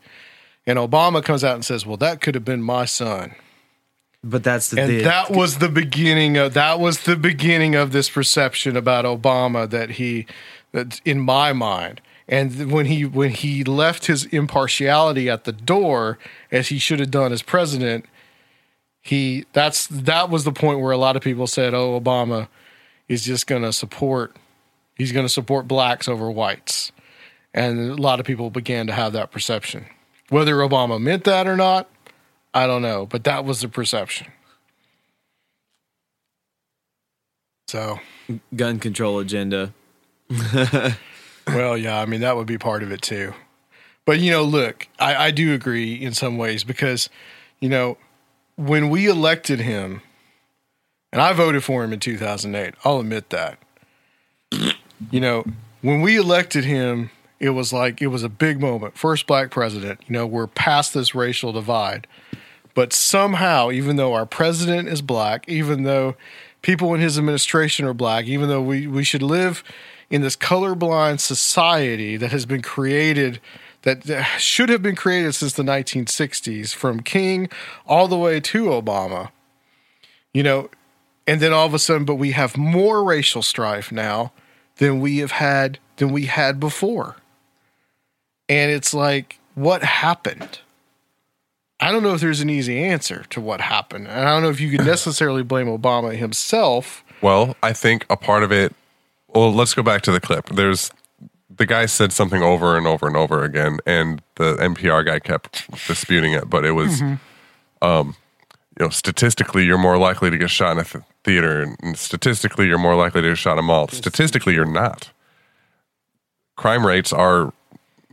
And 0.66 0.78
Obama 0.78 1.24
comes 1.24 1.42
out 1.42 1.54
and 1.54 1.64
says, 1.64 1.86
"Well, 1.86 1.96
that 1.98 2.20
could 2.20 2.34
have 2.34 2.44
been 2.44 2.62
my 2.62 2.84
son." 2.84 3.34
But 4.22 4.44
that's 4.44 4.68
the 4.68 4.82
and 4.82 4.90
the- 4.90 5.02
that 5.02 5.30
was 5.30 5.58
the 5.58 5.68
beginning 5.68 6.36
of 6.36 6.54
that 6.54 6.78
was 6.78 7.00
the 7.02 7.16
beginning 7.16 7.74
of 7.74 7.92
this 7.92 8.10
perception 8.10 8.76
about 8.76 9.04
Obama 9.04 9.68
that 9.70 9.92
he 9.92 10.26
that 10.72 11.00
in 11.04 11.20
my 11.20 11.52
mind. 11.52 12.00
And 12.28 12.70
when 12.70 12.86
he 12.86 13.04
when 13.04 13.30
he 13.30 13.64
left 13.64 14.06
his 14.06 14.26
impartiality 14.26 15.28
at 15.30 15.44
the 15.44 15.52
door 15.52 16.18
as 16.52 16.68
he 16.68 16.78
should 16.78 17.00
have 17.00 17.10
done 17.10 17.32
as 17.32 17.42
president 17.42 18.04
he 19.00 19.46
that's 19.52 19.86
that 19.86 20.28
was 20.28 20.44
the 20.44 20.52
point 20.52 20.80
where 20.80 20.92
a 20.92 20.98
lot 20.98 21.16
of 21.16 21.22
people 21.22 21.46
said 21.46 21.72
oh 21.74 21.98
Obama 21.98 22.48
is 23.08 23.24
just 23.24 23.46
going 23.46 23.62
to 23.62 23.72
support 23.72 24.36
he's 24.96 25.12
going 25.12 25.24
to 25.24 25.32
support 25.32 25.66
blacks 25.66 26.06
over 26.08 26.30
whites. 26.30 26.92
And 27.52 27.90
a 27.90 27.94
lot 27.94 28.20
of 28.20 28.26
people 28.26 28.50
began 28.50 28.86
to 28.86 28.92
have 28.92 29.12
that 29.14 29.32
perception. 29.32 29.86
Whether 30.28 30.56
Obama 30.56 31.00
meant 31.00 31.24
that 31.24 31.48
or 31.48 31.56
not 31.56 31.88
I 32.52 32.66
don't 32.66 32.82
know, 32.82 33.06
but 33.06 33.24
that 33.24 33.44
was 33.44 33.60
the 33.60 33.68
perception. 33.68 34.26
So, 37.68 38.00
gun 38.56 38.80
control 38.80 39.20
agenda. 39.20 39.72
well, 41.46 41.76
yeah, 41.76 42.00
I 42.00 42.06
mean 42.06 42.20
that 42.20 42.36
would 42.36 42.46
be 42.46 42.58
part 42.58 42.82
of 42.82 42.90
it 42.90 43.02
too. 43.02 43.32
But 44.04 44.18
you 44.18 44.32
know, 44.32 44.42
look, 44.42 44.88
I, 44.98 45.26
I 45.26 45.30
do 45.30 45.54
agree 45.54 45.94
in 45.94 46.12
some 46.14 46.36
ways 46.36 46.64
because, 46.64 47.08
you 47.60 47.68
know, 47.68 47.96
when 48.56 48.90
we 48.90 49.06
elected 49.06 49.60
him, 49.60 50.02
and 51.12 51.22
I 51.22 51.32
voted 51.32 51.64
for 51.64 51.84
him 51.84 51.92
in 51.92 52.00
2008, 52.00 52.74
I'll 52.84 53.00
admit 53.00 53.30
that. 53.30 53.58
You 55.10 55.20
know, 55.20 55.44
when 55.80 56.02
we 56.02 56.16
elected 56.16 56.64
him, 56.64 57.10
it 57.38 57.50
was 57.50 57.72
like 57.72 58.02
it 58.02 58.08
was 58.08 58.22
a 58.22 58.28
big 58.28 58.60
moment. 58.60 58.98
First 58.98 59.26
black 59.26 59.50
president. 59.50 60.00
You 60.06 60.12
know, 60.12 60.26
we're 60.26 60.46
past 60.46 60.92
this 60.92 61.14
racial 61.14 61.52
divide. 61.52 62.06
But 62.74 62.92
somehow, 62.92 63.70
even 63.70 63.96
though 63.96 64.14
our 64.14 64.26
president 64.26 64.88
is 64.88 65.02
black, 65.02 65.48
even 65.48 65.82
though 65.82 66.14
people 66.62 66.94
in 66.94 67.00
his 67.00 67.18
administration 67.18 67.86
are 67.86 67.94
black, 67.94 68.26
even 68.26 68.48
though 68.48 68.62
we, 68.62 68.86
we 68.86 69.04
should 69.04 69.22
live 69.22 69.64
in 70.08 70.22
this 70.22 70.36
colorblind 70.36 71.20
society 71.20 72.16
that 72.16 72.32
has 72.32 72.46
been 72.46 72.62
created, 72.62 73.40
that 73.82 74.04
should 74.38 74.68
have 74.68 74.82
been 74.82 74.96
created 74.96 75.34
since 75.34 75.52
the 75.52 75.62
1960s, 75.62 76.74
from 76.74 77.00
King 77.00 77.48
all 77.86 78.08
the 78.08 78.18
way 78.18 78.40
to 78.40 78.66
Obama, 78.66 79.30
you 80.32 80.42
know, 80.42 80.70
and 81.26 81.40
then 81.40 81.52
all 81.52 81.66
of 81.66 81.74
a 81.74 81.78
sudden, 81.78 82.04
but 82.04 82.16
we 82.16 82.32
have 82.32 82.56
more 82.56 83.04
racial 83.04 83.42
strife 83.42 83.92
now 83.92 84.32
than 84.76 85.00
we 85.00 85.18
have 85.18 85.32
had 85.32 85.78
than 85.96 86.10
we 86.10 86.26
had 86.26 86.58
before. 86.58 87.16
And 88.48 88.72
it's 88.72 88.92
like, 88.92 89.38
what 89.54 89.82
happened? 89.82 90.60
I 91.80 91.90
don't 91.92 92.02
know 92.02 92.14
if 92.14 92.20
there's 92.20 92.40
an 92.40 92.50
easy 92.50 92.78
answer 92.82 93.24
to 93.30 93.40
what 93.40 93.60
happened. 93.60 94.06
And 94.06 94.20
I 94.20 94.32
don't 94.32 94.42
know 94.42 94.50
if 94.50 94.60
you 94.60 94.70
could 94.76 94.86
necessarily 94.86 95.42
blame 95.42 95.66
Obama 95.66 96.14
himself. 96.16 97.02
Well, 97.22 97.56
I 97.62 97.72
think 97.72 98.06
a 98.10 98.16
part 98.16 98.42
of 98.42 98.52
it. 98.52 98.74
Well, 99.28 99.52
let's 99.52 99.74
go 99.74 99.82
back 99.82 100.02
to 100.02 100.12
the 100.12 100.20
clip. 100.20 100.48
There's 100.50 100.90
the 101.54 101.66
guy 101.66 101.86
said 101.86 102.12
something 102.12 102.42
over 102.42 102.76
and 102.76 102.86
over 102.86 103.06
and 103.06 103.16
over 103.16 103.44
again, 103.44 103.78
and 103.86 104.22
the 104.36 104.56
NPR 104.56 105.04
guy 105.04 105.18
kept 105.20 105.70
disputing 105.86 106.32
it. 106.32 106.48
But 106.50 106.64
it 106.64 106.72
was, 106.72 107.00
Mhm. 107.00 107.18
um, 107.82 108.16
you 108.78 108.86
know, 108.86 108.88
statistically, 108.90 109.64
you're 109.64 109.76
more 109.78 109.98
likely 109.98 110.30
to 110.30 110.38
get 110.38 110.48
shot 110.50 110.72
in 110.72 110.78
a 110.78 110.84
th- 110.84 111.04
theater, 111.24 111.76
and 111.82 111.98
statistically, 111.98 112.66
you're 112.66 112.78
more 112.78 112.94
likely 112.94 113.20
to 113.22 113.28
get 113.28 113.36
shot 113.38 113.54
in 113.54 113.58
a 113.58 113.62
mall. 113.62 113.88
Statistically, 113.88 114.54
you're 114.54 114.64
not. 114.64 115.10
Crime 116.56 116.86
rates 116.86 117.12
are 117.12 117.52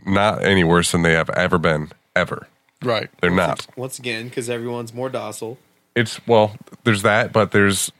not 0.05 0.43
any 0.43 0.63
worse 0.63 0.91
than 0.91 1.01
they 1.03 1.13
have 1.13 1.29
ever 1.31 1.57
been, 1.57 1.91
ever. 2.15 2.47
Right. 2.83 3.09
They're 3.21 3.31
not. 3.31 3.65
Once 3.75 3.97
again, 3.99 4.27
because 4.29 4.49
everyone's 4.49 4.93
more 4.93 5.09
docile. 5.09 5.57
It's 5.95 6.25
well, 6.27 6.55
there's 6.83 7.01
that, 7.01 7.33
but 7.33 7.51
there's 7.51 7.91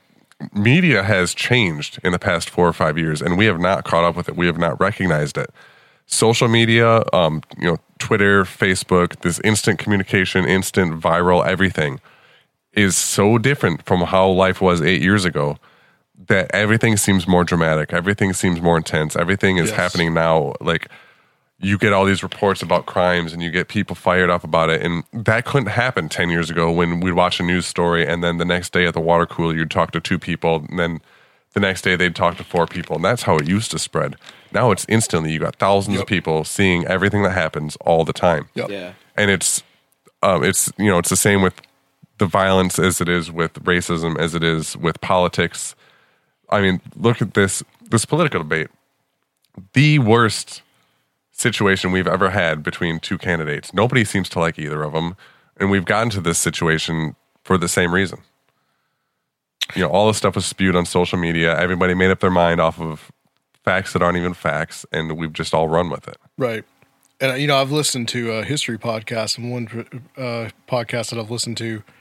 media 0.54 1.02
has 1.02 1.34
changed 1.34 1.98
in 2.04 2.12
the 2.12 2.18
past 2.18 2.48
four 2.48 2.68
or 2.68 2.72
five 2.72 2.96
years, 2.96 3.20
and 3.20 3.36
we 3.36 3.46
have 3.46 3.58
not 3.58 3.84
caught 3.84 4.04
up 4.04 4.14
with 4.16 4.28
it. 4.28 4.36
We 4.36 4.46
have 4.46 4.58
not 4.58 4.78
recognized 4.80 5.36
it. 5.36 5.50
Social 6.06 6.46
media, 6.48 7.02
um, 7.12 7.42
you 7.58 7.66
know, 7.66 7.76
Twitter, 7.98 8.44
Facebook, 8.44 9.20
this 9.22 9.40
instant 9.40 9.78
communication, 9.80 10.44
instant 10.46 11.00
viral, 11.02 11.44
everything 11.44 12.00
is 12.72 12.96
so 12.96 13.36
different 13.36 13.84
from 13.84 14.02
how 14.02 14.28
life 14.28 14.60
was 14.60 14.80
eight 14.80 15.02
years 15.02 15.24
ago 15.24 15.56
that 16.28 16.50
everything 16.54 16.96
seems 16.96 17.26
more 17.26 17.42
dramatic. 17.44 17.92
Everything 17.92 18.32
seems 18.32 18.60
more 18.60 18.76
intense. 18.76 19.16
Everything 19.16 19.56
is 19.56 19.70
Yes. 19.70 19.76
happening 19.76 20.14
now. 20.14 20.54
Like 20.60 20.88
you 21.60 21.76
get 21.76 21.92
all 21.92 22.04
these 22.04 22.22
reports 22.22 22.62
about 22.62 22.86
crimes 22.86 23.32
and 23.32 23.42
you 23.42 23.50
get 23.50 23.68
people 23.68 23.96
fired 23.96 24.30
up 24.30 24.44
about 24.44 24.70
it. 24.70 24.80
And 24.82 25.02
that 25.12 25.44
couldn't 25.44 25.68
happen 25.68 26.08
10 26.08 26.30
years 26.30 26.50
ago 26.50 26.70
when 26.70 27.00
we'd 27.00 27.12
watch 27.12 27.40
a 27.40 27.42
news 27.42 27.66
story 27.66 28.06
and 28.06 28.22
then 28.22 28.38
the 28.38 28.44
next 28.44 28.72
day 28.72 28.86
at 28.86 28.94
the 28.94 29.00
water 29.00 29.26
cooler, 29.26 29.54
you'd 29.54 29.70
talk 29.70 29.90
to 29.92 30.00
two 30.00 30.18
people 30.18 30.64
and 30.68 30.78
then 30.78 31.00
the 31.54 31.60
next 31.60 31.82
day 31.82 31.96
they'd 31.96 32.14
talk 32.14 32.36
to 32.36 32.44
four 32.44 32.66
people. 32.66 32.96
And 32.96 33.04
that's 33.04 33.22
how 33.22 33.36
it 33.38 33.48
used 33.48 33.72
to 33.72 33.78
spread. 33.78 34.16
Now 34.52 34.70
it's 34.70 34.86
instantly. 34.88 35.32
You 35.32 35.40
got 35.40 35.56
thousands 35.56 35.98
of 36.00 36.06
people 36.06 36.44
seeing 36.44 36.86
everything 36.86 37.24
that 37.24 37.32
happens 37.32 37.76
all 37.80 38.04
the 38.04 38.12
time. 38.12 38.48
Yeah. 38.54 38.92
And 39.16 39.30
it's, 39.30 39.64
um, 40.22 40.44
it's, 40.44 40.72
you 40.78 40.86
know, 40.86 40.98
it's 40.98 41.10
the 41.10 41.16
same 41.16 41.42
with 41.42 41.60
the 42.18 42.26
violence 42.26 42.78
as 42.78 43.00
it 43.00 43.08
is 43.08 43.32
with 43.32 43.54
racism, 43.64 44.16
as 44.18 44.36
it 44.36 44.44
is 44.44 44.76
with 44.76 45.00
politics. 45.00 45.74
I 46.50 46.60
mean, 46.60 46.80
look 46.94 47.20
at 47.20 47.34
this, 47.34 47.64
this 47.90 48.04
political 48.04 48.40
debate. 48.40 48.68
The 49.72 49.98
worst 49.98 50.62
situation 51.38 51.92
we've 51.92 52.06
ever 52.06 52.30
had 52.30 52.62
between 52.62 52.98
two 52.98 53.16
candidates. 53.16 53.72
Nobody 53.72 54.04
seems 54.04 54.28
to 54.30 54.40
like 54.40 54.58
either 54.58 54.82
of 54.82 54.92
them, 54.92 55.16
and 55.56 55.70
we've 55.70 55.84
gotten 55.84 56.10
to 56.10 56.20
this 56.20 56.38
situation 56.38 57.16
for 57.44 57.56
the 57.56 57.68
same 57.68 57.94
reason. 57.94 58.20
You 59.74 59.82
know, 59.82 59.88
all 59.88 60.08
this 60.08 60.16
stuff 60.16 60.34
was 60.34 60.46
spewed 60.46 60.74
on 60.74 60.86
social 60.86 61.18
media. 61.18 61.58
Everybody 61.58 61.94
made 61.94 62.10
up 62.10 62.20
their 62.20 62.30
mind 62.30 62.60
off 62.60 62.80
of 62.80 63.12
facts 63.64 63.92
that 63.92 64.02
aren't 64.02 64.16
even 64.18 64.34
facts, 64.34 64.84
and 64.92 65.16
we've 65.16 65.32
just 65.32 65.54
all 65.54 65.68
run 65.68 65.90
with 65.90 66.08
it. 66.08 66.16
Right. 66.36 66.64
And 67.20 67.32
uh, 67.32 67.34
you 67.34 67.46
know, 67.46 67.56
I've 67.56 67.72
listened 67.72 68.08
to 68.08 68.32
a 68.32 68.44
history 68.44 68.78
podcast, 68.78 69.38
and 69.38 69.52
one 69.52 69.66
uh, 70.16 70.50
podcast 70.68 71.10
that 71.10 71.18
I've 71.18 71.30
listened 71.30 71.56
to, 71.58 71.82
uh, 71.86 71.92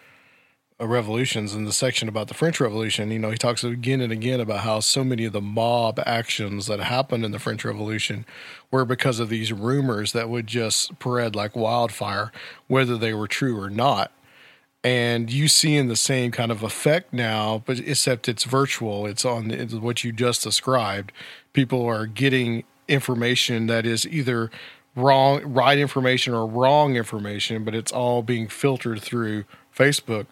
Uh, 0.79 0.85
revolutions, 0.85 1.55
in 1.55 1.65
the 1.65 1.73
section 1.73 2.07
about 2.07 2.27
the 2.27 2.35
French 2.35 2.59
Revolution. 2.59 3.09
You 3.09 3.17
know, 3.17 3.31
he 3.31 3.37
talks 3.37 3.63
again 3.63 3.99
and 3.99 4.13
again 4.13 4.39
about 4.39 4.59
how 4.59 4.79
so 4.79 5.03
many 5.03 5.25
of 5.25 5.33
the 5.33 5.41
mob 5.41 5.99
actions 6.05 6.67
that 6.67 6.79
happened 6.79 7.25
in 7.25 7.31
the 7.31 7.39
French 7.39 7.65
Revolution 7.65 8.27
were 8.69 8.85
because 8.85 9.19
of 9.19 9.29
these 9.29 9.51
rumors 9.51 10.11
that 10.11 10.29
would 10.29 10.45
just 10.45 10.83
spread 10.83 11.35
like 11.35 11.55
wildfire, 11.55 12.31
whether 12.67 12.95
they 12.95 13.11
were 13.11 13.27
true 13.27 13.59
or 13.59 13.71
not. 13.71 14.11
And 14.83 15.31
you 15.31 15.47
seeing 15.47 15.87
the 15.87 15.95
same 15.95 16.29
kind 16.29 16.51
of 16.51 16.61
effect 16.61 17.11
now, 17.11 17.63
but 17.65 17.79
except 17.79 18.29
it's 18.29 18.43
virtual. 18.43 19.07
It's 19.07 19.25
on 19.25 19.49
it's 19.49 19.73
what 19.73 20.03
you 20.03 20.11
just 20.11 20.43
described. 20.43 21.11
People 21.53 21.87
are 21.87 22.05
getting 22.05 22.65
information 22.87 23.65
that 23.65 23.87
is 23.87 24.05
either 24.05 24.51
wrong, 24.95 25.41
right 25.41 25.79
information 25.79 26.35
or 26.35 26.45
wrong 26.45 26.95
information, 26.95 27.63
but 27.63 27.73
it's 27.73 27.91
all 27.91 28.21
being 28.21 28.47
filtered 28.47 29.01
through 29.01 29.45
Facebook. 29.75 30.27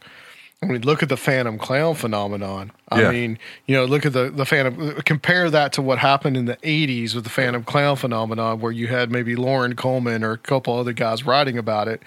I 0.63 0.67
mean, 0.67 0.81
look 0.81 1.03
at 1.03 1.09
the 1.09 1.17
Phantom 1.17 1.57
Clown 1.57 1.95
phenomenon. 1.95 2.71
I 2.89 3.01
Yeah. 3.01 3.11
mean, 3.11 3.39
you 3.67 3.75
know, 3.75 3.85
look 3.85 4.05
at 4.05 4.13
the 4.13 4.31
the 4.31 4.45
Phantom. 4.45 5.01
Compare 5.03 5.49
that 5.51 5.73
to 5.73 5.81
what 5.81 5.99
happened 5.99 6.37
in 6.37 6.45
the 6.45 6.57
'80s 6.63 7.13
with 7.13 7.23
the 7.23 7.29
Phantom 7.29 7.63
Clown 7.63 7.97
phenomenon, 7.97 8.59
where 8.59 8.71
you 8.71 8.87
had 8.87 9.11
maybe 9.11 9.35
Loren 9.35 9.75
Coleman 9.75 10.23
or 10.23 10.31
a 10.31 10.37
couple 10.37 10.75
other 10.77 10.93
guys 10.93 11.25
writing 11.25 11.57
about 11.57 11.87
it. 11.87 12.01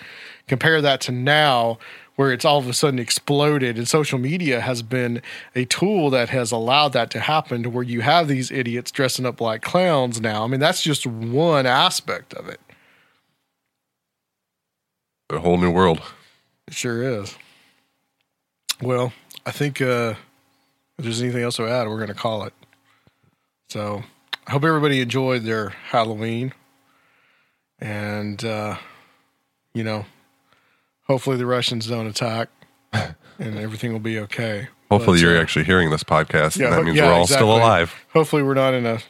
Compare 0.48 0.80
that 0.80 1.00
to 1.02 1.12
now, 1.12 1.78
where 2.16 2.32
it's 2.32 2.44
all 2.44 2.58
of 2.58 2.66
a 2.66 2.72
sudden 2.72 2.98
exploded, 2.98 3.76
and 3.76 3.86
social 3.86 4.18
media 4.18 4.60
has 4.60 4.82
been 4.82 5.22
a 5.54 5.64
tool 5.66 6.08
that 6.10 6.30
has 6.30 6.50
allowed 6.50 6.94
that 6.94 7.10
to 7.10 7.20
happen, 7.20 7.62
to 7.62 7.70
where 7.70 7.84
you 7.84 8.00
have 8.00 8.26
these 8.28 8.50
idiots 8.50 8.90
dressing 8.90 9.26
up 9.26 9.40
like 9.42 9.62
clowns 9.62 10.20
now. 10.20 10.42
I 10.42 10.46
mean, 10.48 10.58
that's 10.58 10.82
just 10.82 11.06
one 11.06 11.66
aspect 11.66 12.32
of 12.34 12.48
it. 12.48 12.60
A 15.30 15.38
whole 15.38 15.58
new 15.58 15.70
world. 15.70 16.00
It 16.66 16.74
sure 16.74 17.02
is. 17.02 17.36
Well, 18.82 19.12
I 19.44 19.50
think 19.50 19.80
uh, 19.80 20.14
if 20.98 21.04
there's 21.04 21.22
anything 21.22 21.42
else 21.42 21.56
to 21.56 21.66
add, 21.68 21.88
we're 21.88 21.96
going 21.96 22.08
to 22.08 22.14
call 22.14 22.44
it. 22.44 22.52
So 23.68 24.02
I 24.46 24.50
hope 24.52 24.64
everybody 24.64 25.00
enjoyed 25.00 25.42
their 25.44 25.70
Halloween. 25.70 26.52
And, 27.80 28.44
uh, 28.44 28.76
you 29.74 29.84
know, 29.84 30.06
hopefully 31.06 31.36
the 31.36 31.46
Russians 31.46 31.86
don't 31.86 32.06
attack 32.06 32.48
and 32.92 33.14
everything 33.58 33.92
will 33.92 34.00
be 34.00 34.18
okay. 34.20 34.68
Hopefully, 34.90 35.18
But, 35.18 35.22
you're 35.22 35.38
uh, 35.38 35.42
actually 35.42 35.66
hearing 35.66 35.90
this 35.90 36.02
podcast, 36.02 36.56
and 36.56 36.64
that 36.64 36.72
ho- 36.72 36.82
means 36.82 36.96
yeah, 36.96 37.06
we're 37.08 37.12
all 37.12 37.26
still 37.26 37.54
alive. 37.54 37.94
Hopefully, 38.14 38.42
we're 38.42 38.54
not 38.54 38.72
in 38.72 38.86
a 38.86 39.00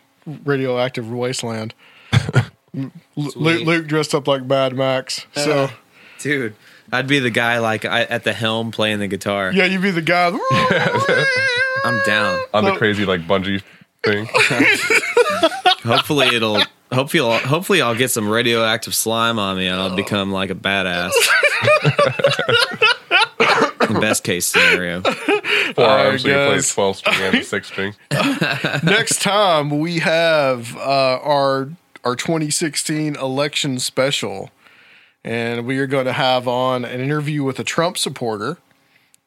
radioactive 0.45 1.09
wasteland. 1.09 1.73
L- 2.13 2.91
Luke, 3.17 3.65
Luke 3.65 3.87
dressed 3.87 4.13
up 4.13 4.27
like 4.27 4.45
Mad 4.45 4.75
Max. 4.75 5.25
So, 5.35 5.71
Dude, 6.19 6.57
I'd 6.93 7.07
be 7.07 7.19
the 7.19 7.31
guy 7.31 7.59
like 7.59 7.85
I, 7.85 8.03
at 8.05 8.25
the 8.25 8.33
helm 8.33 8.71
playing 8.71 8.99
the 9.01 9.09
guitar. 9.09 9.53
yeah, 9.53 9.65
you'd 9.67 9.83
be 9.83 9.91
the 9.91 10.03
guy. 10.03 10.29
I'm 11.85 12.01
down. 12.05 12.41
On 12.55 12.65
the 12.65 12.73
crazy 12.77 13.05
like 13.05 13.27
bungee 13.27 13.63
thing. 14.03 14.27
Hopefully 15.85 16.29
it'll 16.35 16.61
hopefully 16.93 17.23
I'll, 17.23 17.39
hopefully 17.39 17.83
I'll 17.83 17.95
get 17.95 18.11
some 18.11 18.29
radioactive 18.29 18.95
slime 18.95 19.39
on 19.39 19.57
me 19.57 19.67
and 19.67 19.81
I'll 19.81 19.95
become 19.95 20.33
like 20.33 20.51
a 20.51 20.55
badass. 20.55 21.13
Best 24.01 24.25
case 24.25 24.47
scenario. 24.47 25.01
Four 25.03 25.85
All 25.85 25.97
right, 25.97 26.07
arms, 26.07 26.23
so 26.23 26.29
you 26.29 26.35
play 26.35 26.55
guys. 26.57 26.75
12 26.75 26.97
string 26.97 27.21
and 27.23 27.35
a 27.37 27.45
6 27.45 27.67
string. 27.67 27.95
next 28.83 29.23
time 29.23 29.79
we 29.79 30.01
have 30.01 30.77
uh, 30.77 31.19
our 31.23 31.71
our 32.05 32.15
2016 32.17 33.17
election 33.17 33.79
special, 33.79 34.51
and 35.25 35.67
we 35.67 35.79
are 35.79 35.87
going 35.87 36.07
to 36.07 36.13
have 36.13 36.47
on 36.49 36.85
an 36.85 37.01
interview 37.01 37.43
with 37.45 37.59
a 37.59 37.65
Trump 37.65 37.99
supporter, 37.99 38.59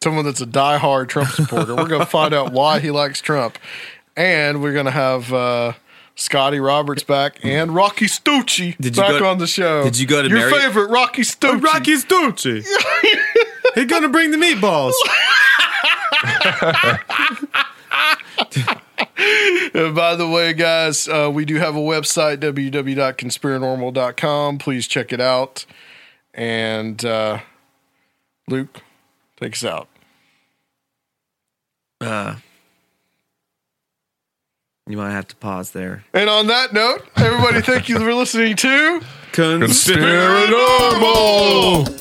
someone 0.03 0.25
that's 0.25 0.41
a 0.41 0.45
diehard 0.45 1.07
Trump 1.09 1.29
supporter. 1.29 1.75
we're 1.75 1.87
going 1.87 2.01
to 2.01 2.05
find 2.05 2.33
out 2.33 2.51
why 2.51 2.79
he 2.79 2.91
likes 2.91 3.21
Trump, 3.21 3.57
and 4.15 4.61
we're 4.61 4.73
going 4.73 4.85
to 4.85 4.91
have. 4.91 5.31
Uh, 5.33 5.73
Scotty 6.13 6.59
Roberts 6.59 7.03
back 7.03 7.43
and 7.43 7.73
Rocky 7.73 8.05
Stucci 8.05 8.77
Did 8.77 8.95
back 8.97 9.17
go- 9.17 9.27
on 9.29 9.37
the 9.39 9.47
show. 9.47 9.83
did 9.85 9.97
you 9.97 10.05
go 10.05 10.21
to 10.21 10.27
your 10.27 10.37
Mary- 10.39 10.51
favorite 10.51 10.89
Rocky 10.89 11.21
Stucci? 11.23 11.63
Rocky 11.63 11.95
Stucci. 11.95 12.63
He's 13.75 13.85
gonna 13.85 14.09
bring 14.09 14.29
the 14.29 14.37
meatballs. 14.37 14.91
And 19.73 19.95
by 19.95 20.15
the 20.15 20.27
way, 20.27 20.51
guys, 20.53 21.07
uh, 21.07 21.31
we 21.33 21.45
do 21.45 21.55
have 21.55 21.77
a 21.77 21.79
website, 21.79 22.37
www.conspiranormal.com. 22.37 24.57
Please 24.57 24.87
check 24.87 25.13
it 25.13 25.21
out. 25.21 25.65
And 26.33 27.05
uh, 27.05 27.39
Luke, 28.47 28.81
take 29.39 29.53
us 29.53 29.63
out. 29.63 29.87
Uh, 32.01 32.35
you 34.87 34.97
might 34.97 35.11
have 35.11 35.27
to 35.29 35.37
pause 35.37 35.71
there. 35.71 36.03
And 36.13 36.29
on 36.29 36.47
that 36.47 36.73
note, 36.73 37.07
everybody, 37.15 37.61
thank 37.61 37.87
you 37.87 37.97
for 37.97 38.13
listening 38.13 38.57
to 38.57 38.99
Conspiranormal. 39.31 42.00